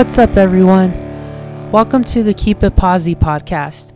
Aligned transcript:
What's 0.00 0.16
up, 0.16 0.38
everyone? 0.38 0.92
Welcome 1.70 2.04
to 2.04 2.22
the 2.22 2.32
Keep 2.32 2.62
It 2.62 2.74
Posi 2.74 3.14
podcast. 3.14 3.92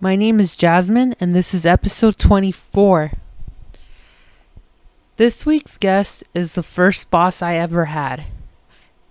My 0.00 0.14
name 0.14 0.38
is 0.38 0.54
Jasmine, 0.54 1.16
and 1.18 1.32
this 1.32 1.54
is 1.54 1.64
episode 1.64 2.18
24. 2.18 3.12
This 5.16 5.46
week's 5.46 5.78
guest 5.78 6.24
is 6.34 6.54
the 6.54 6.62
first 6.62 7.10
boss 7.10 7.40
I 7.40 7.54
ever 7.54 7.86
had. 7.86 8.24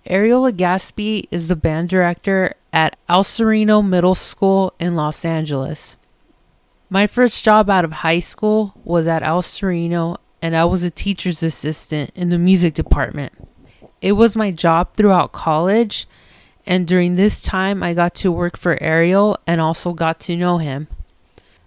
Ariel 0.06 0.44
Legaspi 0.44 1.26
is 1.32 1.48
the 1.48 1.56
band 1.56 1.88
director 1.88 2.54
at 2.72 2.96
El 3.08 3.24
Sereno 3.24 3.82
Middle 3.82 4.14
School 4.14 4.72
in 4.78 4.94
Los 4.94 5.24
Angeles. 5.24 5.96
My 6.88 7.08
first 7.08 7.44
job 7.44 7.68
out 7.68 7.84
of 7.84 7.92
high 7.92 8.20
school 8.20 8.72
was 8.84 9.08
at 9.08 9.24
El 9.24 9.42
Sereno, 9.42 10.18
and 10.40 10.54
I 10.54 10.64
was 10.66 10.84
a 10.84 10.92
teacher's 10.92 11.42
assistant 11.42 12.12
in 12.14 12.28
the 12.28 12.38
music 12.38 12.74
department. 12.74 13.32
It 14.00 14.12
was 14.12 14.36
my 14.36 14.52
job 14.52 14.94
throughout 14.94 15.32
college, 15.32 16.06
and 16.66 16.86
during 16.86 17.14
this 17.14 17.40
time, 17.42 17.82
I 17.82 17.94
got 17.94 18.14
to 18.16 18.32
work 18.32 18.56
for 18.56 18.82
Ariel 18.82 19.38
and 19.46 19.60
also 19.60 19.92
got 19.92 20.18
to 20.20 20.36
know 20.36 20.58
him. 20.58 20.88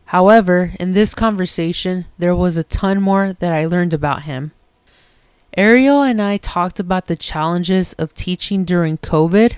However, 0.06 0.74
in 0.80 0.94
this 0.94 1.14
conversation, 1.14 2.06
there 2.18 2.36
was 2.36 2.58
a 2.58 2.64
ton 2.64 3.02
more 3.02 3.34
that 3.34 3.54
I 3.54 3.66
learned 3.66 3.94
about 3.94 4.24
him. 4.24 4.52
Ariel 5.56 6.02
and 6.02 6.22
I 6.22 6.38
talked 6.38 6.80
about 6.80 7.06
the 7.06 7.16
challenges 7.16 7.94
of 7.94 8.14
teaching 8.14 8.66
during 8.66 8.98
COVID, 8.98 9.56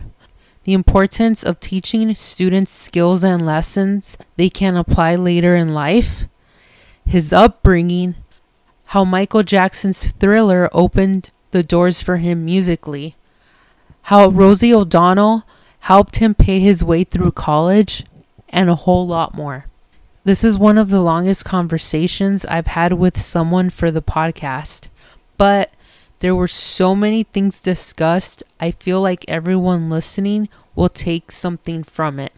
the 0.63 0.73
importance 0.73 1.43
of 1.43 1.59
teaching 1.59 2.13
students 2.15 2.71
skills 2.71 3.23
and 3.23 3.45
lessons 3.45 4.17
they 4.37 4.49
can 4.49 4.77
apply 4.77 5.15
later 5.15 5.55
in 5.55 5.73
life, 5.73 6.25
his 7.05 7.33
upbringing, 7.33 8.15
how 8.87 9.03
Michael 9.03 9.43
Jackson's 9.43 10.11
thriller 10.11 10.69
opened 10.71 11.31
the 11.51 11.63
doors 11.63 12.01
for 12.01 12.17
him 12.17 12.45
musically, 12.45 13.15
how 14.03 14.29
Rosie 14.29 14.73
O'Donnell 14.73 15.43
helped 15.79 16.17
him 16.17 16.35
pay 16.35 16.59
his 16.59 16.83
way 16.83 17.03
through 17.03 17.31
college, 17.31 18.05
and 18.49 18.69
a 18.69 18.75
whole 18.75 19.07
lot 19.07 19.33
more. 19.33 19.65
This 20.23 20.43
is 20.43 20.59
one 20.59 20.77
of 20.77 20.89
the 20.89 21.01
longest 21.01 21.45
conversations 21.45 22.45
I've 22.45 22.67
had 22.67 22.93
with 22.93 23.19
someone 23.19 23.69
for 23.69 23.89
the 23.89 24.01
podcast, 24.01 24.87
but 25.37 25.71
there 26.19 26.35
were 26.35 26.47
so 26.47 26.93
many 26.93 27.23
things 27.23 27.61
discussed, 27.61 28.43
I 28.59 28.71
feel 28.71 29.01
like 29.01 29.25
everyone 29.27 29.89
listening 29.89 30.49
will 30.75 30.89
take 30.89 31.31
something 31.31 31.83
from 31.83 32.19
it. 32.19 32.33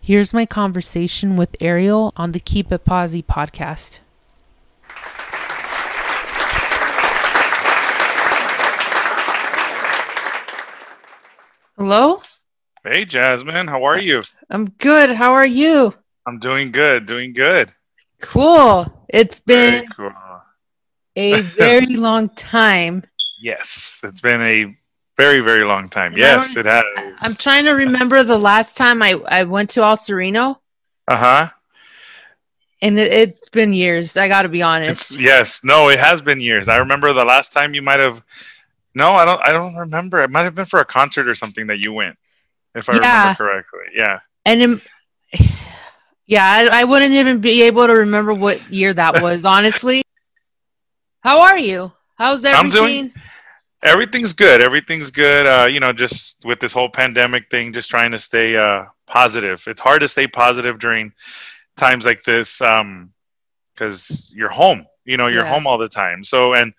Here's 0.00 0.32
my 0.32 0.46
conversation 0.46 1.36
with 1.36 1.54
Ariel 1.60 2.14
on 2.16 2.32
the 2.32 2.40
Keep 2.40 2.72
It 2.72 2.86
Posi 2.86 3.22
podcast. 3.22 4.00
Hello? 11.78 12.20
Hey, 12.82 13.04
Jasmine, 13.04 13.68
how 13.68 13.84
are 13.84 13.98
you? 13.98 14.22
I'm 14.50 14.70
good. 14.70 15.12
How 15.12 15.32
are 15.32 15.46
you? 15.46 15.94
I'm 16.26 16.38
doing 16.38 16.72
good, 16.72 17.06
doing 17.06 17.32
good. 17.32 17.72
Cool. 18.20 19.06
It's 19.08 19.40
been 19.40 19.86
cool. 19.96 20.12
a 21.16 21.40
very 21.42 21.96
long 21.96 22.28
time. 22.30 23.04
Yes, 23.40 24.02
it's 24.04 24.20
been 24.20 24.42
a 24.42 24.76
very, 25.16 25.40
very 25.40 25.64
long 25.64 25.88
time. 25.88 26.12
And 26.12 26.20
Yes, 26.20 26.56
it 26.56 26.66
has. 26.66 26.84
I'm 27.22 27.34
trying 27.34 27.64
to 27.66 27.72
remember 27.72 28.22
the 28.24 28.38
last 28.38 28.76
time 28.76 29.02
I, 29.02 29.12
I 29.28 29.44
went 29.44 29.70
to 29.70 29.82
El 29.82 29.96
Sereno, 29.96 30.60
Uh 31.06 31.16
huh. 31.16 31.50
and 32.82 32.98
it, 32.98 33.12
it's 33.12 33.48
been 33.50 33.72
years. 33.72 34.16
I 34.16 34.28
got 34.28 34.42
to 34.42 34.48
be 34.48 34.62
honest. 34.62 35.12
It's 35.12 35.20
yes, 35.20 35.64
no, 35.64 35.88
it 35.90 35.98
has 35.98 36.22
been 36.22 36.40
years. 36.40 36.68
I 36.68 36.78
remember 36.78 37.12
the 37.12 37.24
last 37.24 37.52
time 37.52 37.74
you 37.74 37.82
might 37.82 38.00
have. 38.00 38.22
No, 38.98 39.12
I 39.12 39.24
don't. 39.24 39.40
I 39.48 39.52
don't 39.52 39.76
remember. 39.76 40.22
It 40.22 40.30
might 40.30 40.42
have 40.42 40.54
been 40.56 40.64
for 40.66 40.80
a 40.80 40.84
concert 40.84 41.28
or 41.28 41.34
something 41.34 41.68
that 41.68 41.78
you 41.78 41.92
went, 41.92 42.16
if 42.74 42.88
I 42.90 42.94
Yeah. 42.94 43.20
remember 43.20 43.36
correctly. 43.44 43.86
Yeah. 43.94 44.18
and 44.44 44.60
in, 44.62 44.80
yeah, 46.26 46.44
I, 46.44 46.80
I 46.80 46.84
wouldn't 46.84 47.12
even 47.12 47.40
be 47.40 47.62
able 47.62 47.86
to 47.86 47.94
remember 47.94 48.34
what 48.34 48.58
year 48.72 48.92
that 48.92 49.22
was, 49.26 49.44
honestly. 49.44 50.02
How 51.20 51.40
are 51.40 51.58
you? 51.58 51.92
How's 52.16 52.44
everything? 52.44 52.64
I'm 52.66 52.70
doing- 52.88 53.12
Everything's 53.84 54.32
good. 54.32 54.60
Everything's 54.60 55.12
good. 55.12 55.46
Uh, 55.46 55.68
you 55.70 55.78
know, 55.78 55.92
just 55.92 56.44
with 56.44 56.58
this 56.58 56.72
whole 56.72 56.88
pandemic 56.88 57.48
thing, 57.48 57.72
just 57.72 57.88
trying 57.88 58.10
to 58.10 58.18
stay 58.18 58.56
uh, 58.56 58.86
positive. 59.06 59.62
It's 59.68 59.80
hard 59.80 60.00
to 60.00 60.08
stay 60.08 60.26
positive 60.26 60.80
during 60.80 61.12
times 61.76 62.04
like 62.04 62.20
this 62.24 62.58
because 62.58 64.32
you're 64.34 64.48
home. 64.48 64.84
You 65.04 65.16
know, 65.16 65.28
you're 65.28 65.44
Yeah. 65.44 65.52
home 65.54 65.68
all 65.68 65.78
the 65.78 65.88
time. 65.88 66.24
So, 66.24 66.54
and 66.54 66.72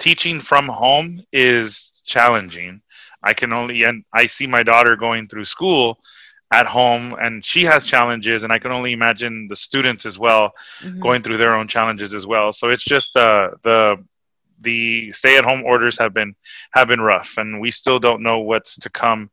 teaching 0.00 0.40
from 0.40 0.68
home 0.68 1.22
is 1.32 1.92
challenging. 2.06 2.82
I 3.22 3.34
can 3.34 3.52
only, 3.52 3.84
and 3.84 4.04
I 4.14 4.26
see 4.26 4.46
my 4.48 4.64
daughter 4.64 4.96
going 4.96 5.28
through 5.28 5.46
school 5.46 5.98
at 6.52 6.66
home, 6.66 7.14
and 7.20 7.44
she 7.44 7.64
has 7.64 7.84
challenges, 7.84 8.44
and 8.44 8.52
I 8.52 8.58
can 8.58 8.72
only 8.72 8.92
imagine 8.92 9.48
the 9.48 9.56
students 9.56 10.06
as 10.06 10.18
well 10.18 10.52
Mhm. 10.82 11.00
going 11.00 11.22
through 11.22 11.38
their 11.38 11.54
own 11.54 11.68
challenges 11.68 12.14
as 12.14 12.26
well. 12.26 12.52
So 12.52 12.70
it's 12.70 12.84
just 12.84 13.16
uh, 13.16 13.50
the 13.62 13.96
the 14.62 15.12
stay 15.12 15.38
at 15.38 15.44
home 15.44 15.62
orders 15.64 15.98
have 15.98 16.12
been 16.14 16.34
have 16.72 16.88
been 16.88 17.00
rough, 17.00 17.38
and 17.38 17.60
we 17.60 17.70
still 17.70 17.98
don't 17.98 18.22
know 18.22 18.40
what's 18.40 18.76
to 18.80 18.90
come. 18.90 19.30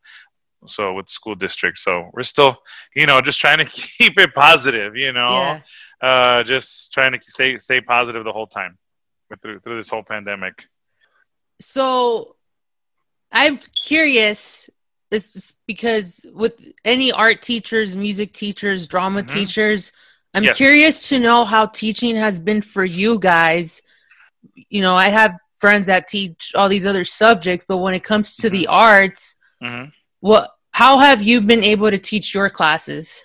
So 0.67 0.93
with 0.93 1.09
school 1.09 1.35
districts, 1.35 1.83
so 1.83 2.09
we're 2.13 2.23
still, 2.23 2.57
you 2.95 3.05
know, 3.05 3.21
just 3.21 3.39
trying 3.39 3.59
to 3.59 3.65
keep 3.99 4.19
it 4.19 4.33
positive. 4.33 4.95
You 4.95 5.13
know, 5.13 5.29
Yeah. 5.33 5.59
uh, 6.01 6.43
just 6.43 6.93
trying 6.93 7.13
to 7.13 7.19
stay 7.21 7.57
stay 7.59 7.81
positive 7.81 8.23
the 8.25 8.33
whole 8.33 8.47
time 8.47 8.77
through, 9.35 9.59
through 9.59 9.75
this 9.77 9.89
whole 9.89 10.03
pandemic. 10.03 10.67
So 11.59 12.35
I'm 13.31 13.57
curious 13.75 14.69
this 15.09 15.35
is 15.35 15.53
because 15.65 16.25
with 16.33 16.61
any 16.83 17.11
art 17.11 17.41
teachers, 17.41 17.95
music 17.95 18.33
teachers, 18.33 18.87
drama 18.87 19.23
Mhm. 19.23 19.29
teachers, 19.29 19.93
I'm 20.33 20.43
Yes. 20.43 20.57
curious 20.57 21.09
to 21.09 21.19
know 21.19 21.45
how 21.45 21.65
teaching 21.67 22.15
has 22.17 22.39
been 22.39 22.61
for 22.61 22.83
you 22.83 23.17
guys. 23.17 23.81
You 24.69 24.81
know, 24.81 24.95
I 24.95 25.09
have 25.09 25.39
friends 25.59 25.87
that 25.87 26.07
teach 26.07 26.51
all 26.55 26.67
these 26.69 26.85
other 26.85 27.05
subjects, 27.05 27.65
but 27.67 27.77
when 27.77 27.93
it 27.93 28.03
comes 28.03 28.35
to 28.37 28.49
the 28.49 28.67
arts, 28.67 29.35
hmm 29.61 29.85
what 30.19 30.51
how 30.71 30.99
have 30.99 31.23
you 31.23 31.41
been 31.41 31.63
able 31.63 31.89
to 31.89 31.97
teach 31.97 32.33
your 32.33 32.49
classes? 32.49 33.23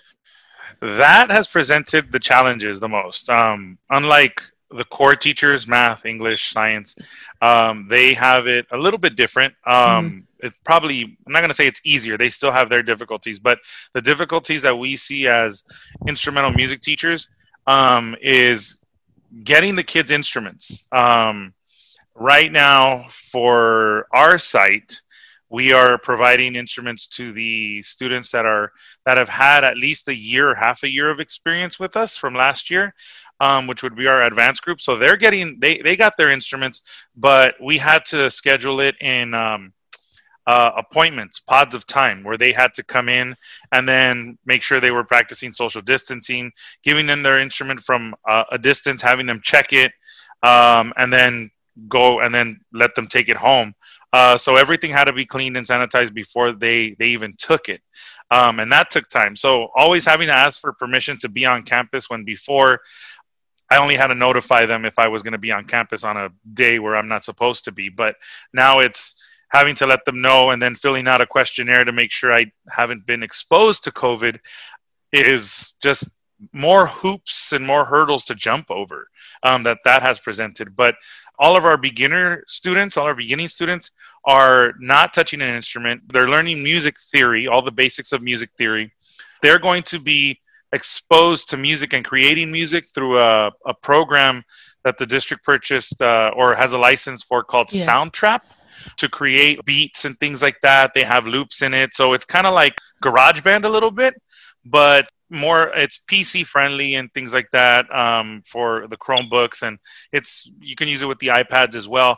that 0.81 1.31
has 1.31 1.47
presented 1.47 2.11
the 2.11 2.19
challenges 2.19 2.79
the 2.79 2.89
most. 2.89 3.29
Um, 3.29 3.77
unlike 3.89 4.41
the 4.75 4.85
core 4.85 5.15
teachers, 5.15 5.67
math, 5.67 6.05
English, 6.05 6.51
science, 6.51 6.95
um, 7.41 7.87
they 7.89 8.13
have 8.13 8.47
it 8.47 8.65
a 8.71 8.77
little 8.77 8.99
bit 8.99 9.15
different. 9.15 9.53
Um, 9.65 10.27
It's 10.39 10.59
probably, 10.65 11.03
I'm 11.25 11.31
not 11.33 11.39
going 11.39 11.49
to 11.49 11.55
say 11.55 11.67
it's 11.67 11.81
easier. 11.85 12.17
They 12.17 12.29
still 12.29 12.51
have 12.51 12.67
their 12.69 12.83
difficulties, 12.83 13.39
but 13.39 13.59
the 13.93 14.01
difficulties 14.01 14.61
that 14.63 14.77
we 14.77 14.95
see 14.95 15.27
as 15.27 15.63
instrumental 16.07 16.51
music 16.51 16.81
teachers 16.81 17.29
um, 17.65 18.15
is 18.21 18.79
getting 19.43 19.75
the 19.75 19.83
kids 19.83 20.11
instruments. 20.11 20.85
Um, 20.91 21.53
right 22.13 22.51
now, 22.51 23.07
for 23.09 24.07
our 24.11 24.37
site, 24.37 25.01
we 25.49 25.71
are 25.71 25.97
providing 25.99 26.55
instruments 26.55 27.07
to 27.07 27.31
the 27.31 27.83
students 27.83 28.31
that 28.31 28.45
are 28.45 28.71
that 29.05 29.17
have 29.17 29.29
had 29.29 29.63
at 29.63 29.77
least 29.77 30.07
a 30.07 30.15
year 30.15 30.55
half 30.55 30.83
a 30.83 30.89
year 30.89 31.09
of 31.11 31.19
experience 31.19 31.79
with 31.79 31.95
us 31.95 32.17
from 32.17 32.33
last 32.33 32.71
year 32.71 32.93
um, 33.39 33.67
which 33.67 33.83
would 33.83 33.95
be 33.95 34.07
our 34.07 34.23
advanced 34.23 34.63
group. 34.63 34.81
So 34.81 34.97
they're 34.97 35.17
getting 35.17 35.59
they, 35.59 35.79
they 35.79 35.95
got 35.95 36.17
their 36.17 36.31
instruments 36.31 36.81
but 37.15 37.55
we 37.61 37.77
had 37.77 38.05
to 38.05 38.29
schedule 38.29 38.79
it 38.79 38.95
in 39.01 39.33
um, 39.33 39.73
uh, 40.45 40.71
appointments 40.77 41.39
pods 41.39 41.73
of 41.73 41.87
time 41.87 42.23
where 42.23 42.37
they 42.37 42.51
had 42.51 42.73
to 42.73 42.83
come 42.83 43.07
in 43.07 43.35
and 43.71 43.87
then 43.87 44.37
make 44.45 44.61
sure 44.61 44.79
they 44.79 44.91
were 44.91 45.03
practicing 45.03 45.53
social 45.53 45.81
distancing 45.81 46.51
giving 46.83 47.05
them 47.05 47.23
their 47.23 47.39
instrument 47.39 47.79
from 47.79 48.13
uh, 48.27 48.43
a 48.51 48.57
distance 48.57 49.01
having 49.01 49.25
them 49.25 49.39
check 49.43 49.71
it 49.71 49.91
um, 50.43 50.93
and 50.97 51.11
then 51.11 51.49
go 51.87 52.19
and 52.19 52.33
then 52.33 52.59
let 52.71 52.95
them 52.95 53.07
take 53.07 53.29
it 53.29 53.37
home. 53.37 53.73
Uh, 54.11 54.37
so 54.37 54.55
everything 54.55 54.91
had 54.91 55.05
to 55.05 55.13
be 55.13 55.25
cleaned 55.25 55.57
and 55.57 55.65
sanitized 55.65 56.13
before 56.13 56.51
they 56.51 56.95
they 56.99 57.07
even 57.07 57.33
took 57.37 57.67
it, 57.67 57.81
um, 58.29 58.59
and 58.59 58.71
that 58.71 58.91
took 58.91 59.09
time. 59.09 59.35
So 59.35 59.69
always 59.75 60.05
having 60.05 60.27
to 60.27 60.35
ask 60.35 60.61
for 60.61 60.73
permission 60.73 61.17
to 61.19 61.29
be 61.29 61.45
on 61.45 61.63
campus 61.63 62.09
when 62.09 62.23
before 62.23 62.81
I 63.73 63.77
only 63.77 63.95
had 63.95 64.07
to 64.07 64.15
notify 64.15 64.67
them 64.67 64.85
if 64.85 64.99
I 64.99 65.07
was 65.07 65.23
going 65.23 65.31
to 65.31 65.39
be 65.39 65.51
on 65.51 65.65
campus 65.65 66.03
on 66.03 66.15
a 66.15 66.29
day 66.53 66.77
where 66.77 66.95
I'm 66.95 67.07
not 67.07 67.23
supposed 67.23 67.65
to 67.65 67.71
be. 67.71 67.89
But 67.89 68.17
now 68.53 68.81
it's 68.81 69.15
having 69.49 69.73
to 69.77 69.87
let 69.87 70.05
them 70.05 70.21
know 70.21 70.51
and 70.51 70.61
then 70.61 70.75
filling 70.75 71.07
out 71.07 71.21
a 71.21 71.25
questionnaire 71.25 71.83
to 71.83 71.91
make 71.91 72.11
sure 72.11 72.31
I 72.31 72.51
haven't 72.69 73.07
been 73.07 73.23
exposed 73.23 73.83
to 73.85 73.91
COVID 73.91 74.37
is 75.11 75.73
just 75.81 76.13
more 76.51 76.85
hoops 76.85 77.51
and 77.51 77.65
more 77.65 77.83
hurdles 77.83 78.25
to 78.25 78.35
jump 78.35 78.69
over 78.69 79.07
um, 79.41 79.63
that 79.63 79.79
that 79.85 80.03
has 80.03 80.19
presented. 80.19 80.75
But 80.75 80.93
all 81.39 81.57
of 81.57 81.65
our 81.65 81.77
beginner 81.77 82.43
students, 82.45 82.95
all 82.95 83.07
our 83.07 83.15
beginning 83.15 83.47
students, 83.47 83.89
are 84.25 84.73
not 84.79 85.15
touching 85.15 85.41
an 85.41 85.55
instrument. 85.55 86.03
They're 86.13 86.29
learning 86.29 86.61
music 86.61 86.95
theory, 87.11 87.47
all 87.47 87.63
the 87.63 87.71
basics 87.71 88.11
of 88.11 88.21
music 88.21 88.51
theory. 88.55 88.93
They're 89.41 89.57
going 89.57 89.81
to 89.83 89.97
be 89.97 90.39
exposed 90.73 91.49
to 91.49 91.57
music 91.57 91.93
and 91.93 92.03
creating 92.03 92.51
music 92.51 92.83
through 92.93 93.19
a, 93.19 93.51
a 93.65 93.73
program 93.81 94.43
that 94.83 94.97
the 94.97 95.05
district 95.05 95.43
purchased 95.45 96.01
uh, 96.01 96.31
or 96.35 96.55
has 96.55 96.73
a 96.73 96.77
license 96.77 97.23
for 97.23 97.43
called 97.43 97.69
Yeah. 97.71 97.85
Soundtrap. 97.85 98.41
to 98.97 99.07
create 99.07 99.63
beats 99.65 100.03
and 100.05 100.19
things 100.19 100.41
like 100.41 100.59
that. 100.61 100.93
They 100.93 101.03
have 101.03 101.25
loops 101.25 101.61
in 101.61 101.73
it. 101.73 101.93
So 101.93 102.13
it's 102.15 102.25
kind 102.25 102.45
of 102.45 102.53
like 102.53 102.75
GarageBand 103.01 103.63
a 103.63 103.69
little 103.69 103.91
bit, 103.91 104.13
but 104.65 105.07
more 105.29 105.71
it's 105.83 105.99
PC 106.11 106.45
friendly 106.45 106.95
and 106.95 107.07
things 107.13 107.33
like 107.33 107.49
that 107.51 107.85
um, 107.95 108.43
for 108.45 108.87
the 108.91 108.97
Chromebooks, 108.97 109.61
and 109.65 109.77
it's 110.11 110.49
you 110.59 110.75
can 110.75 110.87
use 110.89 111.01
it 111.01 111.07
with 111.07 111.19
the 111.19 111.27
iPads 111.27 111.75
as 111.75 111.87
well. 111.87 112.17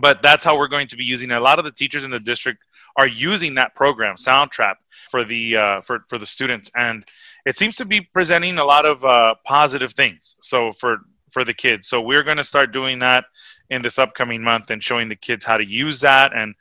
But 0.00 0.22
that's 0.22 0.44
how 0.44 0.56
we're 0.58 0.68
going 0.76 0.88
to 0.88 0.96
be 0.96 1.04
using 1.04 1.30
it. 1.30 1.36
A 1.36 1.40
lot 1.40 1.58
of 1.58 1.64
the 1.64 1.72
teachers 1.72 2.04
in 2.04 2.10
the 2.10 2.20
district 2.20 2.60
are 2.96 3.06
using 3.08 3.54
that 3.54 3.74
program, 3.74 4.16
Soundtrap, 4.16 4.74
for 5.10 5.24
the 5.24 5.56
uh, 5.56 5.80
for 5.82 6.04
for 6.08 6.18
the 6.18 6.26
students, 6.26 6.70
and 6.74 7.04
it 7.50 7.58
seems 7.58 7.74
to 7.76 7.84
be 7.84 8.00
presenting 8.00 8.58
a 8.58 8.64
lot 8.64 8.86
of 8.86 9.04
uh, 9.04 9.34
positive 9.44 9.92
things. 9.92 10.36
So 10.40 10.72
for 10.72 10.98
for 11.32 11.44
the 11.44 11.52
kids, 11.52 11.88
so 11.88 12.00
we're 12.00 12.22
going 12.22 12.36
to 12.36 12.44
start 12.44 12.72
doing 12.72 13.00
that 13.00 13.24
in 13.70 13.82
this 13.82 13.98
upcoming 13.98 14.40
month 14.40 14.70
and 14.70 14.80
showing 14.82 15.08
the 15.08 15.16
kids 15.16 15.44
how 15.44 15.56
to 15.56 15.66
use 15.66 16.00
that 16.00 16.32
and 16.32 16.54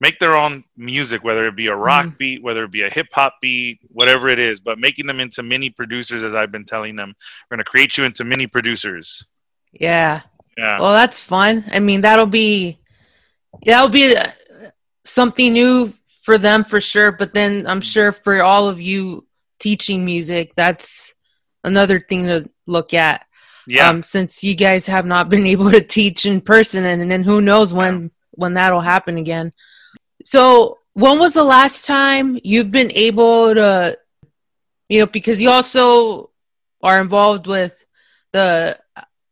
make 0.00 0.18
their 0.18 0.34
own 0.36 0.64
music, 0.76 1.22
whether 1.22 1.46
it 1.46 1.54
be 1.54 1.68
a 1.68 1.76
rock 1.76 2.06
mm. 2.06 2.18
beat, 2.18 2.42
whether 2.42 2.64
it 2.64 2.72
be 2.72 2.82
a 2.82 2.90
hip 2.90 3.06
hop 3.12 3.34
beat, 3.40 3.78
whatever 3.88 4.28
it 4.28 4.40
is, 4.40 4.58
but 4.58 4.80
making 4.80 5.06
them 5.06 5.20
into 5.20 5.44
mini 5.44 5.70
producers, 5.70 6.24
as 6.24 6.34
I've 6.34 6.50
been 6.50 6.64
telling 6.64 6.96
them. 6.96 7.14
We're 7.48 7.56
going 7.56 7.64
to 7.64 7.70
create 7.70 7.96
you 7.96 8.04
into 8.04 8.24
mini 8.24 8.48
producers. 8.48 9.24
Yeah. 9.72 10.22
Yeah. 10.58 10.80
Well, 10.80 10.92
that's 10.92 11.20
fun. 11.20 11.64
I 11.70 11.78
mean, 11.78 12.00
that'll 12.00 12.26
be, 12.26 12.80
that'll 13.64 13.90
be 13.90 14.16
uh, 14.16 14.24
something 15.04 15.52
new 15.52 15.92
for 16.22 16.36
them 16.36 16.64
for 16.64 16.80
sure. 16.80 17.12
But 17.12 17.32
then 17.32 17.66
I'm 17.68 17.80
sure 17.80 18.10
for 18.10 18.42
all 18.42 18.68
of 18.68 18.80
you 18.80 19.24
teaching 19.62 20.04
music, 20.04 20.52
that's 20.56 21.14
another 21.62 22.00
thing 22.00 22.26
to 22.26 22.50
look 22.66 22.92
at. 22.92 23.24
Yeah. 23.66 23.88
Um, 23.88 24.02
since 24.02 24.42
you 24.42 24.56
guys 24.56 24.86
have 24.88 25.06
not 25.06 25.28
been 25.28 25.46
able 25.54 25.70
to 25.70 25.80
teach 25.80 26.26
in 26.26 26.40
person, 26.40 26.84
and, 26.84 27.00
and 27.00 27.10
then 27.10 27.22
who 27.22 27.40
knows 27.40 27.72
when 27.72 28.10
when 28.32 28.54
that'll 28.54 28.80
happen 28.80 29.18
again. 29.18 29.52
So, 30.24 30.78
when 30.94 31.18
was 31.18 31.34
the 31.34 31.44
last 31.44 31.86
time 31.86 32.38
you've 32.42 32.70
been 32.70 32.90
able 32.92 33.54
to, 33.54 33.98
you 34.88 35.00
know, 35.00 35.06
because 35.06 35.40
you 35.40 35.50
also 35.50 36.30
are 36.82 37.00
involved 37.00 37.46
with 37.46 37.84
the 38.32 38.78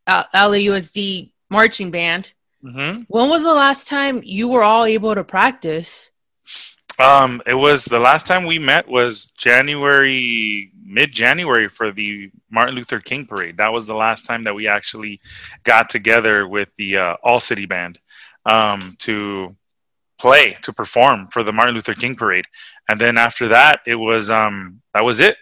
LAUSD 0.09 1.33
marching 1.51 1.91
band. 1.91 2.33
Mm-hmm. 2.65 3.03
When 3.09 3.29
was 3.29 3.43
the 3.43 3.55
last 3.55 3.89
time 3.89 4.23
you 4.25 4.49
were 4.49 4.63
all 4.63 4.85
able 4.85 5.15
to 5.15 5.25
practice? 5.25 6.10
Um, 7.01 7.41
it 7.47 7.55
was 7.55 7.87
the 7.87 7.99
last 7.99 8.27
time 8.27 8.45
we 8.45 8.59
met 8.59 8.87
was 8.87 9.27
January, 9.39 10.71
mid 10.85 11.13
January 11.13 11.69
for 11.69 11.93
the 11.93 12.31
Martin 12.51 12.75
Luther 12.75 13.01
King 13.01 13.25
parade. 13.25 13.57
That 13.57 13.73
was 13.73 13.87
the 13.87 13.95
last 13.95 14.27
time 14.27 14.45
that 14.45 14.55
we 14.55 14.69
actually 14.69 15.21
got 15.65 15.89
together 15.89 16.47
with 16.47 16.69
the 16.77 16.99
uh, 16.99 17.17
All 17.23 17.41
City 17.41 17.65
Band 17.65 17.99
um, 18.45 18.97
to 19.01 19.57
play 20.19 20.59
to 20.61 20.75
perform 20.75 21.29
for 21.29 21.43
the 21.43 21.53
Martin 21.53 21.75
Luther 21.75 21.95
King 21.95 22.15
parade, 22.15 22.45
and 22.91 23.01
then 23.01 23.17
after 23.17 23.49
that, 23.49 23.81
it 23.87 23.95
was 23.95 24.29
um, 24.29 24.83
that 24.93 25.05
was 25.05 25.21
it. 25.21 25.39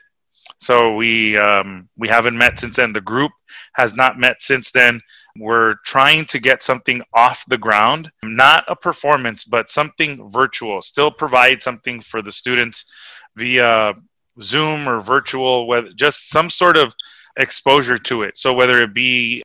So 0.58 0.94
we 0.94 1.36
um, 1.36 1.88
we 1.96 2.08
haven't 2.08 2.38
met 2.38 2.60
since 2.60 2.76
then. 2.76 2.92
The 2.92 3.00
group 3.00 3.32
has 3.72 3.94
not 3.96 4.16
met 4.16 4.40
since 4.40 4.70
then. 4.70 5.00
We're 5.38 5.74
trying 5.84 6.24
to 6.26 6.38
get 6.38 6.62
something 6.62 7.02
off 7.14 7.44
the 7.48 7.58
ground, 7.58 8.10
not 8.22 8.64
a 8.68 8.76
performance, 8.76 9.44
but 9.44 9.70
something 9.70 10.30
virtual. 10.30 10.82
Still 10.82 11.10
provide 11.10 11.62
something 11.62 12.00
for 12.00 12.22
the 12.22 12.32
students 12.32 12.84
via 13.36 13.94
Zoom 14.42 14.88
or 14.88 15.00
virtual, 15.00 15.66
whether 15.66 15.90
just 15.92 16.30
some 16.30 16.50
sort 16.50 16.76
of 16.76 16.94
exposure 17.36 17.98
to 17.98 18.22
it. 18.22 18.38
So 18.38 18.52
whether 18.52 18.82
it 18.82 18.94
be 18.94 19.42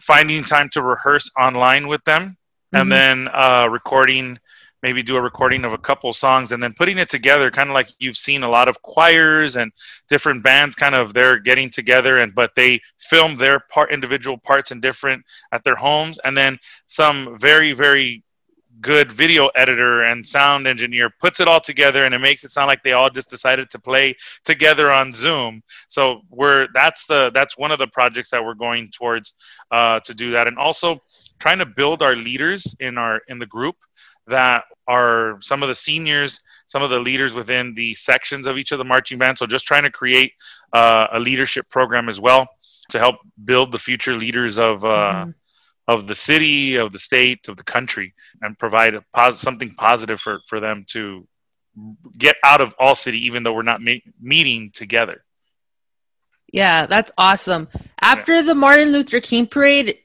finding 0.00 0.44
time 0.44 0.68
to 0.72 0.82
rehearse 0.82 1.30
online 1.38 1.88
with 1.88 2.02
them, 2.04 2.22
mm-hmm. 2.22 2.76
and 2.80 2.92
then 2.92 3.28
uh, 3.32 3.68
recording 3.70 4.38
maybe 4.82 5.02
do 5.02 5.16
a 5.16 5.20
recording 5.20 5.64
of 5.64 5.72
a 5.72 5.78
couple 5.78 6.12
songs 6.12 6.52
and 6.52 6.62
then 6.62 6.74
putting 6.74 6.98
it 6.98 7.08
together 7.08 7.50
kind 7.50 7.68
of 7.68 7.74
like 7.74 7.88
you've 7.98 8.16
seen 8.16 8.42
a 8.42 8.48
lot 8.48 8.68
of 8.68 8.80
choirs 8.82 9.56
and 9.56 9.72
different 10.08 10.42
bands 10.42 10.74
kind 10.74 10.94
of 10.94 11.14
they're 11.14 11.38
getting 11.38 11.70
together 11.70 12.18
and 12.18 12.34
but 12.34 12.54
they 12.54 12.80
film 12.98 13.36
their 13.36 13.60
part 13.70 13.92
individual 13.92 14.38
parts 14.38 14.70
and 14.70 14.82
different 14.82 15.24
at 15.52 15.62
their 15.64 15.76
homes. 15.76 16.18
And 16.24 16.36
then 16.36 16.58
some 16.86 17.38
very 17.38 17.72
very 17.72 18.22
good 18.80 19.12
video 19.12 19.48
editor 19.54 20.04
and 20.04 20.26
sound 20.26 20.66
engineer 20.66 21.10
puts 21.20 21.40
it 21.40 21.46
all 21.46 21.60
together 21.60 22.04
and 22.04 22.14
it 22.14 22.18
makes 22.18 22.42
it 22.42 22.50
sound 22.50 22.68
like 22.68 22.82
they 22.82 22.92
all 22.92 23.10
just 23.10 23.30
decided 23.30 23.70
to 23.70 23.78
play 23.78 24.16
together 24.44 24.90
on 24.90 25.12
zoom. 25.12 25.62
So 25.88 26.22
we're 26.30 26.66
that's 26.74 27.06
the 27.06 27.30
that's 27.32 27.56
one 27.56 27.70
of 27.70 27.78
the 27.78 27.86
projects 27.86 28.30
that 28.30 28.44
we're 28.44 28.54
going 28.54 28.90
towards 28.90 29.34
uh, 29.70 30.00
to 30.00 30.14
do 30.14 30.32
that. 30.32 30.48
And 30.48 30.58
also 30.58 31.00
trying 31.38 31.58
to 31.58 31.66
build 31.66 32.02
our 32.02 32.14
leaders 32.14 32.74
in 32.80 32.98
our 32.98 33.20
in 33.28 33.38
the 33.38 33.46
group 33.46 33.76
that 34.26 34.64
are 34.88 35.38
some 35.40 35.62
of 35.62 35.68
the 35.68 35.74
seniors, 35.74 36.40
some 36.66 36.82
of 36.82 36.90
the 36.90 36.98
leaders 36.98 37.34
within 37.34 37.74
the 37.74 37.94
sections 37.94 38.46
of 38.46 38.56
each 38.58 38.72
of 38.72 38.78
the 38.78 38.84
marching 38.84 39.18
bands. 39.18 39.38
So 39.38 39.46
just 39.46 39.66
trying 39.66 39.84
to 39.84 39.90
create 39.90 40.32
uh, 40.72 41.08
a 41.12 41.20
leadership 41.20 41.68
program 41.68 42.08
as 42.08 42.20
well 42.20 42.48
to 42.90 42.98
help 42.98 43.16
build 43.44 43.72
the 43.72 43.78
future 43.78 44.14
leaders 44.14 44.58
of 44.58 44.84
uh, 44.84 44.88
mm-hmm. 44.88 45.30
of 45.88 46.06
the 46.06 46.14
city, 46.14 46.76
of 46.76 46.92
the 46.92 46.98
state, 46.98 47.48
of 47.48 47.56
the 47.56 47.64
country, 47.64 48.14
and 48.40 48.58
provide 48.58 48.94
a 48.94 49.02
pos- 49.12 49.40
something 49.40 49.70
positive 49.70 50.20
for 50.20 50.40
for 50.46 50.60
them 50.60 50.84
to 50.88 51.26
get 52.18 52.36
out 52.44 52.60
of 52.60 52.74
all 52.78 52.94
city, 52.94 53.26
even 53.26 53.42
though 53.42 53.52
we're 53.52 53.62
not 53.62 53.80
me- 53.80 54.04
meeting 54.20 54.70
together. 54.72 55.24
Yeah, 56.52 56.86
that's 56.86 57.10
awesome. 57.16 57.68
After 58.00 58.34
yeah. 58.34 58.42
the 58.42 58.54
Martin 58.54 58.92
Luther 58.92 59.20
King 59.20 59.46
parade, 59.46 59.98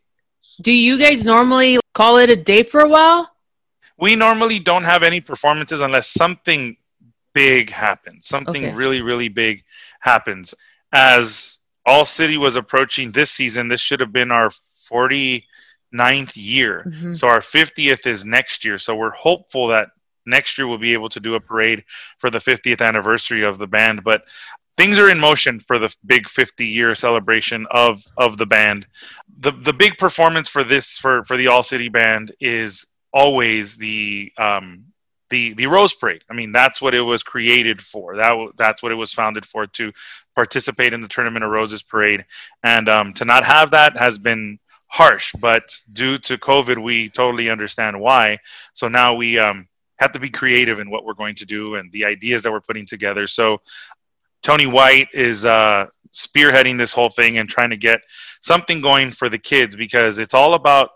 do 0.61 0.71
you 0.71 0.97
guys 0.97 1.25
normally 1.25 1.77
call 1.93 2.17
it 2.17 2.29
a 2.29 2.41
day 2.41 2.63
for 2.63 2.79
a 2.79 2.87
while? 2.87 3.29
We 3.97 4.15
normally 4.15 4.59
don't 4.59 4.83
have 4.83 5.03
any 5.03 5.21
performances 5.21 5.81
unless 5.81 6.07
something 6.07 6.77
big 7.33 7.69
happens. 7.69 8.27
Something 8.27 8.65
okay. 8.65 8.75
really, 8.75 9.01
really 9.01 9.29
big 9.29 9.63
happens. 9.99 10.53
As 10.91 11.59
All 11.85 12.05
City 12.05 12.37
was 12.37 12.55
approaching 12.55 13.11
this 13.11 13.31
season, 13.31 13.67
this 13.67 13.81
should 13.81 13.99
have 13.99 14.13
been 14.13 14.31
our 14.31 14.49
49th 14.91 16.33
year. 16.35 16.85
Mm-hmm. 16.87 17.13
So 17.13 17.27
our 17.27 17.39
50th 17.39 18.05
is 18.05 18.25
next 18.25 18.63
year. 18.65 18.77
So 18.77 18.95
we're 18.95 19.11
hopeful 19.11 19.67
that 19.69 19.89
next 20.25 20.57
year 20.57 20.67
we'll 20.67 20.77
be 20.77 20.93
able 20.93 21.09
to 21.09 21.19
do 21.19 21.35
a 21.35 21.39
parade 21.39 21.83
for 22.19 22.29
the 22.29 22.39
50th 22.39 22.81
anniversary 22.81 23.43
of 23.43 23.57
the 23.57 23.67
band. 23.67 24.03
But 24.03 24.23
things 24.77 24.99
are 24.99 25.09
in 25.09 25.19
motion 25.19 25.59
for 25.59 25.79
the 25.79 25.93
big 26.05 26.27
50 26.27 26.65
year 26.65 26.93
celebration 26.95 27.65
of 27.71 28.03
of 28.17 28.37
the 28.37 28.45
band. 28.45 28.87
The 29.39 29.51
the 29.51 29.73
big 29.73 29.97
performance 29.97 30.47
for 30.49 30.63
this 30.63 30.97
for 30.97 31.23
for 31.23 31.37
the 31.37 31.47
All 31.47 31.63
City 31.63 31.89
Band 31.89 32.31
is 32.39 32.85
always 33.17 33.77
the 33.77 34.31
um, 34.37 34.85
the 35.29 35.53
the 35.55 35.65
Rose 35.65 35.93
Parade. 35.93 36.23
I 36.29 36.33
mean, 36.33 36.51
that's 36.51 36.81
what 36.81 36.93
it 36.93 37.01
was 37.01 37.23
created 37.23 37.81
for. 37.81 38.15
That 38.15 38.35
that's 38.55 38.83
what 38.83 38.91
it 38.91 38.95
was 38.95 39.11
founded 39.11 39.43
for 39.43 39.65
to 39.65 39.91
participate 40.35 40.93
in 40.93 41.01
the 41.01 41.07
Tournament 41.07 41.43
of 41.43 41.49
Roses 41.49 41.81
parade, 41.81 42.25
and 42.63 42.87
um, 42.87 43.13
to 43.13 43.25
not 43.25 43.43
have 43.43 43.71
that 43.71 43.97
has 43.97 44.19
been 44.19 44.59
harsh. 44.87 45.33
But 45.39 45.75
due 45.91 46.19
to 46.19 46.37
COVID, 46.37 46.77
we 46.81 47.09
totally 47.09 47.49
understand 47.49 47.99
why. 47.99 48.37
So 48.73 48.87
now 48.87 49.15
we 49.15 49.39
um, 49.39 49.67
have 49.97 50.11
to 50.13 50.19
be 50.19 50.29
creative 50.29 50.79
in 50.79 50.89
what 50.91 51.03
we're 51.03 51.13
going 51.13 51.35
to 51.35 51.45
do 51.45 51.75
and 51.75 51.91
the 51.91 52.05
ideas 52.05 52.43
that 52.43 52.51
we're 52.51 52.61
putting 52.61 52.85
together. 52.85 53.25
So 53.25 53.61
Tony 54.43 54.67
White 54.67 55.09
is 55.13 55.43
uh, 55.43 55.87
spearheading 56.13 56.77
this 56.77 56.93
whole 56.93 57.09
thing 57.09 57.39
and 57.39 57.49
trying 57.49 57.71
to 57.71 57.77
get 57.77 57.99
something 58.41 58.79
going 58.79 59.11
for 59.11 59.27
the 59.27 59.39
kids 59.39 59.75
because 59.75 60.19
it's 60.19 60.35
all 60.35 60.53
about 60.53 60.91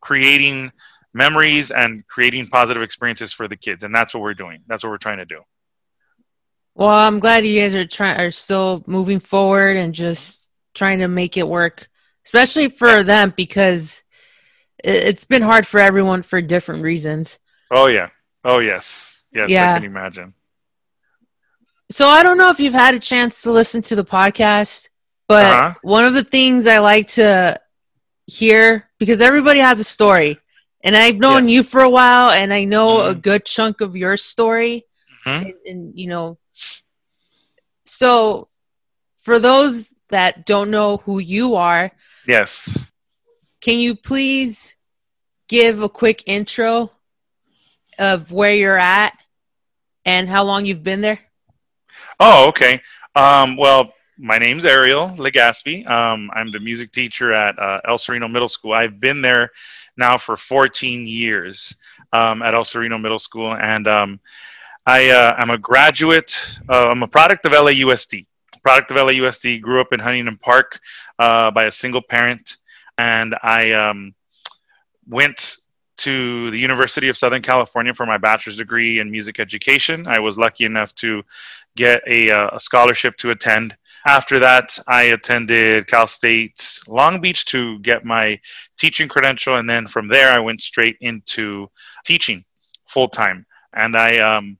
creating 0.00 0.72
memories 1.14 1.70
and 1.70 2.06
creating 2.06 2.46
positive 2.46 2.82
experiences 2.82 3.32
for 3.32 3.48
the 3.48 3.56
kids 3.56 3.84
and 3.84 3.94
that's 3.94 4.14
what 4.14 4.22
we're 4.22 4.34
doing. 4.34 4.60
That's 4.66 4.82
what 4.82 4.90
we're 4.90 4.98
trying 4.98 5.18
to 5.18 5.24
do. 5.24 5.40
Well 6.74 6.88
i'm 6.88 7.20
glad 7.20 7.44
you 7.44 7.60
guys 7.60 7.74
are 7.74 7.86
trying 7.86 8.18
are 8.18 8.30
still 8.30 8.82
moving 8.86 9.20
forward 9.20 9.76
and 9.76 9.94
just 9.94 10.48
trying 10.74 11.00
to 11.00 11.08
make 11.08 11.36
it 11.36 11.46
work 11.46 11.86
especially 12.24 12.68
for 12.68 13.02
them 13.02 13.34
because 13.36 14.02
it's 14.82 15.24
been 15.24 15.42
hard 15.42 15.66
for 15.66 15.80
everyone 15.80 16.22
for 16.22 16.40
different 16.40 16.82
reasons. 16.82 17.38
Oh 17.70 17.86
yeah. 17.86 18.08
Oh 18.44 18.58
yes. 18.58 19.24
Yes 19.32 19.50
yeah. 19.50 19.74
i 19.74 19.78
can 19.78 19.86
imagine. 19.86 20.34
So 21.90 22.08
i 22.08 22.22
don't 22.22 22.38
know 22.38 22.50
if 22.50 22.58
you've 22.58 22.74
had 22.74 22.94
a 22.94 22.98
chance 22.98 23.42
to 23.42 23.52
listen 23.52 23.82
to 23.82 23.96
the 23.96 24.04
podcast 24.04 24.88
but 25.28 25.44
uh-huh. 25.44 25.74
one 25.82 26.04
of 26.04 26.14
the 26.14 26.24
things 26.24 26.66
i 26.66 26.78
like 26.78 27.08
to 27.08 27.60
hear 28.26 28.88
because 28.98 29.20
everybody 29.20 29.60
has 29.60 29.78
a 29.78 29.84
story 29.84 30.38
and 30.82 30.96
I've 30.96 31.16
known 31.16 31.44
yes. 31.44 31.50
you 31.50 31.62
for 31.62 31.80
a 31.82 31.90
while, 31.90 32.30
and 32.30 32.52
I 32.52 32.64
know 32.64 32.98
mm-hmm. 32.98 33.10
a 33.10 33.14
good 33.14 33.44
chunk 33.44 33.80
of 33.80 33.96
your 33.96 34.16
story, 34.16 34.84
mm-hmm. 35.24 35.46
and, 35.46 35.54
and 35.66 35.98
you 35.98 36.08
know. 36.08 36.38
So, 37.84 38.48
for 39.20 39.38
those 39.38 39.92
that 40.08 40.46
don't 40.46 40.70
know 40.70 40.98
who 40.98 41.18
you 41.18 41.54
are, 41.56 41.92
yes, 42.26 42.90
can 43.60 43.78
you 43.78 43.94
please 43.94 44.76
give 45.48 45.82
a 45.82 45.88
quick 45.88 46.24
intro 46.26 46.90
of 47.98 48.32
where 48.32 48.54
you're 48.54 48.78
at 48.78 49.16
and 50.04 50.28
how 50.28 50.44
long 50.44 50.66
you've 50.66 50.82
been 50.82 51.00
there? 51.00 51.20
Oh, 52.18 52.48
okay. 52.48 52.80
Um, 53.14 53.56
well, 53.56 53.92
my 54.18 54.38
name's 54.38 54.64
Ariel 54.64 55.08
Legaspi. 55.18 55.86
Um, 55.88 56.30
I'm 56.34 56.50
the 56.50 56.60
music 56.60 56.92
teacher 56.92 57.32
at 57.32 57.58
uh, 57.58 57.80
El 57.86 57.98
Sereno 57.98 58.28
Middle 58.28 58.48
School. 58.48 58.72
I've 58.72 59.00
been 59.00 59.22
there 59.22 59.50
now 59.96 60.18
for 60.18 60.36
14 60.36 61.06
years. 61.06 61.74
um, 62.12 62.42
at 62.42 62.54
El 62.54 62.64
Sereno 62.64 62.98
Middle 62.98 63.18
School, 63.18 63.54
and 63.54 63.88
um, 63.88 64.20
I 64.86 65.10
uh, 65.10 65.34
am 65.38 65.50
a 65.50 65.58
graduate. 65.58 66.58
Uh, 66.68 66.88
I'm 66.88 67.02
a 67.02 67.08
product 67.08 67.46
of 67.46 67.52
LAUSD. 67.52 68.26
Product 68.62 68.90
of 68.90 68.96
LAUSD. 68.98 69.60
Grew 69.60 69.80
up 69.80 69.92
in 69.92 70.00
Huntington 70.00 70.36
Park 70.36 70.78
uh, 71.18 71.50
by 71.50 71.64
a 71.64 71.70
single 71.70 72.02
parent, 72.02 72.58
and 72.98 73.34
I 73.42 73.72
um, 73.72 74.14
went 75.08 75.56
to 75.98 76.50
the 76.50 76.58
University 76.58 77.08
of 77.08 77.16
Southern 77.16 77.42
California 77.42 77.94
for 77.94 78.06
my 78.06 78.18
bachelor's 78.18 78.56
degree 78.56 78.98
in 78.98 79.10
music 79.10 79.38
education. 79.38 80.06
I 80.06 80.18
was 80.18 80.38
lucky 80.38 80.64
enough 80.64 80.94
to 80.96 81.22
get 81.76 82.02
a, 82.06 82.30
uh, 82.30 82.50
a 82.52 82.60
scholarship 82.60 83.16
to 83.18 83.30
attend. 83.30 83.76
After 84.06 84.38
that, 84.40 84.78
I 84.88 85.02
attended 85.04 85.86
Cal 85.86 86.06
State 86.06 86.80
Long 86.88 87.20
Beach 87.20 87.44
to 87.46 87.78
get 87.80 88.04
my 88.04 88.40
teaching 88.76 89.08
credential, 89.08 89.56
and 89.56 89.68
then 89.68 89.86
from 89.86 90.08
there, 90.08 90.32
I 90.32 90.40
went 90.40 90.60
straight 90.60 90.96
into 91.00 91.68
teaching 92.04 92.44
full 92.88 93.08
time. 93.08 93.46
And 93.74 93.96
I 93.96 94.16
um, 94.18 94.58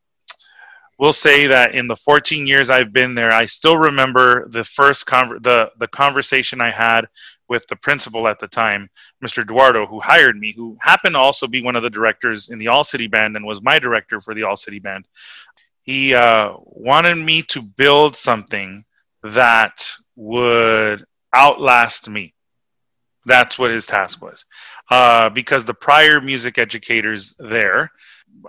will 0.98 1.12
say 1.12 1.48
that 1.48 1.74
in 1.74 1.88
the 1.88 1.96
14 1.96 2.46
years 2.46 2.70
I've 2.70 2.92
been 2.92 3.14
there, 3.14 3.32
I 3.32 3.44
still 3.44 3.76
remember 3.76 4.48
the 4.48 4.62
first 4.62 5.06
con- 5.06 5.40
the 5.42 5.70
the 5.78 5.88
conversation 5.88 6.60
I 6.60 6.70
had 6.70 7.08
with 7.48 7.66
the 7.66 7.76
principal 7.76 8.28
at 8.28 8.38
the 8.38 8.48
time, 8.48 8.88
Mr. 9.22 9.42
Eduardo, 9.42 9.86
who 9.86 10.00
hired 10.00 10.38
me, 10.38 10.54
who 10.56 10.76
happened 10.80 11.16
to 11.16 11.20
also 11.20 11.46
be 11.48 11.62
one 11.62 11.76
of 11.76 11.82
the 11.82 11.90
directors 11.90 12.48
in 12.50 12.58
the 12.58 12.68
All 12.68 12.84
City 12.84 13.08
Band 13.08 13.36
and 13.36 13.44
was 13.44 13.60
my 13.60 13.78
director 13.80 14.20
for 14.20 14.34
the 14.34 14.44
All 14.44 14.56
City 14.56 14.78
Band. 14.78 15.04
He 15.82 16.14
uh, 16.14 16.52
wanted 16.60 17.16
me 17.16 17.42
to 17.42 17.60
build 17.60 18.14
something 18.14 18.84
that 19.22 19.90
would 20.16 21.04
outlast 21.34 22.08
me. 22.08 22.34
That's 23.24 23.58
what 23.58 23.70
his 23.70 23.86
task 23.86 24.20
was. 24.20 24.44
Uh, 24.90 25.30
because 25.30 25.64
the 25.64 25.74
prior 25.74 26.20
music 26.20 26.58
educators 26.58 27.34
there, 27.38 27.90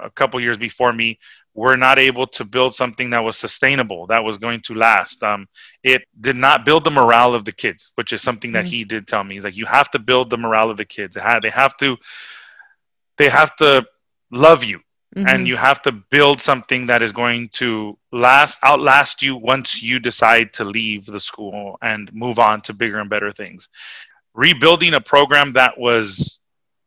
a 0.01 0.09
couple 0.09 0.39
years 0.41 0.57
before 0.57 0.91
me, 0.91 1.19
were 1.55 1.77
not 1.77 1.99
able 1.99 2.25
to 2.25 2.43
build 2.43 2.73
something 2.73 3.11
that 3.11 3.23
was 3.23 3.37
sustainable, 3.37 4.07
that 4.07 4.23
was 4.23 4.39
going 4.39 4.59
to 4.61 4.73
last. 4.73 5.23
Um, 5.23 5.47
it 5.83 6.01
did 6.19 6.35
not 6.35 6.65
build 6.65 6.83
the 6.83 6.89
morale 6.89 7.35
of 7.35 7.45
the 7.45 7.51
kids, 7.51 7.91
which 7.95 8.11
is 8.11 8.23
something 8.23 8.51
that 8.53 8.65
mm-hmm. 8.65 8.73
he 8.73 8.83
did 8.83 9.07
tell 9.07 9.23
me. 9.23 9.35
He's 9.35 9.43
like, 9.43 9.55
you 9.55 9.67
have 9.67 9.91
to 9.91 9.99
build 9.99 10.31
the 10.31 10.37
morale 10.37 10.71
of 10.71 10.77
the 10.77 10.85
kids. 10.85 11.15
They 11.15 11.49
have 11.51 11.77
to, 11.77 11.97
they 13.17 13.29
have 13.29 13.55
to 13.57 13.85
love 14.31 14.63
you, 14.63 14.79
mm-hmm. 15.15 15.27
and 15.27 15.47
you 15.47 15.55
have 15.55 15.81
to 15.83 15.91
build 15.91 16.41
something 16.41 16.85
that 16.87 17.01
is 17.01 17.11
going 17.11 17.49
to 17.49 17.97
last, 18.11 18.59
outlast 18.63 19.21
you 19.21 19.35
once 19.35 19.81
you 19.81 19.99
decide 19.99 20.53
to 20.53 20.63
leave 20.63 21.05
the 21.05 21.19
school 21.19 21.77
and 21.81 22.13
move 22.13 22.39
on 22.39 22.61
to 22.61 22.73
bigger 22.73 22.99
and 22.99 23.09
better 23.09 23.31
things. 23.31 23.69
Rebuilding 24.33 24.95
a 24.95 25.01
program 25.01 25.53
that 25.53 25.77
was 25.77 26.39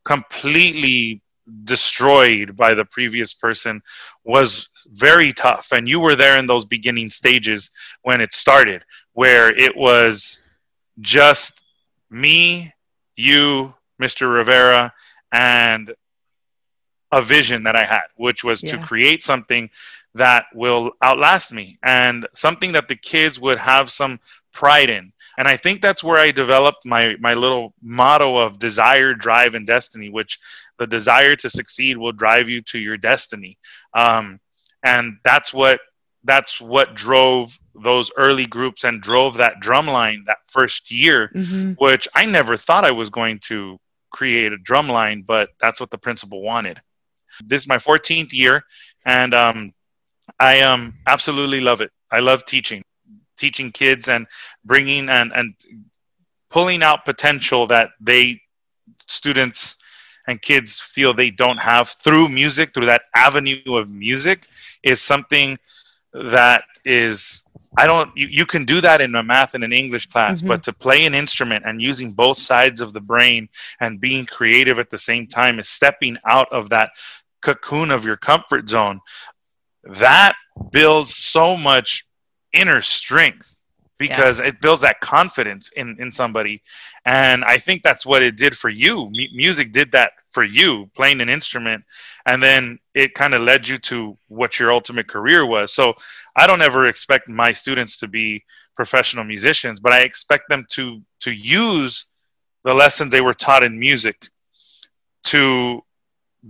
completely 0.04 1.23
destroyed 1.64 2.56
by 2.56 2.75
the 2.75 2.85
previous 2.85 3.33
person 3.33 3.80
was 4.25 4.68
very 4.88 5.33
tough 5.33 5.68
and 5.73 5.88
you 5.88 6.00
were 6.00 6.16
there 6.16 6.38
in 6.38 6.47
those 6.47 6.64
beginning 6.64 7.09
stages 7.09 7.71
when 8.02 8.21
it 8.21 8.33
started 8.33 8.83
where 9.12 9.56
it 9.56 9.76
was 9.76 10.42
just 11.00 11.64
me 12.11 12.73
you 13.14 13.73
mr 14.02 14.33
rivera 14.33 14.92
and 15.33 15.95
a 17.13 17.23
vision 17.23 17.63
that 17.63 17.77
i 17.77 17.85
had 17.85 18.05
which 18.17 18.45
was 18.45 18.63
yeah. 18.63 18.73
to 18.73 18.79
create 18.85 19.25
something 19.25 19.71
that 20.15 20.47
will 20.55 20.91
outlast 21.03 21.53
me 21.53 21.79
and 21.83 22.27
something 22.35 22.73
that 22.73 22.89
the 22.89 22.97
kids 22.97 23.39
would 23.39 23.59
have 23.59 23.91
some 23.91 24.19
pride 24.53 24.91
in 24.91 25.13
and 25.39 25.47
i 25.47 25.57
think 25.57 25.81
that's 25.81 26.03
where 26.03 26.19
i 26.19 26.31
developed 26.31 26.85
my 26.85 27.15
my 27.21 27.35
little 27.35 27.75
motto 27.83 28.39
of 28.39 28.59
desire 28.59 29.15
drive 29.15 29.55
and 29.55 29.67
destiny 29.67 30.09
which 30.09 30.39
the 30.79 30.87
desire 30.87 31.37
to 31.37 31.49
succeed 31.49 31.97
will 31.97 32.13
drive 32.13 32.49
you 32.49 32.61
to 32.63 32.79
your 32.79 32.97
destiny 32.97 33.59
um, 33.95 34.41
and 34.83 35.19
that's 35.25 35.53
what 35.53 35.81
that's 36.25 36.61
what 36.61 36.95
drove 36.95 37.59
those 37.75 38.11
early 38.17 38.47
groups 38.47 38.85
and 38.85 39.01
drove 39.01 39.37
that 39.37 39.61
drum 39.61 39.87
line 39.87 40.25
that 40.27 40.39
first 40.47 40.91
year 40.91 41.31
mm-hmm. 41.35 41.73
which 41.73 42.09
i 42.15 42.25
never 42.25 42.57
thought 42.57 42.85
i 42.85 42.91
was 42.91 43.11
going 43.11 43.39
to 43.39 43.79
create 44.11 44.53
a 44.53 44.59
drum 44.59 44.89
line 44.89 45.23
but 45.27 45.51
that's 45.61 45.81
what 45.81 45.91
the 45.91 45.99
principal 45.99 46.41
wanted 46.43 46.81
this 47.45 47.62
is 47.62 47.69
my 47.69 47.76
14th 47.76 48.33
year 48.33 48.64
and 49.05 49.35
um, 49.35 49.73
i 50.40 50.61
um, 50.61 50.95
absolutely 51.07 51.61
love 51.61 51.81
it 51.81 51.90
i 52.11 52.19
love 52.19 52.45
teaching 52.45 52.83
teaching 53.37 53.71
kids 53.71 54.09
and 54.09 54.26
bringing 54.64 55.09
and 55.09 55.33
and 55.35 55.55
pulling 56.50 56.83
out 56.83 57.05
potential 57.05 57.66
that 57.66 57.90
they 58.00 58.40
students 59.07 59.76
and 60.26 60.40
kids 60.43 60.81
feel 60.81 61.14
they 61.14 61.31
don't 61.31 61.59
have 61.59 61.88
through 61.88 62.28
music, 62.28 62.75
through 62.75 62.87
that 62.87 63.02
avenue 63.14 63.76
of 63.76 63.88
music, 63.88 64.47
is 64.83 65.00
something 65.00 65.59
that 66.12 66.64
is 66.85 67.45
I 67.78 67.87
don't 67.87 68.11
you, 68.16 68.26
you 68.28 68.47
can 68.47 68.64
do 68.64 68.81
that 68.81 69.00
in 69.00 69.14
a 69.14 69.23
math 69.23 69.55
and 69.55 69.62
an 69.62 69.73
English 69.73 70.07
class, 70.07 70.38
mm-hmm. 70.38 70.49
but 70.49 70.62
to 70.64 70.73
play 70.73 71.05
an 71.05 71.14
instrument 71.14 71.64
and 71.66 71.83
using 71.83 72.12
both 72.12 72.38
sides 72.38 72.81
of 72.81 72.93
the 72.93 73.00
brain 73.00 73.49
and 73.81 74.00
being 74.00 74.25
creative 74.25 74.78
at 74.78 74.88
the 74.88 74.99
same 74.99 75.26
time 75.26 75.59
is 75.59 75.69
stepping 75.69 76.16
out 76.26 76.50
of 76.52 76.71
that 76.71 76.90
cocoon 77.47 77.93
of 77.93 78.05
your 78.05 78.17
comfort 78.17 78.69
zone. 78.69 79.00
That 79.85 80.35
builds 80.73 81.15
so 81.15 81.57
much 81.57 82.05
inner 82.53 82.81
strength 82.81 83.61
because 83.99 84.41
yeah. 84.41 84.47
it 84.47 84.61
builds 84.61 84.83
that 84.83 85.00
confidence 85.00 85.71
in 85.73 85.97
in 85.99 86.12
somebody 86.12 86.62
and 87.07 87.45
i 87.45 87.57
think 87.57 87.83
that's 87.83 88.05
what 88.05 88.23
it 88.23 88.37
did 88.37 88.57
for 88.57 88.69
you 88.69 89.07
M- 89.07 89.35
music 89.35 89.73
did 89.73 89.91
that 89.93 90.12
for 90.33 90.45
you 90.45 90.91
playing 90.95 91.21
an 91.23 91.31
instrument 91.31 91.83
and 92.26 92.43
then 92.43 92.79
it 92.95 93.15
kind 93.15 93.33
of 93.35 93.41
led 93.41 93.67
you 93.67 93.79
to 93.79 94.19
what 94.29 94.59
your 94.59 94.71
ultimate 94.71 95.09
career 95.09 95.47
was 95.47 95.73
so 95.73 95.95
i 96.37 96.47
don't 96.47 96.62
ever 96.62 96.87
expect 96.88 97.29
my 97.29 97.53
students 97.53 97.99
to 97.99 98.09
be 98.09 98.45
professional 98.75 99.25
musicians 99.25 99.81
but 99.81 99.93
i 99.93 100.00
expect 100.00 100.45
them 100.49 100.67
to 100.69 101.00
to 101.21 101.31
use 101.31 102.07
the 102.65 102.75
lessons 102.75 103.11
they 103.11 103.23
were 103.23 103.35
taught 103.35 103.62
in 103.62 103.79
music 103.79 104.29
to 105.25 105.83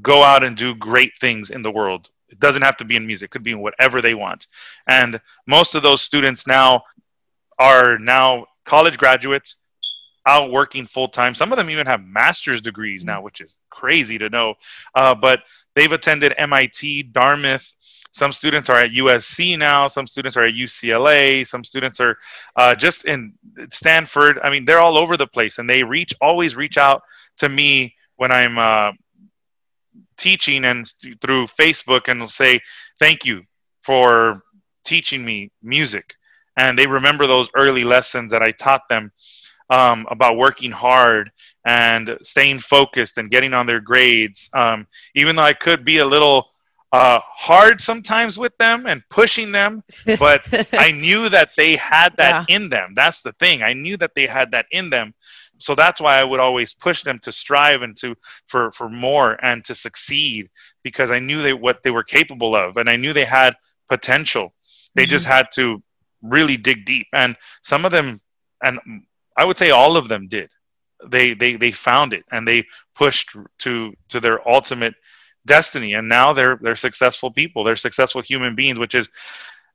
go 0.03 0.23
out 0.23 0.45
and 0.45 0.57
do 0.57 0.75
great 0.75 1.12
things 1.21 1.50
in 1.50 1.62
the 1.62 1.71
world 1.71 2.09
it 2.29 2.41
doesn't 2.41 2.62
have 2.62 2.76
to 2.76 2.85
be 2.85 2.97
in 2.97 3.07
music 3.07 3.29
it 3.29 3.31
could 3.31 3.43
be 3.43 3.53
in 3.53 3.61
whatever 3.61 4.03
they 4.03 4.15
want 4.15 4.47
and 4.88 5.21
most 5.47 5.75
of 5.75 5.83
those 5.83 6.03
students 6.03 6.47
now 6.47 6.83
are 7.59 7.99
now 7.99 8.45
college 8.65 8.99
graduates 8.99 9.57
out 10.26 10.50
working 10.50 10.85
full 10.87 11.09
time. 11.09 11.35
Some 11.35 11.53
of 11.53 11.57
them 11.57 11.71
even 11.71 11.87
have 11.87 12.05
master's 12.05 12.61
degrees 12.61 13.05
now, 13.05 13.23
which 13.23 13.41
is 13.41 13.59
crazy 13.71 14.19
to 14.19 14.29
know. 14.29 14.55
Uh, 14.95 15.15
but 15.15 15.41
they've 15.75 15.93
attended 15.93 16.35
MIT, 16.37 17.05
Dartmouth. 17.05 17.73
Some 18.11 18.33
students 18.33 18.69
are 18.69 18.79
at 18.79 18.91
USC 18.91 19.59
now. 19.59 19.88
Some 19.88 20.07
students 20.07 20.37
are 20.37 20.45
at 20.45 20.55
UCLA. 20.55 21.47
Some 21.47 21.62
students 21.62 22.00
are 22.00 22.19
uh, 22.57 22.75
just 22.75 23.05
in 23.05 23.35
Stanford. 23.71 24.41
I 24.43 24.50
mean, 24.50 24.65
they're 24.65 24.81
all 24.81 24.99
over 24.99 25.17
the 25.17 25.26
place, 25.26 25.59
and 25.59 25.69
they 25.69 25.83
reach 25.83 26.12
always 26.21 26.57
reach 26.57 26.79
out 26.79 27.03
to 27.38 27.49
me 27.49 27.95
when 28.17 28.33
I'm 28.33 28.59
uh, 28.59 28.93
teaching 30.16 30.64
and 30.64 30.92
through 31.20 31.46
Facebook, 31.46 32.08
and 32.08 32.28
say, 32.28 32.61
"Thank 32.99 33.25
you 33.25 33.42
for 33.82 34.42
teaching 34.85 35.25
me 35.25 35.50
music." 35.62 36.16
and 36.56 36.78
they 36.78 36.87
remember 36.87 37.26
those 37.26 37.49
early 37.54 37.85
lessons 37.85 38.32
that 38.32 38.42
I 38.42 38.50
taught 38.50 38.88
them 38.88 39.12
um, 39.68 40.06
about 40.11 40.37
working 40.37 40.70
hard 40.70 41.30
and 41.64 42.16
staying 42.23 42.61
focused 42.61 43.18
and 43.18 43.30
getting 43.30 43.52
on 43.52 43.66
their 43.66 43.80
grades. 43.80 44.49
Um, 44.52 44.87
even 45.14 45.37
though 45.37 45.42
I 45.42 45.52
could 45.52 45.85
be 45.85 45.99
a 45.99 46.06
little 46.06 46.46
uh, 46.92 47.18
hard 47.23 47.80
sometimes 47.80 48.38
with 48.38 48.56
them 48.58 48.87
and 48.87 49.02
pushing 49.11 49.52
them, 49.52 49.82
but 50.18 50.42
I 50.73 50.92
knew 50.92 51.28
that 51.28 51.50
they 51.56 51.76
had 51.76 52.16
that 52.16 52.46
yeah. 52.49 52.56
in 52.56 52.68
them. 52.68 52.92
That's 52.94 53.23
the 53.23 53.32
thing. 53.32 53.62
I 53.62 53.73
knew 53.73 53.96
that 53.99 54.12
they 54.14 54.26
had 54.26 54.52
that 54.52 54.66
in 54.70 54.88
them. 54.88 55.14
So 55.59 55.75
that's 55.75 56.01
why 56.01 56.19
I 56.19 56.25
would 56.25 56.41
always 56.41 56.73
push 56.73 57.03
them 57.03 57.19
to 57.21 57.33
strive 57.33 57.83
and 57.83 57.97
to 57.99 58.15
for 58.47 58.71
for 58.73 58.89
more 58.89 59.43
and 59.45 59.65
to 59.65 59.75
succeed 59.75 60.49
because 60.83 61.11
I 61.11 61.19
knew 61.19 61.43
they 61.43 61.53
what 61.53 61.83
they 61.83 61.91
were 61.91 62.05
capable 62.05 62.55
of 62.55 62.77
and 62.77 62.89
I 62.89 62.97
knew 62.97 63.13
they 63.13 63.25
had 63.25 63.55
potential. 63.89 64.53
They 64.95 65.03
mm-hmm. 65.03 65.11
just 65.11 65.27
had 65.27 65.49
to 65.55 65.83
really 66.23 66.57
dig 66.57 66.85
deep 66.85 67.07
and 67.13 67.37
some 67.63 67.85
of 67.85 67.93
them 67.93 68.21
and 68.63 68.79
i 69.37 69.45
would 69.45 69.59
say 69.59 69.71
all 69.71 69.97
of 69.97 70.09
them 70.09 70.29
did 70.29 70.49
they 71.09 71.35
they 71.35 71.57
they 71.57 71.71
found 71.71 72.13
it 72.13 72.25
and 72.33 72.47
they 72.47 72.65
pushed 72.95 73.37
to 73.59 73.93
to 74.09 74.21
their 74.21 74.47
ultimate 74.49 74.95
destiny 75.45 75.95
and 75.95 76.09
now 76.09 76.33
they're 76.33 76.59
they're 76.63 76.77
successful 76.77 77.31
people 77.31 77.63
they're 77.63 77.77
successful 77.77 78.23
human 78.23 78.55
beings 78.55 78.79
which 78.79 78.95
is 78.95 79.09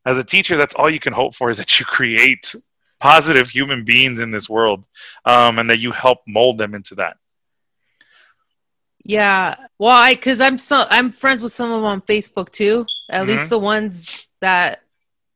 as 0.05 0.17
a 0.17 0.23
teacher 0.23 0.57
that's 0.57 0.73
all 0.75 0.89
you 0.89 0.99
can 0.99 1.13
hope 1.13 1.35
for 1.35 1.49
is 1.49 1.57
that 1.57 1.79
you 1.79 1.85
create 1.85 2.55
positive 3.01 3.49
human 3.49 3.83
beings 3.83 4.19
in 4.19 4.31
this 4.31 4.49
world 4.49 4.87
um, 5.25 5.59
and 5.59 5.69
that 5.69 5.79
you 5.79 5.91
help 5.91 6.19
mold 6.27 6.57
them 6.57 6.73
into 6.73 6.95
that 6.95 7.17
yeah 9.03 9.55
well 9.79 9.97
i 9.97 10.13
because 10.13 10.39
i'm 10.39 10.57
so 10.57 10.85
i'm 10.89 11.11
friends 11.11 11.41
with 11.41 11.51
some 11.51 11.71
of 11.71 11.77
them 11.77 11.85
on 11.85 12.01
facebook 12.01 12.49
too 12.51 12.85
at 13.09 13.21
mm-hmm. 13.21 13.31
least 13.31 13.49
the 13.49 13.57
ones 13.59 14.27
that 14.41 14.81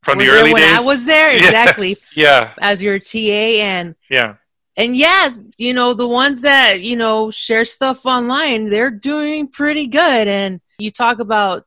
from 0.04 0.20
the 0.20 0.28
early 0.28 0.54
when 0.54 0.62
days. 0.62 0.78
I 0.78 0.82
was 0.82 1.04
there, 1.04 1.32
exactly. 1.36 1.90
Yes. 1.90 2.06
Yeah. 2.14 2.54
As 2.60 2.84
your 2.84 3.00
TA 3.00 3.18
and 3.18 3.96
yeah, 4.08 4.36
and 4.78 4.96
yes, 4.96 5.42
you 5.58 5.74
know, 5.74 5.96
the 5.96 6.08
ones 6.08 6.42
that, 6.44 6.82
you 6.82 6.96
know, 6.96 7.32
share 7.32 7.66
stuff 7.66 8.06
online, 8.06 8.70
they're 8.70 8.92
doing 8.92 9.48
pretty 9.48 9.88
good. 9.88 10.28
And 10.28 10.62
you 10.78 10.92
talk 10.92 11.20
about 11.20 11.64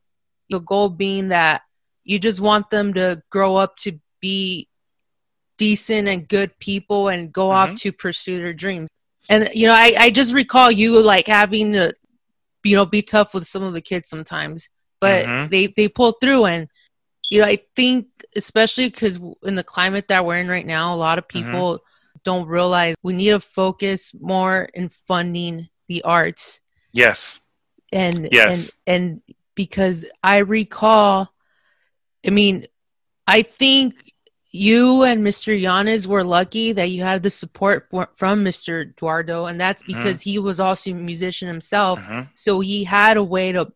the 0.49 0.59
goal 0.59 0.89
being 0.89 1.29
that 1.29 1.63
you 2.05 2.17
just 2.17 2.39
want 2.39 2.69
them 2.69 2.93
to 2.93 3.21
grow 3.29 3.57
up 3.57 3.75
to 3.77 3.99
be 4.21 4.68
decent 5.59 6.07
and 6.07 6.27
good 6.27 6.57
people 6.57 7.09
and 7.09 7.31
go 7.31 7.49
mm-hmm. 7.49 7.71
off 7.71 7.75
to 7.81 7.91
pursue 7.91 8.37
their 8.37 8.53
dreams. 8.53 8.89
And, 9.29 9.49
you 9.53 9.67
know, 9.67 9.75
I, 9.75 9.93
I 9.95 10.09
just 10.09 10.33
recall 10.33 10.71
you 10.71 10.99
like 10.99 11.27
having 11.27 11.73
to, 11.73 11.93
you 12.63 12.75
know, 12.75 12.87
be 12.87 13.03
tough 13.03 13.35
with 13.35 13.45
some 13.45 13.61
of 13.61 13.73
the 13.73 13.81
kids 13.81 14.09
sometimes, 14.09 14.69
but 14.99 15.25
mm-hmm. 15.25 15.49
they, 15.49 15.67
they 15.67 15.87
pull 15.87 16.13
through. 16.13 16.45
And, 16.45 16.67
you 17.29 17.41
know, 17.41 17.45
I 17.45 17.59
think, 17.75 18.07
especially 18.35 18.89
because 18.89 19.19
in 19.43 19.53
the 19.53 19.63
climate 19.63 20.07
that 20.07 20.25
we're 20.25 20.39
in 20.39 20.47
right 20.47 20.65
now, 20.65 20.95
a 20.95 20.95
lot 20.95 21.19
of 21.19 21.27
mm-hmm. 21.27 21.45
people, 21.45 21.73
mm-hmm 21.75 21.83
don't 22.23 22.47
realize 22.47 22.95
we 23.01 23.13
need 23.13 23.31
to 23.31 23.39
focus 23.39 24.13
more 24.19 24.69
in 24.73 24.89
funding 24.89 25.69
the 25.87 26.03
arts. 26.03 26.61
Yes. 26.93 27.39
And 27.91 28.29
yes. 28.31 28.73
and 28.85 29.01
and 29.01 29.35
because 29.55 30.05
I 30.23 30.39
recall 30.39 31.31
I 32.25 32.29
mean, 32.29 32.67
I 33.25 33.41
think 33.43 34.13
you 34.51 35.03
and 35.03 35.25
Mr. 35.25 35.59
Yanes 35.59 36.07
were 36.07 36.23
lucky 36.23 36.71
that 36.73 36.89
you 36.89 37.03
had 37.03 37.21
the 37.21 37.29
support 37.29 37.87
for, 37.91 38.09
from 38.15 38.43
Mr. 38.43 38.81
Eduardo, 38.81 39.45
and 39.45 39.59
that's 39.59 39.83
mm-hmm. 39.83 39.99
because 39.99 40.21
mm-hmm. 40.21 40.29
he 40.31 40.39
was 40.39 40.59
also 40.59 40.91
a 40.91 40.93
musician 40.93 41.47
himself. 41.47 41.99
Mm-hmm. 41.99 42.21
So 42.33 42.59
he 42.59 42.83
had 42.83 43.17
a 43.17 43.23
way 43.23 43.51
to 43.51 43.71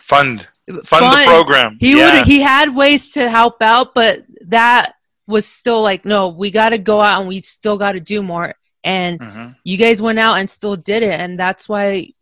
fund 0.00 0.46
fund, 0.66 0.86
fund 0.86 1.04
the 1.04 1.24
program. 1.26 1.76
He 1.80 1.98
yeah. 1.98 2.18
would 2.18 2.26
he 2.26 2.40
had 2.40 2.74
ways 2.74 3.12
to 3.12 3.28
help 3.28 3.60
out, 3.60 3.94
but 3.94 4.24
that 4.46 4.94
was 5.26 5.46
still 5.46 5.82
like, 5.82 6.04
no, 6.04 6.28
we 6.28 6.50
got 6.50 6.70
to 6.70 6.78
go 6.78 7.00
out 7.00 7.20
and 7.20 7.28
we 7.28 7.40
still 7.40 7.78
got 7.78 7.92
to 7.92 8.00
do 8.00 8.22
more. 8.22 8.54
And 8.82 9.18
mm-hmm. 9.18 9.48
you 9.64 9.78
guys 9.78 10.02
went 10.02 10.18
out 10.18 10.38
and 10.38 10.48
still 10.48 10.76
did 10.76 11.02
it. 11.02 11.18
And 11.18 11.40
that's 11.40 11.68
why 11.68 12.12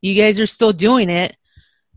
you 0.00 0.20
guys 0.20 0.38
are 0.38 0.46
still 0.46 0.72
doing 0.72 1.10
it, 1.10 1.36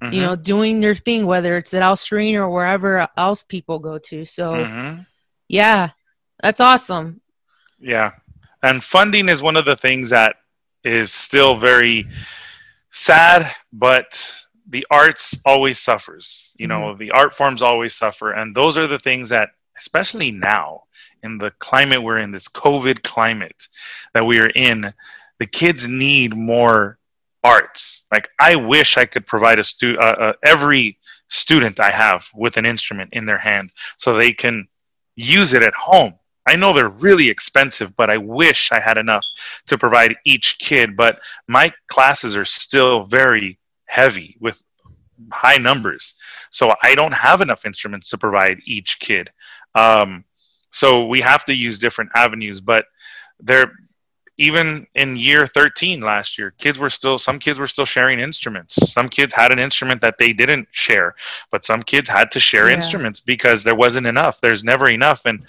mm-hmm. 0.02 0.14
you 0.14 0.22
know, 0.22 0.36
doing 0.36 0.82
your 0.82 0.96
thing, 0.96 1.26
whether 1.28 1.58
it's 1.58 1.74
at 1.74 1.84
El 1.84 1.96
Sereno 1.96 2.42
or 2.42 2.50
wherever 2.50 3.08
else 3.16 3.44
people 3.44 3.80
go 3.80 4.00
to. 4.00 4.26
So, 4.26 4.54
mm-hmm. 4.54 5.02
Yeah, 5.48 5.92
that's 6.42 6.62
awesome. 6.62 7.22
Yeah. 7.80 8.12
And 8.64 8.84
funding 8.84 9.30
is 9.30 9.42
one 9.42 9.56
of 9.56 9.66
the 9.66 9.76
things 9.76 10.10
that 10.10 10.36
is 10.84 11.12
still 11.12 11.56
very 11.56 12.08
sad, 12.92 13.52
but 13.72 14.32
the 14.70 14.86
arts 14.92 15.38
always 15.46 15.80
suffers. 15.80 16.56
You 16.58 16.68
know, 16.68 16.82
mm-hmm. 16.82 17.00
the 17.00 17.12
art 17.12 17.34
forms 17.34 17.62
always 17.62 17.96
suffer. 17.96 18.32
And 18.32 18.56
those 18.56 18.78
are 18.78 18.88
the 18.88 19.00
things 19.00 19.30
that 19.30 19.50
especially 19.78 20.32
now 20.32 20.84
in 21.24 21.38
the 21.38 21.52
climate 21.60 22.02
we're 22.02 22.20
in, 22.20 22.32
this 22.32 22.48
COVID 22.48 23.04
climate 23.04 23.68
that 24.14 24.26
we 24.26 24.40
are 24.40 24.50
in, 24.50 24.94
the 25.40 25.46
kids 25.46 25.88
need 25.88 26.36
more 26.36 26.98
arts. 27.44 28.06
Like 28.12 28.30
I 28.40 28.56
wish 28.56 28.98
I 28.98 29.06
could 29.06 29.26
provide 29.26 29.60
a 29.60 29.64
stu- 29.64 29.98
uh, 30.00 30.16
uh, 30.20 30.34
every 30.44 30.98
student 31.30 31.80
I 31.80 31.92
have 31.92 32.28
with 32.34 32.58
an 32.58 32.66
instrument 32.66 33.10
in 33.14 33.26
their 33.26 33.38
hand 33.38 33.72
so 33.98 34.14
they 34.14 34.34
can 34.34 34.68
use 35.18 35.54
it 35.54 35.64
at 35.64 35.74
home. 35.74 36.14
I 36.48 36.56
know 36.56 36.72
they're 36.72 36.88
really 36.88 37.30
expensive, 37.30 37.94
but 37.98 38.10
I 38.10 38.16
wish 38.16 38.72
I 38.72 38.80
had 38.80 38.98
enough 38.98 39.26
to 39.66 39.78
provide 39.78 40.16
each 40.24 40.60
kid. 40.60 40.96
But 40.96 41.20
my 41.48 41.74
classes 41.90 42.38
are 42.38 42.46
still 42.46 43.04
very 43.04 43.60
heavy 43.86 44.38
with 44.40 44.64
high 45.32 45.58
numbers. 45.58 46.16
So 46.52 46.74
I 46.82 46.96
don't 46.96 47.14
have 47.14 47.42
enough 47.42 47.66
instruments 47.66 48.10
to 48.12 48.18
provide 48.18 48.60
each 48.66 49.00
kid. 49.00 49.30
Um, 49.76 50.24
so 50.70 51.08
we 51.08 51.20
have 51.22 51.44
to 51.46 51.54
use 51.54 51.80
different 51.80 52.12
avenues, 52.16 52.62
but 52.62 52.86
there, 53.40 53.72
even 54.38 54.86
in 54.94 55.18
year 55.18 55.48
13 55.48 56.02
last 56.02 56.38
year, 56.38 56.52
kids 56.58 56.78
were 56.78 56.90
still, 56.90 57.18
some 57.18 57.40
kids 57.40 57.58
were 57.60 57.68
still 57.68 57.86
sharing 57.86 58.20
instruments. 58.20 58.92
Some 58.92 59.10
kids 59.10 59.34
had 59.34 59.52
an 59.52 59.60
instrument 59.60 60.00
that 60.02 60.18
they 60.20 60.32
didn't 60.32 60.68
share, 60.72 61.16
but 61.52 61.66
some 61.66 61.82
kids 61.82 62.08
had 62.08 62.30
to 62.32 62.40
share 62.40 62.70
yeah. 62.70 62.76
instruments 62.76 63.20
because 63.20 63.64
there 63.64 63.76
wasn't 63.76 64.06
enough. 64.06 64.40
There's 64.40 64.64
never 64.64 64.90
enough. 64.90 65.26
And 65.26 65.46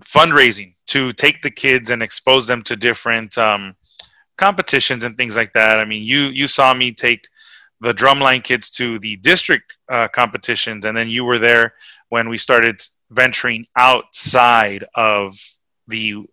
fundraising 0.00 0.74
to 0.88 1.12
take 1.12 1.40
the 1.42 1.50
kids 1.50 1.90
and 1.90 2.02
expose 2.02 2.46
them 2.46 2.62
to 2.64 2.76
different 2.76 3.36
um, 3.38 3.74
competitions 4.36 5.04
and 5.04 5.16
things 5.16 5.36
like 5.36 5.52
that. 5.54 5.78
I 5.78 5.84
mean, 5.86 6.02
you, 6.02 6.24
you 6.24 6.46
saw 6.46 6.74
me 6.74 6.92
take 6.92 7.26
the 7.80 7.94
drumline 7.94 8.44
kids 8.44 8.68
to 8.70 8.98
the 8.98 9.16
district 9.16 9.74
uh, 9.90 10.08
competitions, 10.08 10.84
and 10.84 10.96
then 10.96 11.08
you 11.08 11.24
were 11.24 11.38
there 11.38 11.74
when 12.10 12.28
we 12.28 12.38
started 12.38 12.80
venturing 13.10 13.66
outside 13.76 14.84
of 14.94 15.34
the 15.88 16.24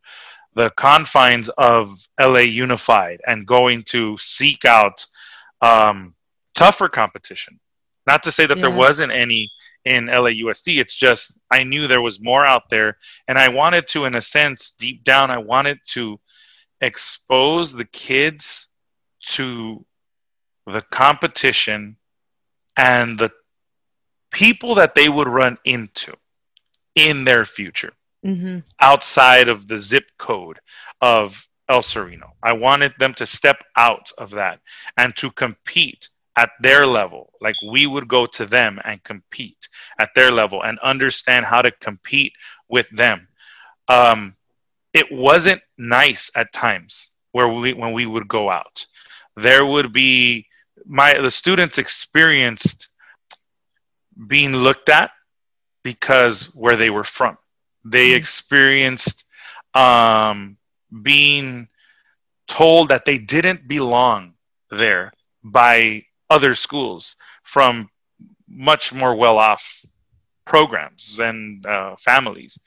the 0.59 0.69
confines 0.71 1.47
of 1.57 2.05
LA 2.19 2.39
Unified 2.39 3.21
and 3.25 3.47
going 3.47 3.81
to 3.81 4.17
seek 4.17 4.65
out 4.65 5.05
um, 5.61 6.13
tougher 6.53 6.89
competition. 6.89 7.57
Not 8.05 8.23
to 8.23 8.31
say 8.33 8.45
that 8.45 8.57
yeah. 8.57 8.63
there 8.63 8.77
wasn't 8.77 9.13
any 9.13 9.49
in 9.85 10.07
LAUSD. 10.07 10.77
It's 10.77 10.97
just 10.97 11.39
I 11.49 11.63
knew 11.63 11.87
there 11.87 12.01
was 12.01 12.21
more 12.21 12.45
out 12.45 12.63
there, 12.69 12.97
and 13.29 13.39
I 13.39 13.47
wanted 13.47 13.87
to, 13.89 14.03
in 14.03 14.15
a 14.15 14.21
sense, 14.21 14.71
deep 14.71 15.05
down, 15.05 15.31
I 15.31 15.37
wanted 15.37 15.79
to 15.93 16.19
expose 16.81 17.71
the 17.71 17.85
kids 17.85 18.67
to 19.27 19.85
the 20.67 20.81
competition 20.91 21.95
and 22.77 23.17
the 23.17 23.31
people 24.29 24.75
that 24.75 24.93
they 24.93 25.07
would 25.07 25.29
run 25.29 25.57
into 25.63 26.13
in 26.95 27.23
their 27.23 27.45
future 27.45 27.93
mm-hmm. 28.25 28.59
outside 28.79 29.49
of 29.49 29.67
the 29.67 29.77
zip 29.77 30.05
code 30.17 30.59
of 31.01 31.45
El 31.69 31.81
Sereno. 31.81 32.31
I 32.41 32.53
wanted 32.53 32.93
them 32.99 33.13
to 33.15 33.25
step 33.25 33.63
out 33.77 34.11
of 34.17 34.31
that 34.31 34.59
and 34.97 35.15
to 35.17 35.31
compete 35.31 36.09
at 36.35 36.51
their 36.61 36.85
level. 36.87 37.33
Like 37.41 37.55
we 37.67 37.85
would 37.85 38.07
go 38.07 38.25
to 38.25 38.45
them 38.45 38.79
and 38.85 39.03
compete 39.03 39.67
at 39.99 40.09
their 40.15 40.31
level 40.31 40.63
and 40.63 40.79
understand 40.79 41.45
how 41.45 41.61
to 41.61 41.71
compete 41.71 42.33
with 42.69 42.89
them. 42.89 43.27
Um, 43.87 44.35
it 44.93 45.11
wasn't 45.11 45.61
nice 45.77 46.31
at 46.35 46.53
times 46.53 47.09
where 47.31 47.47
we 47.47 47.73
when 47.73 47.93
we 47.93 48.05
would 48.05 48.27
go 48.27 48.49
out. 48.49 48.85
There 49.35 49.65
would 49.65 49.93
be 49.93 50.47
my 50.85 51.19
the 51.19 51.31
students 51.31 51.77
experienced 51.77 52.89
being 54.27 54.53
looked 54.53 54.89
at 54.89 55.11
because 55.83 56.45
where 56.55 56.75
they 56.75 56.89
were 56.89 57.03
from. 57.03 57.37
They 57.85 58.09
mm-hmm. 58.09 58.17
experienced 58.17 59.25
um, 59.73 60.57
being 61.01 61.67
told 62.47 62.89
that 62.89 63.05
they 63.05 63.17
didn't 63.17 63.67
belong 63.67 64.33
there 64.71 65.13
by 65.43 66.03
other 66.29 66.55
schools 66.55 67.15
from 67.43 67.89
much 68.47 68.93
more 68.93 69.15
well 69.15 69.37
off 69.37 69.85
programs 70.45 71.19
and 71.19 71.65
uh, 71.65 71.95
families. 71.97 72.59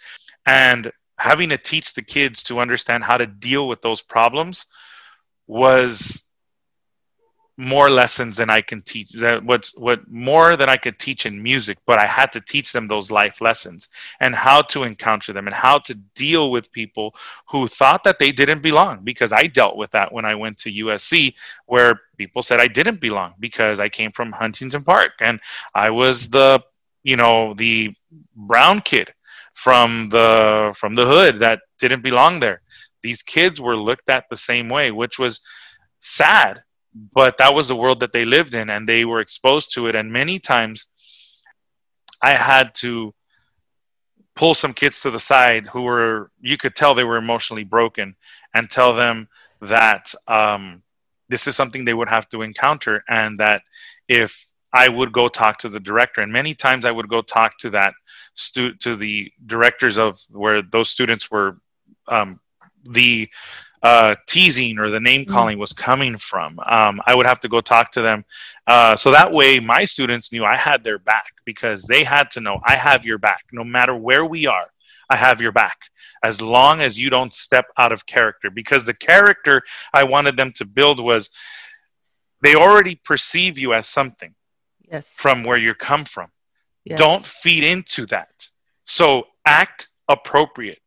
And 0.46 0.90
having 1.18 1.50
to 1.50 1.58
teach 1.58 1.94
the 1.94 2.02
kids 2.02 2.44
to 2.44 2.60
understand 2.60 3.04
how 3.04 3.16
to 3.16 3.26
deal 3.26 3.68
with 3.68 3.82
those 3.82 4.00
problems 4.00 4.66
was 5.46 6.22
more 7.56 7.90
lessons 7.90 8.38
than 8.38 8.48
I 8.48 8.60
can 8.62 8.82
teach. 8.82 9.10
That 9.12 9.44
what's 9.44 9.76
what 9.76 10.08
more 10.10 10.56
than 10.56 10.68
I 10.68 10.76
could 10.76 10.98
teach 10.98 11.26
in 11.26 11.42
music, 11.42 11.78
but 11.86 11.98
I 11.98 12.06
had 12.06 12.32
to 12.32 12.40
teach 12.40 12.72
them 12.72 12.88
those 12.88 13.10
life 13.10 13.40
lessons 13.40 13.88
and 14.20 14.34
how 14.34 14.62
to 14.62 14.84
encounter 14.84 15.32
them 15.32 15.46
and 15.46 15.54
how 15.54 15.78
to 15.78 15.94
deal 16.14 16.50
with 16.50 16.72
people 16.72 17.14
who 17.46 17.68
thought 17.68 18.04
that 18.04 18.18
they 18.18 18.32
didn't 18.32 18.62
belong. 18.62 19.00
Because 19.04 19.32
I 19.32 19.46
dealt 19.46 19.76
with 19.76 19.90
that 19.90 20.12
when 20.12 20.24
I 20.24 20.34
went 20.34 20.58
to 20.58 20.72
USC, 20.72 21.34
where 21.66 22.00
people 22.16 22.42
said 22.42 22.60
I 22.60 22.68
didn't 22.68 23.00
belong 23.00 23.34
because 23.38 23.80
I 23.80 23.88
came 23.88 24.12
from 24.12 24.32
Huntington 24.32 24.84
Park 24.84 25.12
and 25.20 25.38
I 25.74 25.90
was 25.90 26.28
the 26.30 26.62
you 27.02 27.16
know 27.16 27.54
the 27.54 27.94
brown 28.34 28.80
kid 28.80 29.12
from 29.54 30.08
the 30.08 30.72
from 30.76 30.94
the 30.94 31.04
hood 31.04 31.38
that 31.40 31.60
didn't 31.78 32.02
belong 32.02 32.40
there. 32.40 32.62
These 33.02 33.22
kids 33.22 33.60
were 33.60 33.76
looked 33.76 34.08
at 34.08 34.24
the 34.30 34.36
same 34.36 34.68
way, 34.68 34.90
which 34.90 35.18
was 35.18 35.40
sad 36.00 36.62
but 36.94 37.38
that 37.38 37.54
was 37.54 37.68
the 37.68 37.76
world 37.76 38.00
that 38.00 38.12
they 38.12 38.24
lived 38.24 38.54
in 38.54 38.70
and 38.70 38.88
they 38.88 39.04
were 39.04 39.20
exposed 39.20 39.72
to 39.74 39.86
it. 39.88 39.94
And 39.94 40.12
many 40.12 40.38
times 40.38 40.86
i 42.22 42.34
had 42.34 42.74
to 42.74 43.12
pull 44.34 44.54
some 44.54 44.72
kids 44.72 45.02
to 45.02 45.10
the 45.10 45.18
side 45.18 45.66
who 45.66 45.82
were 45.82 46.30
you 46.40 46.56
could 46.56 46.74
tell 46.74 46.94
they 46.94 47.04
were 47.04 47.16
emotionally 47.16 47.64
broken 47.64 48.14
and 48.54 48.70
tell 48.70 48.94
them 48.94 49.28
that 49.60 50.12
um, 50.28 50.82
this 51.28 51.46
is 51.46 51.54
something 51.54 51.84
they 51.84 51.94
would 51.94 52.08
have 52.08 52.28
to 52.28 52.42
encounter 52.42 53.04
and 53.08 53.38
that 53.38 53.62
if 54.08 54.48
i 54.72 54.88
would 54.88 55.12
go 55.12 55.28
talk 55.28 55.58
to 55.58 55.68
the 55.68 55.80
director. 55.80 56.22
And 56.22 56.32
many 56.32 56.54
times 56.54 56.84
i 56.84 56.90
would 56.90 57.08
go 57.08 57.20
talk 57.20 57.58
to 57.58 57.70
that 57.70 57.92
stu- 58.34 58.74
to 58.76 58.96
the 58.96 59.30
directors 59.46 59.98
of 59.98 60.18
where 60.30 60.62
those 60.62 60.88
students 60.88 61.30
were 61.30 61.58
um, 62.08 62.40
the 62.84 63.28
uh, 63.82 64.14
teasing 64.28 64.78
or 64.78 64.90
the 64.90 65.00
name 65.00 65.24
mm. 65.24 65.28
calling 65.28 65.58
was 65.58 65.72
coming 65.72 66.16
from. 66.16 66.58
Um, 66.60 67.00
I 67.06 67.14
would 67.16 67.26
have 67.26 67.40
to 67.40 67.48
go 67.48 67.60
talk 67.60 67.90
to 67.92 68.02
them. 68.02 68.24
Uh, 68.66 68.94
so 68.94 69.10
that 69.10 69.32
way, 69.32 69.58
my 69.58 69.84
students 69.84 70.32
knew 70.32 70.44
I 70.44 70.56
had 70.56 70.84
their 70.84 70.98
back 70.98 71.32
because 71.44 71.84
they 71.84 72.04
had 72.04 72.30
to 72.32 72.40
know 72.40 72.60
I 72.64 72.76
have 72.76 73.04
your 73.04 73.18
back 73.18 73.44
no 73.52 73.64
matter 73.64 73.96
where 73.96 74.24
we 74.24 74.46
are. 74.46 74.66
I 75.10 75.16
have 75.16 75.40
your 75.40 75.52
back 75.52 75.76
as 76.22 76.40
long 76.40 76.80
as 76.80 76.98
you 76.98 77.10
don't 77.10 77.34
step 77.34 77.66
out 77.76 77.92
of 77.92 78.06
character. 78.06 78.50
Because 78.50 78.84
the 78.84 78.94
character 78.94 79.62
I 79.92 80.04
wanted 80.04 80.36
them 80.36 80.52
to 80.52 80.64
build 80.64 81.00
was 81.00 81.28
they 82.40 82.54
already 82.54 82.94
perceive 82.94 83.58
you 83.58 83.74
as 83.74 83.88
something 83.88 84.34
Yes. 84.90 85.14
from 85.16 85.42
where 85.42 85.56
you 85.56 85.74
come 85.74 86.04
from. 86.04 86.30
yes. 86.84 86.98
Don't 86.98 87.24
feed 87.24 87.64
into 87.64 88.06
that. 88.06 88.48
So 88.84 89.24
act 89.46 89.88
appropriate. 90.08 90.81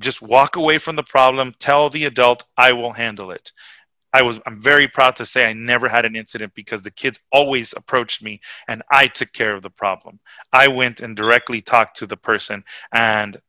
Just 0.00 0.22
walk 0.22 0.56
away 0.56 0.78
from 0.78 0.96
the 0.96 1.02
problem. 1.02 1.54
Tell 1.58 1.88
the 1.90 2.04
adult, 2.04 2.44
I 2.56 2.72
will 2.72 2.92
handle 2.92 3.30
it. 3.30 3.52
I 4.12 4.22
was 4.22 4.40
I'm 4.46 4.62
very 4.62 4.86
proud 4.86 5.16
to 5.16 5.26
say 5.26 5.44
I 5.44 5.52
never 5.52 5.88
had 5.88 6.04
an 6.04 6.14
incident 6.14 6.52
because 6.54 6.82
the 6.82 6.90
kids 6.92 7.18
always 7.32 7.74
approached 7.76 8.22
me 8.22 8.40
and 8.68 8.80
I 8.90 9.08
took 9.08 9.32
care 9.32 9.54
of 9.54 9.62
the 9.62 9.70
problem. 9.70 10.20
I 10.52 10.68
went 10.68 11.00
and 11.00 11.16
directly 11.16 11.60
talked 11.60 11.96
to 11.98 12.06
the 12.06 12.16
person 12.16 12.62
and 12.92 13.40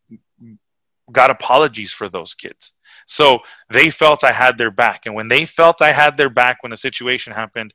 got 1.12 1.30
apologies 1.30 1.92
for 1.92 2.10
those 2.10 2.34
kids. 2.34 2.72
So 3.06 3.40
they 3.70 3.92
felt 3.92 4.24
I 4.24 4.32
had 4.32 4.58
their 4.58 4.72
back. 4.72 5.06
And 5.06 5.14
when 5.14 5.28
they 5.28 5.46
felt 5.46 5.84
I 5.84 5.92
had 5.92 6.18
their 6.18 6.32
back 6.32 6.64
when 6.64 6.74
a 6.74 6.78
situation 6.78 7.32
happened, 7.32 7.74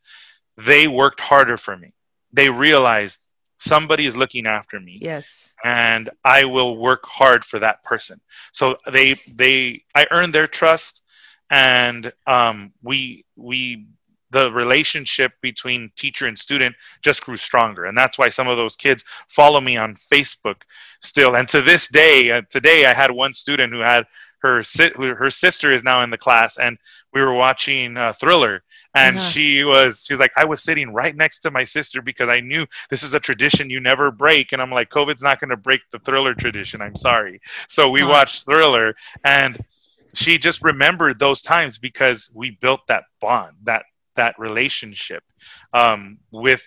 they 0.57 0.89
worked 0.89 1.21
harder 1.21 1.57
for 1.57 1.77
me. 1.77 1.95
They 2.33 2.51
realized 2.51 3.21
somebody 3.61 4.07
is 4.07 4.17
looking 4.17 4.47
after 4.47 4.81
me 4.81 4.99
Yes. 5.01 5.53
and 5.63 6.11
I 6.25 6.45
will 6.45 6.77
work 6.77 7.05
hard 7.07 7.45
for 7.45 7.59
that 7.61 7.85
person. 7.85 8.21
So 8.53 8.77
they 8.91 9.21
they 9.33 9.85
I 9.95 10.07
earned 10.11 10.33
their 10.35 10.47
trust, 10.49 11.03
and 11.51 12.13
um, 12.27 12.73
we 12.83 13.25
we 13.37 13.87
the 14.33 14.51
relationship 14.53 15.33
between 15.43 15.91
teacher 15.97 16.27
and 16.29 16.39
student 16.39 16.75
just 17.03 17.25
grew 17.25 17.37
stronger, 17.37 17.85
and 17.87 17.99
that's 17.99 18.17
why 18.17 18.29
some 18.29 18.49
of 18.49 18.57
those 18.57 18.77
kids 18.77 19.05
follow 19.29 19.61
me 19.61 19.77
on 19.77 19.97
Facebook 19.97 20.63
still. 21.03 21.37
And 21.37 21.49
to 21.49 21.61
this 21.63 21.89
day, 21.89 22.31
uh, 22.31 22.43
today 22.49 22.87
I 22.87 22.95
had 22.95 23.11
one 23.11 23.35
student 23.35 23.73
who 23.73 23.81
had 23.81 24.05
her 24.43 24.63
si- 24.63 24.93
her 24.97 25.31
sister 25.31 25.73
is 25.73 25.83
now 25.83 26.03
in 26.03 26.11
the 26.11 26.19
class, 26.19 26.59
and 26.59 26.79
we 27.13 27.21
were 27.21 27.35
watching 27.35 27.97
uh, 27.97 28.13
Thriller. 28.13 28.63
And 28.95 29.17
Uh-huh. 29.17 29.29
she 29.31 29.63
was, 29.63 30.05
she 30.05 30.13
was 30.13 30.21
like, 30.21 30.33
I 30.37 30.45
was 30.45 30.63
sitting 30.63 30.93
right 30.93 31.15
next 31.15 31.41
to 31.41 31.51
my 31.51 31.63
sister 31.65 32.03
because 32.03 32.29
I 32.29 32.41
knew 32.41 32.67
this 32.89 33.03
is 33.05 33.15
a 33.15 33.21
tradition 33.21 33.71
you 33.71 33.81
never 33.81 34.11
break. 34.11 34.53
And 34.53 34.61
I'm 34.61 34.71
like, 34.73 34.91
COVID's 34.91 35.23
not 35.23 35.39
going 35.41 35.51
to 35.51 35.57
break 35.57 35.81
the 35.91 35.99
thriller 36.01 36.35
tradition. 36.35 36.81
I'm 36.83 36.97
sorry. 36.97 37.41
So 37.69 37.91
we 37.91 38.01
Huh. 38.01 38.09
watched 38.09 38.45
Thriller 38.45 38.95
and 39.25 39.57
she 40.13 40.39
just 40.39 40.63
remembered 40.65 41.19
those 41.21 41.41
times 41.41 41.79
because 41.79 42.31
we 42.35 42.51
built 42.61 42.81
that 42.89 43.05
bond, 43.21 43.57
that, 43.65 43.85
that 44.17 44.35
relationship, 44.39 45.23
um, 45.73 46.19
with, 46.33 46.67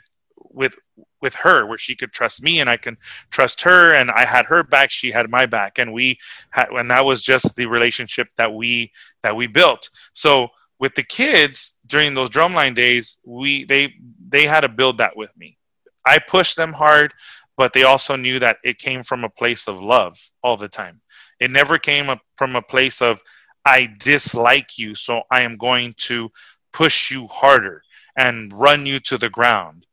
with, 0.51 0.75
with 1.23 1.33
her 1.33 1.65
where 1.65 1.79
she 1.79 1.95
could 1.95 2.11
trust 2.11 2.43
me 2.43 2.59
and 2.59 2.69
I 2.69 2.77
can 2.77 2.97
trust 3.31 3.61
her 3.61 3.93
and 3.93 4.11
I 4.11 4.25
had 4.25 4.45
her 4.45 4.61
back, 4.61 4.91
she 4.91 5.09
had 5.09 5.31
my 5.31 5.47
back. 5.47 5.79
And 5.79 5.91
we 5.91 6.19
had, 6.51 6.67
and 6.69 6.91
that 6.91 7.05
was 7.05 7.23
just 7.23 7.55
the 7.55 7.65
relationship 7.65 8.27
that 8.37 8.53
we, 8.53 8.91
that 9.23 9.35
we 9.35 9.47
built. 9.47 9.89
So 10.13 10.49
with 10.79 10.93
the 10.93 11.03
kids 11.03 11.75
during 11.87 12.13
those 12.13 12.29
drumline 12.29 12.75
days, 12.75 13.17
we, 13.25 13.63
they, 13.63 13.93
they 14.29 14.45
had 14.45 14.61
to 14.61 14.69
build 14.69 14.99
that 14.99 15.17
with 15.17 15.35
me. 15.35 15.57
I 16.05 16.19
pushed 16.19 16.57
them 16.57 16.73
hard, 16.73 17.13
but 17.57 17.71
they 17.73 17.83
also 17.83 18.15
knew 18.15 18.39
that 18.39 18.57
it 18.63 18.77
came 18.77 19.01
from 19.01 19.23
a 19.23 19.29
place 19.29 19.67
of 19.67 19.81
love 19.81 20.19
all 20.43 20.57
the 20.57 20.67
time. 20.67 21.01
It 21.39 21.49
never 21.49 21.79
came 21.79 22.13
from 22.37 22.55
a 22.55 22.61
place 22.61 23.01
of, 23.01 23.21
I 23.65 23.89
dislike 23.99 24.77
you, 24.77 24.93
so 24.93 25.21
I 25.31 25.41
am 25.41 25.57
going 25.57 25.95
to 26.09 26.29
push 26.73 27.09
you 27.11 27.27
harder 27.27 27.81
and 28.17 28.51
run 28.53 28.85
you 28.85 28.99
to 28.99 29.17
the 29.17 29.29
ground. 29.29 29.85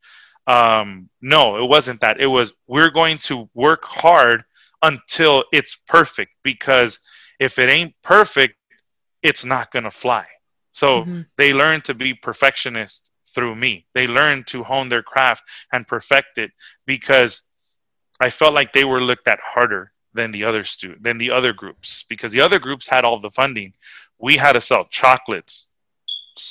Um, 0.47 1.09
no, 1.21 1.63
it 1.63 1.67
wasn't 1.67 2.01
that. 2.01 2.19
It 2.19 2.27
was, 2.27 2.53
we're 2.67 2.89
going 2.89 3.19
to 3.19 3.49
work 3.53 3.85
hard 3.85 4.43
until 4.81 5.43
it's 5.51 5.77
perfect 5.87 6.31
because 6.43 6.99
if 7.39 7.59
it 7.59 7.69
ain't 7.69 7.93
perfect, 8.03 8.55
it's 9.21 9.45
not 9.45 9.71
going 9.71 9.83
to 9.83 9.91
fly. 9.91 10.25
So 10.73 11.03
Mhm. 11.03 11.27
they 11.37 11.53
learn 11.53 11.81
to 11.81 11.93
be 11.93 12.13
perfectionists 12.13 13.07
through 13.33 13.55
me. 13.55 13.85
They 13.93 14.07
learn 14.07 14.43
to 14.45 14.63
hone 14.63 14.89
their 14.89 15.03
craft 15.03 15.43
and 15.71 15.87
perfect 15.87 16.37
it 16.37 16.51
because 16.85 17.41
I 18.19 18.29
felt 18.29 18.53
like 18.53 18.73
they 18.73 18.83
were 18.83 19.01
looked 19.01 19.27
at 19.27 19.39
harder 19.39 19.91
than 20.13 20.31
the 20.31 20.43
other 20.43 20.63
stu- 20.63 20.97
than 20.99 21.17
the 21.17 21.31
other 21.31 21.53
groups 21.53 22.03
because 22.09 22.31
the 22.31 22.41
other 22.41 22.59
groups 22.59 22.87
had 22.87 23.05
all 23.05 23.19
the 23.19 23.31
funding. 23.31 23.73
We 24.17 24.37
had 24.37 24.53
to 24.53 24.61
sell 24.61 24.85
chocolates, 24.85 25.67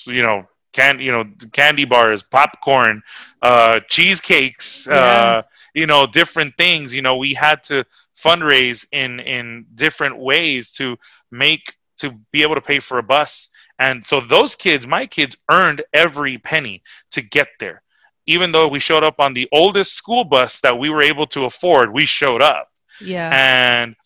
you 0.04 0.22
know, 0.22 0.48
can 0.72 1.00
you 1.00 1.12
know 1.12 1.24
candy 1.52 1.84
bars, 1.84 2.22
popcorn, 2.22 3.02
uh, 3.42 3.80
cheesecakes, 3.88 4.86
uh, 4.88 5.42
you 5.74 5.86
know, 5.86 6.06
different 6.06 6.56
things. 6.56 6.94
You 6.94 7.02
know, 7.02 7.16
we 7.16 7.34
had 7.34 7.62
to 7.64 7.84
fundraise 8.16 8.86
in 8.92 9.20
in 9.20 9.66
different 9.74 10.18
ways 10.18 10.70
to 10.72 10.96
make 11.30 11.74
to 11.98 12.12
be 12.32 12.42
able 12.42 12.54
to 12.54 12.60
pay 12.60 12.78
for 12.78 12.98
a 12.98 13.02
bus. 13.02 13.48
And 13.78 14.04
so 14.04 14.20
those 14.20 14.54
kids, 14.56 14.86
my 14.86 15.06
kids, 15.06 15.36
earned 15.50 15.82
every 15.92 16.38
penny 16.38 16.82
to 17.12 17.22
get 17.22 17.48
there. 17.58 17.82
Even 18.26 18.52
though 18.52 18.68
we 18.68 18.78
showed 18.78 19.04
up 19.04 19.16
on 19.18 19.34
the 19.34 19.48
oldest 19.52 19.92
school 19.94 20.24
bus 20.24 20.60
that 20.60 20.78
we 20.78 20.90
were 20.90 21.02
able 21.02 21.26
to 21.28 21.44
afford, 21.44 21.92
we 21.92 22.04
showed 22.06 22.42
up 22.42 22.68
Yeah. 23.00 23.30
and 23.32 23.96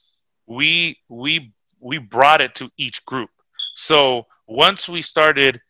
we 0.46 0.98
we 1.08 1.52
we 1.80 1.98
brought 1.98 2.40
it 2.40 2.54
to 2.56 2.70
each 2.76 3.04
group 3.06 3.30
so 3.74 4.26
once 4.46 4.88
we 4.88 5.02
started 5.02 5.60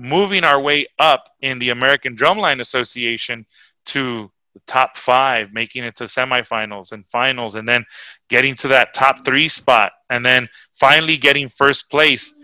moving 0.00 0.44
our 0.44 0.60
way 0.60 0.86
up 0.98 1.28
in 1.42 1.58
the 1.58 1.70
american 1.70 2.16
drumline 2.16 2.60
association 2.60 3.44
to 3.86 4.30
the 4.54 4.60
top 4.66 4.96
five 4.96 5.52
making 5.52 5.84
it 5.84 5.96
to 5.96 6.04
semifinals 6.04 6.92
and 6.92 7.06
finals 7.06 7.54
and 7.54 7.68
then 7.68 7.84
getting 8.28 8.54
to 8.56 8.68
that 8.68 8.94
top 8.94 9.24
three 9.24 9.48
spot 9.48 9.92
and 10.10 10.26
then 10.26 10.48
finally 10.74 11.16
getting 11.16 11.48
first 11.48 11.88
place. 11.90 12.34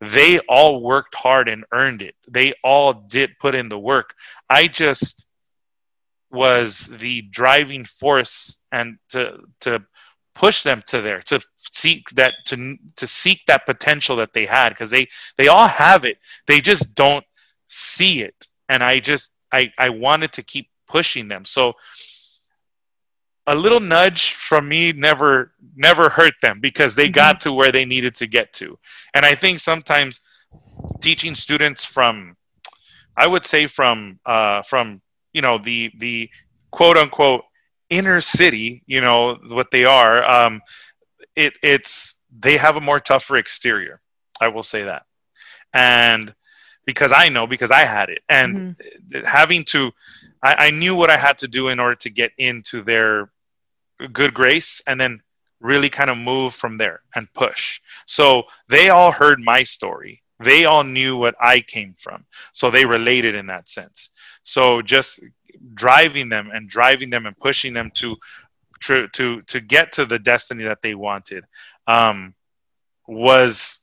They 0.00 0.40
all 0.40 0.82
worked 0.82 1.14
hard 1.14 1.48
and 1.48 1.64
earned 1.72 2.02
it. 2.02 2.16
They 2.28 2.54
all 2.64 2.92
did 2.92 3.38
put 3.38 3.54
in 3.54 3.68
the 3.68 3.78
work. 3.78 4.14
I 4.50 4.66
just 4.66 5.26
was 6.32 6.86
the 6.86 7.22
driving 7.30 7.84
force 7.84 8.58
and 8.72 8.98
to 9.10 9.38
to 9.60 9.84
push 10.34 10.62
them 10.62 10.82
to 10.86 11.00
there 11.00 11.20
to 11.22 11.40
seek 11.72 12.08
that 12.10 12.32
to 12.46 12.76
to 12.96 13.06
seek 13.06 13.44
that 13.46 13.66
potential 13.66 14.16
that 14.16 14.32
they 14.32 14.46
had 14.46 14.70
because 14.70 14.90
they 14.90 15.08
they 15.36 15.48
all 15.48 15.68
have 15.68 16.04
it. 16.04 16.18
They 16.46 16.60
just 16.60 16.94
don't 16.94 17.24
see 17.66 18.22
it. 18.22 18.46
And 18.68 18.82
i 18.82 18.98
just 18.98 19.36
i 19.52 19.70
i 19.78 19.88
wanted 19.88 20.32
to 20.34 20.42
keep 20.42 20.68
pushing 20.86 21.28
them. 21.28 21.44
So 21.44 21.74
a 23.46 23.54
little 23.54 23.80
nudge 23.80 24.32
from 24.32 24.68
me 24.68 24.92
never 24.92 25.52
never 25.74 26.08
hurt 26.08 26.34
them 26.42 26.60
because 26.60 26.94
they 26.94 27.08
got 27.08 27.40
to 27.40 27.52
where 27.52 27.72
they 27.72 27.84
needed 27.84 28.14
to 28.16 28.26
get 28.26 28.52
to. 28.54 28.78
And 29.14 29.24
i 29.24 29.34
think 29.34 29.58
sometimes 29.58 30.20
teaching 31.00 31.34
students 31.34 31.84
from 31.84 32.36
i 33.16 33.26
would 33.26 33.44
say 33.44 33.66
from 33.66 34.18
uh 34.26 34.62
from 34.62 35.00
you 35.32 35.42
know 35.42 35.58
the 35.58 35.90
the 35.98 36.28
quote 36.70 36.96
unquote 36.96 37.44
inner 37.92 38.20
city 38.20 38.82
you 38.86 39.00
know 39.00 39.36
what 39.48 39.70
they 39.70 39.84
are 39.84 40.24
um 40.24 40.60
it 41.36 41.52
it's 41.62 42.16
they 42.40 42.56
have 42.56 42.76
a 42.76 42.80
more 42.80 43.00
tougher 43.00 43.36
exterior 43.36 44.00
i 44.40 44.48
will 44.48 44.62
say 44.62 44.82
that. 44.82 45.04
And 45.72 46.34
because 46.84 47.12
i 47.12 47.28
know 47.28 47.46
because 47.46 47.70
i 47.70 47.84
had 47.84 48.08
it. 48.08 48.22
And 48.28 48.76
having 49.24 49.64
to 49.66 49.92
I, 50.42 50.66
I 50.66 50.70
knew 50.70 50.94
what 50.96 51.10
i 51.10 51.16
had 51.16 51.38
to 51.38 51.48
do 51.48 51.68
in 51.68 51.78
order 51.78 51.96
to 51.96 52.10
get 52.10 52.32
into 52.38 52.82
their 52.82 53.30
good 54.12 54.34
grace 54.34 54.82
and 54.86 55.00
then 55.00 55.20
really 55.60 55.88
kind 55.88 56.10
of 56.10 56.18
move 56.18 56.54
from 56.54 56.76
there 56.76 57.02
and 57.14 57.32
push. 57.34 57.80
So 58.06 58.44
they 58.68 58.88
all 58.88 59.12
heard 59.12 59.38
my 59.40 59.62
story. 59.62 60.22
They 60.40 60.64
all 60.64 60.82
knew 60.82 61.16
what 61.16 61.36
i 61.40 61.60
came 61.60 61.94
from. 61.96 62.24
So 62.52 62.70
they 62.70 62.84
related 62.84 63.34
in 63.36 63.46
that 63.46 63.68
sense. 63.68 64.10
So 64.44 64.82
just 64.82 65.20
driving 65.74 66.28
them 66.28 66.50
and 66.52 66.68
driving 66.68 67.10
them 67.10 67.26
and 67.26 67.36
pushing 67.38 67.72
them 67.72 67.90
to 67.94 68.16
to 68.80 69.08
to, 69.08 69.42
get 69.60 69.92
to 69.92 70.04
the 70.04 70.18
destiny 70.18 70.64
that 70.64 70.82
they 70.82 70.94
wanted 70.94 71.44
um, 71.86 72.34
was 73.06 73.80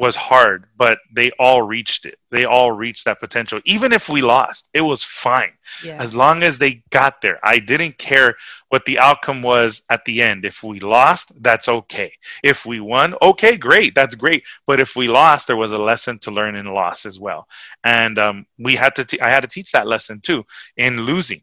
was 0.00 0.16
hard, 0.16 0.64
but 0.76 0.98
they 1.12 1.30
all 1.38 1.62
reached 1.62 2.06
it. 2.06 2.18
They 2.30 2.44
all 2.44 2.72
reached 2.72 3.04
that 3.04 3.20
potential. 3.20 3.60
Even 3.64 3.92
if 3.92 4.08
we 4.08 4.22
lost, 4.22 4.70
it 4.72 4.80
was 4.80 5.04
fine 5.04 5.52
Yeah. 5.84 6.02
as 6.02 6.14
long 6.14 6.42
as 6.42 6.58
they 6.58 6.82
got 6.90 7.20
there. 7.20 7.38
I 7.44 7.58
didn't 7.58 7.98
care 7.98 8.34
what 8.70 8.84
the 8.86 8.98
outcome 8.98 9.42
was 9.42 9.82
at 9.90 10.04
the 10.06 10.22
end. 10.22 10.44
If 10.44 10.62
we 10.62 10.80
lost, 10.80 11.32
that's 11.42 11.68
okay. 11.68 12.12
If 12.42 12.64
we 12.64 12.80
won, 12.80 13.14
okay, 13.20 13.56
great, 13.56 13.94
that's 13.94 14.14
great. 14.14 14.42
But 14.66 14.80
if 14.80 14.96
we 14.96 15.06
lost, 15.06 15.46
there 15.46 15.56
was 15.56 15.72
a 15.72 15.78
lesson 15.78 16.18
to 16.20 16.30
learn 16.30 16.56
in 16.56 16.66
loss 16.66 17.04
as 17.06 17.20
well, 17.20 17.46
and 17.84 18.18
um, 18.18 18.46
we 18.58 18.76
had 18.76 18.94
to. 18.96 19.04
Te- 19.04 19.20
I 19.20 19.28
had 19.30 19.42
to 19.42 19.48
teach 19.48 19.72
that 19.72 19.86
lesson 19.86 20.20
too 20.20 20.44
in 20.76 21.02
losing. 21.02 21.42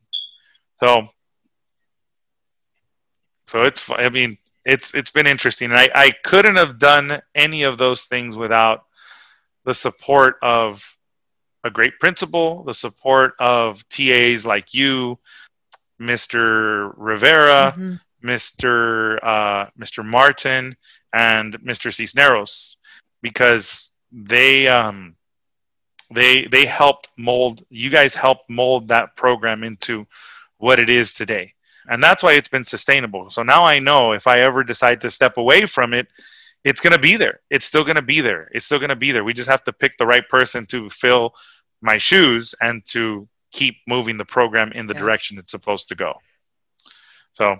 So, 0.83 1.07
so 3.47 3.63
it's. 3.63 3.89
I 3.91 4.09
mean, 4.09 4.37
it's 4.67 4.93
it's 4.93 5.11
been 5.11 5.25
interesting, 5.27 5.71
and 5.71 5.79
I 5.79 5.89
I 5.95 6.11
couldn't 6.23 6.57
have 6.57 6.77
done 6.77 7.21
any 7.33 7.63
of 7.63 7.77
those 7.77 8.05
things 8.05 8.35
without 8.35 8.83
the 9.65 9.73
support 9.73 10.35
of 10.43 10.83
a 11.63 11.69
great 11.69 11.99
principal, 11.99 12.63
the 12.63 12.73
support 12.73 13.33
of 13.39 13.87
TAs 13.89 14.45
like 14.45 14.73
you, 14.73 15.17
Mr. 15.99 16.93
Rivera, 16.97 17.73
Mhm. 17.75 17.99
Mr. 18.23 19.19
Uh, 19.23 19.69
Mr. 19.79 20.03
Martin 20.05 20.75
and 21.13 21.53
Mr. 21.61 21.93
Cisneros 21.93 22.77
because 23.21 23.91
they 24.11 24.67
um, 24.67 25.15
they 26.11 26.45
they 26.45 26.65
helped 26.65 27.09
mold 27.17 27.63
you 27.69 27.89
guys 27.89 28.13
helped 28.15 28.49
mold 28.49 28.89
that 28.89 29.15
program 29.15 29.63
into 29.63 30.05
what 30.57 30.79
it 30.79 30.89
is 30.89 31.13
today 31.13 31.53
and 31.87 32.03
that's 32.03 32.23
why 32.23 32.33
it's 32.33 32.49
been 32.49 32.63
sustainable. 32.63 33.29
So 33.29 33.43
now 33.43 33.63
i 33.65 33.79
know 33.79 34.13
if 34.13 34.27
i 34.27 34.41
ever 34.41 34.63
decide 34.63 35.01
to 35.01 35.11
step 35.11 35.37
away 35.37 35.65
from 35.65 35.93
it 35.93 36.07
it's 36.67 36.81
going 36.81 36.91
to 36.91 36.99
be 36.99 37.15
there. 37.15 37.39
It's 37.49 37.63
still 37.63 37.85
going 37.85 37.95
to 37.95 38.01
be 38.01 38.19
there. 38.19 38.49
It's 38.51 38.65
still 38.65 38.79
going 38.79 38.89
to 38.89 38.95
be 38.95 39.13
there. 39.13 39.23
We 39.23 39.33
just 39.33 39.49
have 39.49 39.63
to 39.63 39.73
pick 39.73 39.95
the 39.97 40.05
right 40.05 40.27
person 40.27 40.65
to 40.67 40.89
fill 40.89 41.33
my 41.81 41.97
shoes 41.97 42.53
and 42.59 42.85
to 42.87 43.27
keep 43.53 43.77
moving 43.87 44.17
the 44.17 44.25
program 44.25 44.73
in 44.73 44.85
the 44.85 44.93
yeah. 44.93 44.99
direction 44.99 45.37
it's 45.37 45.51
supposed 45.51 45.87
to 45.89 45.95
go. 45.95 46.15
So. 47.35 47.57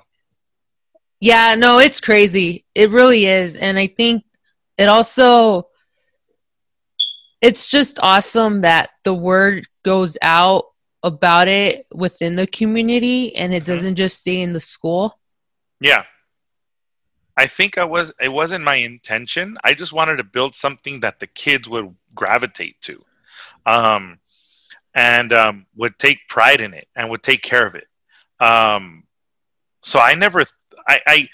Yeah 1.20 1.56
no 1.56 1.80
it's 1.80 2.02
crazy. 2.02 2.66
It 2.76 2.92
really 2.92 3.26
is. 3.26 3.56
And 3.56 3.80
i 3.80 3.88
think 3.88 4.24
it 4.78 4.90
also 4.90 5.68
it's 7.42 7.68
just 7.68 7.98
awesome 8.02 8.62
that 8.62 8.90
the 9.04 9.14
word 9.14 9.68
goes 9.86 10.18
out 10.22 10.66
about 11.08 11.48
it 11.48 11.88
within 11.92 12.36
the 12.36 12.48
community 12.48 13.36
and 13.36 13.54
it 13.54 13.64
mm-hmm. 13.64 13.74
doesn't 13.74 13.96
just 13.96 14.20
stay 14.20 14.42
in 14.42 14.54
the 14.54 14.60
school. 14.60 15.18
Yeah. 15.80 16.04
I 17.36 17.48
think 17.48 17.78
I 17.78 17.84
was 17.84 18.12
it 18.20 18.30
wasn't 18.30 18.64
my 18.64 18.76
intention. 18.76 19.58
I 19.64 19.74
just 19.74 19.94
wanted 19.94 20.18
to 20.18 20.24
build 20.24 20.56
something 20.56 21.02
that 21.02 21.20
the 21.20 21.28
kids 21.28 21.70
would 21.70 21.96
gravitate 22.16 22.82
to. 22.82 23.04
Um, 23.66 24.20
and 24.96 25.32
um, 25.32 25.66
would 25.76 25.98
take 26.00 26.28
pride 26.28 26.60
in 26.60 26.74
it 26.74 26.88
and 26.96 27.10
would 27.10 27.22
take 27.22 27.44
care 27.44 27.66
of 27.66 27.76
it. 27.76 27.88
Um, 28.40 29.04
so 29.84 30.00
I 30.00 30.16
never 30.16 30.44
I, 30.88 31.00
I 31.08 31.30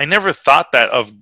I 0.00 0.04
never 0.04 0.32
thought 0.32 0.72
that 0.72 0.90
of 0.90 1.12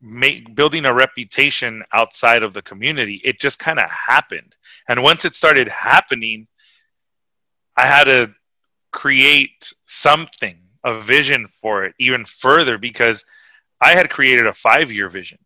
make 0.00 0.54
building 0.54 0.84
a 0.84 0.94
reputation 0.94 1.82
outside 1.92 2.42
of 2.42 2.52
the 2.52 2.62
community 2.62 3.20
it 3.24 3.40
just 3.40 3.58
kind 3.58 3.78
of 3.78 3.90
happened 3.90 4.54
and 4.88 5.02
once 5.02 5.24
it 5.24 5.34
started 5.34 5.66
happening 5.68 6.46
i 7.76 7.86
had 7.86 8.04
to 8.04 8.32
create 8.92 9.72
something 9.86 10.58
a 10.84 10.98
vision 11.00 11.46
for 11.46 11.84
it 11.84 11.94
even 11.98 12.24
further 12.24 12.78
because 12.78 13.24
i 13.80 13.94
had 13.94 14.10
created 14.10 14.46
a 14.46 14.52
5 14.52 14.92
year 14.92 15.08
vision 15.08 15.38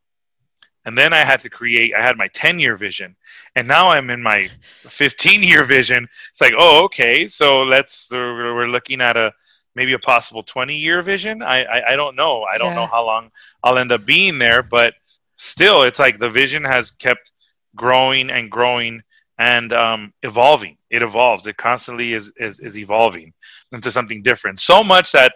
and 0.84 0.96
then 0.96 1.12
i 1.12 1.24
had 1.24 1.40
to 1.40 1.50
create 1.50 1.94
i 1.94 2.02
had 2.02 2.16
my 2.16 2.28
10 2.28 2.58
year 2.58 2.76
vision 2.76 3.16
and 3.56 3.66
now 3.66 3.88
i'm 3.88 4.10
in 4.10 4.22
my 4.22 4.48
15 4.82 5.42
year 5.42 5.64
vision 5.64 6.06
it's 6.30 6.40
like 6.40 6.54
oh 6.58 6.84
okay 6.84 7.26
so 7.26 7.62
let's 7.62 8.10
we're 8.12 8.68
looking 8.68 9.00
at 9.00 9.16
a 9.16 9.32
maybe 9.74 9.92
a 9.92 9.98
possible 9.98 10.42
20 10.42 10.74
year 10.74 11.02
vision. 11.02 11.42
I, 11.42 11.64
I, 11.64 11.92
I 11.92 11.96
don't 11.96 12.16
know. 12.16 12.42
I 12.42 12.58
don't 12.58 12.68
yeah. 12.68 12.76
know 12.76 12.86
how 12.86 13.04
long 13.04 13.30
I'll 13.62 13.78
end 13.78 13.92
up 13.92 14.04
being 14.04 14.38
there, 14.38 14.62
but 14.62 14.94
still, 15.36 15.82
it's 15.82 15.98
like 15.98 16.18
the 16.18 16.30
vision 16.30 16.64
has 16.64 16.90
kept 16.90 17.32
growing 17.76 18.30
and 18.30 18.50
growing 18.50 19.02
and 19.40 19.72
um, 19.72 20.12
evolving. 20.22 20.76
It 20.90 21.02
evolves. 21.02 21.46
It 21.46 21.56
constantly 21.56 22.12
is, 22.12 22.30
is, 22.36 22.60
is 22.60 22.76
evolving 22.78 23.32
into 23.72 23.90
something 23.90 24.22
different. 24.22 24.60
So 24.60 24.84
much 24.84 25.12
that 25.12 25.32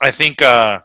I 0.00 0.12
think 0.12 0.40
uh, 0.40 0.78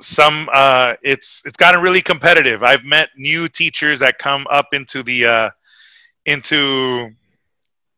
some 0.00 0.48
uh, 0.52 0.94
it's 1.02 1.42
it's 1.44 1.58
gotten 1.58 1.82
really 1.82 2.00
competitive. 2.00 2.62
I've 2.62 2.84
met 2.84 3.10
new 3.18 3.48
teachers 3.48 4.00
that 4.00 4.18
come 4.18 4.46
up 4.50 4.68
into 4.72 5.02
the 5.02 5.26
uh, 5.26 5.50
into 6.24 7.10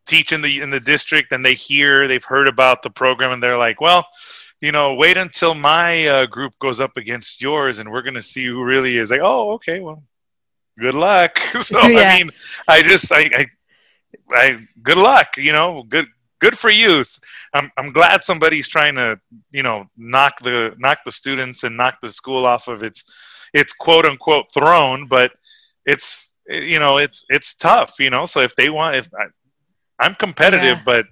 teach 0.04 0.32
in 0.32 0.42
the 0.42 0.60
in 0.60 0.70
the 0.70 0.80
district 0.80 1.30
and 1.32 1.46
they 1.46 1.54
hear 1.54 2.08
they've 2.08 2.24
heard 2.24 2.48
about 2.48 2.82
the 2.82 2.90
program 2.90 3.32
and 3.32 3.42
they're 3.42 3.56
like 3.56 3.80
well 3.80 4.06
you 4.60 4.70
know 4.70 4.92
wait 4.96 5.16
until 5.16 5.54
my 5.54 6.06
uh, 6.06 6.26
group 6.26 6.52
goes 6.60 6.78
up 6.78 6.98
against 6.98 7.40
yours 7.40 7.78
and 7.78 7.90
we're 7.90 8.02
going 8.02 8.12
to 8.12 8.20
see 8.20 8.44
who 8.44 8.62
really 8.62 8.98
is 8.98 9.10
like 9.10 9.22
oh 9.22 9.52
okay 9.52 9.80
well 9.80 10.02
good 10.78 10.94
luck 10.94 11.38
so 11.60 11.80
yeah. 11.86 12.00
i 12.00 12.18
mean 12.18 12.30
i 12.68 12.82
just 12.82 13.12
I, 13.12 13.30
I 13.36 13.46
i 14.30 14.58
good 14.82 14.98
luck 14.98 15.36
you 15.36 15.52
know 15.52 15.84
good 15.88 16.06
good 16.40 16.58
for 16.58 16.70
you 16.70 17.04
i'm 17.54 17.70
i'm 17.76 17.92
glad 17.92 18.24
somebody's 18.24 18.68
trying 18.68 18.94
to 18.96 19.18
you 19.50 19.62
know 19.62 19.86
knock 19.96 20.40
the 20.40 20.74
knock 20.78 20.98
the 21.04 21.12
students 21.12 21.64
and 21.64 21.76
knock 21.76 21.98
the 22.02 22.10
school 22.12 22.44
off 22.46 22.68
of 22.68 22.82
its 22.82 23.04
its 23.52 23.72
quote 23.72 24.04
unquote 24.04 24.52
throne 24.52 25.06
but 25.06 25.32
it's 25.86 26.34
you 26.48 26.78
know 26.78 26.98
it's 26.98 27.24
it's 27.28 27.54
tough 27.54 27.94
you 27.98 28.10
know 28.10 28.26
so 28.26 28.40
if 28.40 28.54
they 28.56 28.68
want 28.68 28.96
if 28.96 29.08
I'm 29.98 30.14
competitive, 30.14 30.78
yeah. 30.78 30.82
but 30.84 31.06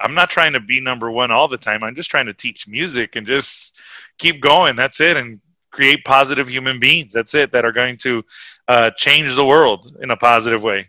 I'm 0.00 0.14
not 0.14 0.30
trying 0.30 0.52
to 0.54 0.60
be 0.60 0.80
number 0.80 1.10
one 1.10 1.30
all 1.30 1.48
the 1.48 1.58
time. 1.58 1.82
I'm 1.82 1.94
just 1.94 2.10
trying 2.10 2.26
to 2.26 2.32
teach 2.32 2.66
music 2.66 3.16
and 3.16 3.26
just 3.26 3.78
keep 4.18 4.40
going. 4.40 4.76
That's 4.76 5.00
it. 5.00 5.16
And 5.16 5.40
create 5.70 6.04
positive 6.04 6.48
human 6.48 6.78
beings. 6.78 7.12
That's 7.12 7.34
it. 7.34 7.52
That 7.52 7.64
are 7.64 7.72
going 7.72 7.96
to 7.98 8.22
uh, 8.68 8.90
change 8.96 9.34
the 9.34 9.44
world 9.44 9.96
in 10.02 10.10
a 10.10 10.16
positive 10.16 10.62
way. 10.62 10.88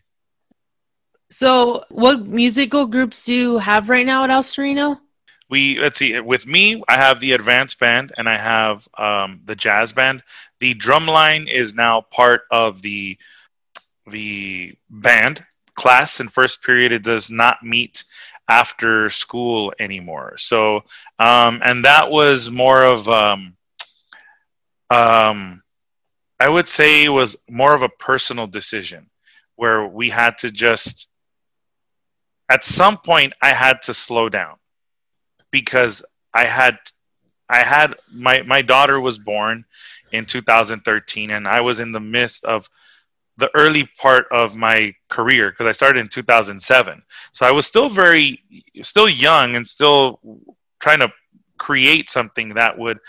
So, 1.29 1.85
what 1.89 2.25
musical 2.25 2.85
groups 2.87 3.25
do 3.25 3.33
you 3.33 3.57
have 3.57 3.89
right 3.89 4.05
now 4.05 4.23
at 4.23 4.29
El 4.29 4.43
Sereno? 4.43 4.99
We 5.49 5.77
let's 5.79 5.99
see. 5.99 6.19
With 6.19 6.47
me, 6.47 6.81
I 6.87 6.95
have 6.95 7.19
the 7.19 7.33
advanced 7.33 7.79
band 7.79 8.13
and 8.17 8.27
I 8.27 8.37
have 8.37 8.87
um, 8.97 9.41
the 9.45 9.55
jazz 9.55 9.91
band. 9.91 10.23
The 10.59 10.73
drum 10.73 11.07
line 11.07 11.47
is 11.47 11.73
now 11.73 12.01
part 12.01 12.43
of 12.51 12.81
the 12.81 13.17
the 14.07 14.75
band 14.89 15.45
class 15.75 16.19
in 16.19 16.27
first 16.27 16.63
period 16.63 16.91
it 16.91 17.03
does 17.03 17.31
not 17.31 17.63
meet 17.63 18.03
after 18.49 19.09
school 19.09 19.73
anymore 19.79 20.37
so 20.37 20.81
um, 21.19 21.61
and 21.63 21.85
that 21.85 22.09
was 22.09 22.49
more 22.51 22.83
of 22.83 23.07
um, 23.07 23.55
um, 24.91 25.61
i 26.39 26.49
would 26.49 26.67
say 26.67 27.03
it 27.03 27.09
was 27.09 27.35
more 27.49 27.73
of 27.73 27.81
a 27.81 27.89
personal 27.89 28.47
decision 28.47 29.09
where 29.55 29.87
we 29.87 30.09
had 30.09 30.37
to 30.37 30.51
just 30.51 31.07
at 32.49 32.63
some 32.63 32.97
point 32.97 33.33
i 33.41 33.53
had 33.53 33.81
to 33.81 33.93
slow 33.93 34.29
down 34.29 34.55
because 35.51 36.03
i 36.33 36.45
had 36.45 36.77
i 37.49 37.59
had 37.59 37.95
my 38.11 38.41
my 38.43 38.61
daughter 38.61 38.99
was 38.99 39.17
born 39.17 39.63
in 40.11 40.25
2013 40.25 41.31
and 41.31 41.47
i 41.47 41.61
was 41.61 41.79
in 41.79 41.91
the 41.91 41.99
midst 41.99 42.43
of 42.45 42.69
the 43.37 43.49
early 43.55 43.89
part 43.97 44.25
of 44.31 44.55
my 44.55 44.93
career 45.09 45.49
because 45.49 45.65
I 45.65 45.71
started 45.71 45.99
in 45.99 46.07
2007. 46.07 47.01
So 47.31 47.45
I 47.45 47.51
was 47.51 47.65
still 47.65 47.89
very, 47.89 48.39
still 48.83 49.09
young 49.09 49.55
and 49.55 49.67
still 49.67 50.19
trying 50.79 50.99
to 50.99 51.11
create 51.57 52.09
something 52.09 52.53
that 52.53 52.77
would 52.77 52.99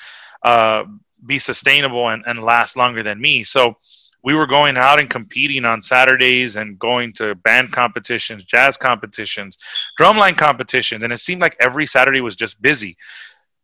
uh, 0.43 0.85
be 1.25 1.39
sustainable 1.39 2.09
and, 2.09 2.25
and 2.27 2.43
last 2.43 2.77
longer 2.77 3.03
than 3.03 3.21
me. 3.21 3.45
So 3.45 3.77
we 4.25 4.35
were 4.35 4.47
going 4.47 4.77
out 4.77 5.01
and 5.01 5.11
competing 5.11 5.65
on 5.65 5.83
Saturdays 5.83 6.57
and 6.57 6.79
going 6.79 7.13
to 7.15 7.35
band 7.35 7.73
competitions, 7.73 8.45
jazz 8.45 8.77
competitions, 8.77 9.59
drumline 9.99 10.37
competitions, 10.37 11.03
and 11.03 11.13
it 11.13 11.19
seemed 11.19 11.41
like 11.41 11.57
every 11.61 11.87
Saturday 11.87 12.21
was 12.21 12.37
just 12.37 12.63
busy. 12.63 12.97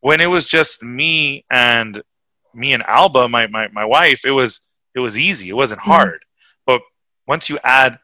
When 0.01 0.21
it 0.21 0.27
was 0.27 0.47
just 0.47 0.83
me 0.83 1.45
and 1.51 2.03
me 2.55 2.73
and 2.73 2.83
Alba, 2.89 3.29
my, 3.29 3.47
my, 3.47 3.69
my 3.69 3.85
wife, 3.85 4.25
it 4.25 4.31
was 4.31 4.61
it 4.95 5.01
was 5.01 5.17
easy. 5.17 5.49
It 5.49 5.57
wasn't 5.57 5.81
mm-hmm. 5.81 5.91
hard. 5.91 6.25
But 6.67 6.81
once 7.27 7.49
you 7.49 7.59
add 7.63 7.99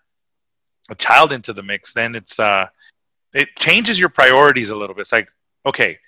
a 0.90 0.94
child 0.94 1.32
into 1.32 1.52
the 1.52 1.62
mix, 1.62 1.92
then 1.94 2.14
it's 2.14 2.38
uh, 2.38 2.66
it 3.32 3.48
changes 3.56 3.98
your 3.98 4.10
priorities 4.10 4.70
a 4.70 4.76
little 4.76 4.94
bit. 4.94 5.02
It's 5.02 5.12
like, 5.12 5.28
okay, 5.66 5.98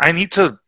I 0.00 0.12
need 0.12 0.32
to 0.32 0.58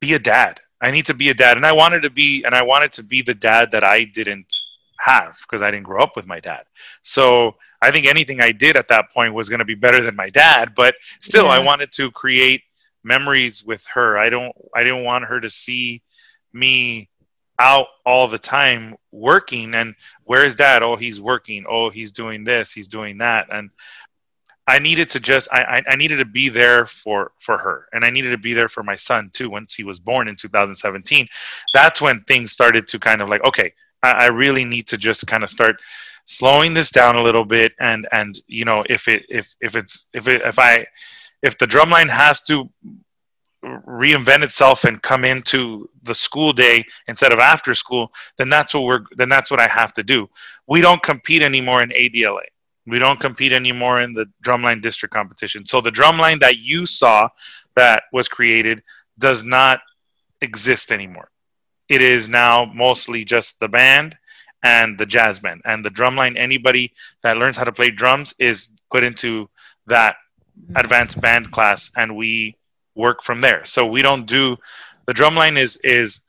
be 0.00 0.14
a 0.14 0.18
dad. 0.18 0.60
I 0.80 0.90
need 0.90 1.06
to 1.06 1.14
be 1.14 1.28
a 1.28 1.34
dad, 1.34 1.56
and 1.56 1.66
I 1.66 1.72
wanted 1.72 2.02
to 2.02 2.10
be, 2.10 2.42
and 2.44 2.54
I 2.54 2.62
wanted 2.62 2.92
to 2.92 3.02
be 3.02 3.22
the 3.22 3.34
dad 3.34 3.72
that 3.72 3.84
I 3.84 4.04
didn't 4.04 4.54
have 4.98 5.38
because 5.42 5.62
I 5.62 5.70
didn't 5.70 5.84
grow 5.84 6.00
up 6.00 6.16
with 6.16 6.26
my 6.26 6.40
dad. 6.40 6.64
So 7.02 7.56
I 7.82 7.90
think 7.90 8.06
anything 8.06 8.40
I 8.40 8.52
did 8.52 8.76
at 8.76 8.88
that 8.88 9.10
point 9.10 9.34
was 9.34 9.48
going 9.48 9.60
to 9.60 9.64
be 9.64 9.74
better 9.74 10.02
than 10.02 10.16
my 10.16 10.28
dad. 10.28 10.74
But 10.74 10.94
still, 11.20 11.44
yeah. 11.44 11.52
I 11.52 11.58
wanted 11.60 11.92
to 11.92 12.10
create 12.10 12.62
memories 13.02 13.64
with 13.64 13.84
her. 13.94 14.18
I 14.18 14.30
don't. 14.30 14.54
I 14.74 14.84
didn't 14.84 15.04
want 15.04 15.24
her 15.24 15.40
to 15.40 15.50
see 15.50 16.02
me 16.52 17.08
out 17.58 17.88
all 18.06 18.26
the 18.26 18.38
time 18.38 18.96
working 19.12 19.74
and 19.74 19.94
where's 20.24 20.54
dad 20.54 20.82
oh 20.82 20.96
he's 20.96 21.20
working 21.20 21.66
oh 21.68 21.90
he's 21.90 22.10
doing 22.10 22.42
this 22.42 22.72
he's 22.72 22.88
doing 22.88 23.18
that 23.18 23.48
and 23.52 23.68
i 24.70 24.78
needed 24.78 25.08
to 25.10 25.20
just 25.20 25.48
I, 25.52 25.82
I 25.88 25.96
needed 25.96 26.16
to 26.18 26.24
be 26.24 26.48
there 26.48 26.86
for 26.86 27.32
for 27.38 27.58
her 27.58 27.88
and 27.92 28.04
i 28.04 28.10
needed 28.10 28.30
to 28.30 28.38
be 28.38 28.52
there 28.52 28.68
for 28.68 28.82
my 28.82 28.94
son 28.94 29.30
too 29.32 29.50
once 29.50 29.74
he 29.74 29.84
was 29.84 29.98
born 29.98 30.28
in 30.28 30.36
2017 30.36 31.28
that's 31.74 32.00
when 32.00 32.22
things 32.24 32.52
started 32.52 32.88
to 32.88 32.98
kind 32.98 33.20
of 33.20 33.28
like 33.28 33.44
okay 33.44 33.72
I, 34.02 34.10
I 34.10 34.26
really 34.26 34.64
need 34.64 34.86
to 34.88 34.98
just 34.98 35.26
kind 35.26 35.44
of 35.44 35.50
start 35.50 35.76
slowing 36.26 36.74
this 36.74 36.90
down 36.90 37.16
a 37.16 37.22
little 37.22 37.44
bit 37.44 37.72
and 37.80 38.06
and 38.12 38.40
you 38.46 38.64
know 38.64 38.84
if 38.88 39.08
it 39.08 39.24
if 39.28 39.54
if 39.60 39.76
it's 39.76 40.06
if 40.14 40.28
it 40.28 40.42
if 40.44 40.58
i 40.58 40.86
if 41.42 41.58
the 41.58 41.66
drumline 41.66 42.08
has 42.08 42.42
to 42.42 42.68
reinvent 43.64 44.42
itself 44.42 44.84
and 44.84 45.02
come 45.02 45.24
into 45.24 45.88
the 46.02 46.14
school 46.14 46.52
day 46.52 46.84
instead 47.08 47.32
of 47.32 47.38
after 47.38 47.74
school, 47.74 48.12
then 48.38 48.48
that's 48.48 48.72
what 48.74 48.84
we're 48.84 49.04
then 49.16 49.28
that's 49.28 49.50
what 49.50 49.60
I 49.60 49.68
have 49.68 49.92
to 49.94 50.02
do. 50.02 50.28
We 50.66 50.80
don't 50.80 51.02
compete 51.02 51.42
anymore 51.42 51.82
in 51.82 51.90
ADLA. 51.90 52.42
We 52.90 52.98
don't 52.98 53.20
compete 53.20 53.52
anymore 53.52 54.00
in 54.00 54.12
the 54.12 54.26
drumline 54.44 54.82
district 54.82 55.14
competition. 55.14 55.64
So 55.66 55.80
the 55.80 55.90
drumline 55.90 56.40
that 56.40 56.58
you 56.58 56.86
saw 56.86 57.28
that 57.76 58.04
was 58.12 58.28
created 58.28 58.82
does 59.18 59.44
not 59.44 59.80
exist 60.40 60.92
anymore. 60.92 61.30
It 61.88 62.02
is 62.02 62.28
now 62.28 62.64
mostly 62.64 63.24
just 63.24 63.60
the 63.60 63.68
band 63.68 64.16
and 64.62 64.98
the 64.98 65.06
jazz 65.06 65.38
band 65.38 65.62
and 65.64 65.84
the 65.84 65.90
drumline. 65.90 66.36
Anybody 66.36 66.92
that 67.22 67.36
learns 67.36 67.56
how 67.56 67.64
to 67.64 67.72
play 67.72 67.90
drums 67.90 68.34
is 68.38 68.72
put 68.90 69.04
into 69.04 69.48
that 69.86 70.16
advanced 70.76 71.20
band 71.20 71.50
class, 71.50 71.90
and 71.96 72.16
we 72.16 72.56
work 72.94 73.22
from 73.22 73.40
there. 73.40 73.64
So 73.64 73.86
we 73.86 74.02
don't 74.02 74.26
do 74.26 74.56
the 75.06 75.14
drumline 75.14 75.58
is 75.58 75.76
is 75.82 76.20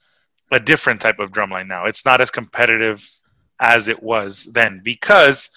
a 0.51 0.59
different 0.59 1.01
type 1.01 1.19
of 1.19 1.31
drumline 1.31 1.67
now. 1.67 1.85
It's 1.85 2.05
not 2.05 2.21
as 2.21 2.31
competitive 2.31 3.07
as 3.59 3.87
it 3.87 4.01
was 4.01 4.45
then 4.53 4.81
because 4.83 5.49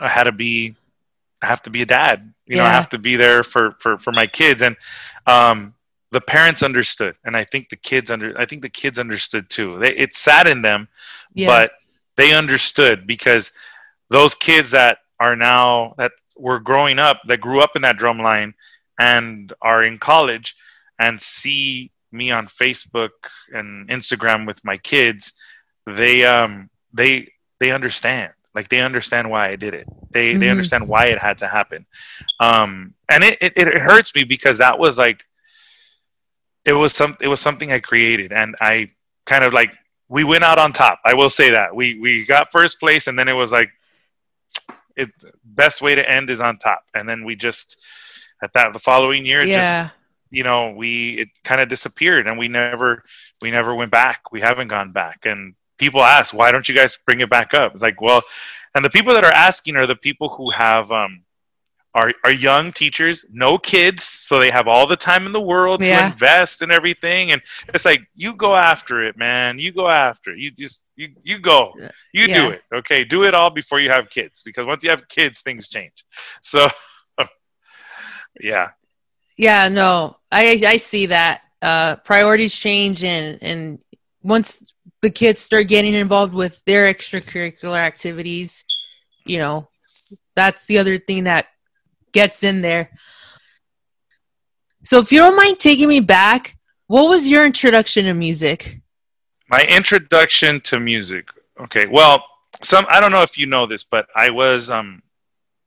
I 0.00 0.08
had 0.08 0.24
to 0.24 0.32
be 0.32 0.74
I 1.42 1.46
have 1.46 1.62
to 1.62 1.70
be 1.70 1.82
a 1.82 1.86
dad. 1.86 2.32
You 2.46 2.56
yeah. 2.56 2.62
know, 2.62 2.68
I 2.68 2.72
have 2.72 2.88
to 2.90 2.98
be 2.98 3.16
there 3.16 3.42
for 3.42 3.72
for 3.78 3.98
for 3.98 4.12
my 4.12 4.26
kids 4.26 4.62
and 4.62 4.76
um 5.26 5.74
the 6.10 6.20
parents 6.20 6.62
understood 6.62 7.16
and 7.24 7.36
I 7.36 7.44
think 7.44 7.68
the 7.68 7.76
kids 7.76 8.10
under 8.10 8.38
I 8.38 8.46
think 8.46 8.62
the 8.62 8.68
kids 8.68 8.98
understood 8.98 9.50
too. 9.50 9.78
They, 9.78 9.94
it 9.94 10.14
saddened 10.14 10.64
them, 10.64 10.88
yeah. 11.34 11.48
but 11.48 11.72
they 12.16 12.32
understood 12.32 13.06
because 13.06 13.52
those 14.10 14.34
kids 14.34 14.70
that 14.72 14.98
are 15.20 15.36
now 15.36 15.94
that 15.98 16.12
were 16.36 16.60
growing 16.60 16.98
up 16.98 17.20
that 17.26 17.40
grew 17.40 17.60
up 17.60 17.76
in 17.76 17.82
that 17.82 17.96
drum 17.96 18.18
line 18.18 18.54
and 18.98 19.52
are 19.62 19.84
in 19.84 19.98
college 19.98 20.54
and 20.98 21.20
see 21.20 21.90
me 22.12 22.30
on 22.30 22.46
Facebook 22.46 23.10
and 23.52 23.88
Instagram 23.88 24.46
with 24.46 24.64
my 24.64 24.76
kids, 24.78 25.32
they 25.86 26.24
um 26.24 26.70
they 26.92 27.28
they 27.60 27.72
understand. 27.72 28.32
Like 28.54 28.68
they 28.68 28.80
understand 28.80 29.28
why 29.30 29.48
I 29.48 29.56
did 29.56 29.74
it. 29.74 29.86
They 30.10 30.30
mm-hmm. 30.30 30.40
they 30.40 30.48
understand 30.48 30.86
why 30.86 31.06
it 31.06 31.18
had 31.18 31.38
to 31.38 31.46
happen. 31.46 31.86
Um 32.40 32.94
and 33.10 33.24
it, 33.24 33.38
it, 33.40 33.52
it 33.56 33.78
hurts 33.78 34.14
me 34.14 34.24
because 34.24 34.58
that 34.58 34.78
was 34.78 34.98
like 34.98 35.24
it 36.64 36.72
was 36.72 36.94
some 36.94 37.16
it 37.20 37.28
was 37.28 37.40
something 37.40 37.72
I 37.72 37.80
created 37.80 38.32
and 38.32 38.54
I 38.60 38.88
kind 39.26 39.44
of 39.44 39.52
like 39.52 39.74
we 40.08 40.24
went 40.24 40.44
out 40.44 40.58
on 40.58 40.72
top. 40.72 41.00
I 41.04 41.14
will 41.14 41.30
say 41.30 41.50
that. 41.50 41.74
We 41.74 41.98
we 41.98 42.24
got 42.24 42.52
first 42.52 42.78
place 42.78 43.06
and 43.06 43.18
then 43.18 43.28
it 43.28 43.32
was 43.32 43.52
like 43.52 43.70
it 44.96 45.10
best 45.44 45.82
way 45.82 45.94
to 45.94 46.08
end 46.08 46.30
is 46.30 46.40
on 46.40 46.58
top. 46.58 46.84
And 46.94 47.08
then 47.08 47.24
we 47.24 47.34
just 47.34 47.82
at 48.42 48.52
that 48.52 48.72
the 48.72 48.78
following 48.78 49.24
year 49.26 49.42
yeah. 49.42 49.84
just 49.84 49.94
you 50.30 50.42
know 50.42 50.70
we 50.70 51.14
it 51.20 51.28
kind 51.44 51.60
of 51.60 51.68
disappeared 51.68 52.26
and 52.26 52.38
we 52.38 52.48
never 52.48 53.04
we 53.40 53.50
never 53.50 53.74
went 53.74 53.90
back 53.90 54.32
we 54.32 54.40
haven't 54.40 54.68
gone 54.68 54.92
back 54.92 55.20
and 55.24 55.54
people 55.84 56.02
ask 56.02 56.32
why 56.32 56.50
don't 56.52 56.68
you 56.68 56.74
guys 56.74 56.98
bring 57.06 57.20
it 57.20 57.30
back 57.30 57.54
up? 57.54 57.74
It's 57.74 57.82
like 57.82 58.00
well 58.00 58.22
and 58.74 58.84
the 58.84 58.90
people 58.90 59.12
that 59.14 59.24
are 59.24 59.32
asking 59.48 59.76
are 59.76 59.86
the 59.86 59.96
people 60.08 60.28
who 60.30 60.50
have 60.50 60.90
um 60.90 61.22
are, 61.96 62.12
are 62.24 62.32
young 62.32 62.72
teachers 62.72 63.24
no 63.32 63.56
kids 63.56 64.02
so 64.02 64.40
they 64.40 64.50
have 64.50 64.66
all 64.66 64.86
the 64.86 64.96
time 64.96 65.26
in 65.26 65.32
the 65.32 65.40
world 65.40 65.84
yeah. 65.84 66.00
to 66.00 66.12
invest 66.12 66.60
in 66.62 66.72
everything 66.72 67.30
and 67.30 67.40
it's 67.68 67.84
like 67.84 68.00
you 68.16 68.34
go 68.34 68.56
after 68.56 69.04
it 69.04 69.16
man. 69.16 69.58
You 69.58 69.70
go 69.72 69.88
after 69.88 70.32
it. 70.32 70.38
You 70.38 70.50
just 70.50 70.82
you, 70.96 71.08
you 71.22 71.38
go. 71.38 71.72
You 72.12 72.26
yeah. 72.26 72.38
do 72.38 72.50
it 72.50 72.62
okay? 72.74 73.04
Do 73.04 73.24
it 73.24 73.34
all 73.34 73.50
before 73.50 73.80
you 73.80 73.90
have 73.90 74.10
kids 74.10 74.42
because 74.44 74.66
once 74.66 74.82
you 74.82 74.90
have 74.90 75.06
kids 75.08 75.40
things 75.42 75.68
change. 75.68 76.04
So 76.42 76.66
yeah. 78.40 78.70
Yeah, 79.36 79.68
no, 79.68 80.16
I 80.30 80.62
I 80.66 80.76
see 80.78 81.06
that. 81.06 81.42
Uh, 81.62 81.96
priorities 81.96 82.58
change, 82.58 83.02
and 83.02 83.38
and 83.42 83.82
once 84.24 84.72
the 85.02 85.10
kids 85.10 85.40
start 85.40 85.68
getting 85.68 85.94
involved 85.94 86.34
with 86.34 86.60
their 86.64 86.92
extracurricular 86.92 87.76
activities, 87.76 88.64
you 89.26 89.38
know, 89.38 89.68
that's 90.34 90.64
the 90.64 90.78
other 90.78 90.98
thing 90.98 91.24
that 91.24 91.46
gets 92.12 92.42
in 92.42 92.62
there. 92.62 92.90
So, 94.82 94.98
if 94.98 95.12
you 95.12 95.18
don't 95.18 95.36
mind 95.36 95.58
taking 95.58 95.88
me 95.88 96.00
back, 96.00 96.56
what 96.86 97.08
was 97.08 97.28
your 97.28 97.44
introduction 97.46 98.06
to 98.06 98.14
music? 98.14 98.80
My 99.48 99.62
introduction 99.68 100.60
to 100.62 100.80
music. 100.80 101.28
Okay, 101.60 101.86
well, 101.86 102.24
some 102.62 102.86
I 102.88 103.00
don't 103.00 103.12
know 103.12 103.22
if 103.22 103.36
you 103.38 103.46
know 103.46 103.66
this, 103.66 103.84
but 103.84 104.06
I 104.16 104.30
was 104.30 104.70
um 104.70 105.02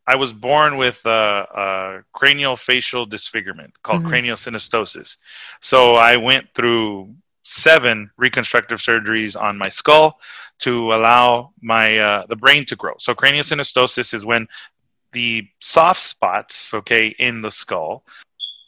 I 0.08 0.16
was 0.16 0.34
born 0.34 0.78
with 0.78 1.06
a, 1.06 1.10
a 1.10 2.04
cranial 2.14 2.56
facial 2.56 3.06
disfigurement 3.06 3.74
called 3.84 4.04
mm-hmm. 4.04 4.14
craniosynostosis. 4.14 5.18
So 5.62 5.94
I 5.94 6.16
went 6.16 6.48
through 6.56 7.14
seven 7.48 8.12
reconstructive 8.18 8.80
surgeries 8.80 9.42
on 9.42 9.58
my 9.58 9.70
skull 9.70 10.20
to 10.60 10.94
allow 10.94 11.52
my 11.62 11.98
uh, 11.98 12.26
the 12.28 12.36
brain 12.36 12.66
to 12.66 12.76
grow. 12.76 12.94
So 13.00 13.14
craniosynostosis 13.14 14.14
is 14.14 14.26
when 14.26 14.48
the 15.14 15.48
soft 15.62 16.02
spots, 16.02 16.74
okay, 16.74 17.08
in 17.20 17.42
the 17.42 17.52
skull 17.52 18.04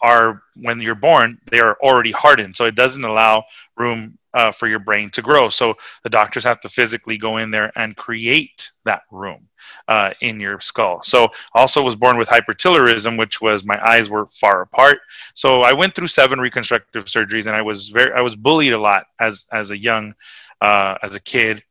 are 0.01 0.43
when 0.55 0.79
you're 0.79 0.95
born 0.95 1.37
they 1.51 1.59
are 1.59 1.77
already 1.81 2.11
hardened, 2.11 2.55
so 2.55 2.65
it 2.65 2.75
doesn't 2.75 3.03
allow 3.03 3.43
room 3.75 4.17
uh, 4.33 4.51
for 4.51 4.67
your 4.67 4.79
brain 4.79 5.09
to 5.11 5.21
grow. 5.21 5.49
So 5.49 5.75
the 6.03 6.09
doctors 6.09 6.43
have 6.43 6.59
to 6.61 6.69
physically 6.69 7.17
go 7.17 7.37
in 7.37 7.51
there 7.51 7.71
and 7.75 7.95
create 7.95 8.69
that 8.85 9.01
room 9.11 9.47
uh, 9.87 10.11
in 10.21 10.39
your 10.39 10.59
skull. 10.59 11.01
So 11.03 11.29
also 11.53 11.83
was 11.83 11.95
born 11.95 12.17
with 12.17 12.27
hypertelorism, 12.27 13.17
which 13.17 13.41
was 13.41 13.65
my 13.65 13.79
eyes 13.87 14.09
were 14.09 14.25
far 14.27 14.61
apart. 14.61 14.99
So 15.33 15.61
I 15.61 15.73
went 15.73 15.95
through 15.95 16.07
seven 16.07 16.39
reconstructive 16.39 17.05
surgeries, 17.05 17.47
and 17.47 17.55
I 17.55 17.61
was 17.61 17.89
very 17.89 18.13
I 18.13 18.21
was 18.21 18.35
bullied 18.35 18.73
a 18.73 18.79
lot 18.79 19.05
as 19.19 19.45
as 19.51 19.71
a 19.71 19.77
young 19.77 20.13
uh, 20.61 20.95
as 21.01 21.15
a 21.15 21.19
kid, 21.19 21.63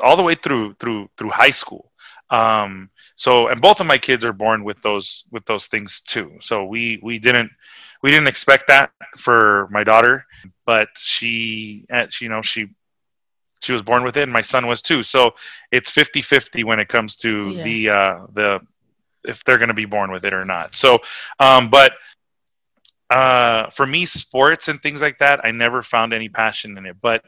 all 0.00 0.16
the 0.16 0.22
way 0.22 0.34
through 0.34 0.74
through 0.74 1.08
through 1.16 1.30
high 1.30 1.50
school. 1.50 1.92
Um, 2.30 2.90
so 3.14 3.48
and 3.48 3.60
both 3.62 3.80
of 3.80 3.86
my 3.86 3.98
kids 3.98 4.24
are 4.24 4.32
born 4.32 4.64
with 4.64 4.82
those 4.82 5.24
with 5.30 5.44
those 5.46 5.66
things 5.66 6.00
too. 6.00 6.32
So 6.40 6.64
we 6.64 7.00
we 7.02 7.18
didn't 7.18 7.50
we 8.06 8.12
didn't 8.12 8.28
expect 8.28 8.68
that 8.68 8.92
for 9.16 9.66
my 9.72 9.82
daughter, 9.82 10.24
but 10.64 10.86
she, 10.96 11.84
uh, 11.92 12.06
she 12.08 12.26
you 12.26 12.28
know 12.28 12.40
she 12.40 12.68
she 13.60 13.72
was 13.72 13.82
born 13.82 14.04
with 14.04 14.16
it 14.16 14.22
and 14.22 14.32
my 14.32 14.42
son 14.42 14.68
was 14.68 14.80
too. 14.80 15.02
So 15.02 15.32
it's 15.72 15.90
50-50 15.90 16.62
when 16.62 16.78
it 16.78 16.86
comes 16.86 17.16
to 17.16 17.48
yeah. 17.48 17.62
the 17.64 17.90
uh, 17.90 18.26
the 18.32 18.60
if 19.24 19.42
they're 19.42 19.58
going 19.58 19.70
to 19.70 19.74
be 19.74 19.86
born 19.86 20.12
with 20.12 20.24
it 20.24 20.32
or 20.32 20.44
not. 20.44 20.76
So 20.76 21.00
um, 21.40 21.68
but 21.68 21.94
uh, 23.10 23.70
for 23.70 23.88
me 23.88 24.06
sports 24.06 24.68
and 24.68 24.80
things 24.80 25.02
like 25.02 25.18
that 25.18 25.44
i 25.44 25.50
never 25.50 25.82
found 25.82 26.12
any 26.12 26.28
passion 26.28 26.78
in 26.78 26.86
it. 26.86 26.96
But 27.00 27.24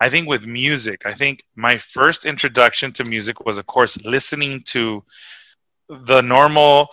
i 0.00 0.08
think 0.08 0.28
with 0.28 0.46
music 0.46 1.06
i 1.06 1.12
think 1.12 1.42
my 1.56 1.76
first 1.76 2.24
introduction 2.24 2.92
to 2.92 3.02
music 3.02 3.44
was 3.44 3.58
of 3.58 3.66
course 3.66 4.04
listening 4.04 4.62
to 4.74 5.02
the 5.88 6.20
normal 6.20 6.88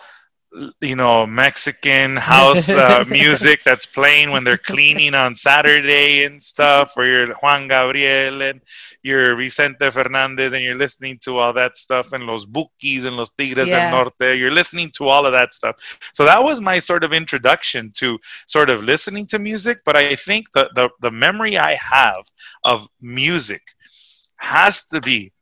you 0.80 0.96
know 0.96 1.26
Mexican 1.26 2.16
house 2.16 2.68
uh, 2.68 3.04
music 3.08 3.60
that's 3.64 3.86
playing 3.86 4.30
when 4.30 4.44
they're 4.44 4.58
cleaning 4.58 5.14
on 5.14 5.34
Saturday 5.34 6.24
and 6.24 6.42
stuff, 6.42 6.94
or 6.96 7.06
you're 7.06 7.34
Juan 7.34 7.68
Gabriel 7.68 8.42
and 8.42 8.60
you're 9.02 9.36
Vicente 9.36 9.90
Fernandez 9.90 10.52
and 10.52 10.62
you're 10.64 10.74
listening 10.74 11.18
to 11.24 11.38
all 11.38 11.52
that 11.52 11.76
stuff 11.76 12.12
and 12.12 12.24
Los 12.24 12.44
Bukis 12.44 13.04
and 13.04 13.16
Los 13.16 13.30
Tigres 13.30 13.68
yeah. 13.68 13.90
del 13.90 14.04
Norte. 14.04 14.38
You're 14.38 14.50
listening 14.50 14.90
to 14.96 15.08
all 15.08 15.26
of 15.26 15.32
that 15.32 15.54
stuff. 15.54 15.76
So 16.14 16.24
that 16.24 16.42
was 16.42 16.60
my 16.60 16.78
sort 16.78 17.04
of 17.04 17.12
introduction 17.12 17.90
to 17.96 18.18
sort 18.46 18.70
of 18.70 18.82
listening 18.82 19.26
to 19.26 19.38
music. 19.38 19.80
But 19.84 19.96
I 19.96 20.16
think 20.16 20.50
the 20.52 20.70
the, 20.74 20.88
the 21.00 21.10
memory 21.10 21.58
I 21.58 21.74
have 21.74 22.24
of 22.64 22.88
music 23.00 23.62
has 24.36 24.86
to 24.86 25.00
be 25.00 25.32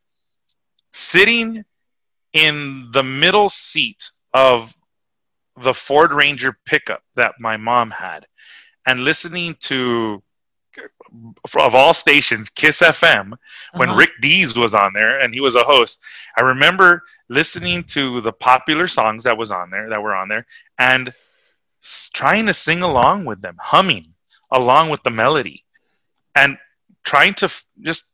sitting 0.93 1.65
in 2.33 2.91
the 2.93 3.03
middle 3.03 3.49
seat 3.49 4.11
of 4.35 4.75
the 5.63 5.75
Ford 5.75 6.13
Ranger 6.13 6.57
pickup 6.65 7.03
that 7.15 7.35
my 7.41 7.57
mom 7.57 7.91
had 7.91 8.27
and 8.87 9.05
listening 9.05 9.57
to 9.61 10.23
of 11.59 11.75
all 11.75 11.95
stations 11.95 12.51
Kiss 12.51 12.81
FM 12.81 13.33
when 13.75 13.89
uh-huh. 13.89 13.99
Rick 13.99 14.11
Dees 14.21 14.57
was 14.57 14.75
on 14.75 14.93
there 14.93 15.21
and 15.21 15.33
he 15.33 15.41
was 15.41 15.57
a 15.57 15.65
host. 15.65 16.01
I 16.37 16.43
remember 16.43 17.03
listening 17.29 17.85
to 17.85 18.21
the 18.21 18.33
popular 18.33 18.87
songs 18.87 19.25
that 19.25 19.39
was 19.39 19.51
on 19.51 19.71
there 19.71 19.89
that 19.89 20.03
were 20.03 20.15
on 20.15 20.29
there 20.29 20.47
and 20.79 21.13
trying 22.13 22.47
to 22.47 22.53
sing 22.53 22.83
along 22.83 23.25
with 23.25 23.41
them, 23.41 23.57
humming 23.59 24.07
along 24.53 24.91
with 24.91 25.03
the 25.03 25.11
melody 25.11 25.65
and 26.35 26.59
trying 27.05 27.35
to 27.35 27.47
f- 27.47 27.65
just 27.81 28.13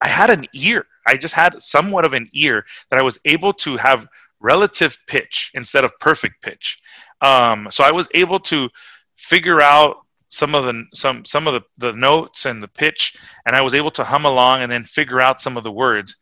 I 0.00 0.08
had 0.08 0.30
an 0.30 0.46
ear. 0.52 0.86
I 1.06 1.16
just 1.16 1.34
had 1.34 1.60
somewhat 1.62 2.04
of 2.04 2.12
an 2.12 2.28
ear 2.32 2.64
that 2.90 2.98
I 2.98 3.02
was 3.02 3.18
able 3.24 3.52
to 3.54 3.76
have 3.76 4.06
relative 4.40 4.98
pitch 5.06 5.50
instead 5.54 5.84
of 5.84 5.98
perfect 5.98 6.42
pitch. 6.42 6.78
Um, 7.20 7.68
so 7.70 7.84
I 7.84 7.92
was 7.92 8.08
able 8.14 8.40
to 8.40 8.68
figure 9.16 9.62
out 9.62 9.96
some 10.28 10.54
of 10.54 10.64
the 10.64 10.84
some 10.94 11.24
some 11.24 11.46
of 11.46 11.54
the, 11.54 11.62
the 11.78 11.96
notes 11.96 12.46
and 12.46 12.62
the 12.62 12.68
pitch, 12.68 13.16
and 13.46 13.56
I 13.56 13.62
was 13.62 13.74
able 13.74 13.90
to 13.92 14.04
hum 14.04 14.26
along 14.26 14.62
and 14.62 14.70
then 14.70 14.84
figure 14.84 15.20
out 15.20 15.40
some 15.40 15.56
of 15.56 15.64
the 15.64 15.72
words. 15.72 16.16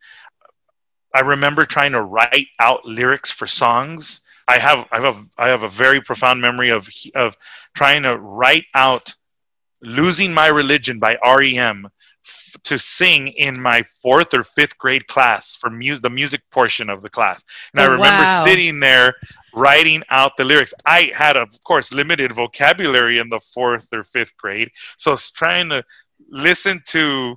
I 1.13 1.21
remember 1.21 1.65
trying 1.65 1.93
to 1.93 2.01
write 2.01 2.47
out 2.59 2.85
lyrics 2.85 3.31
for 3.31 3.47
songs. 3.47 4.21
I 4.47 4.59
have 4.59 4.87
I 4.91 5.01
have 5.01 5.17
a, 5.17 5.25
I 5.37 5.47
have 5.47 5.63
a 5.63 5.69
very 5.69 6.01
profound 6.01 6.41
memory 6.41 6.69
of 6.69 6.87
of 7.15 7.35
trying 7.73 8.03
to 8.03 8.17
write 8.17 8.65
out 8.75 9.13
"Losing 9.81 10.33
My 10.33 10.47
Religion" 10.47 10.99
by 10.99 11.17
REM 11.25 11.89
f- 12.25 12.55
to 12.63 12.77
sing 12.77 13.27
in 13.27 13.61
my 13.61 13.81
fourth 14.01 14.33
or 14.33 14.43
fifth 14.43 14.77
grade 14.77 15.07
class 15.07 15.55
for 15.55 15.69
mu- 15.69 15.97
the 15.99 16.09
music 16.09 16.41
portion 16.51 16.89
of 16.89 17.01
the 17.01 17.09
class. 17.09 17.43
And 17.73 17.81
I 17.81 17.85
Oh, 17.85 17.91
remember 17.91 18.23
wow. 18.23 18.43
sitting 18.43 18.79
there 18.79 19.13
writing 19.53 20.03
out 20.09 20.35
the 20.37 20.43
lyrics. 20.43 20.73
I 20.85 21.11
had, 21.15 21.37
of 21.37 21.49
course, 21.65 21.93
limited 21.93 22.31
vocabulary 22.31 23.19
in 23.19 23.29
the 23.29 23.39
fourth 23.53 23.87
or 23.93 24.03
fifth 24.03 24.35
grade, 24.37 24.69
so 24.97 25.11
I 25.11 25.13
was 25.13 25.31
trying 25.31 25.69
to 25.69 25.83
listen 26.29 26.81
to 26.87 27.35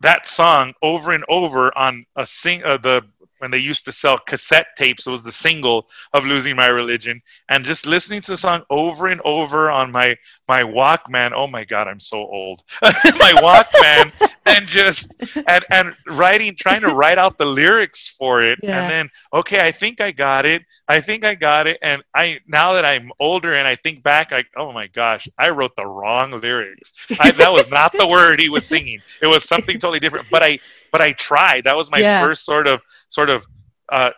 that 0.00 0.26
song 0.26 0.74
over 0.82 1.12
and 1.12 1.24
over 1.28 1.76
on 1.78 2.04
a 2.16 2.26
sing 2.26 2.62
uh, 2.64 2.76
the 2.76 3.02
when 3.44 3.50
they 3.50 3.58
used 3.58 3.84
to 3.84 3.92
sell 3.92 4.18
cassette 4.18 4.68
tapes 4.76 5.06
it 5.06 5.10
was 5.10 5.22
the 5.22 5.30
single 5.30 5.86
of 6.14 6.24
losing 6.24 6.56
my 6.56 6.66
religion. 6.66 7.20
And 7.50 7.62
just 7.62 7.86
listening 7.86 8.22
to 8.22 8.32
the 8.32 8.36
song 8.38 8.62
over 8.70 9.08
and 9.08 9.20
over 9.22 9.70
on 9.70 9.92
my 9.92 10.16
my 10.48 10.62
walkman 10.62 11.32
oh 11.36 11.46
my 11.46 11.64
god 11.64 11.86
i'm 11.86 12.00
so 12.00 12.16
old. 12.18 12.62
My 13.04 13.32
walkman 13.44 14.12
and 14.46 14.66
just 14.66 15.14
and 15.48 15.64
and 15.70 15.94
writing 16.06 16.54
trying 16.56 16.80
to 16.82 16.88
write 16.94 17.18
out 17.18 17.38
the 17.38 17.44
lyrics 17.44 18.10
for 18.10 18.42
it. 18.42 18.58
Yeah. 18.62 18.82
and 18.82 18.90
then 18.90 19.10
okay 19.32 19.60
i 19.66 19.72
think 19.72 20.00
i 20.00 20.10
got 20.10 20.44
it. 20.46 20.62
I 20.88 21.00
think 21.00 21.24
i 21.24 21.34
got 21.34 21.66
it. 21.66 21.78
And 21.82 22.02
i 22.14 22.38
now 22.46 22.72
that 22.74 22.84
i'm 22.84 23.10
older 23.20 23.54
and 23.54 23.66
i 23.66 23.74
think 23.74 24.02
back 24.02 24.30
like 24.32 24.46
oh 24.56 24.72
my 24.72 24.86
gosh 24.88 25.26
i 25.38 25.48
wrote 25.50 25.74
the 25.76 25.86
wrong 25.86 26.30
lyrics. 26.32 26.92
I, 27.20 27.30
that 27.32 27.52
was 27.52 27.68
not 27.70 27.92
the 27.92 28.06
word 28.06 28.40
he 28.40 28.48
was 28.50 28.66
singing. 28.66 29.00
It 29.22 29.26
was 29.26 29.44
something 29.44 29.78
totally 29.78 30.00
different. 30.00 30.26
But 30.30 30.42
i 30.42 30.58
but 30.92 31.00
i 31.00 31.12
tried. 31.12 31.64
That 31.64 31.76
was 31.76 31.90
my 31.90 31.98
Yeah. 31.98 32.20
first 32.22 32.44
sort 32.44 32.66
of 32.66 32.80
sort 33.08 33.30
of 33.30 33.46
uh 33.92 34.10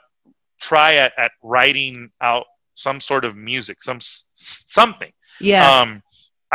try 0.60 0.94
at, 0.96 1.12
at 1.18 1.32
writing 1.42 2.10
out 2.20 2.46
some 2.74 3.00
sort 3.00 3.24
of 3.24 3.36
music 3.36 3.82
some 3.82 3.96
s- 3.96 4.24
something. 4.34 5.12
Yeah. 5.40 5.80
um 5.80 6.02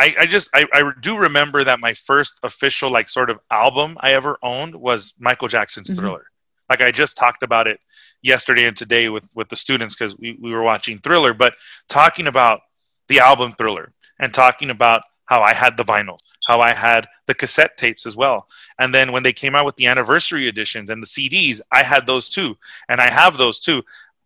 I, 0.01 0.15
I 0.21 0.25
just 0.25 0.49
I, 0.53 0.65
I 0.73 0.91
do 1.01 1.17
remember 1.17 1.63
that 1.63 1.79
my 1.79 1.93
first 1.93 2.39
official 2.43 2.91
like 2.91 3.07
sort 3.07 3.29
of 3.29 3.39
album 3.51 3.97
I 3.99 4.13
ever 4.13 4.39
owned 4.41 4.73
was 4.75 5.13
Michael 5.19 5.47
Jackson's 5.47 5.89
Mhm. 5.91 5.95
Thriller. 5.97 6.25
Like 6.69 6.81
I 6.81 6.91
just 6.91 7.17
talked 7.17 7.43
about 7.43 7.67
it 7.67 7.79
yesterday 8.23 8.65
and 8.65 8.75
today 8.75 9.09
with 9.09 9.29
with 9.35 9.49
the 9.49 9.55
students 9.55 9.93
because 9.95 10.17
we, 10.17 10.37
we 10.41 10.51
were 10.53 10.63
watching 10.63 10.97
Thriller, 10.97 11.33
but 11.33 11.53
talking 11.87 12.27
about 12.27 12.61
the 13.09 13.19
album 13.19 13.51
Thriller 13.51 13.93
and 14.19 14.33
talking 14.33 14.71
about 14.71 15.03
how 15.25 15.41
I 15.43 15.53
had 15.53 15.77
the 15.77 15.83
vinyl, 15.83 16.17
how 16.47 16.61
I 16.61 16.73
had 16.73 17.07
the 17.27 17.35
cassette 17.35 17.77
tapes 17.77 18.05
as 18.07 18.15
well. 18.17 18.47
And 18.79 18.93
then 18.95 19.11
when 19.11 19.23
they 19.23 19.33
came 19.33 19.55
out 19.55 19.65
with 19.65 19.75
the 19.75 19.85
anniversary 19.87 20.47
editions 20.47 20.89
and 20.89 21.01
the 21.01 21.07
CDs, 21.07 21.61
I 21.71 21.83
had 21.83 22.07
those 22.07 22.27
too. 22.29 22.57
And 22.89 22.99
I 22.99 23.09
have 23.09 23.37
those 23.37 23.59
too. 23.59 23.83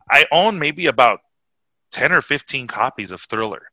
I 0.09 0.25
own 0.31 0.57
maybe 0.57 0.85
about 0.85 1.19
10 1.91 2.13
or 2.13 2.21
15 2.21 2.67
copies 2.67 3.11
of 3.11 3.21
Thriller. 3.23 3.63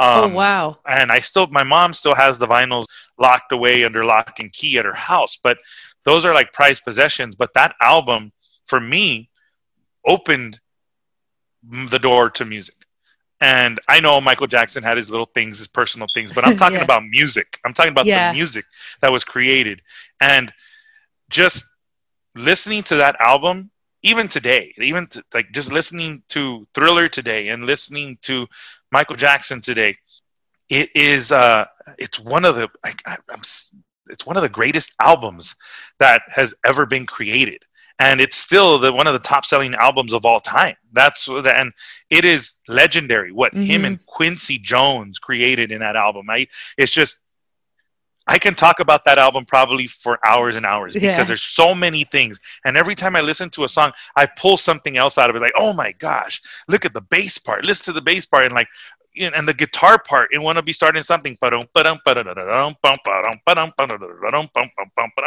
Oh 0.00 0.24
Um, 0.24 0.32
wow. 0.34 0.78
and 0.88 1.12
I 1.12 1.20
still, 1.20 1.46
my 1.48 1.62
mom 1.64 1.92
still 1.92 2.14
has 2.14 2.38
the 2.38 2.46
vinyls 2.46 2.86
locked 3.18 3.52
away 3.52 3.84
under 3.84 4.04
lock 4.04 4.38
and 4.38 4.52
key 4.52 4.78
at 4.78 4.84
her 4.84 4.94
house, 4.94 5.36
but 5.42 5.58
those 6.04 6.24
are 6.24 6.34
like 6.34 6.52
prized 6.52 6.84
possessions. 6.84 7.34
But 7.36 7.52
that 7.54 7.74
album, 7.80 8.32
for 8.66 8.80
me, 8.80 9.28
opened 10.06 10.60
the 11.90 11.98
door 11.98 12.30
to 12.30 12.44
music. 12.44 12.74
And 13.42 13.80
I 13.88 14.00
know 14.00 14.20
Michael 14.20 14.46
Jackson 14.46 14.82
had 14.82 14.96
his 14.96 15.10
little 15.10 15.26
things, 15.34 15.58
his 15.58 15.68
personal 15.68 16.08
things, 16.14 16.32
but 16.32 16.44
I'm 16.44 16.56
talking 16.58 16.76
Yeah. 16.78 16.84
about 16.84 17.04
music. 17.04 17.58
I'm 17.64 17.72
talking 17.74 17.92
about 17.92 18.06
Yeah. 18.06 18.28
the 18.30 18.34
music 18.34 18.64
that 19.00 19.12
was 19.12 19.24
created. 19.24 19.82
And 20.20 20.52
just 21.30 21.64
listening 22.34 22.82
to 22.84 22.96
that 22.96 23.16
album, 23.20 23.70
even 24.02 24.28
today, 24.28 24.74
even 24.78 25.06
to, 25.08 25.22
like 25.34 25.50
just 25.52 25.72
listening 25.72 26.22
to 26.30 26.66
Thriller 26.74 27.08
today 27.08 27.48
and 27.48 27.64
listening 27.64 28.18
to 28.22 28.46
Michael 28.90 29.16
Jackson 29.16 29.60
today, 29.60 29.94
it 30.68 30.88
is 30.94 31.32
uh, 31.32 31.64
it's 31.98 32.18
one 32.18 32.44
of 32.44 32.56
the 32.56 32.68
I, 32.84 32.92
I, 33.06 33.16
I'm, 33.28 33.40
it's 34.08 34.26
one 34.26 34.36
of 34.36 34.42
the 34.42 34.48
greatest 34.48 34.94
albums 35.00 35.54
that 35.98 36.22
has 36.28 36.54
ever 36.64 36.86
been 36.86 37.06
created, 37.06 37.62
and 37.98 38.20
it's 38.20 38.36
still 38.36 38.78
the 38.78 38.92
one 38.92 39.06
of 39.06 39.12
the 39.12 39.18
top 39.20 39.44
selling 39.44 39.74
albums 39.74 40.12
of 40.12 40.24
all 40.24 40.40
time. 40.40 40.76
That's 40.92 41.24
the, 41.26 41.54
and 41.56 41.72
it 42.10 42.24
is 42.24 42.58
legendary 42.68 43.32
what 43.32 43.54
him 43.54 43.82
Mhm. 43.82 43.86
and 43.86 44.06
Quincy 44.06 44.58
Jones 44.58 45.18
created 45.18 45.70
in 45.72 45.80
that 45.80 45.96
album. 45.96 46.28
I 46.30 46.46
it's 46.76 46.92
just 46.92 47.24
I 48.30 48.38
can 48.38 48.54
talk 48.54 48.78
about 48.78 49.04
that 49.06 49.18
album 49.18 49.44
probably 49.44 49.88
for 49.88 50.18
hours 50.24 50.54
and 50.54 50.64
hours 50.64 50.94
because 50.94 51.04
Yeah. 51.04 51.22
there's 51.24 51.42
so 51.42 51.74
many 51.74 52.04
things. 52.04 52.38
And 52.64 52.76
every 52.76 52.94
time 52.94 53.16
I 53.16 53.20
listen 53.20 53.50
to 53.50 53.64
a 53.64 53.68
song, 53.68 53.90
I 54.16 54.26
pull 54.26 54.56
something 54.56 54.96
else 54.96 55.18
out 55.18 55.28
of 55.30 55.36
it. 55.36 55.42
Like, 55.42 55.52
oh 55.56 55.72
my 55.72 55.90
gosh, 55.92 56.40
look 56.68 56.84
at 56.84 56.94
the 56.94 57.00
bass 57.00 57.38
part. 57.38 57.66
Listen 57.66 57.86
to 57.86 57.92
the 57.92 58.00
bass 58.00 58.24
part 58.24 58.44
and 58.46 58.54
like, 58.54 58.68
and 59.20 59.48
the 59.48 59.52
guitar 59.52 60.00
part. 60.00 60.28
It 60.32 60.38
want 60.38 60.56
to 60.56 60.62
be 60.62 60.72
starting 60.72 61.02
something. 61.02 61.36
I 61.42 61.50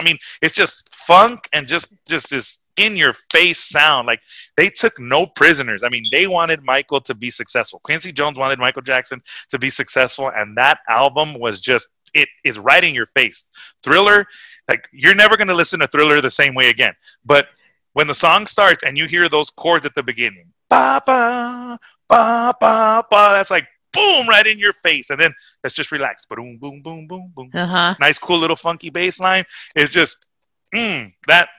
mean, 0.05 0.17
it's 0.41 0.55
just 0.55 0.89
funk 0.95 1.49
and 1.51 1.67
just 1.67 1.93
just 2.07 2.29
this 2.29 2.59
in 2.79 2.95
your 2.95 3.13
face 3.31 3.59
sound. 3.59 4.07
Like 4.07 4.21
they 4.55 4.69
took 4.69 4.97
no 4.99 5.25
prisoners. 5.27 5.83
I 5.83 5.89
mean, 5.89 6.05
they 6.09 6.27
wanted 6.27 6.63
Michael 6.63 7.01
to 7.01 7.13
be 7.13 7.29
successful. 7.29 7.81
Quincy 7.83 8.13
Jones 8.13 8.37
wanted 8.37 8.59
Michael 8.59 8.81
Jackson 8.81 9.21
to 9.49 9.59
be 9.59 9.69
successful, 9.69 10.31
and 10.33 10.57
that 10.57 10.79
album 10.87 11.37
was 11.37 11.59
just 11.59 11.89
it 12.13 12.29
is 12.43 12.59
right 12.59 12.83
in 12.83 12.93
your 12.93 13.07
face. 13.15 13.49
Thriller, 13.83 14.25
like 14.67 14.87
you're 14.91 15.15
never 15.15 15.37
gonna 15.37 15.53
listen 15.53 15.79
to 15.79 15.87
Thriller 15.87 16.21
the 16.21 16.31
same 16.31 16.53
way 16.55 16.69
again. 16.69 16.93
But 17.25 17.47
when 17.93 18.07
the 18.07 18.15
song 18.15 18.45
starts 18.47 18.83
and 18.83 18.97
you 18.97 19.07
hear 19.07 19.29
those 19.29 19.49
chords 19.49 19.85
at 19.85 19.95
the 19.95 20.03
beginning, 20.03 20.47
ba 20.69 21.01
ba 21.05 21.79
ba 22.07 22.53
ba 22.59 23.03
ba, 23.09 23.29
that's 23.31 23.51
like 23.51 23.67
boom 23.93 24.27
right 24.27 24.47
in 24.47 24.57
your 24.57 24.73
face, 24.73 25.09
and 25.11 25.19
then 25.19 25.33
let's 25.63 25.75
just 25.75 25.91
relax. 25.91 26.25
Boom 26.25 26.57
boom 26.57 26.81
boom 26.81 27.07
boom 27.07 27.31
boom. 27.35 27.49
Uh 27.53 27.65
huh. 27.65 27.95
Nice 27.99 28.17
cool 28.17 28.37
little 28.39 28.55
funky 28.55 28.89
bass 28.89 29.19
line. 29.19 29.43
It's 29.75 29.91
just 29.91 30.25
mm, 30.73 31.11
that. 31.27 31.49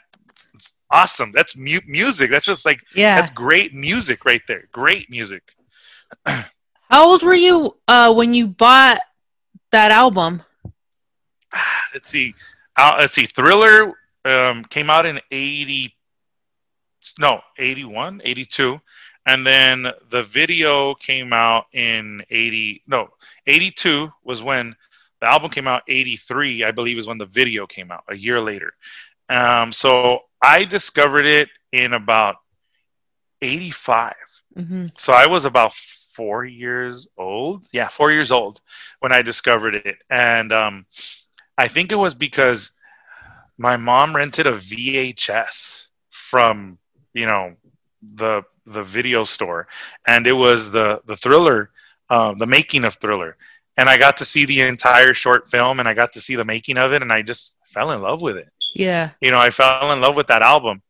It's 0.55 0.74
awesome. 0.90 1.30
That's 1.32 1.57
mu- 1.57 1.78
music. 1.86 2.30
That's 2.30 2.44
just 2.44 2.66
like 2.66 2.80
Yeah. 2.94 3.14
that's 3.14 3.30
great 3.30 3.72
music 3.72 4.24
right 4.24 4.42
there. 4.48 4.68
Great 4.72 5.09
music. 5.09 5.42
How 6.26 7.09
old 7.09 7.22
were 7.22 7.34
you 7.34 7.76
uh, 7.88 8.12
when 8.12 8.34
you 8.34 8.48
bought 8.48 9.00
that 9.74 9.90
album? 9.90 10.40
let's 11.92 12.08
see. 12.08 12.32
Uh, 12.76 12.96
let's 13.00 13.14
see. 13.14 13.26
Thriller 13.26 13.92
um, 14.24 14.64
came 14.64 14.88
out 14.88 15.04
in 15.04 15.20
80, 15.30 15.92
no, 17.18 17.40
81, 17.58 18.22
82. 18.24 18.80
And 19.26 19.44
then 19.44 19.88
the 20.10 20.22
video 20.22 20.94
came 20.94 21.32
out 21.32 21.66
in 21.72 22.22
80, 22.30 22.82
no, 22.86 23.08
82 23.46 24.10
was 24.22 24.42
when 24.42 24.76
the 25.20 25.26
album 25.26 25.50
came 25.50 25.66
out. 25.66 25.82
83, 25.88 26.64
I 26.64 26.70
believe, 26.70 26.98
is 26.98 27.08
when 27.08 27.18
the 27.18 27.26
video 27.26 27.66
came 27.66 27.90
out, 27.90 28.04
a 28.08 28.14
year 28.14 28.40
later. 28.40 28.74
Um, 29.28 29.72
so 29.72 30.20
I 30.40 30.64
discovered 30.64 31.26
it 31.26 31.48
in 31.72 31.94
about 31.94 32.36
85. 33.42 34.14
Mm-hmm. 34.56 34.86
So 34.98 35.12
I 35.12 35.26
was 35.26 35.46
about 35.46 35.72
four 36.16 36.44
years 36.44 37.08
old. 37.16 37.66
Yeah, 37.72 37.88
four 37.88 38.12
years 38.12 38.30
old 38.32 38.60
when 39.00 39.12
I 39.12 39.22
discovered 39.22 39.74
it. 39.74 39.96
And 40.10 40.52
um, 40.52 40.86
I 41.58 41.68
think 41.68 41.92
it 41.92 41.96
was 41.96 42.14
because 42.14 42.72
my 43.58 43.76
mom 43.76 44.14
rented 44.16 44.46
a 44.46 44.52
VHS 44.52 45.88
from, 46.10 46.78
you 47.12 47.26
know, 47.26 47.54
the 48.14 48.42
the 48.66 48.82
video 48.82 49.24
store, 49.24 49.66
and 50.06 50.26
it 50.26 50.32
was 50.32 50.70
the 50.70 51.00
the 51.06 51.16
thriller, 51.16 51.70
uh, 52.10 52.34
the 52.34 52.46
making 52.46 52.84
of 52.84 52.94
Thriller, 52.94 53.36
and 53.76 53.88
I 53.88 53.96
got 53.98 54.18
to 54.18 54.24
see 54.24 54.44
the 54.46 54.62
entire 54.62 55.14
short 55.14 55.48
film, 55.48 55.80
and 55.80 55.88
I 55.88 55.94
got 55.94 56.12
to 56.12 56.20
see 56.20 56.36
the 56.36 56.44
making 56.44 56.78
of 56.78 56.92
it, 56.92 57.02
and 57.02 57.12
I 57.12 57.22
just 57.22 57.54
fell 57.66 57.92
in 57.92 58.02
love 58.02 58.22
with 58.22 58.36
it 58.36 58.48
Yeah. 58.74 59.10
you 59.20 59.30
know, 59.30 59.38
I 59.38 59.50
fell 59.50 59.92
in 59.92 60.00
love 60.00 60.16
with 60.16 60.28
that 60.28 60.42
album. 60.42 60.82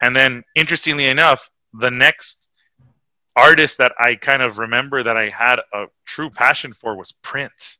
And 0.00 0.14
then, 0.16 0.42
interestingly 0.54 1.06
enough, 1.06 1.50
the 1.74 1.90
next 1.90 2.41
artist 3.36 3.78
that 3.78 3.92
I 3.98 4.14
kind 4.14 4.42
of 4.42 4.58
remember 4.58 5.02
that 5.02 5.16
I 5.16 5.28
had 5.28 5.60
a 5.72 5.86
true 6.04 6.30
passion 6.30 6.72
for 6.72 6.96
was 6.96 7.12
Prince. 7.12 7.78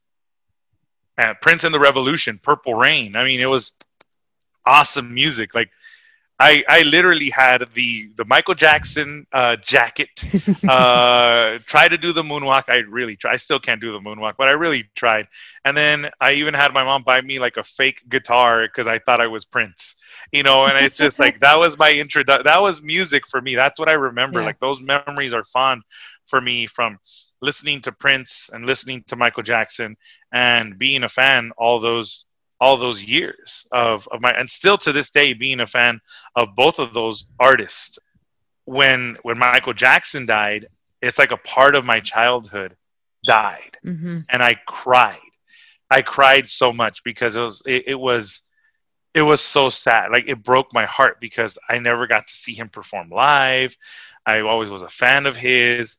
And 1.19 1.37
Prince 1.41 1.65
and 1.65 1.75
the 1.75 1.81
Revolution, 1.81 2.41
Purple 2.43 2.75
Rain. 2.75 3.17
I 3.17 3.25
mean, 3.25 3.41
it 3.41 3.47
was 3.47 3.73
awesome 4.65 5.13
music. 5.13 5.55
Like, 5.55 5.71
I, 6.41 6.65
I 6.69 6.83
literally 6.83 7.31
had 7.31 7.65
the, 7.75 8.11
the 8.17 8.25
Michael 8.25 8.55
Jackson 8.55 9.27
uh, 9.33 9.57
jacket. 9.57 10.25
uh, 10.69 11.59
tried 11.67 11.89
to 11.89 11.99
do 11.99 12.13
the 12.13 12.23
moonwalk. 12.23 12.65
I 12.69 12.79
really 12.79 13.15
tried. 13.15 13.35
I 13.35 13.37
still 13.37 13.61
can't 13.61 13.81
do 13.81 13.93
the 13.93 14.01
moonwalk, 14.01 14.35
but 14.39 14.49
I 14.49 14.53
really 14.53 14.91
tried. 14.97 15.29
And 15.65 15.77
then 15.77 16.11
I 16.21 16.33
even 16.33 16.55
had 16.55 16.73
my 16.73 16.83
mom 16.83 17.05
buy 17.05 17.21
me 17.21 17.39
like 17.39 17.59
a 17.59 17.63
fake 17.63 18.03
guitar 18.09 18.63
because 18.63 18.87
I 18.87 18.99
thought 18.99 19.21
I 19.21 19.29
was 19.29 19.45
Prince. 19.45 19.97
You 20.31 20.43
know, 20.43 20.67
and 20.67 20.79
it's 20.85 20.97
just 20.97 21.19
like 21.19 21.41
that 21.41 21.59
was 21.59 21.79
my 21.79 21.91
intro. 21.91 22.23
That 22.25 22.63
was 22.63 22.83
music 22.83 23.27
for 23.27 23.41
me. 23.41 23.55
That's 23.55 23.79
what 23.79 23.89
I 23.89 23.95
remember. 23.95 24.41
Yeah. 24.41 24.47
Like 24.47 24.61
those 24.61 24.81
memories 24.81 25.35
are 25.35 25.45
fond 25.45 25.83
for 26.27 26.41
me 26.41 26.67
from 26.67 26.99
listening 27.41 27.81
to 27.83 27.93
Prince 27.93 28.51
and 28.53 28.65
listening 28.65 29.03
to 29.09 29.17
Michael 29.17 29.43
Jackson 29.43 29.97
and 30.33 30.79
being 30.79 31.03
a 31.03 31.09
fan 31.09 31.51
all 31.59 31.81
those 31.81 32.25
all 32.61 32.77
those 32.77 33.03
years 33.03 33.67
of, 33.73 34.07
of 34.13 34.21
my 34.21 34.31
and 34.31 34.49
still 34.49 34.79
to 34.79 34.93
this 34.93 35.11
day 35.11 35.33
being 35.33 35.61
a 35.61 35.67
fan 35.67 36.01
of 36.37 36.55
both 36.55 36.79
of 36.79 36.93
those 36.95 37.25
artists. 37.41 37.99
When 38.65 39.17
when 39.23 39.39
Michael 39.39 39.73
Jackson 39.73 40.25
died, 40.27 40.69
it's 41.01 41.19
like 41.19 41.33
a 41.33 41.37
part 41.39 41.75
of 41.75 41.85
my 41.85 42.01
childhood 42.01 42.77
died 43.25 43.77
Mm-hmm. 43.85 44.21
and 44.29 44.43
I 44.43 44.55
cried. 44.67 45.19
I 45.91 46.03
cried 46.03 46.49
so 46.49 46.73
much 46.73 47.03
because 47.05 47.37
it 47.37 47.41
was 47.41 47.63
it, 47.67 47.85
it 47.89 47.95
was 47.95 48.43
it 49.15 49.23
was 49.23 49.41
so 49.41 49.69
sad. 49.69 50.11
Like 50.11 50.25
it 50.27 50.43
broke 50.43 50.73
my 50.73 50.87
heart 50.87 51.21
because 51.21 51.59
I 51.69 51.79
never 51.79 52.07
got 52.07 52.27
to 52.27 52.33
see 52.33 52.55
him 52.55 52.69
perform 52.69 53.11
live. 53.11 53.77
I 54.25 54.41
always 54.41 54.71
was 54.71 54.83
a 54.83 54.89
fan 54.89 55.27
of 55.27 55.37
his. 55.37 55.99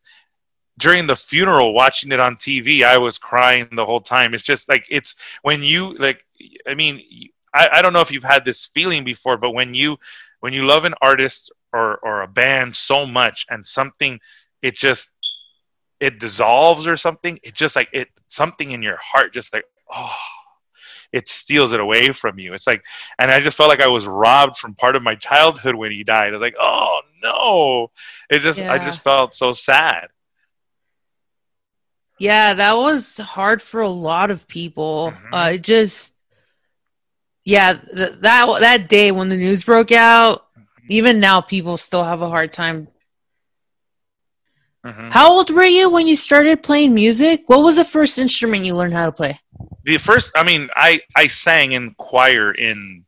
During 0.80 1.06
the 1.06 1.16
funeral, 1.16 1.76
watching 1.76 2.12
it 2.12 2.20
on 2.20 2.36
TV, 2.36 2.84
I 2.84 2.98
was 2.98 3.20
crying 3.20 3.68
the 3.76 3.86
whole 3.86 4.02
time. 4.02 4.34
It's 4.34 4.44
just 4.44 4.68
like 4.68 4.88
it's 4.90 5.16
when 5.44 5.62
you 5.62 5.96
like. 5.98 6.26
I 6.68 6.74
mean, 6.74 7.04
I, 7.54 7.70
I 7.74 7.82
don't 7.84 7.94
know 7.94 8.00
if 8.00 8.12
you've 8.12 8.24
had 8.24 8.44
this 8.44 8.66
feeling 8.68 9.04
before, 9.04 9.38
but 9.38 9.52
when 9.52 9.76
you 9.76 9.98
when 10.40 10.52
you 10.52 10.66
love 10.66 10.86
an 10.86 10.96
artist 11.00 11.52
or 11.74 11.98
or 11.98 12.24
a 12.24 12.28
band 12.28 12.76
so 12.76 13.06
much 13.06 13.46
and 13.52 13.64
something, 13.64 14.20
it 14.64 14.74
just 14.74 15.14
it 16.00 16.20
dissolves 16.20 16.88
or 16.88 16.98
something. 16.98 17.40
It 17.44 17.54
just 17.54 17.76
like 17.76 17.90
it 17.94 18.08
something 18.28 18.72
in 18.72 18.82
your 18.82 18.98
heart 18.98 19.32
just 19.32 19.54
like 19.54 19.66
oh 19.92 20.16
it 21.14 21.30
steals 21.30 21.72
it 21.72 21.80
away 21.80 22.12
from 22.12 22.40
you. 22.40 22.54
It's 22.54 22.68
like, 22.68 22.84
and 23.20 23.32
I 23.32 23.40
just 23.40 23.56
felt 23.56 23.70
like 23.70 23.82
I 23.82 23.88
was 23.88 24.08
robbed 24.08 24.58
from 24.58 24.74
part 24.74 24.96
of 24.96 25.04
my 25.04 25.16
childhood 25.16 25.76
when 25.76 25.92
he 25.92 26.04
died. 26.04 26.30
I 26.30 26.32
was 26.32 26.42
like, 26.42 26.56
oh 26.60 27.02
no, 27.22 27.92
it 28.30 28.40
just, 28.40 28.60
yeah. 28.60 28.74
I 28.74 28.80
just 28.80 29.02
felt 29.02 29.36
so 29.36 29.54
sad. 29.54 30.08
Yeah, 32.20 32.56
that 32.56 32.74
was 32.74 33.18
hard 33.18 33.62
for 33.62 33.82
a 33.82 33.90
lot 33.90 34.32
of 34.32 34.48
people. 34.48 35.14
Mm-hmm. 35.14 35.34
Uh, 35.34 35.58
just, 35.58 36.14
yeah, 37.46 37.74
th- 37.74 38.20
that 38.22 38.60
that 38.60 38.90
day 38.90 39.12
when 39.12 39.30
the 39.30 39.38
news 39.38 39.64
broke 39.64 39.92
out, 39.92 40.46
mm-hmm. 40.58 40.88
even 40.90 41.20
now 41.20 41.42
people 41.42 41.78
still 41.78 42.04
have 42.04 42.22
a 42.22 42.30
hard 42.30 42.52
time. 42.52 42.88
Mm-hmm. 44.86 45.10
How 45.12 45.32
old 45.32 45.50
were 45.50 45.64
you 45.64 45.90
when 45.90 46.08
you 46.08 46.16
started 46.16 46.62
playing 46.62 46.94
music? 46.94 47.44
What 47.48 47.64
was 47.64 47.78
the 47.78 47.86
first 47.86 48.18
instrument 48.18 48.66
you 48.66 48.76
learned 48.76 48.94
how 48.94 49.06
to 49.06 49.12
play? 49.12 49.40
the 49.84 49.98
first 49.98 50.32
i 50.36 50.44
mean 50.44 50.70
i 50.76 51.00
i 51.16 51.28
sang 51.28 51.74
in 51.74 51.94
choir 51.98 52.52
in 52.54 53.04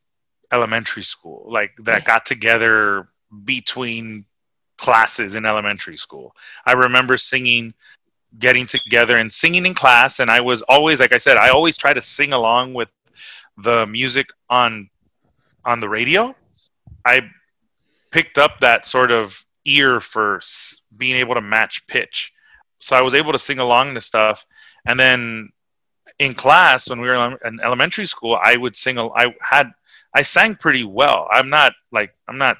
elementary 0.51 1.03
school 1.03 1.45
like 1.49 1.71
that 1.83 2.05
got 2.05 2.25
together 2.25 3.07
between 3.43 4.25
classes 4.77 5.35
in 5.35 5.45
elementary 5.45 5.97
school 5.97 6.35
i 6.65 6.73
remember 6.73 7.17
singing 7.17 7.73
getting 8.39 8.65
together 8.65 9.17
and 9.17 9.31
singing 9.31 9.65
in 9.65 9.73
class 9.73 10.19
and 10.19 10.29
i 10.29 10.39
was 10.39 10.61
always 10.63 10.99
like 10.99 11.13
i 11.13 11.17
said 11.17 11.37
i 11.37 11.49
always 11.49 11.77
try 11.77 11.93
to 11.93 12.01
sing 12.01 12.33
along 12.33 12.73
with 12.73 12.89
the 13.59 13.85
music 13.87 14.27
on 14.49 14.89
on 15.63 15.79
the 15.79 15.87
radio 15.87 16.35
i 17.05 17.21
picked 18.11 18.37
up 18.37 18.59
that 18.59 18.85
sort 18.85 19.11
of 19.11 19.45
ear 19.65 19.99
for 19.99 20.39
being 20.97 21.15
able 21.15 21.33
to 21.33 21.41
match 21.41 21.85
pitch 21.87 22.31
so 22.79 22.95
i 22.95 23.01
was 23.01 23.13
able 23.13 23.31
to 23.31 23.39
sing 23.39 23.59
along 23.59 23.93
to 23.93 24.01
stuff 24.01 24.45
and 24.85 24.99
then 24.99 25.49
in 26.19 26.33
class 26.33 26.89
when 26.89 27.01
we 27.01 27.07
were 27.07 27.37
in 27.45 27.59
elementary 27.61 28.05
school, 28.05 28.39
I 28.41 28.55
would 28.55 28.75
sing. 28.75 28.97
I 28.97 29.33
had 29.41 29.71
I 30.13 30.21
sang 30.21 30.55
pretty 30.55 30.83
well. 30.83 31.27
I'm 31.31 31.49
not 31.49 31.73
like 31.91 32.13
I'm 32.27 32.37
not 32.37 32.57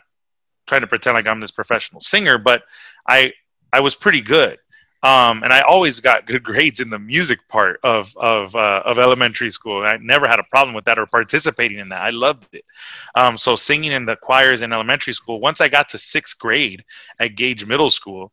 trying 0.68 0.82
to 0.82 0.88
pretend 0.88 1.16
like 1.16 1.28
I'm 1.28 1.40
this 1.40 1.52
professional 1.52 2.02
singer, 2.02 2.38
but 2.38 2.64
I 3.08 3.32
I 3.72 3.80
was 3.80 3.96
pretty 3.96 4.22
good. 4.22 4.58
Um, 5.06 5.44
and 5.44 5.54
I 5.54 5.62
always 5.62 6.00
got 6.00 6.26
good 6.26 6.42
grades 6.44 6.80
in 6.80 6.90
the 6.90 6.98
music 6.98 7.48
part 7.48 7.80
of 7.84 8.12
of 8.18 8.56
uh, 8.56 8.82
of 8.86 8.98
elementary 8.98 9.52
school. 9.52 9.86
I 9.86 9.98
never 9.98 10.28
had 10.28 10.40
a 10.40 10.44
problem 10.50 10.74
with 10.74 10.86
that 10.86 10.98
or 10.98 11.06
participating 11.06 11.78
in 11.78 11.90
that. 11.90 12.02
I 12.02 12.10
loved 12.10 12.48
it. 12.54 12.66
Um, 13.14 13.38
so 13.38 13.54
singing 13.54 13.92
in 13.92 14.08
the 14.08 14.16
choirs 14.16 14.64
in 14.64 14.74
elementary 14.74 15.14
school. 15.14 15.40
Once 15.40 15.62
I 15.62 15.70
got 15.70 15.90
to 15.90 16.00
sixth 16.00 16.40
grade 16.40 16.84
at 17.20 17.36
Gage 17.36 17.68
Middle 17.68 17.92
School, 17.92 18.32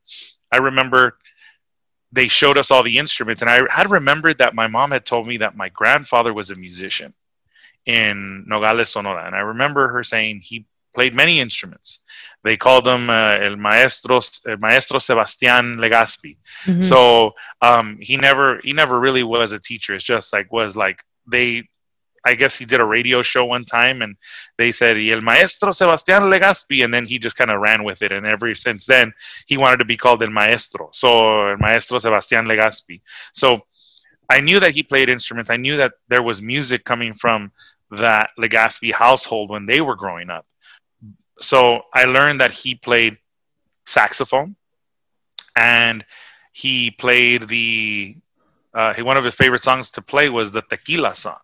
I 0.51 0.57
remember 0.57 1.19
they 2.11 2.27
showed 2.27 2.57
us 2.57 2.71
all 2.71 2.83
the 2.83 2.99
instruments 2.99 3.41
and 3.41 3.51
i 3.51 3.61
had 3.71 3.91
remembered 3.91 4.37
that 4.37 4.53
my 4.55 4.67
mom 4.67 4.91
had 4.91 5.07
told 5.07 5.27
me 5.27 5.39
that 5.39 5.57
my 5.57 5.71
grandfather 5.71 6.35
was 6.35 6.51
a 6.51 6.55
musician 6.55 7.15
in 7.87 8.45
nogales 8.47 8.91
sonora 8.91 9.25
and 9.27 9.35
i 9.35 9.39
remember 9.39 9.89
her 9.89 10.03
saying 10.03 10.39
he 10.43 10.67
played 10.95 11.15
many 11.15 11.41
instruments 11.41 12.01
they 12.45 12.57
called 12.57 12.87
him 12.87 13.09
uh, 13.11 13.35
el 13.37 13.57
maestro 13.57 14.21
el 14.49 14.59
maestro 14.59 14.99
sebastian 14.99 15.77
legaspi 15.79 16.37
mm-hmm. 16.65 16.83
so 16.83 17.33
um, 17.61 17.99
he 18.01 18.17
never 18.17 18.61
he 18.63 18.73
never 18.73 18.99
really 19.01 19.23
was 19.23 19.53
a 19.53 19.59
teacher 19.59 19.95
it's 19.95 20.05
just 20.05 20.33
like 20.33 20.53
was 20.53 20.77
like 20.77 21.03
they 21.27 21.63
I 22.25 22.35
guess 22.35 22.57
he 22.57 22.65
did 22.65 22.81
a 22.81 22.85
radio 22.85 23.23
show 23.23 23.45
one 23.45 23.65
time, 23.65 24.03
and 24.03 24.17
they 24.57 24.71
said 24.71 24.97
el 24.97 25.21
maestro 25.21 25.71
Sebastián 25.71 26.33
Legaspi," 26.33 26.85
and 26.85 26.95
then 26.95 27.05
he 27.05 27.19
just 27.19 27.37
kind 27.37 27.51
of 27.51 27.61
ran 27.61 27.83
with 27.83 28.03
it. 28.03 28.13
And 28.13 28.25
ever 28.25 28.55
since 28.55 28.87
then, 28.87 29.13
he 29.47 29.57
wanted 29.57 29.79
to 29.79 29.85
be 29.85 29.97
called 29.97 30.23
el 30.23 30.31
maestro, 30.31 30.89
so 30.93 31.49
el 31.49 31.57
maestro 31.59 31.99
Sebastián 31.99 32.47
Legaspi. 32.47 33.01
So 33.33 33.63
I 34.31 34.41
knew 34.41 34.61
that 34.61 34.73
he 34.73 34.83
played 34.83 35.09
instruments. 35.09 35.51
I 35.51 35.57
knew 35.57 35.77
that 35.79 35.95
there 36.09 36.23
was 36.23 36.41
music 36.41 36.85
coming 36.85 37.13
from 37.13 37.51
that 37.91 38.31
Legaspi 38.39 38.93
household 38.93 39.51
when 39.51 39.67
they 39.67 39.81
were 39.81 39.97
growing 39.97 40.31
up. 40.31 40.47
So 41.43 41.83
I 41.93 42.05
learned 42.05 42.41
that 42.41 42.51
he 42.51 42.75
played 42.75 43.19
saxophone, 43.85 44.57
and 45.57 46.05
he 46.53 46.91
played 46.91 47.49
the. 47.49 48.17
Uh, 48.75 48.95
one 49.01 49.19
of 49.19 49.25
his 49.25 49.35
favorite 49.35 49.63
songs 49.63 49.91
to 49.91 50.01
play 50.01 50.31
was 50.31 50.51
the 50.51 50.63
Tequila 50.63 51.15
song 51.15 51.37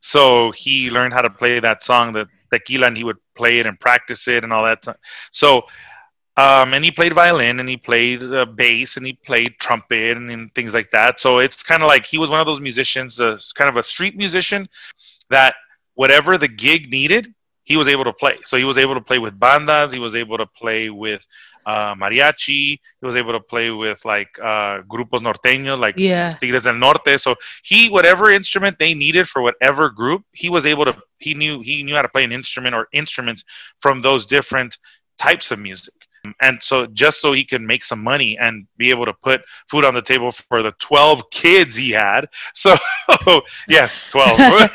so 0.00 0.52
he 0.52 0.90
learned 0.90 1.12
how 1.12 1.22
to 1.22 1.30
play 1.30 1.60
that 1.60 1.82
song, 1.82 2.12
the 2.12 2.28
tequila, 2.50 2.88
and 2.88 2.96
he 2.96 3.04
would 3.04 3.18
play 3.34 3.58
it 3.58 3.66
and 3.66 3.78
practice 3.78 4.28
it 4.28 4.44
and 4.44 4.52
all 4.52 4.64
that. 4.64 4.86
So, 5.30 5.62
um, 6.36 6.74
and 6.74 6.84
he 6.84 6.90
played 6.90 7.14
violin 7.14 7.60
and 7.60 7.68
he 7.68 7.76
played 7.76 8.22
uh, 8.22 8.44
bass 8.44 8.96
and 8.96 9.06
he 9.06 9.14
played 9.14 9.54
trumpet 9.58 10.16
and, 10.16 10.30
and 10.30 10.54
things 10.54 10.74
like 10.74 10.90
that. 10.90 11.18
So 11.18 11.38
it's 11.38 11.62
kind 11.62 11.82
of 11.82 11.88
like 11.88 12.04
he 12.06 12.18
was 12.18 12.30
one 12.30 12.40
of 12.40 12.46
those 12.46 12.60
musicians, 12.60 13.20
uh, 13.20 13.38
kind 13.54 13.70
of 13.70 13.76
a 13.76 13.82
street 13.82 14.16
musician 14.16 14.68
that 15.30 15.54
whatever 15.94 16.36
the 16.36 16.48
gig 16.48 16.90
needed, 16.90 17.32
he 17.66 17.76
was 17.76 17.88
able 17.88 18.04
to 18.04 18.12
play. 18.12 18.38
So 18.44 18.56
he 18.56 18.64
was 18.64 18.78
able 18.78 18.94
to 18.94 19.00
play 19.00 19.18
with 19.18 19.38
bandas, 19.38 19.92
he 19.92 19.98
was 19.98 20.14
able 20.14 20.38
to 20.38 20.46
play 20.46 20.88
with 20.88 21.26
uh, 21.66 21.94
mariachi. 21.96 22.78
He 23.00 23.06
was 23.10 23.16
able 23.16 23.32
to 23.32 23.40
play 23.40 23.70
with 23.70 24.02
like 24.04 24.30
uh, 24.38 24.82
grupos 24.82 25.20
norteños, 25.20 25.78
like 25.78 25.96
yeah. 25.98 26.30
Tigres 26.30 26.64
del 26.64 26.76
Norte. 26.76 27.18
So 27.18 27.34
he, 27.64 27.90
whatever 27.90 28.30
instrument 28.30 28.78
they 28.78 28.94
needed 28.94 29.28
for 29.28 29.42
whatever 29.42 29.90
group, 29.90 30.22
he 30.32 30.48
was 30.48 30.64
able 30.64 30.84
to. 30.84 30.96
He 31.18 31.34
knew 31.34 31.60
he 31.60 31.82
knew 31.82 31.96
how 31.96 32.02
to 32.02 32.08
play 32.08 32.24
an 32.24 32.32
instrument 32.32 32.74
or 32.74 32.86
instruments 32.92 33.42
from 33.80 34.00
those 34.00 34.26
different 34.26 34.78
types 35.18 35.50
of 35.50 35.58
music. 35.58 35.94
And 36.40 36.60
so, 36.62 36.86
just 36.86 37.20
so 37.20 37.32
he 37.32 37.44
could 37.44 37.62
make 37.62 37.84
some 37.84 38.02
money 38.02 38.36
and 38.38 38.66
be 38.76 38.90
able 38.90 39.06
to 39.06 39.12
put 39.12 39.42
food 39.70 39.84
on 39.84 39.94
the 39.94 40.02
table 40.02 40.30
for 40.30 40.62
the 40.62 40.72
12 40.80 41.30
kids 41.30 41.76
he 41.76 41.90
had. 41.90 42.26
So, 42.54 42.74
yes, 43.68 44.06
12. 44.10 44.70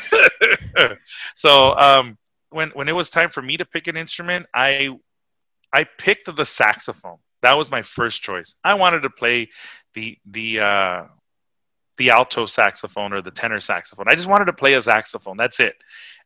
so, 1.34 1.74
um, 1.76 2.16
when, 2.52 2.70
when 2.70 2.88
it 2.88 2.92
was 2.92 3.10
time 3.10 3.30
for 3.30 3.42
me 3.42 3.56
to 3.56 3.64
pick 3.64 3.86
an 3.86 3.96
instrument, 3.96 4.46
I 4.54 4.90
I 5.72 5.84
picked 5.84 6.34
the 6.34 6.44
saxophone. 6.44 7.18
That 7.40 7.54
was 7.54 7.70
my 7.70 7.82
first 7.82 8.22
choice. 8.22 8.54
I 8.62 8.74
wanted 8.74 9.00
to 9.00 9.10
play 9.10 9.48
the 9.94 10.18
the 10.26 10.60
uh, 10.60 11.04
the 11.98 12.10
alto 12.10 12.46
saxophone 12.46 13.12
or 13.12 13.22
the 13.22 13.30
tenor 13.30 13.60
saxophone. 13.60 14.06
I 14.08 14.14
just 14.14 14.28
wanted 14.28 14.46
to 14.46 14.52
play 14.52 14.74
a 14.74 14.82
saxophone. 14.82 15.36
That's 15.36 15.60
it. 15.60 15.76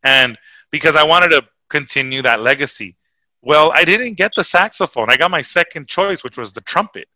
And 0.03 0.39
because 0.71 0.97
I 0.97 1.05
wanted 1.05 1.29
to 1.31 1.43
continue 1.69 2.23
that 2.23 2.41
legacy. 2.41 2.97
Well, 3.43 3.73
I 3.75 3.85
didn't 3.85 4.15
get 4.15 4.33
the 4.35 4.45
saxophone. 4.45 5.11
I 5.11 5.17
got 5.17 5.31
my 5.31 5.43
second 5.43 5.89
choice, 5.89 6.25
which 6.25 6.37
was 6.37 6.53
the 6.53 6.61
trumpet. 6.63 7.09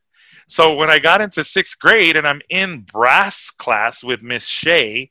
So 0.49 0.75
when 0.75 0.91
I 0.91 0.99
got 0.99 1.21
into 1.21 1.45
sixth 1.45 1.79
grade 1.79 2.17
and 2.17 2.27
I'm 2.27 2.41
in 2.51 2.81
brass 2.81 3.51
class 3.51 4.03
with 4.03 4.23
Miss 4.23 4.47
Shea, 4.47 5.11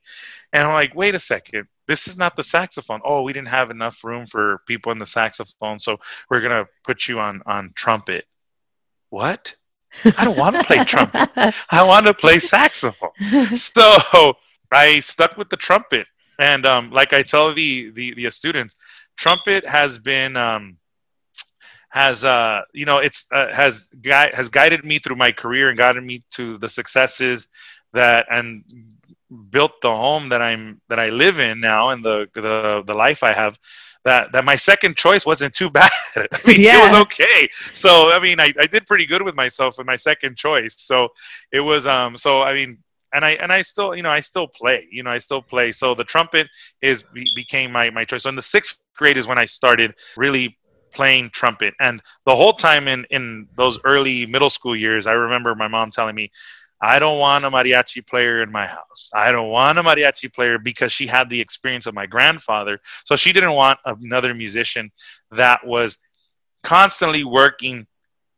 and 0.51 0.63
I'm 0.63 0.73
like, 0.73 0.95
wait 0.95 1.15
a 1.15 1.19
second, 1.19 1.67
this 1.89 2.07
is 2.07 2.17
not 2.17 2.35
the 2.35 2.43
saxophone. 2.43 3.01
Oh, 3.03 3.23
we 3.23 3.33
didn't 3.33 3.47
have 3.47 3.71
enough 3.71 4.03
room 4.03 4.27
for 4.27 4.61
people 4.67 4.91
in 4.91 4.99
the 4.99 5.07
saxophone, 5.07 5.79
so 5.79 5.97
we're 6.29 6.39
gonna 6.39 6.65
put 6.83 7.07
you 7.07 7.19
on 7.19 7.41
on 7.47 7.71
trumpet. 7.73 8.25
What? 9.09 9.55
I 10.05 10.23
don't 10.23 10.37
want 10.37 10.55
to 10.55 10.63
play 10.63 10.83
trumpet. 10.83 11.29
I 11.71 11.81
want 11.81 12.05
to 12.05 12.13
play 12.13 12.37
saxophone. 12.37 13.09
So 13.55 14.37
I 14.71 14.99
stuck 14.99 15.35
with 15.35 15.49
the 15.49 15.57
trumpet, 15.57 16.05
and 16.37 16.63
um, 16.67 16.91
like 16.91 17.11
I 17.11 17.23
tell 17.23 17.55
the, 17.55 17.89
the 17.89 18.13
the 18.13 18.29
students, 18.29 18.75
trumpet 19.17 19.67
has 19.67 19.97
been 19.97 20.37
um, 20.37 20.77
has 21.89 22.23
uh, 22.23 22.61
you 22.71 22.85
know 22.85 22.99
it's 22.99 23.25
uh, 23.31 23.51
has 23.51 23.89
gui- 23.99 24.35
has 24.35 24.47
guided 24.49 24.85
me 24.85 24.99
through 24.99 25.15
my 25.15 25.31
career 25.31 25.69
and 25.69 25.77
guided 25.77 26.03
me 26.03 26.23
to 26.33 26.59
the 26.59 26.69
successes 26.69 27.47
that 27.93 28.27
and 28.29 28.63
built 29.49 29.73
the 29.81 29.91
home 29.91 30.29
that 30.29 30.41
I'm 30.41 30.81
that 30.89 30.99
I 30.99 31.09
live 31.09 31.39
in 31.39 31.59
now 31.59 31.89
and 31.89 32.03
the 32.03 32.27
the 32.33 32.83
the 32.85 32.93
life 32.93 33.23
I 33.23 33.33
have 33.33 33.57
that 34.05 34.31
that 34.31 34.45
my 34.45 34.55
second 34.55 34.95
choice 34.95 35.25
wasn't 35.25 35.53
too 35.53 35.69
bad. 35.79 35.91
I 36.15 36.27
mean, 36.45 36.61
yeah. 36.61 36.77
it 36.77 36.91
was 36.91 37.01
okay. 37.01 37.49
So 37.73 38.11
I 38.11 38.19
mean, 38.19 38.39
I, 38.39 38.53
I 38.59 38.65
did 38.65 38.85
pretty 38.85 39.05
good 39.05 39.21
with 39.21 39.35
myself 39.35 39.77
with 39.77 39.87
my 39.87 39.95
second 39.95 40.37
choice. 40.37 40.75
So 40.77 41.09
it 41.51 41.59
was 41.59 41.87
um 41.87 42.17
so 42.17 42.41
I 42.41 42.53
mean 42.53 42.79
and 43.13 43.25
I 43.25 43.31
and 43.31 43.51
I 43.51 43.61
still 43.61 43.95
you 43.95 44.03
know 44.03 44.11
I 44.11 44.19
still 44.19 44.47
play 44.47 44.87
you 44.91 45.03
know 45.03 45.11
I 45.11 45.19
still 45.19 45.41
play. 45.41 45.71
So 45.71 45.93
the 45.93 46.03
trumpet 46.03 46.47
is 46.81 47.03
became 47.35 47.71
my 47.71 47.89
my 47.89 48.05
choice. 48.05 48.23
So 48.23 48.29
in 48.29 48.35
the 48.35 48.41
sixth 48.41 48.79
grade 48.95 49.17
is 49.17 49.27
when 49.27 49.37
I 49.37 49.45
started 49.45 49.93
really 50.17 50.57
playing 50.91 51.29
trumpet 51.29 51.73
and 51.79 52.01
the 52.25 52.35
whole 52.35 52.53
time 52.53 52.87
in 52.87 53.05
in 53.11 53.47
those 53.55 53.79
early 53.83 54.25
middle 54.25 54.49
school 54.49 54.75
years 54.75 55.05
i 55.05 55.11
remember 55.11 55.53
my 55.53 55.67
mom 55.67 55.91
telling 55.91 56.15
me 56.15 56.31
I 56.81 56.99
don't 56.99 57.19
want 57.19 57.45
a 57.45 57.51
mariachi 57.51 58.05
player 58.05 58.41
in 58.41 58.51
my 58.51 58.65
house. 58.65 59.09
I 59.13 59.31
don't 59.31 59.49
want 59.49 59.77
a 59.77 59.83
mariachi 59.83 60.33
player 60.33 60.57
because 60.57 60.91
she 60.91 61.07
had 61.07 61.29
the 61.29 61.39
experience 61.39 61.85
of 61.85 61.93
my 61.93 62.05
grandfather. 62.05 62.79
So 63.05 63.15
she 63.15 63.33
didn't 63.33 63.53
want 63.53 63.79
another 63.85 64.33
musician 64.33 64.91
that 65.31 65.65
was 65.65 65.97
constantly 66.63 67.23
working 67.23 67.85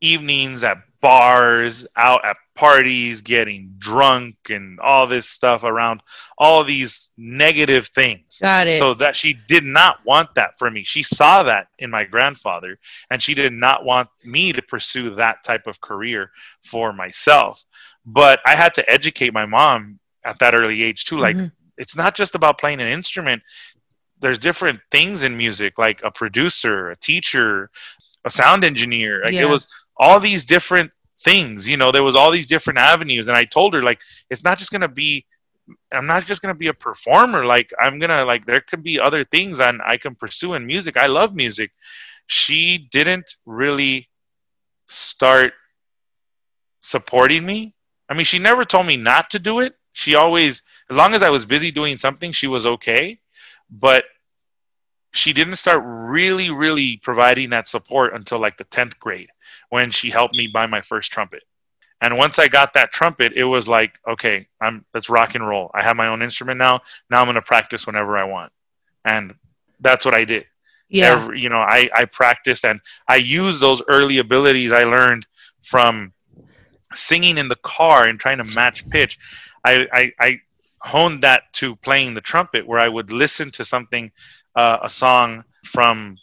evenings 0.00 0.64
at 0.64 0.78
bars, 1.00 1.86
out 1.96 2.24
at 2.24 2.36
parties, 2.54 3.20
getting 3.20 3.74
drunk, 3.78 4.36
and 4.50 4.78
all 4.80 5.06
this 5.06 5.28
stuff 5.28 5.64
around 5.64 6.00
all 6.38 6.64
these 6.64 7.08
negative 7.16 7.88
things. 7.88 8.38
Got 8.40 8.68
it. 8.68 8.78
So 8.78 8.94
that 8.94 9.16
she 9.16 9.34
did 9.48 9.64
not 9.64 9.98
want 10.04 10.34
that 10.34 10.58
for 10.58 10.70
me. 10.70 10.84
She 10.84 11.02
saw 11.02 11.42
that 11.44 11.68
in 11.78 11.90
my 11.90 12.04
grandfather, 12.04 12.78
and 13.10 13.22
she 13.22 13.34
did 13.34 13.52
not 13.52 13.84
want 13.84 14.08
me 14.24 14.52
to 14.52 14.62
pursue 14.62 15.14
that 15.16 15.42
type 15.44 15.66
of 15.66 15.80
career 15.80 16.30
for 16.62 16.92
myself. 16.92 17.64
But 18.04 18.40
I 18.46 18.56
had 18.56 18.74
to 18.74 18.90
educate 18.90 19.32
my 19.32 19.46
mom 19.46 19.98
at 20.24 20.38
that 20.40 20.54
early 20.54 20.82
age 20.82 21.04
too. 21.04 21.18
Like, 21.18 21.36
mm-hmm. 21.36 21.46
it's 21.78 21.96
not 21.96 22.14
just 22.14 22.34
about 22.34 22.58
playing 22.58 22.80
an 22.80 22.88
instrument. 22.88 23.42
There's 24.20 24.38
different 24.38 24.80
things 24.90 25.22
in 25.22 25.36
music, 25.36 25.78
like 25.78 26.00
a 26.02 26.10
producer, 26.10 26.90
a 26.90 26.96
teacher, 26.96 27.70
a 28.24 28.30
sound 28.30 28.64
engineer. 28.64 29.22
Like 29.24 29.34
yeah. 29.34 29.42
it 29.42 29.48
was 29.48 29.68
all 29.96 30.20
these 30.20 30.44
different 30.44 30.90
things 31.22 31.68
you 31.68 31.76
know 31.76 31.92
there 31.92 32.02
was 32.02 32.16
all 32.16 32.30
these 32.30 32.46
different 32.46 32.78
avenues 32.78 33.28
and 33.28 33.36
i 33.36 33.44
told 33.44 33.74
her 33.74 33.82
like 33.82 34.00
it's 34.30 34.44
not 34.44 34.58
just 34.58 34.70
going 34.70 34.80
to 34.80 34.88
be 34.88 35.24
i'm 35.92 36.06
not 36.06 36.24
just 36.26 36.42
going 36.42 36.52
to 36.52 36.58
be 36.58 36.66
a 36.66 36.74
performer 36.74 37.44
like 37.44 37.72
i'm 37.80 37.98
going 37.98 38.10
to 38.10 38.24
like 38.24 38.44
there 38.44 38.60
could 38.60 38.82
be 38.82 38.98
other 38.98 39.22
things 39.22 39.60
and 39.60 39.80
i 39.82 39.96
can 39.96 40.14
pursue 40.14 40.54
in 40.54 40.66
music 40.66 40.96
i 40.96 41.06
love 41.06 41.34
music 41.34 41.70
she 42.26 42.88
didn't 42.90 43.34
really 43.46 44.08
start 44.88 45.52
supporting 46.80 47.46
me 47.46 47.74
i 48.12 48.16
mean 48.16 48.24
she 48.24 48.38
never 48.38 48.64
told 48.64 48.86
me 48.86 48.96
not 48.96 49.30
to 49.30 49.38
do 49.38 49.60
it 49.60 49.74
she 49.92 50.14
always 50.14 50.62
as 50.90 50.96
long 50.96 51.14
as 51.14 51.22
i 51.22 51.30
was 51.30 51.44
busy 51.44 51.70
doing 51.70 51.96
something 51.96 52.32
she 52.32 52.46
was 52.46 52.66
okay 52.66 53.18
but 53.70 54.04
she 55.12 55.32
didn't 55.32 55.56
start 55.56 55.82
really 55.84 56.50
really 56.50 56.98
providing 57.02 57.50
that 57.50 57.66
support 57.66 58.14
until 58.14 58.38
like 58.38 58.56
the 58.56 58.64
10th 58.66 58.98
grade 58.98 59.28
when 59.72 59.90
she 59.90 60.10
helped 60.10 60.34
me 60.34 60.46
buy 60.46 60.66
my 60.66 60.82
first 60.82 61.10
trumpet. 61.10 61.42
And 62.02 62.18
once 62.18 62.38
I 62.38 62.48
got 62.48 62.74
that 62.74 62.92
trumpet, 62.92 63.32
it 63.34 63.44
was 63.44 63.68
like, 63.68 63.98
okay, 64.06 64.46
I'm 64.60 64.84
let's 64.92 65.08
rock 65.08 65.34
and 65.34 65.48
roll. 65.48 65.70
I 65.72 65.82
have 65.82 65.96
my 65.96 66.08
own 66.08 66.20
instrument 66.20 66.58
now. 66.58 66.80
Now 67.10 67.20
I'm 67.20 67.26
going 67.26 67.36
to 67.36 67.42
practice 67.42 67.86
whenever 67.86 68.18
I 68.18 68.24
want, 68.24 68.52
and 69.04 69.34
that's 69.80 70.04
what 70.04 70.14
I 70.14 70.26
did. 70.26 70.44
Yeah, 70.90 71.12
Every, 71.12 71.40
you 71.40 71.48
know, 71.48 71.60
I 71.60 71.88
I 71.94 72.04
practiced 72.04 72.66
and 72.66 72.80
I 73.08 73.16
used 73.16 73.60
those 73.60 73.82
early 73.88 74.18
abilities 74.18 74.72
I 74.72 74.84
learned 74.84 75.26
from 75.62 76.12
singing 76.94 77.38
in 77.38 77.48
the 77.48 77.56
car 77.56 78.08
and 78.08 78.18
trying 78.18 78.38
to 78.38 78.44
match 78.44 78.88
pitch. 78.90 79.18
I 79.64 79.86
I, 79.92 80.12
I 80.20 80.40
honed 80.80 81.22
that 81.22 81.52
to 81.54 81.76
playing 81.76 82.14
the 82.14 82.20
trumpet, 82.20 82.66
where 82.66 82.80
I 82.80 82.88
would 82.88 83.12
listen 83.12 83.50
to 83.52 83.64
something, 83.64 84.10
uh, 84.56 84.78
a 84.82 84.90
song 84.90 85.44
from, 85.64 86.16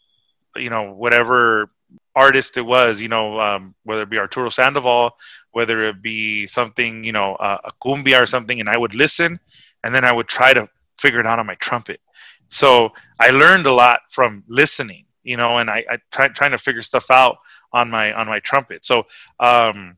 you 0.56 0.70
know, 0.70 0.94
whatever 0.94 1.72
artist 2.16 2.58
it 2.58 2.62
was, 2.62 3.00
you 3.00 3.08
know, 3.08 3.40
um, 3.40 3.74
whether 3.84 4.02
it 4.02 4.10
be 4.10 4.18
Arturo 4.18 4.50
Sandoval, 4.50 5.12
whether 5.52 5.86
it 5.86 6.02
be 6.02 6.46
something, 6.48 7.04
you 7.04 7.14
know, 7.14 7.36
uh, 7.36 7.58
a 7.64 7.72
cumbia 7.82 8.22
or 8.22 8.26
something, 8.26 8.60
and 8.60 8.70
I 8.70 8.78
would 8.78 8.96
listen, 8.96 9.40
and 9.84 9.96
then 9.96 10.04
I 10.04 10.12
would 10.12 10.28
try 10.28 10.54
to 10.54 10.68
figure 10.98 11.22
it 11.22 11.26
out 11.26 11.40
on 11.40 11.46
my 11.46 11.56
trumpet. 11.56 12.02
So 12.50 12.92
I 13.20 13.30
learned 13.30 13.66
a 13.66 13.74
lot 13.74 14.02
from 14.10 14.44
listening, 14.48 15.06
you 15.24 15.38
know, 15.38 15.60
and 15.60 15.70
I, 15.70 15.86
I 15.90 15.98
try, 16.12 16.28
trying 16.28 16.52
to 16.52 16.58
figure 16.58 16.82
stuff 16.82 17.10
out 17.10 17.38
on 17.72 17.90
my 17.90 18.12
on 18.12 18.28
my 18.28 18.40
trumpet. 18.40 18.86
So 18.86 19.06
um, 19.40 19.96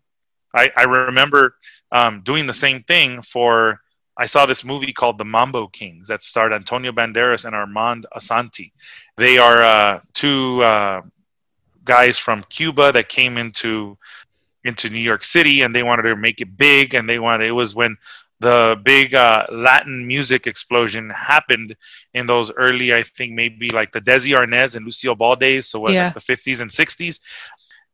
I, 0.53 0.71
I 0.75 0.83
remember 0.83 1.55
um, 1.91 2.21
doing 2.23 2.45
the 2.45 2.53
same 2.53 2.83
thing 2.83 3.21
for. 3.21 3.79
I 4.17 4.25
saw 4.25 4.45
this 4.45 4.63
movie 4.63 4.91
called 4.91 5.17
The 5.17 5.25
Mambo 5.25 5.67
Kings 5.67 6.09
that 6.09 6.21
starred 6.21 6.51
Antonio 6.53 6.91
Banderas 6.91 7.45
and 7.45 7.55
Armand 7.55 8.05
Assante. 8.15 8.71
They 9.17 9.37
are 9.37 9.63
uh, 9.63 10.01
two 10.13 10.61
uh, 10.61 11.01
guys 11.85 12.17
from 12.17 12.43
Cuba 12.49 12.91
that 12.91 13.09
came 13.09 13.37
into 13.37 13.97
into 14.63 14.89
New 14.89 14.99
York 14.99 15.23
City 15.23 15.61
and 15.61 15.73
they 15.73 15.81
wanted 15.81 16.03
to 16.03 16.15
make 16.15 16.39
it 16.39 16.55
big 16.55 16.93
and 16.93 17.09
they 17.09 17.17
wanted 17.17 17.47
it 17.47 17.51
was 17.51 17.73
when 17.73 17.97
the 18.41 18.79
big 18.83 19.13
uh, 19.13 19.45
Latin 19.51 20.05
music 20.05 20.47
explosion 20.47 21.11
happened 21.11 21.75
in 22.15 22.25
those 22.25 22.51
early, 22.51 22.91
I 22.91 23.03
think 23.03 23.33
maybe 23.33 23.69
like 23.69 23.91
the 23.91 24.01
Desi 24.01 24.35
Arnaz 24.35 24.75
and 24.75 24.83
Lucille 24.83 25.13
Ball 25.13 25.35
days, 25.35 25.67
so 25.69 25.79
what, 25.79 25.93
yeah. 25.93 26.05
like 26.05 26.15
the 26.15 26.33
50s 26.33 26.59
and 26.59 26.71
60s. 26.71 27.19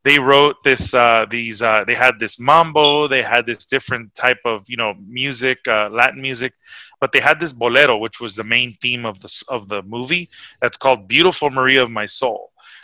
They 0.08 0.18
wrote 0.18 0.56
this, 0.68 0.94
uh, 0.94 1.26
these, 1.36 1.58
uh, 1.70 1.84
they 1.88 1.94
had 2.06 2.14
this 2.18 2.34
mambo, 2.48 3.08
they 3.14 3.22
had 3.34 3.44
this 3.50 3.66
different 3.74 4.06
type 4.14 4.42
of, 4.52 4.56
you 4.72 4.78
know, 4.82 4.94
music, 5.06 5.58
uh, 5.76 5.88
Latin 6.00 6.20
music, 6.28 6.52
but 7.00 7.08
they 7.12 7.22
had 7.28 7.38
this 7.38 7.52
bolero, 7.52 7.94
which 8.04 8.18
was 8.24 8.32
the 8.34 8.48
main 8.56 8.70
theme 8.82 9.04
of 9.04 9.20
the 9.22 9.30
of 9.48 9.68
the 9.72 9.80
movie. 9.96 10.24
That's 10.62 10.78
called 10.84 11.08
"Beautiful 11.16 11.50
Maria 11.50 11.82
of 11.82 11.90
My 11.90 12.06
Soul." 12.20 12.42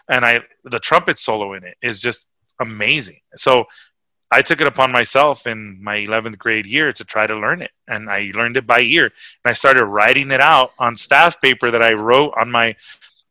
and 0.08 0.24
I 0.24 0.40
the 0.64 0.78
trumpet 0.78 1.18
solo 1.18 1.54
in 1.54 1.64
it 1.64 1.76
is 1.82 2.00
just 2.00 2.26
amazing. 2.60 3.20
So 3.36 3.64
I 4.30 4.42
took 4.42 4.60
it 4.60 4.66
upon 4.66 4.90
myself 4.90 5.46
in 5.46 5.82
my 5.82 5.96
11th 5.96 6.38
grade 6.38 6.66
year 6.66 6.92
to 6.92 7.04
try 7.04 7.26
to 7.26 7.36
learn 7.36 7.62
it, 7.62 7.70
and 7.88 8.10
I 8.10 8.32
learned 8.34 8.56
it 8.56 8.66
by 8.66 8.80
ear. 8.80 9.04
And 9.04 9.50
I 9.50 9.52
started 9.52 9.84
writing 9.84 10.30
it 10.30 10.40
out 10.40 10.72
on 10.78 10.96
staff 10.96 11.40
paper 11.40 11.70
that 11.70 11.82
I 11.82 11.92
wrote 11.92 12.32
on 12.40 12.50
my 12.50 12.74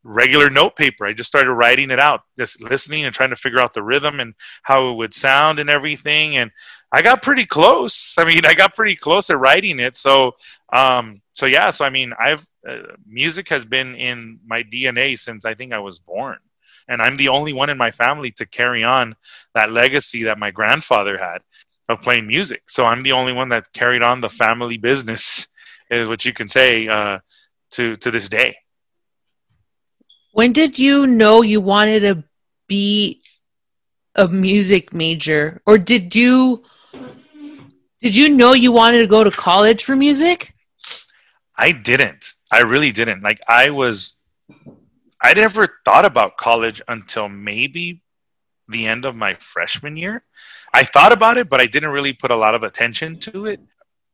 regular 0.04 0.50
note 0.50 0.76
paper. 0.76 1.06
I 1.06 1.12
just 1.12 1.28
started 1.28 1.52
writing 1.52 1.90
it 1.90 1.98
out, 1.98 2.22
just 2.38 2.62
listening 2.62 3.04
and 3.04 3.14
trying 3.14 3.30
to 3.30 3.36
figure 3.36 3.60
out 3.60 3.74
the 3.74 3.82
rhythm 3.82 4.20
and 4.20 4.34
how 4.62 4.90
it 4.90 4.94
would 4.94 5.14
sound 5.14 5.58
and 5.58 5.68
everything. 5.68 6.36
And 6.36 6.50
I 6.92 7.02
got 7.02 7.22
pretty 7.22 7.46
close. 7.46 8.14
I 8.18 8.24
mean, 8.24 8.46
I 8.46 8.54
got 8.54 8.74
pretty 8.74 8.96
close 8.96 9.30
at 9.30 9.38
writing 9.38 9.80
it. 9.80 9.96
So, 9.96 10.32
um, 10.72 11.20
so 11.34 11.46
yeah. 11.46 11.70
So 11.70 11.84
I 11.84 11.90
mean, 11.90 12.12
I've 12.18 12.46
uh, 12.68 12.94
music 13.06 13.48
has 13.48 13.64
been 13.64 13.94
in 13.96 14.38
my 14.46 14.62
DNA 14.62 15.18
since 15.18 15.44
I 15.44 15.54
think 15.54 15.72
I 15.72 15.78
was 15.78 15.98
born 15.98 16.38
and 16.88 17.00
I'm 17.00 17.16
the 17.16 17.28
only 17.28 17.52
one 17.52 17.70
in 17.70 17.78
my 17.78 17.90
family 17.90 18.30
to 18.32 18.46
carry 18.46 18.84
on 18.84 19.16
that 19.54 19.72
legacy 19.72 20.24
that 20.24 20.38
my 20.38 20.50
grandfather 20.50 21.18
had 21.18 21.38
of 21.88 22.00
playing 22.00 22.26
music. 22.26 22.62
So 22.68 22.84
I'm 22.86 23.02
the 23.02 23.12
only 23.12 23.32
one 23.32 23.48
that 23.50 23.72
carried 23.72 24.02
on 24.02 24.20
the 24.20 24.28
family 24.28 24.78
business, 24.78 25.48
is 25.90 26.08
what 26.08 26.24
you 26.24 26.32
can 26.32 26.48
say 26.48 26.88
uh, 26.88 27.18
to 27.72 27.96
to 27.96 28.10
this 28.10 28.28
day. 28.28 28.56
When 30.34 30.52
did 30.52 30.80
you 30.80 31.06
know 31.06 31.42
you 31.42 31.60
wanted 31.60 32.00
to 32.00 32.24
be 32.66 33.22
a 34.16 34.26
music 34.26 34.92
major, 34.92 35.62
or 35.64 35.78
did 35.78 36.16
you 36.16 36.64
did 38.00 38.16
you 38.16 38.30
know 38.30 38.52
you 38.52 38.72
wanted 38.72 38.98
to 38.98 39.06
go 39.06 39.22
to 39.22 39.30
college 39.30 39.84
for 39.84 39.94
music? 39.94 40.52
I 41.56 41.70
didn't. 41.70 42.32
I 42.50 42.62
really 42.62 42.90
didn't. 42.90 43.22
Like 43.22 43.42
I 43.46 43.70
was 43.70 44.16
I 45.22 45.34
never 45.34 45.68
thought 45.84 46.04
about 46.04 46.36
college 46.36 46.82
until 46.88 47.28
maybe 47.28 48.02
the 48.66 48.88
end 48.88 49.04
of 49.04 49.14
my 49.14 49.34
freshman 49.34 49.96
year. 49.96 50.24
I 50.72 50.82
thought 50.82 51.12
about 51.12 51.38
it, 51.38 51.48
but 51.48 51.60
I 51.60 51.66
didn't 51.66 51.90
really 51.90 52.12
put 52.12 52.32
a 52.32 52.36
lot 52.36 52.56
of 52.56 52.64
attention 52.64 53.20
to 53.20 53.46
it. 53.46 53.60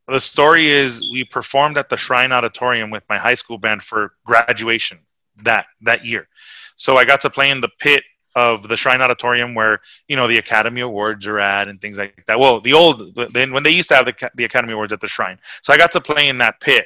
The 0.06 0.20
story 0.20 0.70
is 0.70 1.00
we 1.00 1.24
performed 1.24 1.78
at 1.78 1.88
the 1.88 1.96
Shrine 1.96 2.30
Auditorium 2.30 2.90
with 2.90 3.04
my 3.08 3.16
high 3.16 3.36
school 3.40 3.56
band 3.56 3.82
for 3.82 4.12
graduation 4.26 4.98
that 5.44 5.66
that 5.82 6.04
year. 6.04 6.28
So 6.76 6.96
I 6.96 7.04
got 7.04 7.20
to 7.22 7.30
play 7.30 7.50
in 7.50 7.60
the 7.60 7.70
pit 7.78 8.02
of 8.36 8.68
the 8.68 8.76
Shrine 8.76 9.02
Auditorium 9.02 9.54
where 9.54 9.80
you 10.08 10.16
know 10.16 10.28
the 10.28 10.38
Academy 10.38 10.80
Awards 10.80 11.26
are 11.26 11.40
at 11.40 11.68
and 11.68 11.80
things 11.80 11.98
like 11.98 12.24
that. 12.26 12.38
Well, 12.38 12.60
the 12.60 12.72
old 12.72 13.14
then 13.32 13.52
when 13.52 13.62
they 13.62 13.70
used 13.70 13.88
to 13.88 13.96
have 13.96 14.06
the, 14.06 14.30
the 14.34 14.44
Academy 14.44 14.72
Awards 14.72 14.92
at 14.92 15.00
the 15.00 15.08
Shrine, 15.08 15.38
so 15.62 15.72
I 15.72 15.76
got 15.76 15.92
to 15.92 16.00
play 16.00 16.28
in 16.28 16.38
that 16.38 16.60
pit 16.60 16.84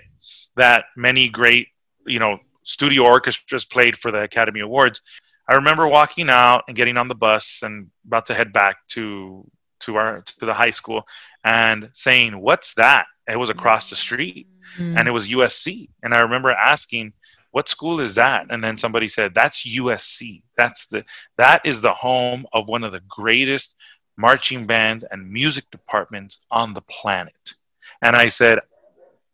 that 0.57 0.87
many 0.97 1.29
great 1.29 1.69
you 2.07 2.19
know 2.19 2.39
studio 2.63 3.05
orchestras 3.05 3.65
played 3.65 3.97
for 3.97 4.11
the 4.11 4.23
Academy 4.23 4.61
Awards. 4.61 5.01
I 5.49 5.57
remember 5.57 5.87
walking 5.87 6.31
out 6.31 6.65
and 6.69 6.77
getting 6.77 6.97
on 6.97 7.09
the 7.09 7.15
bus 7.15 7.61
and 7.63 7.91
about 8.07 8.27
to 8.27 8.35
head 8.35 8.53
back 8.53 8.77
to 8.91 9.47
to 9.81 9.97
our 9.97 10.23
to 10.23 10.47
the 10.47 10.55
high 10.55 10.71
school 10.71 11.03
and 11.45 11.91
saying, 11.93 12.41
"What's 12.41 12.75
that?" 12.75 13.07
It 13.29 13.39
was 13.39 13.51
across 13.51 13.91
the 13.91 13.97
street, 13.97 14.49
mm-hmm. 14.77 14.99
and 14.99 15.09
it 15.09 15.11
was 15.11 15.29
USC. 15.29 15.89
And 16.03 16.15
I 16.15 16.21
remember 16.21 16.51
asking, 16.51 17.13
"What 17.55 17.69
school 17.69 18.01
is 18.01 18.15
that?" 18.17 18.47
And 18.51 18.63
then 18.63 18.77
somebody 18.77 19.09
said, 19.09 19.35
"That's 19.35 19.65
USC. 19.65 20.43
That's 20.57 20.87
the 20.87 21.05
that 21.39 21.63
is 21.65 21.81
the 21.81 21.95
home 21.95 22.47
of 22.53 22.69
one 22.69 22.85
of 22.85 22.93
the 22.93 23.03
greatest 23.09 23.77
marching 24.17 24.67
bands 24.67 25.05
and 25.11 25.31
music 25.31 25.71
departments 25.71 26.45
on 26.51 26.75
the 26.75 26.83
planet." 26.83 27.55
And 28.03 28.15
I 28.17 28.29
said, 28.29 28.61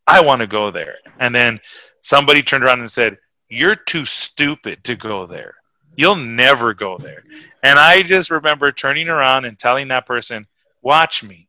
"I 0.06 0.20
want 0.20 0.40
to 0.40 0.46
go 0.46 0.70
there." 0.70 0.96
And 1.18 1.34
then 1.34 1.60
somebody 2.02 2.42
turned 2.42 2.64
around 2.64 2.80
and 2.80 2.90
said, 2.90 3.18
You're 3.48 3.76
too 3.76 4.04
stupid 4.04 4.84
to 4.84 4.96
go 4.96 5.26
there. 5.26 5.54
You'll 5.96 6.16
never 6.16 6.72
go 6.72 6.98
there. 6.98 7.24
And 7.62 7.78
I 7.78 8.02
just 8.02 8.30
remember 8.30 8.72
turning 8.72 9.08
around 9.08 9.44
and 9.44 9.58
telling 9.58 9.88
that 9.88 10.06
person, 10.06 10.46
Watch 10.82 11.22
me. 11.22 11.48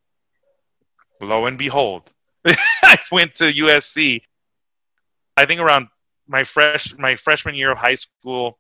Lo 1.22 1.46
and 1.46 1.58
behold, 1.58 2.12
I 2.46 2.98
went 3.12 3.36
to 3.36 3.52
USC. 3.52 4.22
I 5.38 5.46
think 5.46 5.62
around 5.62 5.88
my 6.32 6.46
fresh 6.46 6.96
my 6.98 7.16
freshman 7.18 7.56
year 7.56 7.72
of 7.72 7.80
high 7.80 7.96
school, 7.98 8.60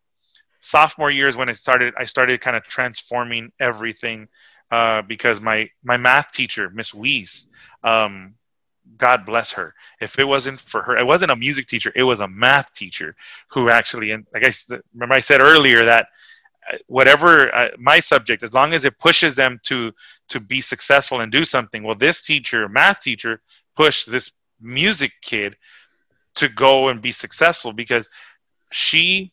sophomore 0.59 1.11
year 1.11 1.29
is 1.29 1.37
when 1.37 1.49
it 1.49 1.57
started. 1.57 1.95
I 1.97 2.05
started 2.05 2.41
kind 2.41 2.57
of 2.57 2.63
transforming 2.65 3.51
everything. 3.59 4.29
uh, 4.71 5.01
because 5.03 5.41
my 5.41 5.69
my 5.83 5.97
math 5.97 6.31
teacher, 6.31 6.69
Miss 6.71 6.93
Weiss, 6.93 7.47
um, 7.83 8.35
God 8.97 9.25
bless 9.25 9.53
her. 9.53 9.75
If 10.01 10.19
it 10.19 10.25
wasn't 10.25 10.59
for 10.59 10.81
her, 10.83 10.97
it 10.97 11.05
wasn't 11.05 11.31
a 11.31 11.35
music 11.35 11.67
teacher; 11.67 11.91
it 11.95 12.03
was 12.03 12.21
a 12.21 12.27
math 12.27 12.73
teacher 12.73 13.15
who 13.49 13.69
actually, 13.69 14.11
and 14.11 14.25
like 14.33 14.45
I 14.45 14.53
remember, 14.93 15.15
I 15.15 15.21
said 15.21 15.41
earlier 15.41 15.85
that 15.85 16.07
uh, 16.71 16.77
whatever 16.87 17.53
uh, 17.55 17.69
my 17.79 17.99
subject, 17.99 18.43
as 18.43 18.53
long 18.53 18.73
as 18.73 18.85
it 18.85 18.99
pushes 18.99 19.35
them 19.35 19.59
to 19.65 19.93
to 20.29 20.39
be 20.39 20.61
successful 20.61 21.21
and 21.21 21.31
do 21.31 21.45
something. 21.45 21.83
Well, 21.83 21.95
this 21.95 22.21
teacher, 22.23 22.69
math 22.69 23.01
teacher, 23.01 23.41
pushed 23.75 24.11
this 24.11 24.31
music 24.61 25.13
kid 25.21 25.57
to 26.35 26.49
go 26.49 26.89
and 26.89 27.01
be 27.01 27.11
successful 27.11 27.73
because 27.73 28.09
she 28.71 29.31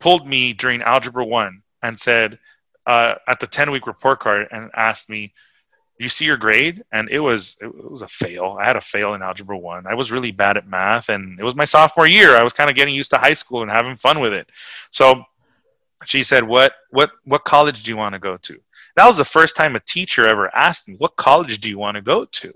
pulled 0.00 0.26
me 0.26 0.52
during 0.52 0.82
algebra 0.82 1.24
one 1.24 1.62
and 1.82 1.98
said 1.98 2.38
uh, 2.86 3.14
at 3.26 3.40
the 3.40 3.46
10 3.46 3.70
week 3.70 3.86
report 3.86 4.20
card 4.20 4.48
and 4.50 4.70
asked 4.76 5.08
me 5.08 5.32
Do 5.98 6.04
you 6.04 6.08
see 6.08 6.24
your 6.24 6.36
grade? 6.36 6.82
And 6.92 7.08
it 7.08 7.20
was 7.20 7.56
it 7.60 7.90
was 7.90 8.02
a 8.02 8.08
fail. 8.08 8.56
I 8.60 8.66
had 8.66 8.76
a 8.76 8.80
fail 8.80 9.14
in 9.14 9.22
algebra 9.22 9.56
1 9.56 9.86
i 9.86 9.94
was 9.94 10.12
really 10.12 10.32
bad 10.32 10.56
at 10.56 10.68
math 10.68 11.08
and 11.08 11.38
it 11.38 11.44
was 11.44 11.54
my 11.54 11.64
sophomore 11.64 12.06
year. 12.06 12.36
I 12.36 12.42
was 12.42 12.52
kind 12.52 12.70
of 12.70 12.76
getting 12.76 12.94
used 12.94 13.10
to 13.10 13.18
high 13.18 13.32
school 13.32 13.62
and 13.62 13.70
having 13.70 13.96
fun 13.96 14.20
with 14.20 14.32
it. 14.32 14.48
So 14.90 15.22
she 16.04 16.22
said 16.22 16.44
what 16.44 16.74
what 16.90 17.10
what 17.24 17.44
college 17.44 17.82
do 17.82 17.90
you 17.90 17.96
want 17.96 18.14
to 18.14 18.18
go 18.18 18.36
to? 18.38 18.60
That 18.96 19.06
was 19.06 19.16
the 19.16 19.24
first 19.24 19.56
time 19.56 19.74
a 19.74 19.80
teacher 19.80 20.26
ever 20.26 20.54
asked 20.54 20.88
me 20.88 20.96
what 20.98 21.16
college 21.16 21.60
do 21.60 21.68
you 21.68 21.78
want 21.78 21.96
to 21.96 22.02
go 22.02 22.24
to? 22.24 22.52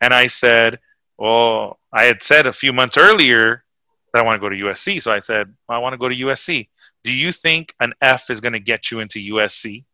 And 0.00 0.14
i 0.14 0.26
said 0.26 0.78
well 1.18 1.78
i 1.92 2.04
had 2.04 2.22
said 2.22 2.46
a 2.46 2.52
few 2.52 2.72
months 2.72 2.96
earlier 2.96 3.64
that 4.12 4.20
i 4.20 4.22
want 4.22 4.40
to 4.40 4.40
go 4.40 4.48
to 4.48 4.56
usc 4.64 5.00
so 5.00 5.12
i 5.12 5.18
said 5.18 5.52
i 5.68 5.78
want 5.78 5.92
to 5.92 5.98
go 5.98 6.08
to 6.08 6.14
usc 6.14 6.68
do 7.04 7.12
you 7.12 7.32
think 7.32 7.74
an 7.80 7.92
f 8.00 8.30
is 8.30 8.40
going 8.40 8.52
to 8.52 8.60
get 8.60 8.90
you 8.90 9.00
into 9.00 9.18
usc 9.34 9.84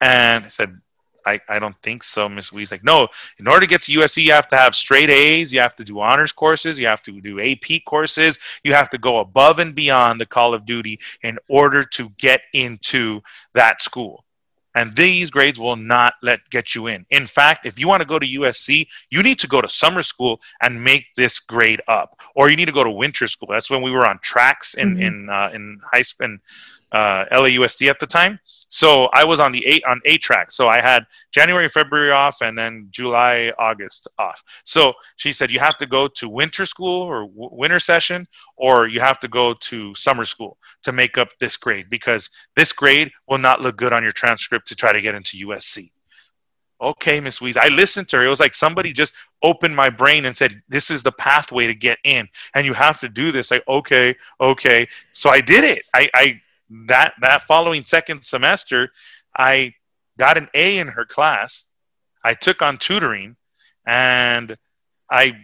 and 0.00 0.44
I 0.44 0.48
said 0.48 0.80
I, 1.24 1.40
I 1.48 1.58
don't 1.58 1.76
think 1.82 2.02
so, 2.02 2.28
Miss 2.28 2.52
Wee's 2.52 2.72
like, 2.72 2.84
no, 2.84 3.08
in 3.38 3.46
order 3.46 3.60
to 3.60 3.66
get 3.66 3.82
to 3.82 3.92
USC, 3.92 4.24
you 4.24 4.32
have 4.32 4.48
to 4.48 4.56
have 4.56 4.74
straight 4.74 5.10
A's, 5.10 5.52
you 5.52 5.60
have 5.60 5.76
to 5.76 5.84
do 5.84 6.00
honors 6.00 6.32
courses, 6.32 6.78
you 6.78 6.86
have 6.86 7.02
to 7.04 7.20
do 7.20 7.40
AP 7.40 7.84
courses, 7.86 8.38
you 8.64 8.74
have 8.74 8.90
to 8.90 8.98
go 8.98 9.20
above 9.20 9.58
and 9.58 9.74
beyond 9.74 10.20
the 10.20 10.26
Call 10.26 10.54
of 10.54 10.66
Duty 10.66 10.98
in 11.22 11.38
order 11.48 11.84
to 11.84 12.08
get 12.18 12.40
into 12.52 13.20
that 13.54 13.82
school. 13.82 14.24
And 14.74 14.94
these 14.96 15.30
grades 15.30 15.58
will 15.58 15.76
not 15.76 16.14
let 16.22 16.40
get 16.50 16.74
you 16.74 16.86
in. 16.86 17.04
In 17.10 17.26
fact, 17.26 17.66
if 17.66 17.78
you 17.78 17.88
want 17.88 18.00
to 18.00 18.08
go 18.08 18.18
to 18.18 18.26
USC, 18.26 18.86
you 19.10 19.22
need 19.22 19.38
to 19.40 19.48
go 19.48 19.60
to 19.60 19.68
summer 19.68 20.02
school 20.02 20.40
and 20.62 20.82
make 20.82 21.06
this 21.16 21.38
grade 21.38 21.82
up, 21.88 22.18
or 22.34 22.48
you 22.48 22.56
need 22.56 22.66
to 22.66 22.72
go 22.72 22.84
to 22.84 22.90
winter 22.90 23.26
school. 23.28 23.48
That's 23.50 23.70
when 23.70 23.82
we 23.82 23.90
were 23.90 24.06
on 24.06 24.18
tracks 24.22 24.74
in 24.74 24.94
mm-hmm. 24.94 25.02
in 25.02 25.30
uh, 25.30 25.50
in 25.52 25.80
high 25.84 26.02
school 26.02 26.26
in 26.26 26.40
uh, 26.92 27.24
LAUSD 27.32 27.88
at 27.88 27.98
the 27.98 28.06
time. 28.06 28.38
So 28.68 29.06
I 29.12 29.24
was 29.24 29.40
on 29.40 29.52
the 29.52 29.64
eight 29.66 29.82
on 29.84 30.00
eight 30.06 30.22
track. 30.22 30.50
So 30.50 30.68
I 30.68 30.80
had 30.80 31.04
January, 31.32 31.68
February 31.68 32.10
off, 32.10 32.38
and 32.40 32.56
then 32.56 32.88
July, 32.90 33.52
August 33.58 34.08
off. 34.18 34.42
So 34.64 34.94
she 35.16 35.32
said 35.32 35.50
you 35.50 35.58
have 35.58 35.76
to 35.78 35.86
go 35.86 36.08
to 36.08 36.28
winter 36.28 36.64
school 36.64 37.02
or 37.02 37.26
w- 37.26 37.50
winter 37.52 37.80
session, 37.80 38.26
or 38.56 38.88
you 38.88 39.00
have 39.00 39.18
to 39.20 39.28
go 39.28 39.54
to 39.54 39.94
summer 39.94 40.24
school 40.24 40.58
to 40.84 40.92
make 40.92 41.18
up 41.18 41.28
this 41.38 41.56
grade 41.56 41.90
because 41.90 42.30
this 42.56 42.72
grade 42.72 43.10
will 43.28 43.38
not 43.38 43.60
look 43.60 43.76
good 43.76 43.92
on 43.92 44.02
your 44.02 44.12
transcript 44.12 44.68
to 44.68 44.76
try 44.76 44.92
to 44.92 45.00
get 45.00 45.14
into 45.14 45.46
USC. 45.46 45.90
Okay, 46.80 47.20
Miss 47.20 47.38
Weeze. 47.38 47.56
I 47.56 47.68
listened 47.68 48.08
to 48.08 48.16
her. 48.16 48.24
It 48.24 48.28
was 48.28 48.40
like 48.40 48.54
somebody 48.54 48.92
just 48.92 49.14
opened 49.42 49.76
my 49.76 49.88
brain 49.88 50.24
and 50.24 50.36
said, 50.36 50.60
"This 50.68 50.90
is 50.90 51.02
the 51.02 51.12
pathway 51.12 51.68
to 51.68 51.74
get 51.74 51.98
in, 52.04 52.28
and 52.54 52.66
you 52.66 52.72
have 52.72 52.98
to 53.00 53.08
do 53.08 53.30
this." 53.30 53.52
Like, 53.52 53.62
okay, 53.68 54.16
okay. 54.40 54.88
So 55.12 55.30
I 55.30 55.40
did 55.40 55.62
it. 55.62 55.84
I, 55.94 56.08
I 56.14 56.40
that 56.86 57.14
that 57.20 57.42
following 57.42 57.84
second 57.84 58.22
semester, 58.22 58.90
I 59.36 59.74
got 60.18 60.38
an 60.38 60.48
A 60.54 60.78
in 60.78 60.88
her 60.88 61.04
class. 61.04 61.66
I 62.24 62.34
took 62.34 62.62
on 62.62 62.78
tutoring, 62.78 63.36
and 63.86 64.56
I 65.10 65.36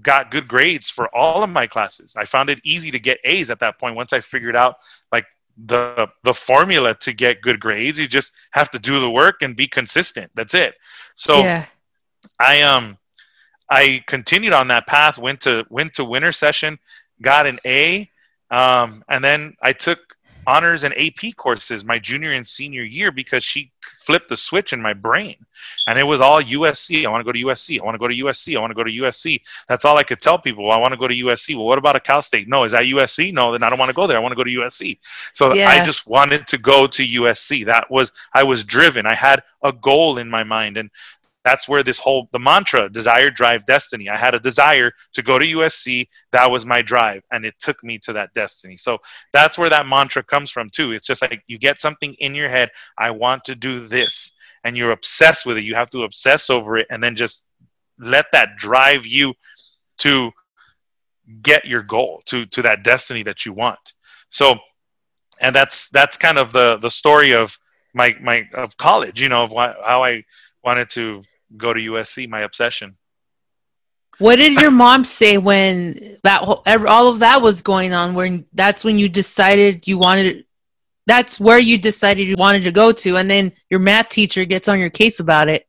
got 0.00 0.30
good 0.30 0.48
grades 0.48 0.88
for 0.88 1.14
all 1.14 1.42
of 1.42 1.50
my 1.50 1.66
classes. 1.66 2.14
I 2.16 2.24
found 2.24 2.48
it 2.48 2.60
easy 2.64 2.90
to 2.90 2.98
get 2.98 3.18
A's 3.24 3.50
at 3.50 3.60
that 3.60 3.78
point 3.78 3.96
once 3.96 4.12
I 4.12 4.20
figured 4.20 4.56
out 4.56 4.76
like 5.10 5.26
the 5.66 6.08
the 6.22 6.32
formula 6.32 6.94
to 7.00 7.12
get 7.12 7.42
good 7.42 7.60
grades. 7.60 7.98
You 7.98 8.06
just 8.06 8.32
have 8.52 8.70
to 8.70 8.78
do 8.78 9.00
the 9.00 9.10
work 9.10 9.42
and 9.42 9.56
be 9.56 9.66
consistent. 9.66 10.30
That's 10.34 10.54
it. 10.54 10.74
So 11.14 11.38
yeah. 11.38 11.66
I 12.38 12.62
um 12.62 12.96
I 13.68 14.02
continued 14.06 14.52
on 14.52 14.68
that 14.68 14.86
path. 14.86 15.18
Went 15.18 15.40
to 15.42 15.64
went 15.70 15.94
to 15.94 16.04
winter 16.04 16.32
session, 16.32 16.78
got 17.20 17.46
an 17.46 17.58
A, 17.66 18.08
um, 18.50 19.04
and 19.08 19.24
then 19.24 19.56
I 19.62 19.72
took 19.72 19.98
honors 20.46 20.84
and 20.84 20.94
AP 20.98 21.36
courses 21.36 21.84
my 21.84 21.98
junior 21.98 22.32
and 22.32 22.46
senior 22.46 22.82
year 22.82 23.12
because 23.12 23.44
she 23.44 23.70
flipped 24.04 24.28
the 24.28 24.36
switch 24.36 24.72
in 24.72 24.82
my 24.82 24.92
brain. 24.92 25.36
And 25.86 25.98
it 25.98 26.02
was 26.02 26.20
all 26.20 26.42
USC. 26.42 27.06
I 27.06 27.08
want 27.08 27.20
to 27.20 27.24
go 27.24 27.32
to 27.32 27.44
USC. 27.46 27.80
I 27.80 27.84
want 27.84 27.94
to 27.94 27.98
go 27.98 28.08
to 28.08 28.14
USC. 28.14 28.56
I 28.56 28.60
want 28.60 28.70
to 28.70 28.74
go 28.74 28.84
to 28.84 28.90
USC. 28.90 29.40
That's 29.68 29.84
all 29.84 29.96
I 29.96 30.02
could 30.02 30.20
tell 30.20 30.38
people. 30.38 30.70
I 30.70 30.78
want 30.78 30.92
to 30.92 30.98
go 30.98 31.08
to 31.08 31.14
USC. 31.14 31.54
Well, 31.54 31.66
what 31.66 31.78
about 31.78 31.96
a 31.96 32.00
Cal 32.00 32.22
State? 32.22 32.48
No, 32.48 32.64
is 32.64 32.72
that 32.72 32.84
USC? 32.84 33.32
No, 33.32 33.52
then 33.52 33.62
I 33.62 33.70
don't 33.70 33.78
want 33.78 33.90
to 33.90 33.94
go 33.94 34.06
there. 34.06 34.16
I 34.16 34.20
want 34.20 34.32
to 34.32 34.36
go 34.36 34.44
to 34.44 34.50
USC. 34.50 34.98
So 35.32 35.54
yeah. 35.54 35.68
I 35.68 35.84
just 35.84 36.06
wanted 36.06 36.46
to 36.48 36.58
go 36.58 36.86
to 36.86 37.06
USC. 37.06 37.64
That 37.66 37.90
was, 37.90 38.12
I 38.34 38.42
was 38.42 38.64
driven. 38.64 39.06
I 39.06 39.14
had 39.14 39.42
a 39.62 39.72
goal 39.72 40.18
in 40.18 40.28
my 40.28 40.42
mind. 40.42 40.76
And 40.76 40.90
that's 41.44 41.68
where 41.68 41.82
this 41.82 41.98
whole 41.98 42.28
the 42.32 42.38
mantra 42.38 42.88
desire 42.88 43.30
drive 43.30 43.64
destiny. 43.66 44.08
I 44.08 44.16
had 44.16 44.34
a 44.34 44.40
desire 44.40 44.92
to 45.14 45.22
go 45.22 45.38
to 45.38 45.44
usc 45.44 46.06
that 46.32 46.50
was 46.50 46.64
my 46.64 46.82
drive 46.82 47.22
and 47.32 47.44
it 47.44 47.54
took 47.58 47.82
me 47.82 47.98
to 47.98 48.12
that 48.12 48.32
destiny. 48.34 48.76
So 48.76 48.98
that's 49.32 49.58
where 49.58 49.70
that 49.70 49.86
mantra 49.86 50.22
comes 50.22 50.50
from 50.50 50.70
too. 50.70 50.92
It's 50.92 51.06
just 51.06 51.22
like 51.22 51.42
you 51.46 51.58
get 51.58 51.80
something 51.80 52.14
in 52.14 52.34
your 52.34 52.48
head 52.48 52.70
i 52.98 53.10
want 53.10 53.44
to 53.44 53.54
do 53.54 53.86
this 53.86 54.32
and 54.64 54.76
you're 54.76 54.92
obsessed 54.92 55.44
with 55.44 55.58
it. 55.58 55.64
You 55.64 55.74
have 55.74 55.90
to 55.90 56.04
obsess 56.04 56.48
over 56.48 56.78
it 56.78 56.86
and 56.90 57.02
then 57.02 57.16
just 57.16 57.46
let 57.98 58.26
that 58.32 58.56
drive 58.56 59.04
you 59.06 59.34
to 59.98 60.30
get 61.42 61.64
your 61.64 61.82
goal 61.82 62.22
to 62.26 62.46
to 62.46 62.62
that 62.62 62.82
destiny 62.84 63.22
that 63.24 63.44
you 63.44 63.52
want. 63.52 63.78
So 64.30 64.54
and 65.40 65.54
that's 65.54 65.90
that's 65.90 66.16
kind 66.16 66.38
of 66.38 66.52
the 66.52 66.78
the 66.78 66.90
story 66.90 67.34
of 67.34 67.58
my 67.94 68.16
my 68.20 68.48
of 68.54 68.76
college 68.78 69.20
you 69.20 69.28
know 69.28 69.42
of 69.42 69.50
why, 69.50 69.74
how 69.84 70.02
i 70.02 70.24
wanted 70.64 70.88
to 70.90 71.22
go 71.56 71.72
to 71.72 71.80
USC, 71.80 72.28
my 72.28 72.40
obsession. 72.40 72.96
What 74.18 74.36
did 74.36 74.60
your 74.60 74.70
mom 74.70 75.04
say 75.04 75.38
when 75.38 76.18
that 76.22 76.42
whole, 76.42 76.62
all 76.66 77.08
of 77.08 77.20
that 77.20 77.42
was 77.42 77.62
going 77.62 77.92
on? 77.92 78.14
When 78.14 78.44
that's 78.52 78.84
when 78.84 78.98
you 78.98 79.08
decided 79.08 79.88
you 79.88 79.98
wanted, 79.98 80.44
that's 81.06 81.40
where 81.40 81.58
you 81.58 81.78
decided 81.78 82.28
you 82.28 82.36
wanted 82.38 82.62
to 82.64 82.72
go 82.72 82.92
to, 82.92 83.16
and 83.16 83.30
then 83.30 83.52
your 83.70 83.80
math 83.80 84.10
teacher 84.10 84.44
gets 84.44 84.68
on 84.68 84.78
your 84.78 84.90
case 84.90 85.18
about 85.18 85.48
it. 85.48 85.66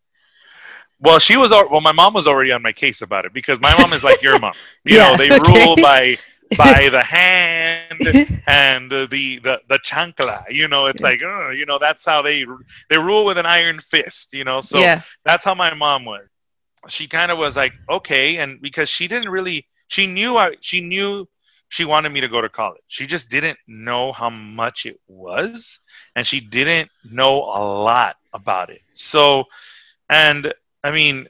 Well, 0.99 1.19
she 1.19 1.36
was 1.36 1.51
well. 1.51 1.81
My 1.81 1.91
mom 1.91 2.13
was 2.13 2.27
already 2.27 2.51
on 2.51 2.61
my 2.61 2.71
case 2.71 3.01
about 3.01 3.25
it 3.25 3.34
because 3.34 3.59
my 3.59 3.75
mom 3.77 3.91
is 3.91 4.03
like 4.03 4.21
your 4.21 4.39
mom. 4.39 4.53
You 4.86 4.97
yeah, 4.97 5.11
know, 5.11 5.17
they 5.17 5.34
okay. 5.34 5.65
rule 5.65 5.75
by 5.77 6.17
by 6.58 6.89
the 6.91 7.04
hand 7.04 8.01
and 8.47 8.91
the 8.91 9.08
the 9.08 9.39
the 9.70 9.80
chancla. 9.80 10.49
You 10.49 10.68
know, 10.68 10.86
it's 10.86 11.01
like 11.01 11.22
oh, 11.24 11.51
you 11.51 11.66
know 11.66 11.80
that's 11.80 12.06
how 12.06 12.22
they 12.22 12.45
they 12.89 12.97
rule 12.97 13.26
with 13.26 13.38
an 13.38 13.45
iron 13.45 13.80
fist. 13.80 14.34
You 14.34 14.43
know, 14.43 14.62
so 14.62 14.80
yeah. 14.80 15.01
that's 15.26 15.45
how 15.45 15.56
my 15.56 15.74
mom 15.74 16.06
was. 16.06 16.22
She 16.89 17.08
kind 17.08 17.32
of 17.32 17.38
was 17.38 17.56
like 17.56 17.74
okay, 17.89 18.38
and 18.38 18.62
because 18.62 18.89
she 18.89 19.08
didn't 19.08 19.30
really, 19.30 19.68
she 19.88 20.08
knew 20.08 20.38
I 20.38 20.56
she 20.62 20.82
knew 20.82 21.28
she 21.70 21.86
wanted 21.86 22.10
me 22.10 22.22
to 22.22 22.28
go 22.28 22.39
to 22.39 22.49
college. 22.49 22.84
She 22.88 23.08
just 23.08 23.30
didn't 23.30 23.58
know 23.68 24.12
how 24.12 24.30
much 24.30 24.86
it 24.86 24.99
was, 25.08 25.80
and 26.16 26.26
she 26.26 26.39
didn't 26.39 26.89
know 27.04 27.38
a 27.38 27.62
lot 27.64 28.18
about 28.32 28.70
it. 28.70 28.82
So, 28.93 29.45
and 30.10 30.54
I 30.84 30.91
mean, 30.91 31.28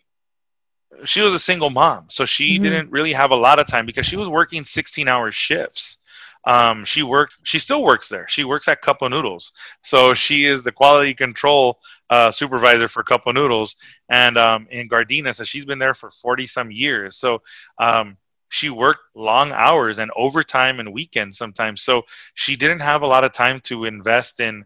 she 1.06 1.22
was 1.22 1.34
a 1.34 1.40
single 1.40 1.70
mom, 1.70 2.06
so 2.10 2.26
she 2.26 2.56
mm-hmm. 2.56 2.64
didn't 2.64 2.92
really 2.92 3.14
have 3.14 3.32
a 3.32 3.36
lot 3.36 3.60
of 3.60 3.68
time 3.68 3.86
because 3.86 4.06
she 4.06 4.18
was 4.18 4.30
working 4.30 4.64
16 4.64 5.08
hour 5.08 5.32
shifts. 5.32 5.98
Um, 6.46 6.84
she 6.84 7.04
worked, 7.04 7.36
she 7.44 7.60
still 7.60 7.84
works 7.84 8.10
there. 8.10 8.28
She 8.28 8.44
works 8.44 8.68
at 8.68 8.82
Cup 8.82 9.02
of 9.02 9.12
Noodles. 9.12 9.54
So 9.82 10.14
she 10.14 10.46
is 10.46 10.64
the 10.64 10.74
quality 10.74 11.14
control 11.14 11.80
uh, 12.10 12.32
supervisor 12.32 12.88
for 12.88 13.02
Cup 13.04 13.28
of 13.28 13.36
Noodles 13.36 13.78
and 14.10 14.38
um, 14.38 14.68
in 14.70 14.90
Gardena. 14.90 15.34
So 15.34 15.46
she's 15.46 15.66
been 15.66 15.80
there 15.80 15.94
for 15.94 16.10
40 16.10 16.48
some 16.48 16.70
years. 16.70 17.16
So 17.16 17.42
um, 17.80 18.18
she 18.50 18.70
worked 18.70 19.02
long 19.16 19.52
hours 19.52 20.00
and 20.00 20.12
overtime 20.18 20.80
and 20.80 20.94
weekends 20.94 21.38
sometimes. 21.38 21.82
So 21.82 22.04
she 22.34 22.56
didn't 22.56 22.82
have 22.82 23.04
a 23.04 23.08
lot 23.08 23.24
of 23.24 23.32
time 23.32 23.62
to 23.62 23.86
invest 23.86 24.42
in 24.42 24.66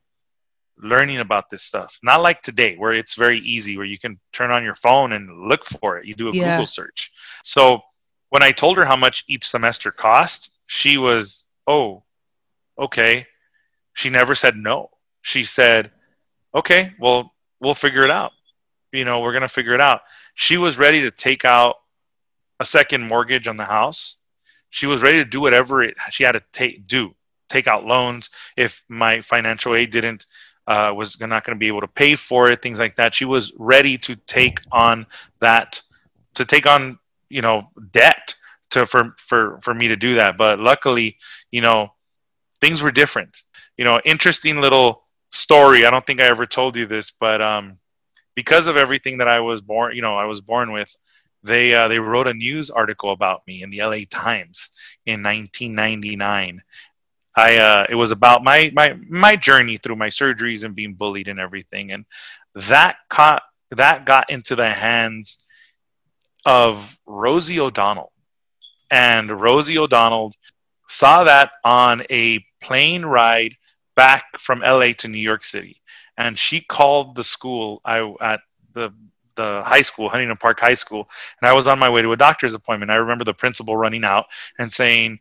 learning 0.79 1.19
about 1.19 1.49
this 1.49 1.63
stuff. 1.63 1.99
Not 2.03 2.21
like 2.21 2.41
today, 2.41 2.75
where 2.75 2.93
it's 2.93 3.15
very 3.15 3.39
easy, 3.39 3.77
where 3.77 3.85
you 3.85 3.97
can 3.97 4.19
turn 4.33 4.51
on 4.51 4.63
your 4.63 4.75
phone 4.75 5.13
and 5.13 5.47
look 5.47 5.65
for 5.65 5.97
it. 5.97 6.05
You 6.05 6.15
do 6.15 6.29
a 6.29 6.33
yeah. 6.33 6.55
Google 6.55 6.67
search. 6.67 7.11
So 7.43 7.81
when 8.29 8.43
I 8.43 8.51
told 8.51 8.77
her 8.77 8.85
how 8.85 8.95
much 8.95 9.25
each 9.27 9.47
semester 9.47 9.91
cost, 9.91 10.51
she 10.67 10.97
was, 10.97 11.45
oh, 11.65 12.03
okay. 12.77 13.25
She 13.93 14.09
never 14.09 14.35
said 14.35 14.55
no. 14.55 14.89
She 15.21 15.43
said, 15.43 15.91
okay, 16.53 16.93
well, 16.99 17.33
we'll 17.59 17.73
figure 17.73 18.03
it 18.03 18.11
out. 18.11 18.31
You 18.91 19.05
know, 19.05 19.19
we're 19.19 19.33
going 19.33 19.41
to 19.41 19.47
figure 19.47 19.73
it 19.73 19.81
out. 19.81 20.01
She 20.35 20.57
was 20.57 20.77
ready 20.77 21.01
to 21.01 21.11
take 21.11 21.45
out 21.45 21.75
a 22.59 22.65
second 22.65 23.07
mortgage 23.07 23.47
on 23.47 23.57
the 23.57 23.65
house. 23.65 24.17
She 24.69 24.85
was 24.85 25.01
ready 25.01 25.17
to 25.17 25.25
do 25.25 25.41
whatever 25.41 25.81
it, 25.81 25.95
she 26.09 26.23
had 26.23 26.33
to 26.33 26.43
take, 26.51 26.87
do 26.87 27.15
take 27.49 27.67
out 27.67 27.85
loans 27.85 28.29
if 28.55 28.83
my 28.89 29.21
financial 29.21 29.75
aid 29.75 29.91
didn't 29.91 30.25
uh, 30.67 30.93
was 30.95 31.19
not 31.19 31.45
going 31.45 31.55
to 31.55 31.59
be 31.59 31.67
able 31.67 31.81
to 31.81 31.87
pay 31.87 32.15
for 32.15 32.51
it, 32.51 32.61
things 32.61 32.79
like 32.79 32.95
that. 32.97 33.13
She 33.13 33.25
was 33.25 33.53
ready 33.57 33.97
to 33.99 34.15
take 34.15 34.59
on 34.71 35.05
that, 35.39 35.81
to 36.35 36.45
take 36.45 36.67
on 36.67 36.99
you 37.29 37.41
know 37.41 37.69
debt 37.91 38.35
to 38.71 38.85
for 38.85 39.13
for 39.17 39.59
for 39.61 39.73
me 39.73 39.87
to 39.87 39.95
do 39.95 40.15
that. 40.15 40.37
But 40.37 40.59
luckily, 40.59 41.17
you 41.51 41.61
know, 41.61 41.93
things 42.61 42.81
were 42.81 42.91
different. 42.91 43.43
You 43.77 43.85
know, 43.85 43.99
interesting 44.05 44.59
little 44.59 45.03
story. 45.31 45.85
I 45.85 45.91
don't 45.91 46.05
think 46.05 46.19
I 46.19 46.25
ever 46.25 46.45
told 46.45 46.75
you 46.75 46.85
this, 46.85 47.11
but 47.11 47.41
um, 47.41 47.77
because 48.35 48.67
of 48.67 48.77
everything 48.77 49.17
that 49.19 49.27
I 49.27 49.39
was 49.39 49.61
born, 49.61 49.95
you 49.95 50.01
know, 50.01 50.15
I 50.15 50.25
was 50.25 50.41
born 50.41 50.71
with, 50.71 50.93
they 51.43 51.73
uh, 51.73 51.87
they 51.87 51.99
wrote 51.99 52.27
a 52.27 52.33
news 52.33 52.69
article 52.69 53.11
about 53.11 53.41
me 53.47 53.63
in 53.63 53.69
the 53.69 53.81
LA 53.81 54.01
Times 54.09 54.69
in 55.05 55.23
1999. 55.23 56.61
I 57.37 57.57
uh, 57.57 57.85
it 57.87 57.95
was 57.95 58.09
about 58.09 58.43
my 58.43 58.71
my 58.73 58.97
my 59.07 59.35
journey 59.35 59.77
through 59.77 59.95
my 59.95 60.07
surgeries 60.07 60.63
and 60.63 60.75
being 60.75 60.95
bullied 60.95 61.27
and 61.27 61.39
everything, 61.39 61.91
and 61.91 62.03
that 62.55 62.97
caught 63.09 63.43
that 63.71 64.05
got 64.05 64.31
into 64.31 64.55
the 64.55 64.73
hands 64.73 65.37
of 66.47 66.97
Rosie 67.05 67.59
O'Donnell, 67.59 68.11
and 68.89 69.29
Rosie 69.29 69.77
O'Donnell 69.77 70.33
saw 70.87 71.25
that 71.25 71.51
on 71.63 72.03
a 72.09 72.43
plane 72.59 73.05
ride 73.05 73.53
back 73.95 74.25
from 74.39 74.61
LA 74.61 74.93
to 74.93 75.07
New 75.07 75.19
York 75.19 75.45
City, 75.45 75.79
and 76.17 76.39
she 76.39 76.59
called 76.59 77.15
the 77.15 77.23
school 77.23 77.81
I 77.85 77.99
at 78.19 78.39
the 78.73 78.91
the 79.35 79.61
high 79.63 79.83
school, 79.83 80.09
Huntington 80.09 80.37
Park 80.37 80.59
High 80.59 80.73
School, 80.73 81.07
and 81.39 81.47
I 81.47 81.53
was 81.53 81.67
on 81.67 81.77
my 81.77 81.89
way 81.89 82.01
to 82.01 82.13
a 82.13 82.17
doctor's 82.17 82.55
appointment. 82.55 82.89
I 82.89 82.95
remember 82.95 83.25
the 83.25 83.35
principal 83.35 83.77
running 83.77 84.03
out 84.03 84.25
and 84.57 84.73
saying, 84.73 85.19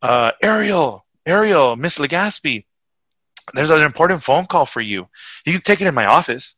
uh, 0.00 0.32
"Ariel, 0.42 1.04
Ariel, 1.28 1.76
Miss 1.76 1.98
Legaspi, 1.98 2.64
there's 3.54 3.70
an 3.70 3.82
important 3.82 4.22
phone 4.22 4.46
call 4.46 4.66
for 4.66 4.80
you. 4.80 5.06
You 5.46 5.52
can 5.52 5.62
take 5.62 5.80
it 5.80 5.86
in 5.86 5.94
my 5.94 6.06
office." 6.06 6.56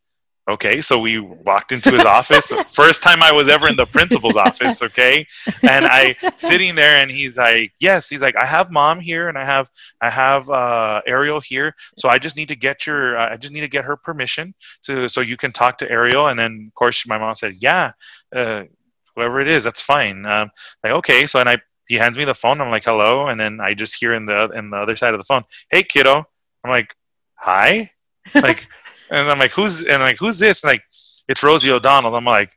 Okay, 0.48 0.80
so 0.80 0.98
we 0.98 1.20
walked 1.20 1.70
into 1.70 1.92
his 1.92 2.04
office. 2.04 2.50
First 2.72 3.04
time 3.04 3.22
I 3.22 3.30
was 3.30 3.46
ever 3.46 3.68
in 3.68 3.76
the 3.76 3.86
principal's 3.86 4.34
office. 4.34 4.82
Okay, 4.82 5.26
and 5.62 5.84
I 5.84 6.16
sitting 6.36 6.74
there, 6.74 6.96
and 6.96 7.10
he's 7.10 7.36
like, 7.36 7.72
"Yes." 7.78 8.08
He's 8.08 8.22
like, 8.22 8.34
"I 8.36 8.46
have 8.46 8.70
mom 8.70 8.98
here, 8.98 9.28
and 9.28 9.38
I 9.38 9.44
have 9.44 9.70
I 10.00 10.10
have 10.10 10.50
uh, 10.50 11.02
Ariel 11.06 11.40
here. 11.40 11.74
So 11.98 12.08
I 12.08 12.18
just 12.18 12.36
need 12.36 12.48
to 12.48 12.56
get 12.56 12.86
your 12.86 13.16
uh, 13.16 13.32
I 13.32 13.36
just 13.36 13.52
need 13.52 13.60
to 13.60 13.68
get 13.68 13.84
her 13.84 13.96
permission 13.96 14.54
to 14.84 15.08
so 15.08 15.20
you 15.20 15.36
can 15.36 15.52
talk 15.52 15.78
to 15.78 15.90
Ariel." 15.90 16.28
And 16.28 16.38
then 16.38 16.64
of 16.68 16.74
course 16.74 17.06
my 17.06 17.18
mom 17.18 17.34
said, 17.34 17.56
"Yeah, 17.60 17.92
uh, 18.34 18.64
whoever 19.14 19.40
it 19.40 19.48
is, 19.48 19.62
that's 19.62 19.82
fine." 19.82 20.26
Um, 20.26 20.50
like 20.82 20.94
okay, 20.94 21.26
so 21.26 21.38
and 21.38 21.48
I 21.48 21.60
he 21.90 21.96
hands 21.96 22.16
me 22.16 22.24
the 22.24 22.34
phone. 22.34 22.60
I'm 22.60 22.70
like, 22.70 22.84
"Hello," 22.84 23.26
and 23.26 23.38
then 23.40 23.60
I 23.60 23.74
just 23.74 23.96
hear 23.98 24.14
in 24.14 24.24
the 24.24 24.48
in 24.50 24.70
the 24.70 24.76
other 24.76 24.94
side 24.94 25.12
of 25.12 25.18
the 25.20 25.24
phone, 25.24 25.44
"Hey, 25.70 25.82
kiddo." 25.82 26.24
I'm 26.62 26.70
like, 26.70 26.94
"Hi," 27.34 27.90
like. 28.34 28.66
And 29.10 29.28
I'm 29.28 29.40
like, 29.40 29.50
who's 29.50 29.82
and 29.82 29.94
I'm 29.94 30.02
like, 30.02 30.18
who's 30.18 30.38
this? 30.38 30.62
like, 30.62 30.84
it's 31.28 31.42
Rosie 31.42 31.72
O'Donnell. 31.72 32.14
I'm 32.14 32.24
like, 32.24 32.56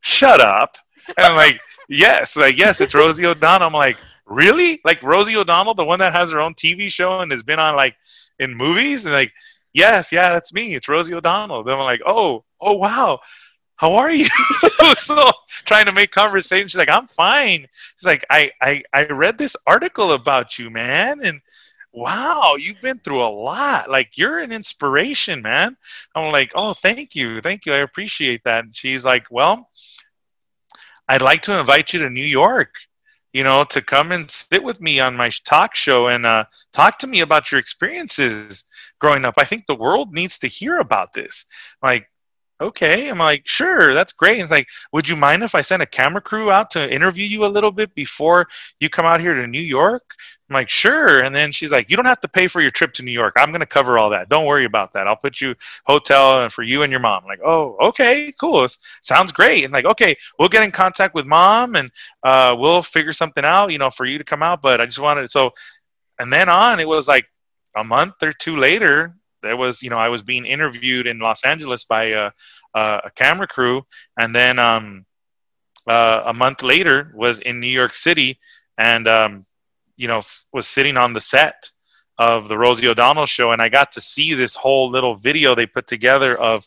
shut 0.00 0.40
up. 0.40 0.76
And 1.16 1.26
I'm 1.26 1.34
like, 1.36 1.58
yes, 1.88 2.36
like 2.36 2.58
yes, 2.58 2.82
it's 2.82 2.94
Rosie 2.94 3.24
O'Donnell. 3.24 3.68
I'm 3.68 3.72
like, 3.72 3.96
really? 4.26 4.80
Like 4.84 5.02
Rosie 5.02 5.36
O'Donnell, 5.36 5.74
the 5.74 5.84
one 5.84 5.98
that 6.00 6.12
has 6.12 6.30
her 6.32 6.40
own 6.40 6.54
TV 6.54 6.90
show 6.90 7.20
and 7.20 7.32
has 7.32 7.42
been 7.42 7.58
on 7.58 7.74
like 7.74 7.96
in 8.38 8.54
movies? 8.54 9.06
And 9.06 9.14
like, 9.14 9.32
yes, 9.72 10.12
yeah, 10.12 10.34
that's 10.34 10.52
me. 10.52 10.74
It's 10.74 10.88
Rosie 10.88 11.14
O'Donnell. 11.14 11.64
Then 11.64 11.74
I'm 11.74 11.80
like, 11.80 12.02
oh, 12.06 12.44
oh 12.60 12.76
wow. 12.76 13.20
How 13.76 13.94
are 13.94 14.10
you? 14.10 14.28
so 14.96 15.30
trying 15.64 15.86
to 15.86 15.92
make 15.92 16.10
conversation. 16.10 16.68
She's 16.68 16.76
like, 16.76 16.90
I'm 16.90 17.08
fine. 17.08 17.66
She's 17.96 18.06
like, 18.06 18.24
I, 18.30 18.50
I, 18.62 18.82
I 18.92 19.04
read 19.04 19.38
this 19.38 19.56
article 19.66 20.12
about 20.12 20.58
you, 20.58 20.70
man. 20.70 21.20
And 21.24 21.40
wow, 21.92 22.56
you've 22.56 22.80
been 22.80 22.98
through 22.98 23.22
a 23.22 23.28
lot. 23.28 23.90
Like 23.90 24.16
you're 24.16 24.38
an 24.38 24.52
inspiration, 24.52 25.42
man. 25.42 25.76
I'm 26.14 26.30
like, 26.30 26.52
oh, 26.54 26.74
thank 26.74 27.14
you, 27.14 27.40
thank 27.40 27.66
you, 27.66 27.72
I 27.72 27.78
appreciate 27.78 28.44
that. 28.44 28.64
And 28.64 28.76
she's 28.76 29.04
like, 29.04 29.26
well, 29.30 29.68
I'd 31.08 31.22
like 31.22 31.42
to 31.42 31.58
invite 31.58 31.92
you 31.92 32.00
to 32.00 32.10
New 32.10 32.24
York. 32.24 32.76
You 33.34 33.44
know, 33.44 33.62
to 33.64 33.82
come 33.82 34.10
and 34.10 34.28
sit 34.28 34.64
with 34.64 34.80
me 34.80 35.00
on 35.00 35.14
my 35.14 35.30
talk 35.44 35.74
show 35.74 36.08
and 36.08 36.24
uh, 36.24 36.44
talk 36.72 36.98
to 37.00 37.06
me 37.06 37.20
about 37.20 37.52
your 37.52 37.58
experiences 37.58 38.64
growing 39.00 39.26
up. 39.26 39.34
I 39.36 39.44
think 39.44 39.66
the 39.66 39.74
world 39.74 40.14
needs 40.14 40.38
to 40.38 40.46
hear 40.46 40.78
about 40.78 41.12
this. 41.12 41.44
Like, 41.82 42.08
okay. 42.60 43.08
I'm 43.08 43.18
like, 43.18 43.46
sure, 43.46 43.94
that's 43.94 44.12
great. 44.12 44.34
And 44.34 44.42
it's 44.42 44.50
like, 44.50 44.68
would 44.92 45.08
you 45.08 45.16
mind 45.16 45.42
if 45.42 45.54
I 45.54 45.60
send 45.60 45.82
a 45.82 45.86
camera 45.86 46.20
crew 46.20 46.50
out 46.50 46.70
to 46.72 46.92
interview 46.92 47.26
you 47.26 47.44
a 47.44 47.46
little 47.46 47.70
bit 47.72 47.94
before 47.94 48.48
you 48.80 48.88
come 48.88 49.06
out 49.06 49.20
here 49.20 49.34
to 49.34 49.46
New 49.46 49.60
York? 49.60 50.14
I'm 50.48 50.54
like, 50.54 50.70
sure. 50.70 51.18
And 51.18 51.34
then 51.34 51.52
she's 51.52 51.70
like, 51.70 51.90
you 51.90 51.96
don't 51.96 52.06
have 52.06 52.20
to 52.22 52.28
pay 52.28 52.48
for 52.48 52.62
your 52.62 52.70
trip 52.70 52.94
to 52.94 53.02
New 53.02 53.12
York. 53.12 53.34
I'm 53.36 53.50
going 53.50 53.60
to 53.60 53.66
cover 53.66 53.98
all 53.98 54.08
that. 54.10 54.30
Don't 54.30 54.46
worry 54.46 54.64
about 54.64 54.94
that. 54.94 55.06
I'll 55.06 55.16
put 55.16 55.40
you 55.40 55.54
hotel 55.84 56.42
and 56.42 56.52
for 56.52 56.62
you 56.62 56.82
and 56.82 56.90
your 56.90 57.00
mom. 57.00 57.22
I'm 57.22 57.28
like, 57.28 57.40
oh, 57.44 57.76
okay, 57.88 58.32
cool. 58.40 58.62
This 58.62 58.78
sounds 59.02 59.30
great. 59.30 59.64
And 59.64 59.72
like, 59.72 59.84
okay, 59.84 60.16
we'll 60.38 60.48
get 60.48 60.62
in 60.62 60.70
contact 60.70 61.14
with 61.14 61.26
mom 61.26 61.76
and 61.76 61.90
uh, 62.22 62.56
we'll 62.58 62.82
figure 62.82 63.12
something 63.12 63.44
out, 63.44 63.72
you 63.72 63.78
know, 63.78 63.90
for 63.90 64.06
you 64.06 64.16
to 64.16 64.24
come 64.24 64.42
out. 64.42 64.62
But 64.62 64.80
I 64.80 64.86
just 64.86 65.00
wanted 65.00 65.30
so, 65.30 65.50
and 66.18 66.32
then 66.32 66.48
on, 66.48 66.80
it 66.80 66.88
was 66.88 67.08
like 67.08 67.26
a 67.76 67.84
month 67.84 68.14
or 68.22 68.32
two 68.32 68.56
later, 68.56 69.14
there 69.42 69.56
was, 69.56 69.82
you 69.82 69.90
know, 69.90 69.98
I 69.98 70.08
was 70.08 70.22
being 70.22 70.44
interviewed 70.44 71.06
in 71.06 71.18
Los 71.18 71.44
Angeles 71.44 71.84
by 71.84 72.04
a, 72.04 72.30
a 72.74 73.10
camera 73.14 73.46
crew. 73.46 73.84
And 74.18 74.34
then 74.34 74.58
um, 74.58 75.06
uh, 75.86 76.22
a 76.26 76.34
month 76.34 76.62
later 76.62 77.12
was 77.14 77.38
in 77.38 77.60
New 77.60 77.66
York 77.68 77.94
City. 77.94 78.38
And, 78.76 79.08
um, 79.08 79.46
you 79.98 80.08
know 80.08 80.22
was 80.52 80.66
sitting 80.66 80.96
on 80.96 81.12
the 81.12 81.20
set 81.20 81.70
of 82.16 82.48
the 82.48 82.56
Rosie 82.56 82.88
O'Donnell 82.88 83.26
show, 83.26 83.52
and 83.52 83.60
I 83.60 83.68
got 83.68 83.92
to 83.92 84.00
see 84.00 84.32
this 84.32 84.54
whole 84.54 84.90
little 84.90 85.16
video 85.16 85.54
they 85.54 85.66
put 85.66 85.86
together 85.86 86.36
of 86.36 86.66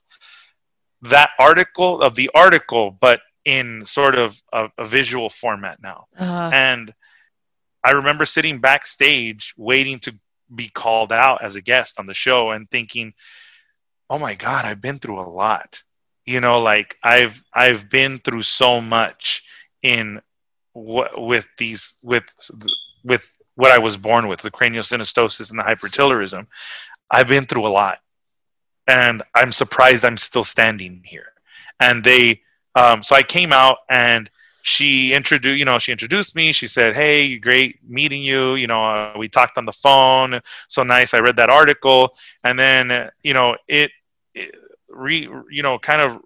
that 1.02 1.32
article 1.40 2.02
of 2.02 2.14
the 2.14 2.30
article, 2.36 2.92
but 3.02 3.22
in 3.44 3.84
sort 3.86 4.16
of 4.16 4.40
a, 4.54 4.68
a 4.78 4.86
visual 4.86 5.30
format 5.30 5.82
now. 5.82 6.06
Uh-huh. 6.16 6.52
And 6.54 6.94
I 7.84 7.92
remember 7.92 8.26
sitting 8.26 8.60
backstage 8.60 9.54
waiting 9.58 9.98
to 10.00 10.18
be 10.54 10.70
called 10.70 11.12
out 11.12 11.44
as 11.44 11.56
a 11.56 11.62
guest 11.62 12.00
on 12.00 12.06
the 12.06 12.14
show 12.14 12.52
and 12.52 12.70
thinking, 12.70 13.14
"Oh 14.10 14.20
my 14.20 14.36
God, 14.36 14.66
I've 14.66 14.82
been 14.82 15.00
through 15.00 15.20
a 15.20 15.30
lot." 15.30 15.82
You 16.26 16.40
know, 16.42 16.60
like 16.60 16.98
I've 17.04 17.44
I've 17.54 17.90
been 17.90 18.20
through 18.20 18.44
so 18.44 18.82
much 18.82 19.44
in 19.82 20.22
what 20.74 21.22
with 21.22 21.48
these 21.58 21.96
with 22.04 22.26
with 23.04 23.28
what 23.56 23.72
I 23.72 23.80
was 23.80 23.98
born 23.98 24.28
with, 24.28 24.42
the 24.42 24.52
craniosynostosis 24.52 25.50
and 25.50 25.60
the 25.60 25.64
hypertelorism, 25.64 26.48
I've 27.10 27.28
been 27.28 27.46
through 27.46 27.68
a 27.68 27.70
lot. 27.70 28.00
And 28.88 29.22
I'm 29.36 29.52
surprised 29.52 30.04
I'm 30.04 30.18
still 30.18 30.44
standing 30.44 31.04
here. 31.06 31.28
And 31.80 32.04
they, 32.04 32.42
um, 32.76 33.04
so 33.04 33.16
I 33.16 33.24
came 33.24 33.54
out 33.54 33.78
and 33.90 34.30
she 34.62 35.14
introduced, 35.14 35.58
you 35.58 35.66
know, 35.66 35.80
she 35.80 35.92
introduced 35.92 36.36
me. 36.36 36.52
She 36.52 36.68
said, 36.68 36.96
"Hey, 36.96 37.38
great 37.38 37.80
meeting 37.88 38.22
you. 38.22 38.56
You 38.56 38.68
know, 38.68 38.84
uh, 38.84 39.14
we 39.18 39.28
talked 39.30 39.58
on 39.58 39.66
the 39.66 39.72
phone. 39.72 40.40
So 40.68 40.84
nice. 40.84 41.14
I 41.14 41.20
read 41.20 41.36
that 41.38 41.50
article, 41.50 42.16
and 42.44 42.58
then, 42.58 43.10
you 43.24 43.34
know, 43.34 43.58
it, 43.68 43.92
it, 44.34 44.56
re, 44.90 45.28
you 45.50 45.64
know, 45.64 45.80
kind 45.80 46.02
of 46.02 46.22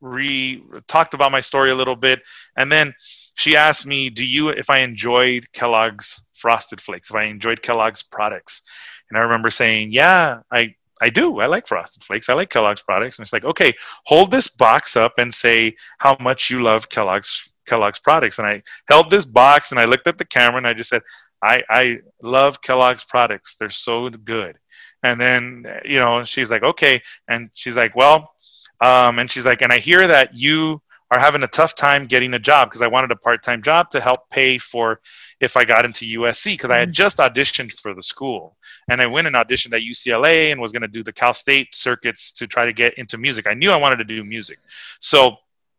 re 0.00 0.62
talked 0.88 1.14
about 1.14 1.32
my 1.32 1.40
story 1.40 1.70
a 1.70 1.74
little 1.74 1.96
bit, 1.96 2.22
and 2.56 2.70
then 2.70 2.94
she 3.34 3.56
asked 3.56 3.86
me, 3.86 4.10
"Do 4.10 4.24
you 4.24 4.50
if 4.50 4.68
I 4.68 4.78
enjoyed 4.78 5.50
Kellogg's 5.52 6.26
Frosted 6.34 6.80
Flakes? 6.80 7.10
If 7.10 7.16
I 7.16 7.24
enjoyed 7.24 7.62
Kellogg's 7.62 8.02
products?" 8.02 8.62
And 9.08 9.18
I 9.18 9.22
remember 9.22 9.50
saying, 9.50 9.92
"Yeah, 9.92 10.40
I 10.50 10.74
I 11.00 11.10
do. 11.10 11.40
I 11.40 11.46
like 11.46 11.66
Frosted 11.66 12.04
Flakes. 12.04 12.28
I 12.28 12.34
like 12.34 12.50
Kellogg's 12.50 12.82
products." 12.82 13.18
And 13.18 13.24
it's 13.24 13.32
like, 13.32 13.44
"Okay, 13.44 13.72
hold 14.04 14.30
this 14.30 14.48
box 14.48 14.96
up 14.96 15.14
and 15.18 15.32
say 15.32 15.76
how 15.98 16.16
much 16.20 16.50
you 16.50 16.62
love 16.62 16.88
Kellogg's 16.88 17.51
Kellogg's 17.66 17.98
products." 17.98 18.38
And 18.38 18.46
I 18.46 18.62
held 18.88 19.10
this 19.10 19.24
box 19.24 19.70
and 19.70 19.80
I 19.80 19.84
looked 19.84 20.06
at 20.06 20.18
the 20.18 20.24
camera 20.24 20.58
and 20.58 20.66
I 20.66 20.74
just 20.74 20.90
said, 20.90 21.02
"I 21.42 21.62
I 21.68 21.98
love 22.22 22.62
Kellogg's 22.62 23.04
products. 23.04 23.56
They're 23.56 23.70
so 23.70 24.08
good." 24.10 24.58
And 25.02 25.20
then 25.20 25.66
you 25.84 25.98
know 25.98 26.24
she's 26.24 26.50
like, 26.50 26.62
"Okay," 26.62 27.02
and 27.28 27.50
she's 27.54 27.76
like, 27.76 27.96
"Well," 27.96 28.32
um, 28.80 29.18
and 29.18 29.30
she's 29.30 29.46
like, 29.46 29.62
"And 29.62 29.72
I 29.72 29.78
hear 29.78 30.06
that 30.08 30.34
you." 30.34 30.82
are 31.12 31.20
having 31.20 31.42
a 31.42 31.48
tough 31.48 31.74
time 31.74 32.06
getting 32.06 32.32
a 32.32 32.38
job 32.38 32.68
because 32.68 32.80
I 32.80 32.86
wanted 32.86 33.10
a 33.10 33.16
part 33.16 33.42
time 33.42 33.62
job 33.62 33.90
to 33.90 34.00
help 34.00 34.30
pay 34.30 34.56
for 34.56 35.00
if 35.40 35.56
I 35.58 35.64
got 35.64 35.84
into 35.84 36.06
USC 36.06 36.54
because 36.54 36.70
I 36.70 36.78
had 36.78 36.88
mm. 36.88 36.92
just 36.92 37.18
auditioned 37.18 37.72
for 37.80 37.92
the 37.94 38.02
school. 38.02 38.56
And 38.88 39.00
I 39.00 39.06
went 39.06 39.26
and 39.26 39.36
auditioned 39.36 39.74
at 39.74 39.82
UCLA 39.82 40.52
and 40.52 40.60
was 40.60 40.72
going 40.72 40.82
to 40.82 40.88
do 40.88 41.04
the 41.04 41.12
Cal 41.12 41.34
State 41.34 41.74
circuits 41.74 42.32
to 42.32 42.46
try 42.46 42.64
to 42.64 42.72
get 42.72 42.94
into 42.94 43.18
music. 43.18 43.46
I 43.46 43.52
knew 43.52 43.70
I 43.70 43.76
wanted 43.76 43.96
to 43.96 44.04
do 44.04 44.24
music. 44.24 44.58
So 45.00 45.36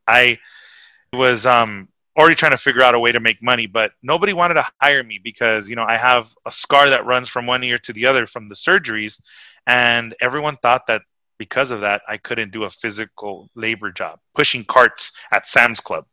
I 0.08 0.38
was 1.14 1.46
um, 1.46 1.88
already 2.18 2.36
trying 2.36 2.52
to 2.52 2.58
figure 2.58 2.84
out 2.84 2.96
a 2.96 3.00
way 3.00 3.12
to 3.12 3.20
make 3.20 3.42
money, 3.42 3.68
but 3.68 3.92
nobody 4.02 4.34
wanted 4.34 4.56
to 4.56 4.66
hire 4.82 5.04
me 5.04 5.20
because, 5.24 5.70
you 5.70 5.76
know, 5.76 5.84
I 5.84 5.98
have 5.98 6.34
a 6.46 6.52
scar 6.52 6.90
that 6.90 7.06
runs 7.06 7.30
from 7.30 7.46
one 7.46 7.64
ear 7.64 7.78
to 7.80 7.94
the 7.94 8.06
other 8.06 8.28
from 8.28 8.50
the 8.50 8.56
surgeries. 8.56 9.22
And 9.68 10.16
everyone 10.22 10.58
thought 10.58 10.88
that 10.88 11.02
because 11.38 11.72
of 11.72 11.82
that, 11.82 12.02
I 12.08 12.18
couldn't 12.18 12.52
do 12.52 12.64
a 12.64 12.70
physical 12.70 13.50
labor 13.56 13.92
job, 13.92 14.20
pushing 14.36 14.64
carts 14.64 15.12
at 15.32 15.48
Sam's 15.48 15.80
Club. 15.80 16.06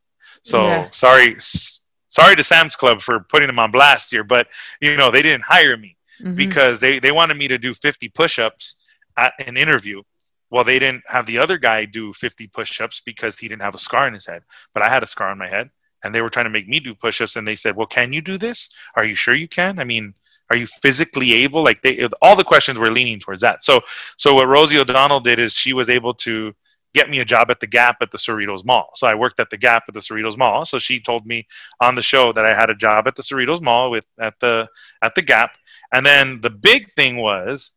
So 0.43 0.65
yeah. 0.65 0.91
sorry, 0.91 1.37
sorry 1.39 2.37
to 2.37 2.45
Sam's 2.45 2.77
Club 2.77 3.03
for 3.03 3.21
putting 3.21 3.47
them 3.47 3.59
on 3.59 3.71
blast 3.71 4.11
here, 4.11 4.25
but 4.25 4.49
you 4.81 4.97
know 4.97 5.11
they 5.11 5.23
didn't 5.23 5.45
hire 5.45 5.77
me 5.77 5.97
mm-hmm. 6.21 6.35
because 6.35 6.81
they 6.81 6.99
they 6.99 7.13
wanted 7.13 7.37
me 7.37 7.49
to 7.49 7.59
do 7.59 7.75
50 7.75 8.09
push-ups 8.09 8.77
at 9.17 9.35
an 9.47 9.57
interview. 9.57 10.03
Well, 10.51 10.65
they 10.65 10.79
didn't 10.79 11.05
have 11.07 11.27
the 11.27 11.39
other 11.39 11.59
guy 11.59 11.85
do 11.85 12.13
50 12.13 12.49
push-ups 12.49 13.03
because 13.05 13.39
he 13.39 13.49
didn't 13.49 13.63
have 13.63 13.75
a 13.75 13.79
scar 13.79 14.07
on 14.07 14.15
his 14.15 14.27
head, 14.27 14.43
but 14.75 14.83
I 14.83 14.89
had 14.89 15.03
a 15.03 15.07
scar 15.07 15.31
on 15.31 15.39
my 15.39 15.49
head, 15.49 15.71
and 16.03 16.15
they 16.15 16.23
were 16.23 16.31
trying 16.31 16.47
to 16.47 16.51
make 16.51 16.69
me 16.69 16.81
do 16.81 16.95
push-ups, 16.95 17.37
and 17.37 17.47
they 17.47 17.57
said, 17.57 17.77
"Well, 17.77 17.87
can 17.87 18.13
you 18.13 18.21
do 18.21 18.37
this? 18.37 18.69
Are 18.97 19.05
you 19.05 19.15
sure 19.15 19.35
you 19.35 19.49
can? 19.49 19.79
I 19.79 19.85
mean, 19.85 20.15
are 20.51 20.57
you 20.57 20.67
physically 20.83 21.35
able?" 21.35 21.63
Like 21.63 21.83
they, 21.83 22.09
all 22.23 22.37
the 22.37 22.45
questions 22.45 22.79
were 22.79 22.91
leaning 22.91 23.21
towards 23.21 23.43
that. 23.43 23.63
So, 23.63 23.81
so 24.17 24.35
what 24.35 24.49
Rosie 24.49 24.79
O'Donnell 24.79 25.21
did 25.21 25.39
is 25.39 25.55
she 25.55 25.73
was 25.73 25.89
able 25.89 26.15
to 26.15 26.55
get 26.95 27.09
me 27.09 27.21
a 27.21 27.25
job 27.25 27.51
at 27.51 27.61
the 27.61 27.67
Gap 27.67 27.99
at 28.01 28.11
the 28.11 28.19
Cerritos 28.19 28.65
Mall. 28.65 28.91
So 28.95 29.07
I 29.07 29.15
worked 29.15 29.39
at 29.41 29.51
the 29.51 29.57
Gap 29.57 29.85
at 29.87 29.95
the 29.95 30.01
Cerritos 30.01 30.37
Mall. 30.37 30.65
So 30.67 30.79
she 30.79 31.01
told 31.01 31.27
me 31.27 31.47
on 31.81 31.95
the 31.95 32.03
show 32.03 32.33
that 32.33 32.45
I 32.45 32.55
had 32.55 32.71
a 32.71 32.75
job 32.75 33.07
at 33.07 33.15
the 33.15 33.23
Cerritos 33.23 33.61
Mall 33.61 33.91
with 33.91 34.05
at 34.21 34.35
the 34.41 34.69
at 35.03 35.15
the 35.15 35.23
Gap. 35.23 35.57
And 35.93 36.05
then 36.05 36.41
the 36.41 36.51
big 36.51 36.87
thing 36.91 37.17
was 37.17 37.73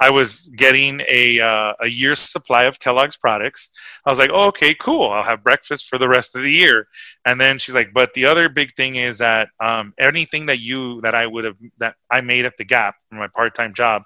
I 0.00 0.10
was 0.10 0.46
getting 0.56 1.02
a 1.08 1.40
uh, 1.40 1.72
a 1.80 1.88
year's 1.88 2.18
supply 2.20 2.64
of 2.64 2.78
Kellogg's 2.78 3.16
products. 3.16 3.70
I 4.06 4.10
was 4.10 4.18
like, 4.18 4.30
oh, 4.32 4.46
okay, 4.48 4.74
cool. 4.74 5.10
I'll 5.10 5.24
have 5.24 5.42
breakfast 5.42 5.88
for 5.88 5.98
the 5.98 6.08
rest 6.08 6.36
of 6.36 6.42
the 6.42 6.50
year. 6.50 6.86
And 7.24 7.40
then 7.40 7.58
she's 7.58 7.74
like, 7.74 7.92
but 7.92 8.12
the 8.14 8.26
other 8.26 8.48
big 8.48 8.74
thing 8.74 8.96
is 8.96 9.18
that 9.18 9.48
um, 9.60 9.92
anything 9.98 10.46
that 10.46 10.60
you 10.60 11.00
that 11.02 11.14
I 11.14 11.26
would 11.26 11.44
have 11.44 11.56
that 11.78 11.94
I 12.10 12.20
made 12.20 12.44
at 12.44 12.56
the 12.56 12.64
Gap 12.64 12.94
for 13.08 13.16
my 13.16 13.28
part 13.28 13.54
time 13.54 13.74
job 13.74 14.02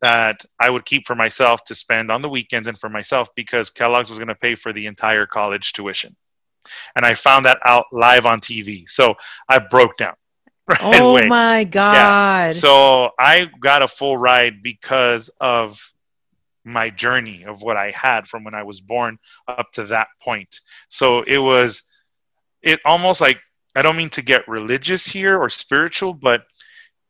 that 0.00 0.44
I 0.60 0.68
would 0.68 0.84
keep 0.84 1.06
for 1.06 1.14
myself 1.14 1.64
to 1.64 1.74
spend 1.74 2.10
on 2.10 2.22
the 2.22 2.28
weekends 2.28 2.68
and 2.68 2.78
for 2.78 2.88
myself 2.88 3.28
because 3.34 3.70
Kellogg's 3.70 4.10
was 4.10 4.18
going 4.18 4.28
to 4.28 4.34
pay 4.34 4.54
for 4.54 4.72
the 4.72 4.86
entire 4.86 5.26
college 5.26 5.72
tuition. 5.72 6.14
And 6.96 7.06
I 7.06 7.14
found 7.14 7.44
that 7.44 7.58
out 7.64 7.86
live 7.92 8.26
on 8.26 8.40
TV. 8.40 8.88
So 8.88 9.14
I 9.48 9.58
broke 9.58 9.96
down. 9.96 10.14
Right 10.68 11.00
oh 11.00 11.10
away. 11.10 11.28
my 11.28 11.62
God. 11.62 11.94
Yeah. 11.94 12.50
So 12.50 13.10
I 13.20 13.46
got 13.60 13.82
a 13.82 13.88
full 13.88 14.18
ride 14.18 14.64
because 14.64 15.28
of 15.40 15.80
my 16.64 16.90
journey 16.90 17.44
of 17.44 17.62
what 17.62 17.76
I 17.76 17.92
had 17.92 18.26
from 18.26 18.42
when 18.42 18.54
I 18.54 18.64
was 18.64 18.80
born 18.80 19.18
up 19.46 19.70
to 19.74 19.84
that 19.84 20.08
point. 20.20 20.60
So 20.88 21.22
it 21.22 21.38
was, 21.38 21.84
it 22.62 22.80
almost 22.84 23.20
like, 23.20 23.38
I 23.76 23.82
don't 23.82 23.96
mean 23.96 24.10
to 24.10 24.22
get 24.22 24.48
religious 24.48 25.06
here 25.06 25.38
or 25.38 25.48
spiritual, 25.50 26.12
but 26.12 26.42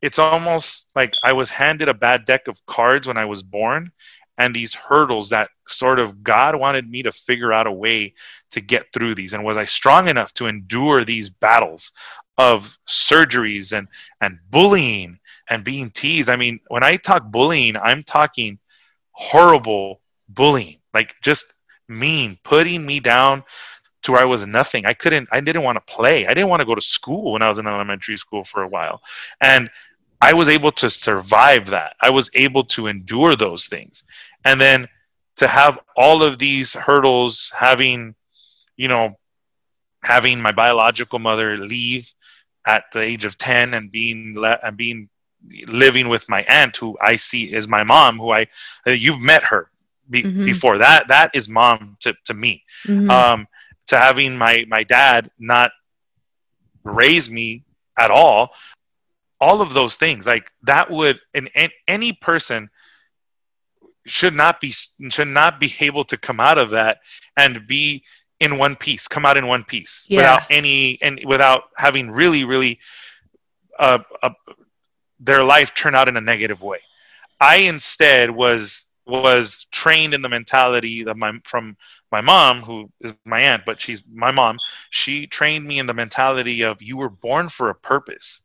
it's 0.02 0.18
almost 0.18 0.90
like 0.94 1.14
I 1.24 1.32
was 1.32 1.48
handed 1.48 1.88
a 1.88 1.94
bad 1.94 2.26
deck 2.26 2.48
of 2.48 2.64
cards 2.66 3.09
when 3.09 3.16
I 3.16 3.24
was 3.24 3.42
born 3.42 3.90
and 4.38 4.54
these 4.54 4.74
hurdles 4.74 5.30
that 5.30 5.48
sort 5.66 5.98
of 5.98 6.22
God 6.22 6.57
wanted 6.57 6.88
me 6.88 7.02
to 7.02 7.12
figure 7.12 7.52
out 7.52 7.66
a 7.66 7.72
way 7.72 8.14
to 8.50 8.61
get 8.61 8.92
through 8.92 9.14
these. 9.14 9.32
And 9.32 9.44
was 9.44 9.57
I 9.57 9.64
strong 9.64 10.09
enough 10.09 10.32
to 10.34 10.46
endure 10.46 11.04
these 11.04 11.30
battles 11.30 11.92
of 12.39 12.76
surgeries 12.87 13.76
and, 13.76 13.89
and 14.20 14.39
bullying 14.51 15.18
and 15.49 15.64
being 15.64 15.91
teased? 15.91 16.28
I 16.28 16.37
mean, 16.37 16.61
when 16.68 16.82
I 16.82 16.97
talk 16.97 17.30
bullying, 17.30 17.76
I'm 17.76 18.03
talking 18.03 18.59
horrible 19.12 20.01
bullying, 20.28 20.78
like 20.93 21.14
just 21.22 21.55
mean, 21.89 22.39
putting 22.43 22.84
me 22.84 23.01
down 23.01 23.45
to 24.03 24.12
where 24.12 24.20
I 24.20 24.24
was 24.24 24.47
nothing. 24.47 24.87
I 24.87 24.93
couldn't, 24.93 25.28
I 25.32 25.41
didn't 25.41 25.62
want 25.62 25.76
to 25.76 25.93
play. 25.93 26.26
I 26.26 26.34
didn't 26.34 26.49
want 26.49 26.61
to 26.61 26.66
go 26.66 26.74
to 26.74 26.80
school 26.80 27.32
when 27.32 27.43
I 27.43 27.49
was 27.49 27.59
in 27.59 27.66
elementary 27.66 28.16
school 28.16 28.45
for 28.45 28.62
a 28.62 28.68
while. 28.68 29.03
And 29.41 29.70
I 30.20 30.32
was 30.32 30.49
able 30.49 30.72
to 30.72 30.89
survive 30.89 31.66
that. 31.70 31.95
I 32.01 32.11
was 32.11 32.30
able 32.34 32.64
to 32.64 32.87
endure 32.87 33.37
those 33.37 33.66
things. 33.66 34.05
And 34.45 34.61
then 34.61 34.89
to 35.37 35.47
have 35.47 35.78
all 35.97 36.22
of 36.22 36.39
these 36.39 36.72
hurdles, 36.72 37.53
having, 37.55 38.14
you 38.76 38.89
know, 38.89 39.18
having 40.03 40.41
my 40.41 40.53
biological 40.53 41.18
mother 41.18 41.57
leave 41.59 42.12
at 42.66 42.84
the 42.92 43.00
age 43.00 43.24
of 43.24 43.38
10 43.38 43.74
and 43.74 43.90
being 43.90 44.34
le- 44.36 44.58
and 44.62 44.76
being 44.76 45.08
living 45.68 46.08
with 46.08 46.28
my 46.28 46.42
aunt 46.48 46.76
who 46.76 46.96
I 47.00 47.16
see 47.16 47.52
is 47.52 47.68
my 47.68 47.84
mom 47.84 48.18
who 48.18 48.32
I 48.32 48.48
uh, 48.86 48.90
you've 48.90 49.20
met 49.20 49.44
her 49.44 49.70
be- 50.10 50.24
mm-hmm. 50.24 50.44
before 50.44 50.78
that 50.78 51.08
that 51.08 51.30
is 51.34 51.48
mom 51.48 51.96
to, 52.00 52.14
to 52.24 52.34
me 52.34 52.64
mm-hmm. 52.84 53.10
um, 53.10 53.46
to 53.88 53.98
having 53.98 54.36
my 54.36 54.64
my 54.68 54.82
dad 54.82 55.30
not 55.38 55.70
raise 56.82 57.30
me 57.30 57.64
at 57.98 58.10
all 58.10 58.50
all 59.40 59.60
of 59.60 59.74
those 59.74 59.96
things 59.96 60.26
like 60.26 60.50
that 60.62 60.90
would 60.90 61.20
and, 61.34 61.50
any 61.86 62.12
person 62.12 62.68
should 64.06 64.34
not 64.34 64.60
be 64.60 64.70
should 64.70 65.28
not 65.28 65.60
be 65.60 65.72
able 65.80 66.04
to 66.04 66.16
come 66.16 66.40
out 66.40 66.58
of 66.58 66.70
that 66.70 66.98
and 67.36 67.66
be 67.66 68.02
in 68.41 68.59
one 68.59 68.76
piece 68.76 69.09
come 69.09 69.24
out 69.24 69.37
in 69.37 69.47
one 69.47 69.64
piece 69.64 70.07
yeah. 70.09 70.18
without 70.18 70.43
any 70.51 70.99
and 71.03 71.20
without 71.24 71.64
having 71.76 72.11
really 72.11 72.45
really 72.45 72.78
uh, 73.78 73.99
uh, 74.22 74.30
their 75.20 75.45
life 75.45 75.74
turn 75.74 75.95
out 75.95 76.09
in 76.09 76.16
a 76.16 76.20
negative 76.20 76.62
way 76.62 76.78
i 77.41 77.57
instead 77.57 78.30
was 78.30 78.87
was 79.07 79.66
trained 79.70 80.14
in 80.14 80.22
the 80.22 80.28
mentality 80.28 81.07
of 81.07 81.16
my 81.16 81.32
from 81.45 81.76
my 82.11 82.20
mom 82.20 82.61
who 82.61 82.91
is 83.01 83.14
my 83.24 83.41
aunt 83.41 83.62
but 83.64 83.80
she's 83.80 84.03
my 84.12 84.30
mom 84.30 84.59
she 84.91 85.26
trained 85.26 85.64
me 85.64 85.78
in 85.78 85.87
the 85.87 85.95
mentality 85.95 86.62
of 86.62 86.80
you 86.82 86.97
were 86.97 87.11
born 87.11 87.49
for 87.49 87.70
a 87.70 87.74
purpose 87.74 88.43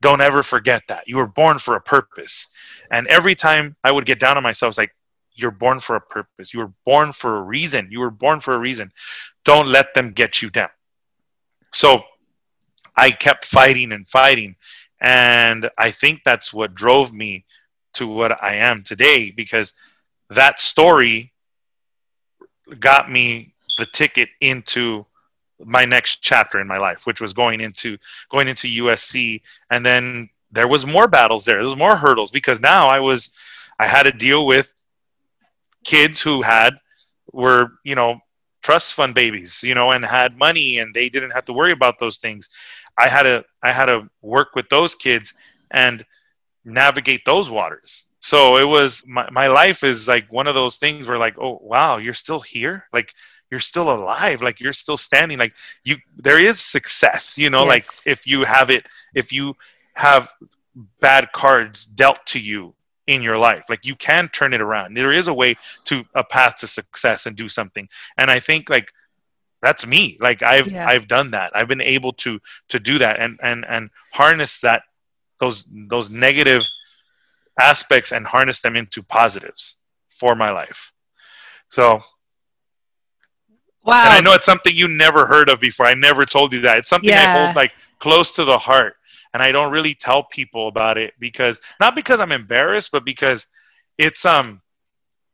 don't 0.00 0.20
ever 0.20 0.42
forget 0.42 0.82
that. 0.88 1.08
You 1.08 1.16
were 1.16 1.26
born 1.26 1.58
for 1.58 1.74
a 1.74 1.80
purpose. 1.80 2.48
And 2.90 3.06
every 3.08 3.34
time 3.34 3.76
I 3.82 3.90
would 3.90 4.06
get 4.06 4.20
down 4.20 4.36
on 4.36 4.42
myself, 4.42 4.70
it's 4.70 4.78
like, 4.78 4.94
you're 5.38 5.50
born 5.50 5.80
for 5.80 5.96
a 5.96 6.00
purpose. 6.00 6.52
You 6.52 6.60
were 6.60 6.72
born 6.84 7.12
for 7.12 7.36
a 7.36 7.42
reason. 7.42 7.88
You 7.90 8.00
were 8.00 8.10
born 8.10 8.40
for 8.40 8.54
a 8.54 8.58
reason. 8.58 8.92
Don't 9.44 9.68
let 9.68 9.94
them 9.94 10.12
get 10.12 10.42
you 10.42 10.50
down. 10.50 10.70
So 11.72 12.02
I 12.96 13.10
kept 13.10 13.44
fighting 13.44 13.92
and 13.92 14.08
fighting. 14.08 14.56
And 15.00 15.70
I 15.78 15.90
think 15.90 16.22
that's 16.24 16.52
what 16.52 16.74
drove 16.74 17.12
me 17.12 17.44
to 17.94 18.06
what 18.06 18.42
I 18.42 18.56
am 18.56 18.82
today 18.82 19.30
because 19.30 19.74
that 20.30 20.60
story 20.60 21.32
got 22.80 23.10
me 23.10 23.54
the 23.78 23.86
ticket 23.86 24.28
into 24.40 25.06
my 25.64 25.84
next 25.84 26.20
chapter 26.20 26.60
in 26.60 26.66
my 26.66 26.78
life, 26.78 27.06
which 27.06 27.20
was 27.20 27.32
going 27.32 27.60
into 27.60 27.96
going 28.30 28.48
into 28.48 28.68
USC, 28.84 29.40
and 29.70 29.84
then 29.84 30.28
there 30.50 30.68
was 30.68 30.86
more 30.86 31.08
battles 31.08 31.44
there. 31.44 31.56
There 31.56 31.64
was 31.64 31.76
more 31.76 31.96
hurdles 31.96 32.30
because 32.30 32.60
now 32.60 32.88
I 32.88 33.00
was 33.00 33.30
I 33.78 33.86
had 33.86 34.04
to 34.04 34.12
deal 34.12 34.46
with 34.46 34.72
kids 35.88 36.20
who 36.20 36.42
had 36.42 36.74
were 37.32 37.62
you 37.84 37.94
know 37.94 38.20
trust 38.62 38.94
fund 38.94 39.14
babies, 39.14 39.62
you 39.62 39.74
know, 39.74 39.92
and 39.92 40.04
had 40.04 40.36
money, 40.36 40.78
and 40.80 40.94
they 40.94 41.08
didn't 41.08 41.30
have 41.30 41.46
to 41.46 41.54
worry 41.54 41.72
about 41.72 41.98
those 41.98 42.18
things. 42.18 42.50
I 42.98 43.08
had 43.08 43.22
to 43.22 43.44
I 43.62 43.72
had 43.72 43.86
to 43.86 44.08
work 44.20 44.48
with 44.54 44.68
those 44.68 44.94
kids 44.94 45.32
and 45.70 46.04
navigate 46.64 47.22
those 47.24 47.48
waters. 47.48 48.04
So 48.20 48.58
it 48.58 48.68
was 48.76 49.04
my, 49.06 49.26
my 49.30 49.46
life 49.46 49.84
is 49.84 50.08
like 50.08 50.30
one 50.30 50.48
of 50.48 50.54
those 50.54 50.76
things 50.76 51.06
where 51.06 51.18
like, 51.18 51.38
oh 51.38 51.58
wow, 51.62 51.96
you're 51.96 52.20
still 52.24 52.40
here? 52.40 52.84
Like 52.92 53.14
you're 53.50 53.60
still 53.60 53.90
alive 53.90 54.42
like 54.42 54.60
you're 54.60 54.74
still 54.74 54.98
standing 54.98 55.38
like 55.38 55.54
you 55.84 55.96
there 56.16 56.38
is 56.38 56.60
success 56.60 57.38
you 57.38 57.48
know 57.48 57.64
yes. 57.64 57.68
like 57.68 57.84
if 58.12 58.26
you 58.26 58.44
have 58.44 58.68
it 58.70 58.86
if 59.14 59.32
you 59.32 59.54
have 59.94 60.28
bad 61.00 61.32
cards 61.32 61.86
dealt 61.86 62.18
to 62.26 62.38
you 62.38 62.74
in 63.08 63.22
your 63.22 63.36
life 63.36 63.64
like 63.68 63.84
you 63.84 63.96
can 63.96 64.28
turn 64.28 64.52
it 64.52 64.60
around 64.60 64.96
there 64.96 65.10
is 65.10 65.28
a 65.28 65.34
way 65.34 65.56
to 65.84 66.04
a 66.14 66.22
path 66.22 66.56
to 66.56 66.66
success 66.66 67.26
and 67.26 67.36
do 67.36 67.48
something 67.48 67.88
and 68.18 68.30
i 68.30 68.38
think 68.38 68.70
like 68.70 68.92
that's 69.62 69.86
me 69.86 70.16
like 70.20 70.42
i've 70.42 70.70
yeah. 70.70 70.86
i've 70.86 71.08
done 71.08 71.30
that 71.30 71.50
i've 71.56 71.68
been 71.68 71.80
able 71.80 72.12
to 72.12 72.38
to 72.68 72.78
do 72.78 72.98
that 72.98 73.18
and 73.18 73.38
and 73.42 73.64
and 73.68 73.90
harness 74.12 74.60
that 74.60 74.82
those 75.40 75.66
those 75.88 76.10
negative 76.10 76.62
aspects 77.60 78.12
and 78.12 78.26
harness 78.26 78.60
them 78.60 78.76
into 78.76 79.02
positives 79.02 79.76
for 80.10 80.36
my 80.36 80.50
life 80.50 80.92
so 81.68 82.00
Wow. 83.88 84.04
And 84.04 84.12
I 84.12 84.20
know 84.20 84.34
it's 84.34 84.44
something 84.44 84.76
you 84.76 84.86
never 84.86 85.24
heard 85.24 85.48
of 85.48 85.60
before. 85.60 85.86
I 85.86 85.94
never 85.94 86.26
told 86.26 86.52
you 86.52 86.60
that. 86.60 86.76
It's 86.76 86.90
something 86.90 87.08
yeah. 87.08 87.34
I 87.34 87.44
hold 87.44 87.56
like 87.56 87.72
close 87.98 88.32
to 88.32 88.44
the 88.44 88.58
heart. 88.58 88.97
And 89.34 89.42
I 89.42 89.52
don't 89.52 89.72
really 89.72 89.94
tell 89.94 90.24
people 90.24 90.68
about 90.68 90.98
it 90.98 91.14
because 91.18 91.60
not 91.80 91.94
because 91.94 92.20
I'm 92.20 92.32
embarrassed, 92.32 92.90
but 92.92 93.04
because 93.04 93.46
it's 93.98 94.24
um 94.24 94.60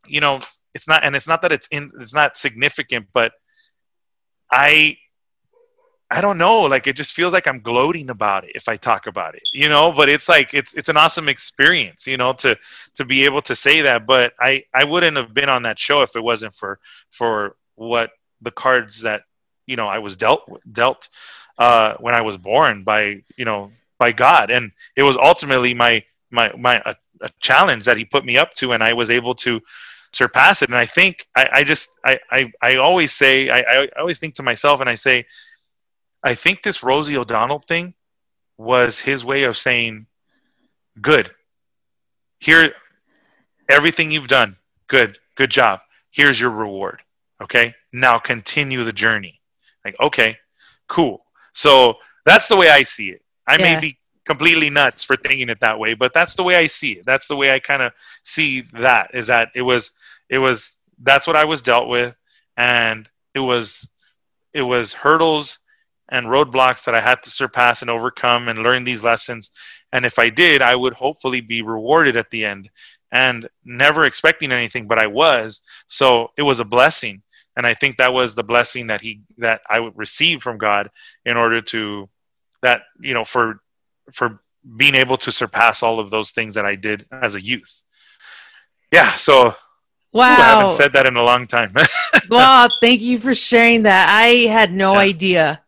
you 0.07 0.21
know, 0.21 0.41
it's 0.75 0.89
not 0.89 1.05
and 1.05 1.17
it's 1.17 1.29
not 1.29 1.43
that 1.43 1.53
it's 1.53 1.69
in 1.69 1.91
it's 1.99 2.15
not 2.15 2.37
significant, 2.37 3.07
but 3.13 3.33
I 4.51 4.99
I 6.11 6.21
don't 6.21 6.39
know, 6.39 6.61
like 6.61 6.87
it 6.87 6.97
just 6.97 7.15
feels 7.15 7.33
like 7.33 7.47
I'm 7.49 7.61
gloating 7.61 8.11
about 8.11 8.45
it 8.45 8.53
if 8.55 8.69
I 8.69 8.77
talk 8.77 9.07
about 9.07 9.35
it, 9.35 9.43
you 9.53 9.69
know, 9.69 9.93
but 9.93 10.09
it's 10.09 10.29
like 10.29 10.53
it's 10.53 10.75
it's 10.75 10.89
an 10.89 10.97
awesome 10.97 11.29
experience, 11.29 12.07
you 12.07 12.17
know, 12.17 12.33
to 12.35 12.57
to 12.95 13.05
be 13.05 13.25
able 13.25 13.41
to 13.43 13.57
say 13.57 13.81
that, 13.83 14.07
but 14.07 14.35
I 14.39 14.65
I 14.73 14.85
wouldn't 14.85 15.17
have 15.17 15.35
been 15.35 15.49
on 15.49 15.63
that 15.63 15.79
show 15.79 16.03
if 16.03 16.15
it 16.15 16.23
wasn't 16.23 16.55
for 16.55 16.79
for 17.11 17.57
what 17.75 18.11
the 18.43 18.51
cards 18.51 19.03
that 19.03 19.23
you 19.67 19.77
know 19.77 19.89
I 19.89 19.99
was 19.99 20.17
dealt 20.17 20.49
dealt 20.71 21.09
uh, 21.59 21.95
when 21.99 22.15
I 22.15 22.21
was 22.21 22.37
born 22.37 22.85
by 22.85 23.23
you 23.37 23.45
know 23.45 23.73
by 23.99 24.13
God, 24.13 24.51
and 24.51 24.73
it 24.97 25.03
was 25.03 25.17
ultimately 25.17 25.75
my 25.75 26.03
my 26.31 26.53
my 26.57 26.83
a, 26.85 26.95
a, 27.23 27.29
challenge 27.41 27.85
that 27.85 27.97
He 27.97 28.05
put 28.05 28.25
me 28.25 28.37
up 28.37 28.53
to, 28.55 28.73
and 28.73 28.83
I 28.83 28.93
was 28.93 29.11
able 29.11 29.35
to 29.37 29.61
surpass 30.13 30.63
it. 30.63 30.69
And 30.69 30.79
I 30.79 30.87
think 30.87 31.27
I, 31.37 31.49
I 31.53 31.65
just 31.65 31.89
I, 32.05 32.19
I 32.31 32.53
I 32.63 32.77
always 32.77 33.13
say 33.13 33.51
I, 33.51 33.61
I 33.61 33.89
always 33.99 34.19
think 34.19 34.35
to 34.37 34.43
myself, 34.43 34.81
and 34.81 34.89
I 34.89 34.95
say, 34.95 35.27
I 36.23 36.35
think 36.35 36.63
this 36.63 36.83
Rosie 36.83 37.17
O'Donnell 37.17 37.61
thing 37.61 37.95
was 38.59 38.99
His 38.99 39.25
way 39.25 39.45
of 39.45 39.57
saying, 39.57 40.07
"Good, 41.01 41.31
here, 42.45 42.75
everything 43.71 44.11
you've 44.11 44.29
done, 44.29 44.57
good, 44.87 45.19
good 45.35 45.51
job. 45.51 45.81
Here's 46.11 46.39
your 46.39 46.51
reward. 46.51 47.01
Okay, 47.43 47.75
now 47.93 48.19
continue 48.19 48.85
the 48.85 48.93
journey. 48.93 49.41
Like, 49.85 49.97
okay, 50.01 50.39
cool. 50.89 51.25
So 51.55 51.97
that's 52.25 52.49
the 52.49 52.57
way 52.57 52.71
I 52.71 52.83
see 52.83 53.09
it. 53.09 53.23
I 53.47 53.57
yeah. 53.57 53.75
may 53.75 53.81
be 53.81 53.99
completely 54.25 54.71
nuts 54.71 55.05
for 55.05 55.17
thinking 55.17 55.49
it 55.49 55.61
that 55.61 55.79
way, 55.79 55.95
but 55.95 56.13
that's 56.13 56.35
the 56.35 56.43
way 56.43 56.57
I 56.57 56.67
see 56.67 56.93
it. 56.93 57.07
That's 57.07 57.29
the 57.29 57.37
way 57.37 57.53
I 57.53 57.59
kind 57.59 57.83
of 57.83 57.93
see 58.23 58.63
that 58.73 59.11
is 59.15 59.27
that 59.27 59.51
it 59.55 59.63
was, 59.63 59.93
it 60.29 60.39
was, 60.39 60.77
that's 61.03 61.27
what 61.27 61.37
I 61.37 61.45
was 61.45 61.63
dealt 61.63 61.89
with. 61.89 62.19
And 62.57 63.09
it 63.35 63.41
was, 63.41 63.89
it 64.53 64.63
was 64.63 64.93
hurdles 64.93 65.59
and 66.11 66.27
roadblocks 66.27 66.85
that 66.85 66.95
I 66.95 67.01
had 67.01 67.23
to 67.25 67.31
surpass 67.31 67.83
and 67.83 67.91
overcome 67.91 68.49
and 68.49 68.61
learn 68.61 68.85
these 68.85 69.05
lessons. 69.05 69.51
And 69.93 70.05
if 70.05 70.19
I 70.19 70.29
did, 70.31 70.63
I 70.63 70.75
would 70.75 70.95
hopefully 70.95 71.41
be 71.41 71.63
rewarded 71.63 72.17
at 72.17 72.31
the 72.31 72.45
end 72.45 72.71
and 73.13 73.49
never 73.65 74.05
expecting 74.05 74.53
anything, 74.53 74.87
but 74.87 75.03
I 75.03 75.07
was. 75.07 75.61
So 75.87 76.33
it 76.37 76.43
was 76.43 76.61
a 76.61 76.65
blessing. 76.65 77.23
And 77.57 77.67
I 77.67 77.75
think 77.75 77.97
that 77.97 78.13
was 78.13 78.35
the 78.35 78.43
blessing 78.43 78.89
that 78.89 79.01
he 79.01 79.21
that 79.39 79.61
I 79.71 79.79
would 79.79 79.97
receive 79.97 80.43
from 80.43 80.59
God 80.59 80.91
in 81.25 81.37
order 81.37 81.61
to 81.61 82.09
that, 82.65 82.83
you 83.01 83.15
know, 83.15 83.25
for 83.25 83.61
for 84.13 84.41
being 84.77 84.95
able 84.95 85.17
to 85.19 85.31
surpass 85.31 85.83
all 85.83 86.01
of 86.01 86.11
those 86.11 86.33
things 86.33 86.55
that 86.57 86.67
I 86.67 86.75
did 86.75 87.07
as 87.13 87.35
a 87.35 87.41
youth. 87.41 87.83
Yeah, 88.93 89.13
so 89.13 89.55
Wow. 90.15 90.29
Ooh, 90.29 90.31
I 90.31 90.45
haven't 90.45 90.77
said 90.77 90.93
that 90.93 91.07
in 91.07 91.17
a 91.17 91.23
long 91.25 91.49
time. 91.49 91.75
wow, 92.31 92.69
thank 92.81 93.01
you 93.01 93.19
for 93.19 93.35
sharing 93.35 93.83
that. 93.83 94.09
I 94.09 94.47
had 94.47 94.73
no 94.73 94.95
yeah. 94.95 95.01
idea. 95.01 95.63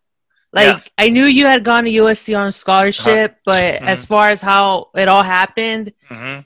Like 0.53 0.67
yeah. 0.67 0.81
I 0.97 1.11
knew 1.11 1.25
you 1.25 1.47
had 1.47 1.65
gone 1.65 1.85
to 1.85 1.91
USC 1.91 2.39
on 2.39 2.47
a 2.47 2.53
scholarship, 2.53 3.33
uh-huh. 3.33 3.43
but 3.45 3.75
mm-hmm. 3.75 3.89
as 3.89 4.07
far 4.07 4.31
as 4.31 4.41
how 4.41 4.91
it 4.95 5.09
all 5.09 5.25
happened, 5.25 5.93
mm-hmm. 6.09 6.43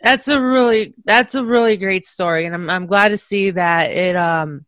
that's 0.00 0.28
a 0.28 0.40
really 0.40 0.94
that's 1.04 1.34
a 1.34 1.44
really 1.44 1.76
great 1.76 2.06
story, 2.06 2.46
and 2.46 2.54
I'm 2.54 2.70
I'm 2.70 2.86
glad 2.86 3.10
to 3.10 3.18
see 3.18 3.50
that 3.50 3.90
it 3.90 4.16
um 4.16 4.64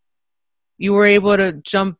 you 0.76 0.92
were 0.92 1.06
able 1.06 1.38
to 1.38 1.54
jump 1.54 1.98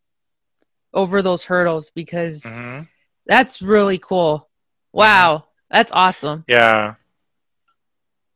over 0.96 1.22
those 1.22 1.44
hurdles 1.44 1.90
because 1.90 2.42
mm-hmm. 2.42 2.82
that's 3.26 3.62
really 3.62 3.98
cool. 3.98 4.48
Wow, 4.92 5.36
mm-hmm. 5.36 5.76
that's 5.76 5.92
awesome. 5.92 6.44
Yeah. 6.48 6.94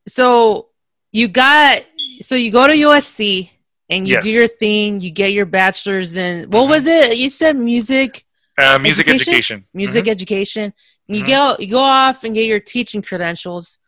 So 0.06 0.68
you 1.10 1.26
got 1.26 1.82
so 2.20 2.34
you 2.34 2.52
go 2.52 2.66
to 2.66 2.74
USC 2.74 3.50
and 3.88 4.06
you 4.06 4.14
yes. 4.14 4.24
do 4.24 4.30
your 4.30 4.46
thing. 4.46 5.00
You 5.00 5.10
get 5.10 5.32
your 5.32 5.46
bachelor's 5.46 6.16
in 6.16 6.50
what 6.50 6.62
mm-hmm. 6.62 6.70
was 6.70 6.86
it? 6.86 7.16
You 7.16 7.30
said 7.30 7.56
music. 7.56 8.24
Uh, 8.60 8.78
music 8.78 9.08
education. 9.08 9.32
education. 9.32 9.64
Music 9.72 10.04
mm-hmm. 10.04 10.10
education. 10.10 10.74
You 11.06 11.24
mm-hmm. 11.24 11.32
go 11.32 11.56
you 11.58 11.68
go 11.68 11.80
off 11.80 12.22
and 12.24 12.34
get 12.34 12.46
your 12.46 12.60
teaching 12.60 13.02
credentials, 13.02 13.78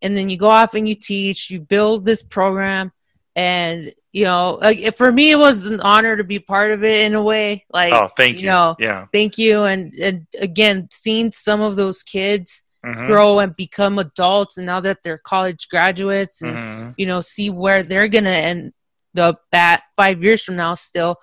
and 0.00 0.16
then 0.16 0.28
you 0.28 0.38
go 0.38 0.48
off 0.48 0.74
and 0.74 0.88
you 0.88 0.94
teach. 0.94 1.50
You 1.50 1.60
build 1.60 2.06
this 2.06 2.22
program, 2.22 2.92
and 3.34 3.92
you 4.12 4.24
know, 4.24 4.58
like 4.60 4.96
for 4.96 5.12
me, 5.12 5.30
it 5.30 5.38
was 5.38 5.66
an 5.66 5.80
honor 5.80 6.16
to 6.16 6.24
be 6.24 6.38
part 6.38 6.72
of 6.72 6.82
it 6.82 7.06
in 7.06 7.14
a 7.14 7.22
way. 7.22 7.64
Like, 7.72 7.92
oh, 7.92 8.08
thank 8.16 8.36
you. 8.36 8.42
you 8.42 8.46
know, 8.46 8.76
yeah, 8.78 9.06
thank 9.12 9.38
you. 9.38 9.64
And 9.64 9.94
and 9.94 10.26
again, 10.38 10.88
seeing 10.90 11.32
some 11.32 11.60
of 11.60 11.76
those 11.76 12.02
kids 12.02 12.64
mm-hmm. 12.84 13.06
grow 13.06 13.38
and 13.38 13.54
become 13.56 13.98
adults 13.98 14.56
and 14.56 14.66
now 14.66 14.80
that 14.80 15.02
they're 15.02 15.18
college 15.18 15.68
graduates 15.68 16.42
and 16.42 16.56
mm-hmm. 16.56 16.90
you 16.96 17.06
know 17.06 17.20
see 17.20 17.50
where 17.50 17.82
they're 17.82 18.08
gonna 18.08 18.30
end 18.30 18.72
up 19.16 19.42
at 19.52 19.82
five 19.96 20.22
years 20.22 20.42
from 20.42 20.56
now 20.56 20.74
still 20.74 21.16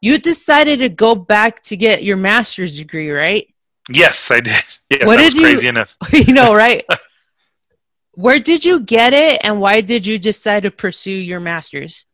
you 0.00 0.18
decided 0.18 0.78
to 0.80 0.88
go 0.88 1.14
back 1.14 1.62
to 1.62 1.76
get 1.76 2.04
your 2.04 2.16
master's 2.16 2.76
degree 2.76 3.10
right 3.10 3.52
yes 3.90 4.30
i 4.30 4.40
did 4.40 4.52
yes 4.90 5.06
what 5.06 5.16
did 5.16 5.34
you, 5.34 5.42
crazy 5.42 5.68
enough 5.68 5.96
you 6.12 6.32
know 6.32 6.54
right 6.54 6.84
where 8.12 8.38
did 8.38 8.64
you 8.64 8.80
get 8.80 9.12
it 9.12 9.40
and 9.42 9.60
why 9.60 9.80
did 9.80 10.06
you 10.06 10.18
decide 10.18 10.62
to 10.62 10.70
pursue 10.70 11.10
your 11.10 11.40
master's 11.40 12.06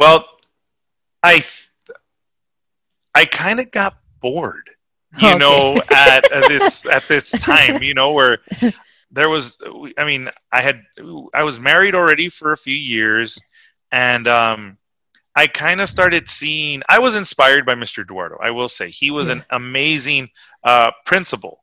well 0.00 0.24
i 1.22 1.44
i 3.14 3.24
kind 3.26 3.60
of 3.60 3.70
got 3.70 3.98
bored 4.20 4.68
you 5.18 5.28
okay. 5.28 5.38
know 5.38 5.76
at, 5.90 6.32
at 6.32 6.48
this 6.48 6.86
at 6.86 7.06
this 7.06 7.30
time 7.30 7.82
you 7.82 7.94
know 7.94 8.12
where 8.12 8.38
there 9.12 9.28
was 9.28 9.58
i 9.98 10.04
mean 10.04 10.28
i 10.50 10.60
had 10.60 10.82
i 11.34 11.44
was 11.44 11.60
married 11.60 11.94
already 11.94 12.28
for 12.28 12.52
a 12.52 12.56
few 12.56 12.74
years 12.74 13.38
and 13.92 14.26
um 14.26 14.78
i 15.36 15.46
kind 15.46 15.80
of 15.80 15.88
started 15.88 16.28
seeing 16.28 16.82
i 16.88 16.98
was 16.98 17.14
inspired 17.14 17.66
by 17.66 17.74
mr 17.74 18.02
eduardo 18.02 18.36
i 18.42 18.50
will 18.50 18.68
say. 18.68 18.88
He 18.88 19.10
was 19.10 19.28
an 19.28 19.44
amazing 19.50 20.28
uh 20.64 20.90
principal 21.04 21.62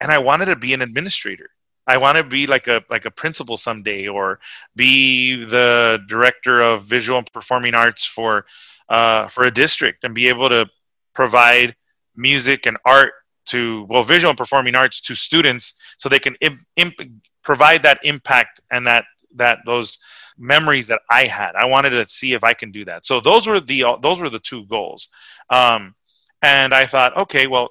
and 0.00 0.12
i 0.12 0.18
wanted 0.18 0.46
to 0.46 0.56
be 0.56 0.74
an 0.74 0.82
administrator 0.82 1.50
I 1.86 1.96
want 1.96 2.16
to 2.16 2.24
be 2.24 2.46
like 2.46 2.68
a 2.68 2.82
like 2.90 3.04
a 3.04 3.10
principal 3.10 3.56
someday, 3.56 4.06
or 4.06 4.40
be 4.76 5.44
the 5.44 5.98
director 6.08 6.60
of 6.60 6.84
visual 6.84 7.18
and 7.18 7.32
performing 7.32 7.74
arts 7.74 8.04
for 8.04 8.46
uh, 8.88 9.28
for 9.28 9.44
a 9.44 9.50
district, 9.50 10.04
and 10.04 10.14
be 10.14 10.28
able 10.28 10.48
to 10.48 10.66
provide 11.14 11.74
music 12.16 12.66
and 12.66 12.76
art 12.84 13.12
to 13.46 13.86
well 13.88 14.02
visual 14.02 14.30
and 14.30 14.38
performing 14.38 14.74
arts 14.74 15.00
to 15.00 15.14
students 15.14 15.74
so 15.98 16.08
they 16.08 16.18
can 16.18 16.36
imp- 16.40 16.64
imp- 16.76 17.00
provide 17.42 17.82
that 17.82 17.98
impact 18.04 18.60
and 18.70 18.86
that 18.86 19.04
that 19.34 19.58
those 19.66 19.98
memories 20.38 20.86
that 20.88 21.00
I 21.10 21.26
had. 21.26 21.54
I 21.54 21.66
wanted 21.66 21.90
to 21.90 22.06
see 22.06 22.32
if 22.32 22.42
I 22.44 22.54
can 22.54 22.70
do 22.72 22.84
that. 22.86 23.06
So 23.06 23.20
those 23.20 23.46
were 23.46 23.60
the 23.60 23.84
those 24.02 24.20
were 24.20 24.30
the 24.30 24.38
two 24.38 24.64
goals. 24.66 25.08
Um, 25.50 25.94
and 26.42 26.72
I 26.72 26.86
thought, 26.86 27.16
okay, 27.16 27.46
well, 27.46 27.70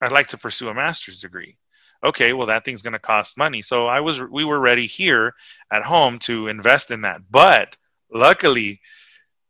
I'd 0.00 0.12
like 0.12 0.28
to 0.28 0.38
pursue 0.38 0.68
a 0.68 0.74
master's 0.74 1.20
degree. 1.20 1.56
Okay, 2.04 2.32
well 2.32 2.46
that 2.46 2.64
thing's 2.64 2.82
going 2.82 2.94
to 2.94 2.98
cost 2.98 3.36
money. 3.36 3.62
So 3.62 3.86
I 3.86 4.00
was 4.00 4.20
we 4.22 4.44
were 4.44 4.60
ready 4.60 4.86
here 4.86 5.34
at 5.70 5.82
home 5.82 6.18
to 6.20 6.48
invest 6.48 6.90
in 6.90 7.02
that. 7.02 7.20
But 7.30 7.76
luckily, 8.12 8.80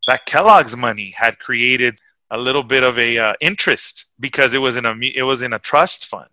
that 0.07 0.27
Kellogg's 0.27 0.77
money 0.77 1.11
had 1.11 1.39
created 1.39 1.99
a 2.31 2.39
little 2.39 2.63
bit 2.63 2.83
of 2.83 2.99
a 2.99 3.19
uh, 3.19 3.33
interest 3.41 4.11
because 4.21 4.55
it 4.55 4.59
was 4.59 4.77
in 4.77 4.87
a 4.87 4.95
it 5.15 5.23
was 5.23 5.43
in 5.43 5.53
a 5.53 5.59
trust 5.59 6.07
fund. 6.07 6.29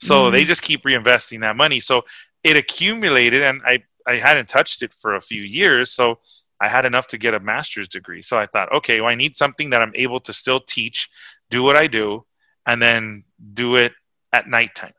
So 0.00 0.28
mm. 0.28 0.32
they 0.32 0.44
just 0.44 0.62
keep 0.62 0.82
reinvesting 0.82 1.40
that 1.40 1.56
money. 1.56 1.80
So 1.80 2.02
it 2.42 2.56
accumulated, 2.56 3.42
and 3.42 3.62
I 3.66 3.82
I 4.06 4.16
hadn't 4.16 4.48
touched 4.48 4.82
it 4.82 4.92
for 4.94 5.14
a 5.14 5.20
few 5.20 5.42
years. 5.42 5.92
So 5.92 6.18
I 6.60 6.68
had 6.68 6.84
enough 6.84 7.06
to 7.08 7.18
get 7.18 7.34
a 7.34 7.40
master's 7.40 7.88
degree. 7.88 8.22
So 8.22 8.38
I 8.38 8.46
thought, 8.46 8.72
okay, 8.72 9.00
well, 9.00 9.10
I 9.10 9.14
need 9.14 9.36
something 9.36 9.70
that 9.70 9.82
I'm 9.82 9.92
able 9.94 10.20
to 10.20 10.32
still 10.32 10.60
teach, 10.60 11.10
do 11.50 11.62
what 11.62 11.76
I 11.76 11.86
do, 11.86 12.24
and 12.66 12.80
then 12.80 13.24
do 13.54 13.76
it 13.76 13.92
at 14.32 14.48
nighttime. 14.48 14.92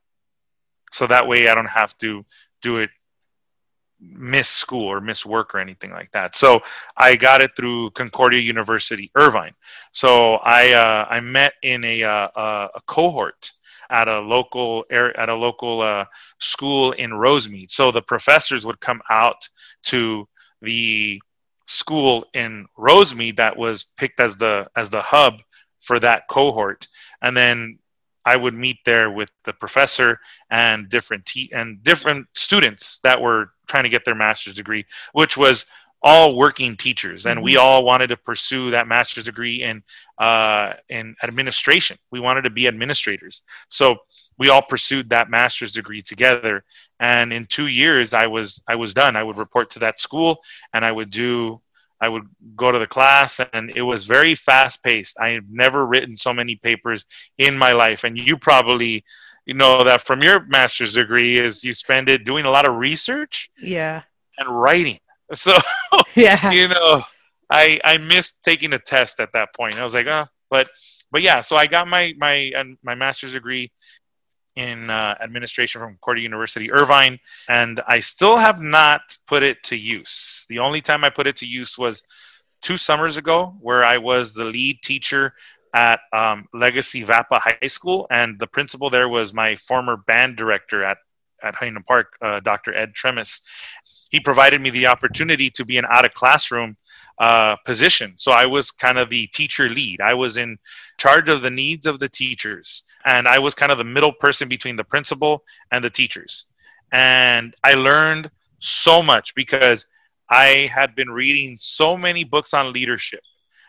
So 0.94 1.08
that 1.08 1.28
way 1.28 1.48
I 1.50 1.56
don't 1.56 1.66
have 1.66 1.98
to 2.00 2.26
do 2.62 2.78
it 2.78 2.90
miss 4.00 4.50
school 4.50 4.86
or 4.86 5.00
miss 5.00 5.26
work 5.26 5.56
or 5.56 5.60
anything 5.60 5.92
like 5.92 6.12
that. 6.12 6.36
So 6.36 6.62
I 6.98 7.16
got 7.16 7.42
it 7.42 7.56
through 7.56 7.92
Concordia 7.92 8.42
University, 8.42 9.12
Irvine. 9.16 9.54
So 9.92 10.36
I 10.36 10.74
uh, 10.74 11.08
I 11.10 11.20
met 11.20 11.54
in 11.62 11.84
a 11.86 12.04
uh, 12.04 12.68
a 12.76 12.82
cohort 12.86 13.52
at 13.90 14.08
a 14.08 14.20
local 14.20 14.86
at 14.92 15.30
a 15.30 15.36
local 15.36 15.82
uh, 15.82 16.06
school 16.40 16.92
in 16.94 17.12
Rosemead. 17.12 17.72
So 17.72 17.92
the 17.92 18.02
professors 18.02 18.66
would 18.66 18.80
come 18.80 19.02
out 19.10 19.48
to 19.84 20.28
the 20.62 21.22
school 21.66 22.26
in 22.34 22.66
Rosemead 22.78 23.38
that 23.38 23.56
was 23.56 23.86
picked 23.98 24.20
as 24.20 24.36
the 24.38 24.68
as 24.76 24.90
the 24.90 25.02
hub 25.02 25.36
for 25.82 26.00
that 26.00 26.28
cohort, 26.30 26.88
and 27.22 27.36
then 27.36 27.78
I 28.26 28.36
would 28.36 28.54
meet 28.54 28.78
there 28.86 29.12
with 29.12 29.30
the 29.44 29.54
professor 29.54 30.20
and 30.50 30.90
different 30.90 31.26
te- 31.26 31.52
and 31.54 31.84
different 31.84 32.28
students 32.36 33.00
that 33.04 33.22
were 33.22 33.52
trying 33.68 33.84
to 33.84 33.90
get 33.90 34.06
their 34.06 34.16
master's 34.16 34.54
degree, 34.54 34.86
which 35.14 35.38
was 35.38 35.66
all 36.04 36.36
working 36.36 36.76
teachers, 36.76 37.26
and 37.26 37.38
mm-hmm. 37.38 37.46
we 37.46 37.58
all 37.58 37.86
wanted 37.86 38.08
to 38.08 38.18
pursue 38.18 38.70
that 38.72 38.88
master's 38.88 39.24
degree 39.24 39.64
in 39.64 39.82
uh, 40.18 40.74
in 40.90 41.16
administration. 41.24 41.98
We 42.12 42.20
wanted 42.20 42.42
to 42.44 42.50
be 42.50 42.68
administrators, 42.68 43.42
so 43.70 43.96
we 44.38 44.50
all 44.50 44.62
pursued 44.62 45.10
that 45.10 45.30
master's 45.30 45.72
degree 45.72 46.02
together. 46.02 46.64
And 47.00 47.32
in 47.32 47.46
two 47.46 47.68
years, 47.68 48.14
I 48.14 48.28
was 48.28 48.62
I 48.68 48.76
was 48.76 48.94
done. 48.94 49.16
I 49.16 49.24
would 49.24 49.38
report 49.38 49.70
to 49.72 49.80
that 49.80 50.00
school, 50.00 50.40
and 50.74 50.84
I 50.84 50.92
would 50.92 51.10
do 51.10 51.62
I 52.04 52.10
would 52.10 52.28
go 52.58 52.70
to 52.70 52.80
the 52.80 52.86
class, 52.88 53.40
and 53.54 53.72
it 53.78 53.82
was 53.82 54.04
very 54.04 54.36
fast 54.36 54.84
paced. 54.84 55.18
I 55.22 55.30
have 55.30 55.50
never 55.50 55.86
written 55.86 56.18
so 56.18 56.34
many 56.34 56.58
papers 56.58 57.06
in 57.38 57.58
my 57.58 57.72
life, 57.72 58.04
and 58.04 58.18
you 58.18 58.36
probably 58.36 59.06
you 59.46 59.54
know 59.54 59.86
that 59.86 60.02
from 60.02 60.22
your 60.22 60.46
master's 60.48 60.94
degree 60.94 61.40
is 61.40 61.64
you 61.64 61.74
spend 61.74 62.10
it 62.10 62.26
doing 62.26 62.44
a 62.44 62.52
lot 62.52 62.68
of 62.68 62.76
research, 62.76 63.50
yeah, 63.58 64.02
and 64.38 64.50
writing. 64.50 65.00
So 65.34 65.58
yeah, 66.16 66.52
you 66.52 66.68
know, 66.68 67.02
I 67.50 67.80
I 67.84 67.98
missed 67.98 68.44
taking 68.44 68.74
a 68.74 68.80
test 68.80 69.20
at 69.22 69.32
that 69.34 69.56
point. 69.56 69.80
I 69.80 69.84
was 69.84 69.94
like, 69.96 70.06
oh, 70.06 70.26
but 70.50 70.70
but 71.10 71.22
yeah, 71.22 71.40
so 71.42 71.56
I 71.56 71.66
got 71.66 71.88
my 71.88 72.14
my 72.18 72.52
my 72.84 72.94
master's 72.94 73.34
degree 73.34 73.72
in 74.56 74.90
uh, 74.90 75.16
administration 75.22 75.82
from 75.82 75.92
Concordia 75.92 76.24
University, 76.24 76.72
Irvine, 76.72 77.20
and 77.50 77.82
I 77.88 78.00
still 78.00 78.38
have 78.38 78.62
not 78.62 79.18
put 79.28 79.44
it 79.44 79.64
to 79.64 79.76
use. 79.76 80.46
The 80.50 80.60
only 80.60 80.82
time 80.82 81.04
I 81.04 81.10
put 81.10 81.28
it 81.28 81.38
to 81.38 81.46
use 81.46 81.78
was 81.78 82.04
two 82.62 82.78
summers 82.78 83.18
ago, 83.18 83.56
where 83.60 83.84
I 83.84 83.98
was 83.98 84.34
the 84.34 84.46
lead 84.46 84.82
teacher 84.84 85.34
at 85.74 86.02
um, 86.12 86.48
Legacy 86.54 87.04
Vapa 87.04 87.40
High 87.40 87.68
School, 87.68 88.06
and 88.12 88.38
the 88.38 88.48
principal 88.48 88.90
there 88.90 89.10
was 89.10 89.34
my 89.34 89.56
former 89.56 89.98
band 89.98 90.36
director 90.36 90.84
at 90.84 90.98
at 91.44 91.56
Huntington 91.56 91.84
Park, 91.84 92.16
uh, 92.22 92.40
Dr. 92.40 92.74
Ed 92.74 92.94
Tremis. 92.94 93.42
He 94.10 94.20
provided 94.20 94.62
me 94.62 94.70
the 94.70 94.88
opportunity 94.88 95.50
to 95.52 95.66
be 95.66 95.78
an 95.78 95.86
out 95.90 96.06
of 96.06 96.14
classroom 96.14 96.78
uh, 97.20 97.56
position. 97.66 98.14
So 98.18 98.32
I 98.32 98.46
was 98.46 98.72
kind 98.72 98.98
of 98.98 99.10
the 99.10 99.28
teacher 99.28 99.70
lead. 99.70 100.02
I 100.02 100.14
was 100.14 100.38
in 100.38 100.58
charge 100.98 101.30
of 101.30 101.42
the 101.42 101.50
needs 101.50 101.86
of 101.86 102.00
the 102.00 102.10
teachers, 102.10 102.84
and 103.06 103.28
I 103.28 103.40
was 103.40 103.54
kind 103.54 103.72
of 103.72 103.78
the 103.78 103.84
middle 103.84 104.14
person 104.14 104.48
between 104.48 104.76
the 104.76 104.84
principal 104.84 105.44
and 105.72 105.84
the 105.84 105.90
teachers. 105.90 106.46
And 106.92 107.54
I 107.64 107.74
learned 107.74 108.30
so 108.60 109.02
much 109.02 109.36
because 109.36 109.88
I 110.30 110.70
had 110.74 110.96
been 110.96 111.10
reading 111.10 111.58
so 111.60 111.98
many 111.98 112.24
books 112.24 112.54
on 112.54 112.74
leadership 112.74 113.22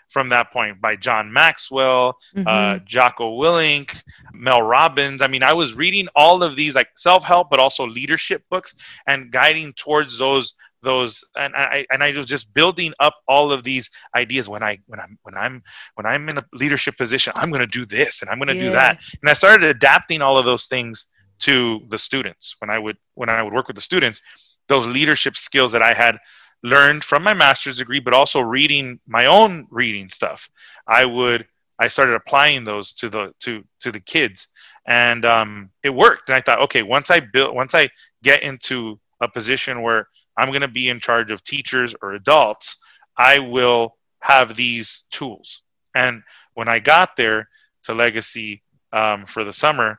from 0.08 0.28
that 0.28 0.52
point 0.52 0.80
by 0.80 0.96
John 0.96 1.32
Maxwell, 1.32 2.18
mm-hmm. 2.34 2.46
uh, 2.46 2.78
Jocko 2.84 3.38
Willink, 3.38 4.00
Mel 4.32 4.62
Robbins. 4.62 5.22
I 5.22 5.26
mean, 5.26 5.42
I 5.42 5.52
was 5.52 5.74
reading 5.74 6.08
all 6.14 6.42
of 6.42 6.56
these 6.56 6.74
like 6.74 6.88
self 6.96 7.24
help, 7.24 7.50
but 7.50 7.58
also 7.58 7.86
leadership 7.86 8.44
books 8.50 8.74
and 9.06 9.30
guiding 9.30 9.72
towards 9.74 10.18
those 10.18 10.54
those 10.84 11.24
and 11.36 11.54
I 11.56 11.86
and 11.90 12.02
I 12.02 12.16
was 12.16 12.26
just 12.26 12.54
building 12.54 12.92
up 13.00 13.14
all 13.26 13.50
of 13.50 13.64
these 13.64 13.90
ideas 14.14 14.48
when 14.48 14.62
I 14.62 14.78
when 14.86 15.00
I'm 15.00 15.18
when 15.22 15.36
I'm 15.36 15.62
when 15.94 16.06
I'm 16.06 16.28
in 16.28 16.36
a 16.36 16.56
leadership 16.56 16.96
position 16.96 17.32
I'm 17.36 17.50
going 17.50 17.60
to 17.60 17.66
do 17.66 17.84
this 17.86 18.22
and 18.22 18.30
I'm 18.30 18.38
going 18.38 18.48
to 18.48 18.56
yeah. 18.56 18.62
do 18.62 18.70
that 18.70 18.98
and 19.22 19.30
I 19.30 19.34
started 19.34 19.68
adapting 19.68 20.22
all 20.22 20.38
of 20.38 20.44
those 20.44 20.66
things 20.66 21.06
to 21.40 21.80
the 21.88 21.98
students 21.98 22.54
when 22.60 22.70
I 22.70 22.78
would 22.78 22.96
when 23.14 23.28
I 23.28 23.42
would 23.42 23.52
work 23.52 23.66
with 23.66 23.76
the 23.76 23.82
students 23.82 24.20
those 24.68 24.86
leadership 24.86 25.36
skills 25.36 25.72
that 25.72 25.82
I 25.82 25.92
had 25.92 26.18
learned 26.62 27.04
from 27.04 27.22
my 27.22 27.34
master's 27.34 27.78
degree, 27.78 28.00
but 28.00 28.14
also 28.14 28.40
reading 28.40 28.98
my 29.06 29.26
own 29.26 29.66
reading 29.70 30.08
stuff. 30.08 30.48
I 30.88 31.04
would 31.04 31.46
I 31.78 31.88
started 31.88 32.14
applying 32.14 32.64
those 32.64 32.92
to 32.94 33.08
the 33.08 33.32
to 33.40 33.62
to 33.80 33.92
the 33.92 34.00
kids, 34.00 34.48
and 34.86 35.24
um, 35.24 35.70
it 35.82 35.90
worked. 35.90 36.28
And 36.28 36.36
I 36.36 36.40
thought, 36.40 36.62
okay, 36.62 36.82
once 36.82 37.10
I 37.10 37.20
build, 37.20 37.54
once 37.54 37.74
I 37.74 37.88
get 38.22 38.42
into 38.42 38.98
a 39.20 39.28
position 39.28 39.82
where 39.82 40.08
I'm 40.36 40.48
going 40.48 40.62
to 40.62 40.68
be 40.68 40.88
in 40.88 41.00
charge 41.00 41.30
of 41.30 41.44
teachers 41.44 41.94
or 42.02 42.14
adults, 42.14 42.76
I 43.16 43.38
will 43.38 43.96
have 44.20 44.56
these 44.56 45.04
tools. 45.10 45.62
And 45.94 46.22
when 46.54 46.68
I 46.68 46.78
got 46.78 47.16
there 47.16 47.48
to 47.84 47.94
Legacy 47.94 48.62
um, 48.92 49.26
for 49.26 49.44
the 49.44 49.52
summer, 49.52 49.98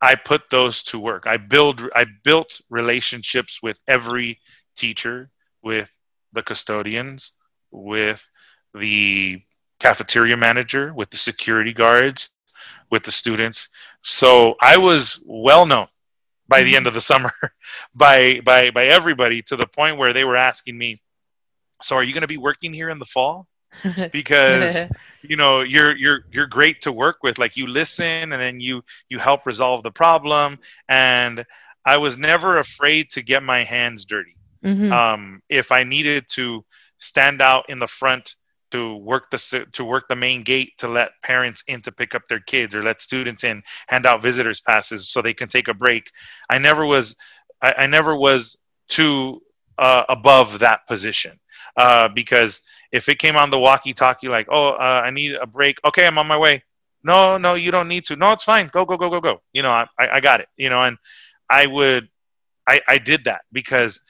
I 0.00 0.14
put 0.14 0.42
those 0.50 0.82
to 0.84 0.98
work. 0.98 1.26
I 1.26 1.38
build 1.38 1.82
I 1.94 2.06
built 2.22 2.60
relationships 2.70 3.60
with 3.62 3.78
every 3.88 4.38
teacher, 4.76 5.30
with 5.62 5.90
the 6.32 6.42
custodians, 6.42 7.32
with 7.70 8.26
the 8.74 9.42
cafeteria 9.80 10.36
manager, 10.36 10.92
with 10.94 11.10
the 11.10 11.16
security 11.16 11.72
guards, 11.72 12.30
with 12.90 13.02
the 13.02 13.12
students. 13.12 13.68
So 14.02 14.54
I 14.60 14.76
was 14.76 15.22
well 15.26 15.66
known 15.66 15.88
by 16.48 16.62
the 16.62 16.76
end 16.76 16.86
of 16.86 16.94
the 16.94 17.00
summer 17.00 17.32
by 17.94 18.40
by 18.40 18.70
by 18.70 18.84
everybody 18.84 19.42
to 19.42 19.56
the 19.56 19.66
point 19.66 19.98
where 19.98 20.12
they 20.12 20.24
were 20.24 20.36
asking 20.36 20.76
me, 20.76 21.00
"So 21.82 21.96
are 21.96 22.02
you 22.02 22.12
going 22.12 22.22
to 22.22 22.28
be 22.28 22.36
working 22.36 22.72
here 22.72 22.90
in 22.90 22.98
the 22.98 23.04
fall?" 23.04 23.46
because 24.12 24.84
you 25.22 25.36
know 25.36 25.60
you're 25.60 25.94
you're 25.96 26.20
you're 26.32 26.46
great 26.46 26.80
to 26.82 26.92
work 26.92 27.18
with 27.22 27.38
like 27.38 27.56
you 27.56 27.66
listen 27.66 28.32
and 28.32 28.40
then 28.40 28.60
you 28.60 28.82
you 29.10 29.18
help 29.18 29.44
resolve 29.44 29.82
the 29.82 29.90
problem 29.90 30.58
and 30.88 31.44
I 31.84 31.98
was 31.98 32.16
never 32.16 32.58
afraid 32.58 33.10
to 33.10 33.22
get 33.22 33.42
my 33.42 33.62
hands 33.62 34.06
dirty 34.06 34.38
Mm-hmm. 34.64 34.92
Um, 34.92 35.42
if 35.48 35.72
I 35.72 35.84
needed 35.84 36.24
to 36.30 36.64
stand 36.98 37.40
out 37.40 37.66
in 37.68 37.78
the 37.78 37.86
front 37.86 38.34
to 38.70 38.96
work 38.96 39.30
the 39.30 39.66
to 39.72 39.84
work 39.84 40.08
the 40.08 40.16
main 40.16 40.42
gate 40.42 40.72
to 40.78 40.88
let 40.88 41.10
parents 41.22 41.62
in 41.68 41.80
to 41.82 41.92
pick 41.92 42.14
up 42.14 42.22
their 42.28 42.40
kids 42.40 42.74
or 42.74 42.82
let 42.82 43.00
students 43.00 43.44
in, 43.44 43.62
hand 43.86 44.06
out 44.06 44.22
visitors 44.22 44.60
passes 44.60 45.08
so 45.08 45.22
they 45.22 45.34
can 45.34 45.48
take 45.48 45.68
a 45.68 45.74
break. 45.74 46.10
I 46.50 46.58
never 46.58 46.84
was 46.86 47.16
I, 47.62 47.74
I 47.78 47.86
never 47.86 48.16
was 48.16 48.58
too 48.88 49.42
uh, 49.78 50.04
above 50.08 50.58
that 50.58 50.86
position 50.86 51.38
uh, 51.76 52.08
because 52.08 52.60
if 52.92 53.08
it 53.08 53.18
came 53.18 53.36
on 53.36 53.50
the 53.50 53.58
walkie-talkie 53.58 54.28
like, 54.28 54.48
oh, 54.50 54.70
uh, 54.70 55.02
I 55.04 55.10
need 55.10 55.34
a 55.34 55.46
break. 55.46 55.78
Okay, 55.86 56.06
I'm 56.06 56.18
on 56.18 56.26
my 56.26 56.38
way. 56.38 56.62
No, 57.04 57.36
no, 57.36 57.54
you 57.54 57.70
don't 57.70 57.88
need 57.88 58.04
to. 58.06 58.16
No, 58.16 58.32
it's 58.32 58.44
fine. 58.44 58.70
Go, 58.72 58.84
go, 58.84 58.96
go, 58.96 59.08
go, 59.08 59.20
go. 59.20 59.40
You 59.52 59.62
know, 59.62 59.70
I, 59.70 59.86
I 59.98 60.20
got 60.20 60.40
it. 60.40 60.48
You 60.56 60.68
know, 60.70 60.82
and 60.82 60.96
I 61.48 61.66
would, 61.66 62.08
I, 62.66 62.80
I 62.88 62.98
did 62.98 63.24
that 63.24 63.42
because 63.52 64.00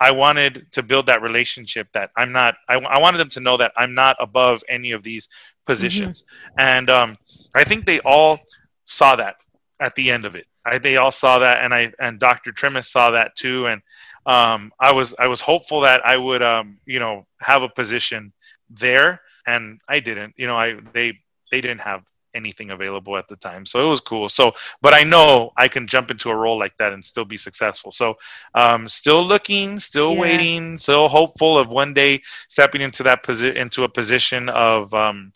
I 0.00 0.10
wanted 0.10 0.66
to 0.72 0.82
build 0.82 1.06
that 1.06 1.22
relationship 1.22 1.88
that 1.92 2.10
I'm 2.16 2.32
not, 2.32 2.56
I, 2.68 2.74
I 2.74 3.00
wanted 3.00 3.18
them 3.18 3.30
to 3.30 3.40
know 3.40 3.56
that 3.56 3.72
I'm 3.76 3.94
not 3.94 4.16
above 4.20 4.62
any 4.68 4.92
of 4.92 5.02
these 5.02 5.28
positions. 5.66 6.22
Mm-hmm. 6.22 6.60
And 6.60 6.90
um, 6.90 7.14
I 7.54 7.64
think 7.64 7.86
they 7.86 8.00
all 8.00 8.40
saw 8.84 9.16
that 9.16 9.36
at 9.80 9.94
the 9.94 10.10
end 10.10 10.24
of 10.24 10.36
it. 10.36 10.46
I, 10.66 10.78
they 10.78 10.96
all 10.96 11.12
saw 11.12 11.38
that, 11.38 11.62
and 11.62 11.72
I 11.72 11.92
and 12.00 12.18
Dr. 12.18 12.50
Tremis 12.50 12.88
saw 12.88 13.12
that 13.12 13.36
too. 13.36 13.66
And 13.66 13.82
um, 14.26 14.72
I 14.80 14.92
was 14.92 15.14
I 15.18 15.28
was 15.28 15.40
hopeful 15.40 15.82
that 15.82 16.04
I 16.04 16.16
would 16.16 16.42
um, 16.42 16.78
you 16.86 16.98
know 16.98 17.26
have 17.40 17.62
a 17.62 17.68
position 17.68 18.32
there, 18.68 19.20
and 19.46 19.80
I 19.88 20.00
didn't. 20.00 20.34
You 20.36 20.48
know, 20.48 20.56
I 20.56 20.74
they 20.92 21.20
they 21.52 21.60
didn't 21.60 21.82
have 21.82 22.02
anything 22.36 22.70
available 22.70 23.16
at 23.16 23.26
the 23.28 23.36
time. 23.36 23.64
So 23.64 23.84
it 23.84 23.88
was 23.88 24.00
cool. 24.00 24.28
So, 24.28 24.52
but 24.82 24.94
I 24.94 25.02
know 25.02 25.50
I 25.56 25.68
can 25.68 25.86
jump 25.86 26.10
into 26.10 26.30
a 26.30 26.36
role 26.36 26.58
like 26.58 26.76
that 26.76 26.92
and 26.92 27.04
still 27.04 27.24
be 27.24 27.36
successful. 27.36 27.90
So, 27.90 28.14
um, 28.54 28.88
still 28.88 29.24
looking, 29.24 29.78
still 29.78 30.14
yeah. 30.14 30.20
waiting, 30.20 30.76
still 30.76 31.08
hopeful 31.08 31.58
of 31.58 31.68
one 31.70 31.94
day 31.94 32.22
stepping 32.48 32.82
into 32.82 33.02
that 33.04 33.22
position, 33.22 33.56
into 33.56 33.84
a 33.84 33.88
position 33.88 34.48
of, 34.50 34.92
um, 34.94 35.32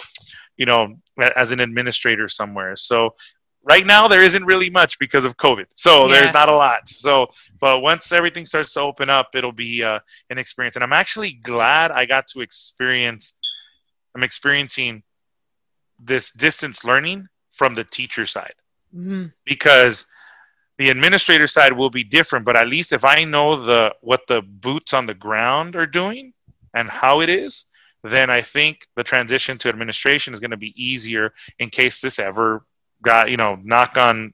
you 0.56 0.66
know, 0.66 0.94
as 1.36 1.50
an 1.50 1.60
administrator 1.60 2.28
somewhere. 2.28 2.76
So, 2.76 3.14
right 3.62 3.86
now 3.86 4.08
there 4.08 4.22
isn't 4.22 4.44
really 4.44 4.70
much 4.70 4.98
because 4.98 5.24
of 5.24 5.36
COVID. 5.36 5.66
So 5.74 6.06
yeah. 6.06 6.14
there's 6.14 6.34
not 6.34 6.48
a 6.48 6.54
lot. 6.54 6.88
So, 6.88 7.28
but 7.60 7.80
once 7.80 8.12
everything 8.12 8.46
starts 8.46 8.74
to 8.74 8.80
open 8.80 9.10
up, 9.10 9.28
it'll 9.34 9.52
be 9.52 9.82
uh, 9.84 9.98
an 10.30 10.38
experience. 10.38 10.76
And 10.76 10.82
I'm 10.82 10.92
actually 10.92 11.32
glad 11.32 11.90
I 11.90 12.06
got 12.06 12.26
to 12.28 12.40
experience. 12.40 13.34
I'm 14.14 14.22
experiencing 14.22 15.02
this 16.02 16.32
distance 16.32 16.84
learning 16.84 17.26
from 17.52 17.74
the 17.74 17.84
teacher 17.84 18.26
side 18.26 18.54
mm-hmm. 18.94 19.26
because 19.44 20.06
the 20.78 20.88
administrator 20.88 21.46
side 21.46 21.72
will 21.72 21.90
be 21.90 22.04
different 22.04 22.44
but 22.44 22.56
at 22.56 22.68
least 22.68 22.92
if 22.92 23.04
i 23.04 23.24
know 23.24 23.60
the 23.60 23.94
what 24.00 24.22
the 24.28 24.42
boots 24.42 24.94
on 24.94 25.06
the 25.06 25.14
ground 25.14 25.76
are 25.76 25.86
doing 25.86 26.32
and 26.74 26.88
how 26.88 27.20
it 27.20 27.28
is 27.28 27.66
then 28.02 28.30
i 28.30 28.40
think 28.40 28.86
the 28.96 29.04
transition 29.04 29.58
to 29.58 29.68
administration 29.68 30.32
is 30.32 30.40
going 30.40 30.50
to 30.50 30.56
be 30.56 30.74
easier 30.82 31.32
in 31.58 31.68
case 31.68 32.00
this 32.00 32.18
ever 32.18 32.64
got 33.02 33.30
you 33.30 33.36
know 33.36 33.58
knock 33.62 33.96
on 33.96 34.30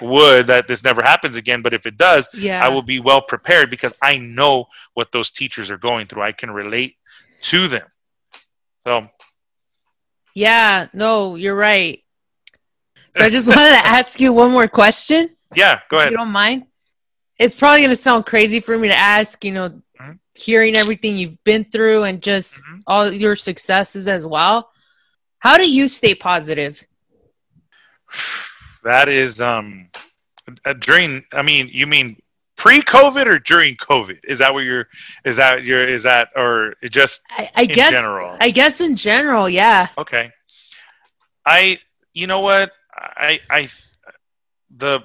wood 0.00 0.46
that 0.46 0.68
this 0.68 0.84
never 0.84 1.02
happens 1.02 1.36
again 1.36 1.62
but 1.62 1.74
if 1.74 1.86
it 1.86 1.96
does 1.96 2.28
yeah. 2.34 2.64
i 2.64 2.68
will 2.68 2.82
be 2.82 3.00
well 3.00 3.20
prepared 3.20 3.70
because 3.70 3.94
i 4.02 4.18
know 4.18 4.66
what 4.94 5.10
those 5.12 5.30
teachers 5.30 5.70
are 5.70 5.78
going 5.78 6.06
through 6.06 6.22
i 6.22 6.32
can 6.32 6.50
relate 6.50 6.96
to 7.40 7.68
them 7.68 7.86
so 8.86 9.06
yeah, 10.40 10.86
no, 10.94 11.36
you're 11.36 11.54
right. 11.54 12.02
So 13.14 13.24
I 13.24 13.30
just 13.30 13.46
wanted 13.54 13.72
to 13.72 13.86
ask 13.86 14.18
you 14.18 14.32
one 14.32 14.50
more 14.50 14.68
question. 14.68 15.28
Yeah, 15.54 15.80
go 15.90 15.98
ahead. 15.98 16.12
you 16.12 16.16
don't 16.16 16.30
mind. 16.30 16.66
It's 17.38 17.54
probably 17.54 17.80
going 17.80 17.90
to 17.90 17.96
sound 17.96 18.24
crazy 18.24 18.60
for 18.60 18.76
me 18.76 18.88
to 18.88 18.96
ask, 18.96 19.44
you 19.44 19.52
know, 19.52 19.68
mm-hmm. 19.68 20.12
hearing 20.34 20.76
everything 20.76 21.16
you've 21.16 21.42
been 21.44 21.64
through 21.64 22.04
and 22.04 22.22
just 22.22 22.54
mm-hmm. 22.54 22.80
all 22.86 23.12
your 23.12 23.36
successes 23.36 24.08
as 24.08 24.26
well. 24.26 24.70
How 25.40 25.58
do 25.58 25.70
you 25.70 25.88
stay 25.88 26.14
positive? 26.14 26.82
That 28.82 29.10
is 29.10 29.42
um 29.42 29.90
during 30.78 31.22
I 31.34 31.42
mean, 31.42 31.68
you 31.70 31.86
mean 31.86 32.16
pre-COVID 32.60 33.24
or 33.26 33.38
during 33.38 33.74
COVID? 33.76 34.18
Is 34.24 34.38
that 34.40 34.52
what 34.52 34.60
you're? 34.60 34.86
Is 35.24 35.36
that 35.36 35.64
your? 35.64 35.82
Is 35.82 36.02
that 36.02 36.28
or 36.36 36.74
just? 36.90 37.22
I, 37.30 37.50
I 37.54 37.64
guess. 37.64 37.90
General? 37.90 38.36
I 38.38 38.50
guess 38.50 38.82
in 38.82 38.96
general, 38.96 39.48
yeah. 39.48 39.88
Okay. 39.96 40.30
I. 41.46 41.78
You 42.12 42.26
know 42.26 42.40
what? 42.40 42.70
I. 42.94 43.40
I. 43.50 43.68
The. 44.76 45.00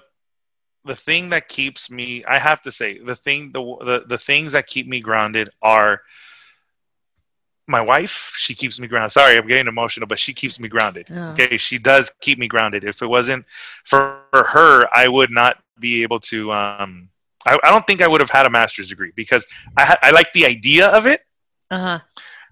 The 0.84 0.96
thing 0.96 1.30
that 1.30 1.48
keeps 1.48 1.90
me, 1.90 2.24
I 2.26 2.38
have 2.38 2.62
to 2.62 2.72
say, 2.72 3.00
the 3.00 3.16
thing, 3.16 3.52
the 3.52 3.62
the, 3.62 4.04
the 4.08 4.18
things 4.20 4.52
that 4.52 4.68
keep 4.68 4.88
me 4.88 5.00
grounded 5.00 5.50
are 5.64 6.02
my 7.68 7.82
wife 7.82 8.36
she 8.38 8.54
keeps 8.54 8.80
me 8.80 8.88
grounded 8.88 9.12
sorry 9.12 9.36
i'm 9.36 9.48
getting 9.48 9.66
emotional 9.66 10.06
but 10.06 10.20
she 10.20 10.36
keeps 10.36 10.60
me 10.60 10.68
grounded 10.68 11.08
oh. 11.10 11.30
okay 11.32 11.58
she 11.58 11.80
does 11.80 12.12
keep 12.22 12.38
me 12.38 12.48
grounded 12.48 12.84
if 12.84 13.02
it 13.02 13.08
wasn't 13.08 13.44
for, 13.84 14.22
for 14.30 14.44
her 14.44 14.86
i 14.94 15.08
would 15.08 15.32
not 15.32 15.58
be 15.80 16.04
able 16.04 16.20
to 16.20 16.52
um 16.52 17.10
I, 17.46 17.58
I 17.64 17.70
don't 17.70 17.86
think 17.86 18.02
I 18.02 18.08
would 18.08 18.22
have 18.22 18.30
had 18.30 18.46
a 18.46 18.50
master's 18.50 18.90
degree 18.90 19.12
because 19.16 19.46
I, 19.78 19.86
ha- 19.86 20.00
I 20.02 20.12
like 20.12 20.32
the 20.34 20.46
idea 20.46 20.88
of 20.88 21.06
it. 21.06 21.22
Uh 21.72 21.80
huh. 21.80 22.00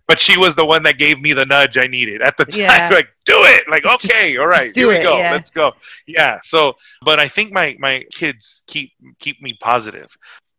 But 0.05 0.19
she 0.19 0.37
was 0.37 0.53
the 0.55 0.65
one 0.65 0.83
that 0.83 0.97
gave 0.97 1.21
me 1.21 1.31
the 1.31 1.45
nudge 1.45 1.77
I 1.77 1.87
needed 1.87 2.21
at 2.21 2.35
the 2.35 2.45
time. 2.45 2.59
Yeah. 2.59 2.89
Like, 2.91 3.07
do 3.25 3.35
it. 3.37 3.69
Like, 3.69 3.85
okay, 3.85 4.37
all 4.37 4.47
right, 4.47 4.71
here 4.75 4.89
we 4.89 4.97
it, 4.97 5.03
go. 5.03 5.17
Yeah. 5.17 5.31
Let's 5.31 5.49
go. 5.49 5.73
Yeah. 6.05 6.39
So, 6.43 6.73
but 7.03 7.19
I 7.19 7.27
think 7.27 7.51
my 7.53 7.75
my 7.79 8.03
kids 8.11 8.63
keep 8.67 8.91
keep 9.19 9.41
me 9.41 9.57
positive 9.59 10.15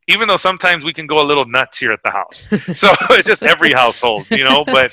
even 0.06 0.28
though 0.28 0.36
sometimes 0.36 0.84
we 0.84 0.92
can 0.92 1.06
go 1.06 1.20
a 1.20 1.24
little 1.24 1.46
nuts 1.46 1.78
here 1.78 1.92
at 1.92 2.02
the 2.02 2.10
house. 2.10 2.48
So 2.74 2.92
it's 3.10 3.26
just 3.26 3.42
every 3.42 3.72
household, 3.72 4.26
you 4.30 4.44
know, 4.44 4.64
but 4.64 4.92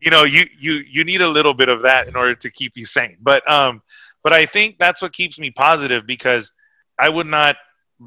you 0.00 0.10
know, 0.10 0.24
you 0.24 0.46
you 0.58 0.82
you 0.88 1.04
need 1.04 1.20
a 1.20 1.28
little 1.28 1.54
bit 1.54 1.68
of 1.68 1.82
that 1.82 2.08
in 2.08 2.16
order 2.16 2.34
to 2.34 2.50
keep 2.50 2.76
you 2.76 2.84
sane. 2.84 3.16
But 3.20 3.48
um 3.50 3.82
but 4.22 4.32
I 4.32 4.46
think 4.46 4.78
that's 4.78 5.00
what 5.02 5.12
keeps 5.12 5.38
me 5.38 5.50
positive 5.50 6.06
because 6.06 6.52
I 6.98 7.08
would 7.08 7.26
not 7.26 7.56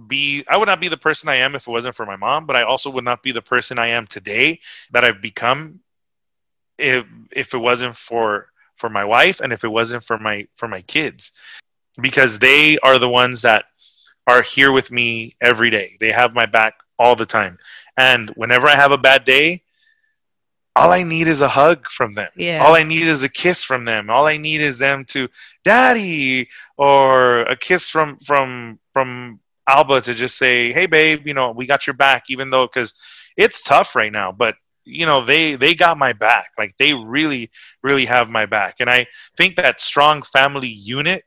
be 0.08 0.44
I 0.48 0.58
would 0.58 0.68
not 0.68 0.80
be 0.80 0.88
the 0.88 0.98
person 0.98 1.30
I 1.30 1.38
am 1.38 1.56
if 1.56 1.68
it 1.68 1.72
wasn't 1.72 1.96
for 1.96 2.06
my 2.06 2.16
mom, 2.16 2.46
but 2.46 2.56
I 2.56 2.64
also 2.64 2.90
would 2.92 3.04
not 3.04 3.24
be 3.24 3.32
the 3.32 3.42
person 3.42 3.78
I 3.78 3.88
am 3.88 4.08
today 4.08 4.60
that 4.92 5.04
I've 5.04 5.22
become 5.22 5.80
if 6.78 7.06
if 7.32 7.54
it 7.54 7.58
wasn't 7.58 7.96
for 7.96 8.48
for 8.76 8.90
my 8.90 9.06
wife 9.06 9.42
and 9.42 9.54
if 9.54 9.64
it 9.64 9.70
wasn't 9.70 10.04
for 10.04 10.18
my 10.18 10.48
for 10.56 10.68
my 10.68 10.82
kids 10.82 11.32
because 12.00 12.40
they 12.40 12.78
are 12.80 12.98
the 12.98 13.10
ones 13.10 13.42
that 13.42 13.66
are 14.28 14.42
here 14.42 14.72
with 14.72 14.92
me 14.92 15.36
every 15.42 15.70
day. 15.70 15.98
They 16.00 16.12
have 16.12 16.34
my 16.34 16.46
back 16.46 16.76
all 16.98 17.16
the 17.16 17.26
time. 17.26 17.58
And 17.98 18.30
whenever 18.32 18.68
I 18.68 18.76
have 18.76 18.92
a 18.92 18.98
bad 18.98 19.26
day, 19.26 19.64
all 20.76 20.92
I 20.92 21.04
need 21.04 21.28
is 21.28 21.42
a 21.42 21.50
hug 21.50 21.90
from 21.90 22.14
them. 22.14 22.30
Yeah. 22.36 22.64
All 22.64 22.76
I 22.76 22.84
need 22.84 23.08
is 23.08 23.24
a 23.24 23.30
kiss 23.30 23.64
from 23.64 23.84
them. 23.84 24.10
All 24.10 24.26
I 24.26 24.38
need 24.38 24.62
is 24.62 24.78
them 24.78 25.04
to 25.06 25.28
daddy 25.66 26.50
or 26.78 27.42
a 27.42 27.58
kiss 27.58 27.88
from 27.88 28.18
from 28.20 28.80
from 28.94 29.40
Alba 29.76 30.02
to 30.02 30.14
just 30.14 30.38
say, 30.38 30.74
"Hey 30.74 30.86
babe, 30.86 31.28
you 31.28 31.34
know, 31.34 31.52
we 31.52 31.66
got 31.66 31.88
your 31.88 31.96
back 31.96 32.24
even 32.30 32.50
though 32.50 32.68
cuz 32.68 32.94
it's 33.38 33.62
tough 33.62 33.96
right 33.96 34.12
now, 34.12 34.32
but 34.32 34.56
you 34.84 35.06
know, 35.06 35.24
they 35.24 35.56
they 35.56 35.74
got 35.76 35.98
my 35.98 36.14
back. 36.14 36.50
Like 36.58 36.76
they 36.78 36.94
really 36.94 37.50
really 37.82 38.06
have 38.06 38.30
my 38.30 38.46
back. 38.46 38.76
And 38.80 38.90
I 38.90 39.08
think 39.38 39.56
that 39.56 39.82
strong 39.82 40.22
family 40.24 40.68
unit 40.68 41.24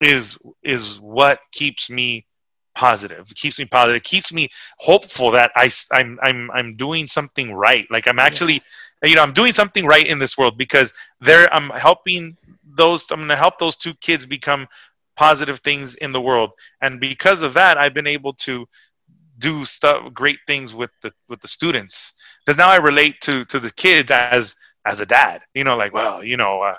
is 0.00 0.38
is 0.62 1.00
what 1.00 1.40
keeps 1.52 1.88
me 1.88 2.26
positive 2.74 3.30
it 3.30 3.36
keeps 3.36 3.58
me 3.58 3.64
positive 3.64 3.96
it 3.96 4.04
keeps 4.04 4.32
me 4.32 4.48
hopeful 4.78 5.30
that 5.30 5.52
I, 5.54 5.70
I'm, 5.92 6.18
I'm, 6.22 6.50
I'm 6.50 6.76
doing 6.76 7.06
something 7.06 7.52
right 7.52 7.86
like 7.90 8.08
i'm 8.08 8.18
actually 8.18 8.62
yeah. 9.02 9.10
you 9.10 9.14
know 9.14 9.22
i'm 9.22 9.32
doing 9.32 9.52
something 9.52 9.86
right 9.86 10.06
in 10.06 10.18
this 10.18 10.36
world 10.36 10.58
because 10.58 10.92
there 11.20 11.52
i'm 11.54 11.70
helping 11.70 12.36
those 12.76 13.08
i'm 13.10 13.18
going 13.18 13.28
to 13.28 13.36
help 13.36 13.58
those 13.58 13.76
two 13.76 13.94
kids 13.94 14.26
become 14.26 14.66
positive 15.16 15.60
things 15.60 15.94
in 15.96 16.12
the 16.12 16.20
world. 16.20 16.50
And 16.80 17.00
because 17.00 17.42
of 17.42 17.54
that 17.54 17.78
i've 17.78 17.94
been 17.94 18.06
able 18.06 18.34
to 18.34 18.66
do 19.38 19.64
stuff 19.64 20.12
great 20.12 20.38
things 20.46 20.74
with 20.74 20.90
the 21.02 21.12
with 21.28 21.40
the 21.40 21.48
students. 21.48 22.14
Because 22.44 22.58
now 22.58 22.68
i 22.68 22.76
relate 22.76 23.20
to 23.22 23.44
to 23.46 23.58
the 23.60 23.72
kids 23.72 24.10
as 24.10 24.56
as 24.86 25.00
a 25.00 25.06
dad 25.06 25.40
you 25.54 25.64
know 25.64 25.76
like 25.76 25.94
well 25.94 26.22
you 26.22 26.36
know 26.36 26.60
uh, 26.60 26.76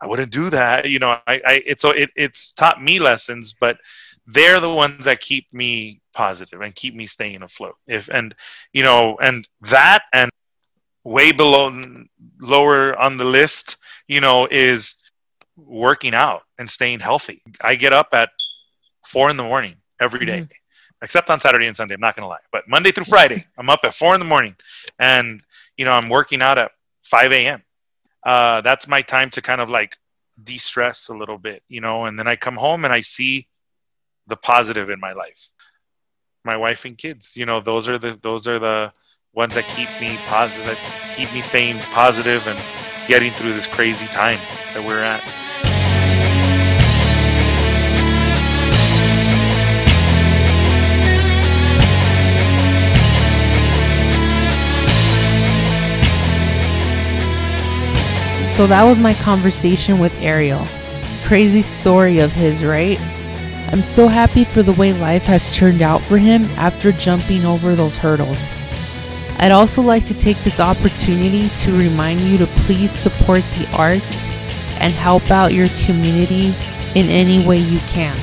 i 0.00 0.06
wouldn't 0.08 0.32
do 0.32 0.50
that 0.50 0.90
you 0.90 0.98
know 0.98 1.10
i, 1.28 1.40
I 1.46 1.62
it's 1.64 1.82
so 1.82 1.90
it, 1.90 2.10
it's 2.16 2.52
taught 2.52 2.82
me 2.82 2.98
lessons 2.98 3.54
but 3.60 3.76
they're 4.26 4.60
the 4.60 4.72
ones 4.72 5.04
that 5.04 5.20
keep 5.20 5.52
me 5.52 6.00
positive 6.12 6.60
and 6.60 6.74
keep 6.74 6.94
me 6.94 7.06
staying 7.06 7.42
afloat. 7.42 7.76
If 7.86 8.08
and 8.08 8.34
you 8.72 8.82
know 8.82 9.16
and 9.22 9.46
that 9.62 10.04
and 10.12 10.30
way 11.04 11.32
below 11.32 11.80
lower 12.40 12.98
on 12.98 13.16
the 13.16 13.24
list 13.24 13.76
you 14.08 14.20
know 14.20 14.48
is 14.50 14.96
working 15.56 16.14
out 16.14 16.42
and 16.58 16.68
staying 16.68 17.00
healthy. 17.00 17.42
I 17.60 17.74
get 17.74 17.92
up 17.92 18.08
at 18.12 18.30
four 19.06 19.30
in 19.30 19.36
the 19.36 19.42
morning 19.42 19.76
every 20.00 20.26
day, 20.26 20.40
mm-hmm. 20.40 21.02
except 21.02 21.30
on 21.30 21.38
saturday 21.38 21.66
and 21.66 21.76
sunday 21.76 21.94
i'm 21.94 22.00
not 22.00 22.16
going 22.16 22.24
to 22.24 22.28
lie. 22.28 22.38
But 22.50 22.68
monday 22.68 22.90
through 22.90 23.04
friday 23.04 23.46
i'm 23.58 23.70
up 23.70 23.80
at 23.84 23.94
four 23.94 24.14
in 24.14 24.18
the 24.18 24.26
morning 24.26 24.56
and 24.98 25.40
you 25.76 25.84
know 25.84 25.92
i'm 25.92 26.08
working 26.08 26.42
out 26.42 26.58
at 26.58 26.72
5 27.04 27.32
a.m 27.32 27.62
uh, 28.24 28.62
that's 28.62 28.88
my 28.88 29.02
time 29.02 29.30
to 29.30 29.42
kind 29.42 29.60
of 29.60 29.68
like 29.68 29.96
de-stress 30.42 31.08
a 31.10 31.14
little 31.14 31.38
bit 31.38 31.62
you 31.68 31.80
know 31.80 32.06
and 32.06 32.18
then 32.18 32.26
i 32.26 32.34
come 32.34 32.56
home 32.56 32.84
and 32.84 32.92
i 32.92 33.00
see 33.00 33.46
the 34.26 34.36
positive 34.36 34.90
in 34.90 35.00
my 35.00 35.12
life. 35.12 35.50
My 36.44 36.56
wife 36.56 36.84
and 36.84 36.98
kids 36.98 37.36
you 37.36 37.46
know 37.46 37.60
those 37.60 37.88
are 37.88 37.98
the 37.98 38.18
those 38.22 38.46
are 38.46 38.58
the 38.58 38.92
ones 39.32 39.54
that 39.54 39.64
keep 39.64 39.88
me 39.98 40.18
positive 40.26 40.66
that 40.66 41.14
keep 41.16 41.32
me 41.32 41.40
staying 41.40 41.78
positive 41.94 42.46
and 42.46 42.58
getting 43.06 43.32
through 43.32 43.52
this 43.52 43.66
crazy 43.66 44.06
time 44.06 44.38
that 44.72 44.84
we're 44.84 45.02
at 45.02 45.22
So 58.54 58.68
that 58.68 58.84
was 58.84 59.00
my 59.00 59.14
conversation 59.14 59.98
with 59.98 60.16
Ariel. 60.18 60.64
Crazy 61.24 61.60
story 61.60 62.20
of 62.20 62.32
his, 62.32 62.64
right? 62.64 63.00
I'm 63.72 63.82
so 63.82 64.06
happy 64.06 64.44
for 64.44 64.62
the 64.62 64.72
way 64.74 64.92
life 64.92 65.24
has 65.24 65.56
turned 65.56 65.82
out 65.82 66.00
for 66.02 66.18
him 66.18 66.44
after 66.56 66.92
jumping 66.92 67.44
over 67.44 67.74
those 67.74 67.96
hurdles. 67.96 68.52
I'd 69.44 69.52
also 69.52 69.82
like 69.82 70.04
to 70.04 70.14
take 70.14 70.38
this 70.38 70.58
opportunity 70.58 71.50
to 71.50 71.76
remind 71.76 72.20
you 72.20 72.38
to 72.38 72.46
please 72.64 72.90
support 72.90 73.42
the 73.58 73.68
arts 73.76 74.30
and 74.80 74.90
help 74.94 75.30
out 75.30 75.52
your 75.52 75.68
community 75.84 76.54
in 76.98 77.10
any 77.10 77.46
way 77.46 77.58
you 77.58 77.78
can. 77.80 78.16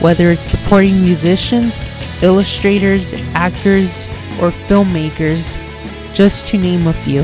Whether 0.00 0.32
it's 0.32 0.44
supporting 0.44 1.00
musicians, 1.00 1.88
illustrators, 2.24 3.14
actors, 3.34 4.08
or 4.40 4.50
filmmakers, 4.66 5.56
just 6.12 6.48
to 6.48 6.58
name 6.58 6.88
a 6.88 6.92
few. 6.92 7.22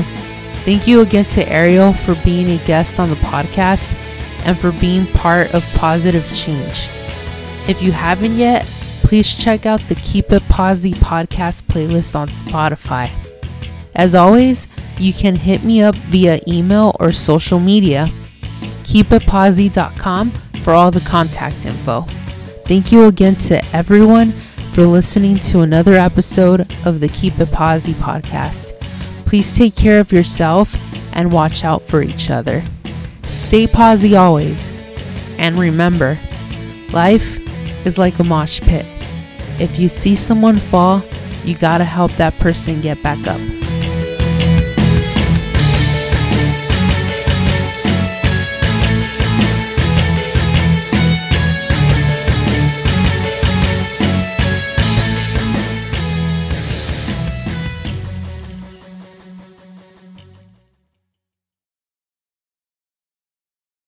Thank 0.63 0.87
you 0.87 1.01
again 1.01 1.25
to 1.25 1.45
Ariel 1.51 1.91
for 1.91 2.15
being 2.23 2.47
a 2.51 2.65
guest 2.65 3.01
on 3.01 3.09
the 3.09 3.17
podcast 3.17 3.93
and 4.45 4.57
for 4.57 4.71
being 4.71 5.05
part 5.07 5.53
of 5.53 5.69
positive 5.73 6.25
change. 6.33 6.87
If 7.67 7.81
you 7.81 7.91
haven't 7.91 8.37
yet, 8.37 8.65
please 9.09 9.33
check 9.33 9.65
out 9.65 9.81
the 9.89 9.95
Keep 9.95 10.31
It 10.31 10.43
Posi 10.43 10.93
podcast 10.93 11.63
playlist 11.63 12.15
on 12.15 12.27
Spotify. 12.27 13.09
As 13.95 14.13
always, 14.13 14.67
you 14.99 15.13
can 15.13 15.35
hit 15.35 15.63
me 15.63 15.81
up 15.81 15.95
via 15.95 16.39
email 16.47 16.95
or 16.99 17.11
social 17.11 17.59
media. 17.59 18.05
KeepItPosi.com 18.83 20.29
for 20.61 20.73
all 20.73 20.91
the 20.91 20.99
contact 20.99 21.65
info. 21.65 22.01
Thank 22.67 22.91
you 22.91 23.05
again 23.05 23.33
to 23.47 23.65
everyone 23.75 24.33
for 24.73 24.85
listening 24.85 25.37
to 25.37 25.61
another 25.61 25.95
episode 25.95 26.71
of 26.85 26.99
the 26.99 27.09
Keep 27.09 27.39
It 27.39 27.49
Posi 27.49 27.93
podcast. 27.93 28.79
Please 29.25 29.57
take 29.57 29.75
care 29.75 29.99
of 29.99 30.11
yourself 30.11 30.75
and 31.13 31.31
watch 31.31 31.63
out 31.63 31.81
for 31.81 32.03
each 32.03 32.29
other. 32.29 32.63
Stay 33.23 33.65
posi 33.65 34.19
always. 34.19 34.69
And 35.39 35.57
remember, 35.57 36.19
life 36.93 37.39
is 37.87 37.97
like 37.97 38.19
a 38.19 38.23
mosh 38.23 38.61
pit. 38.61 38.85
If 39.59 39.77
you 39.77 39.89
see 39.89 40.15
someone 40.15 40.57
fall, 40.57 41.03
you 41.43 41.55
gotta 41.55 41.83
help 41.83 42.11
that 42.13 42.37
person 42.39 42.81
get 42.81 43.01
back 43.03 43.27
up. 43.27 43.58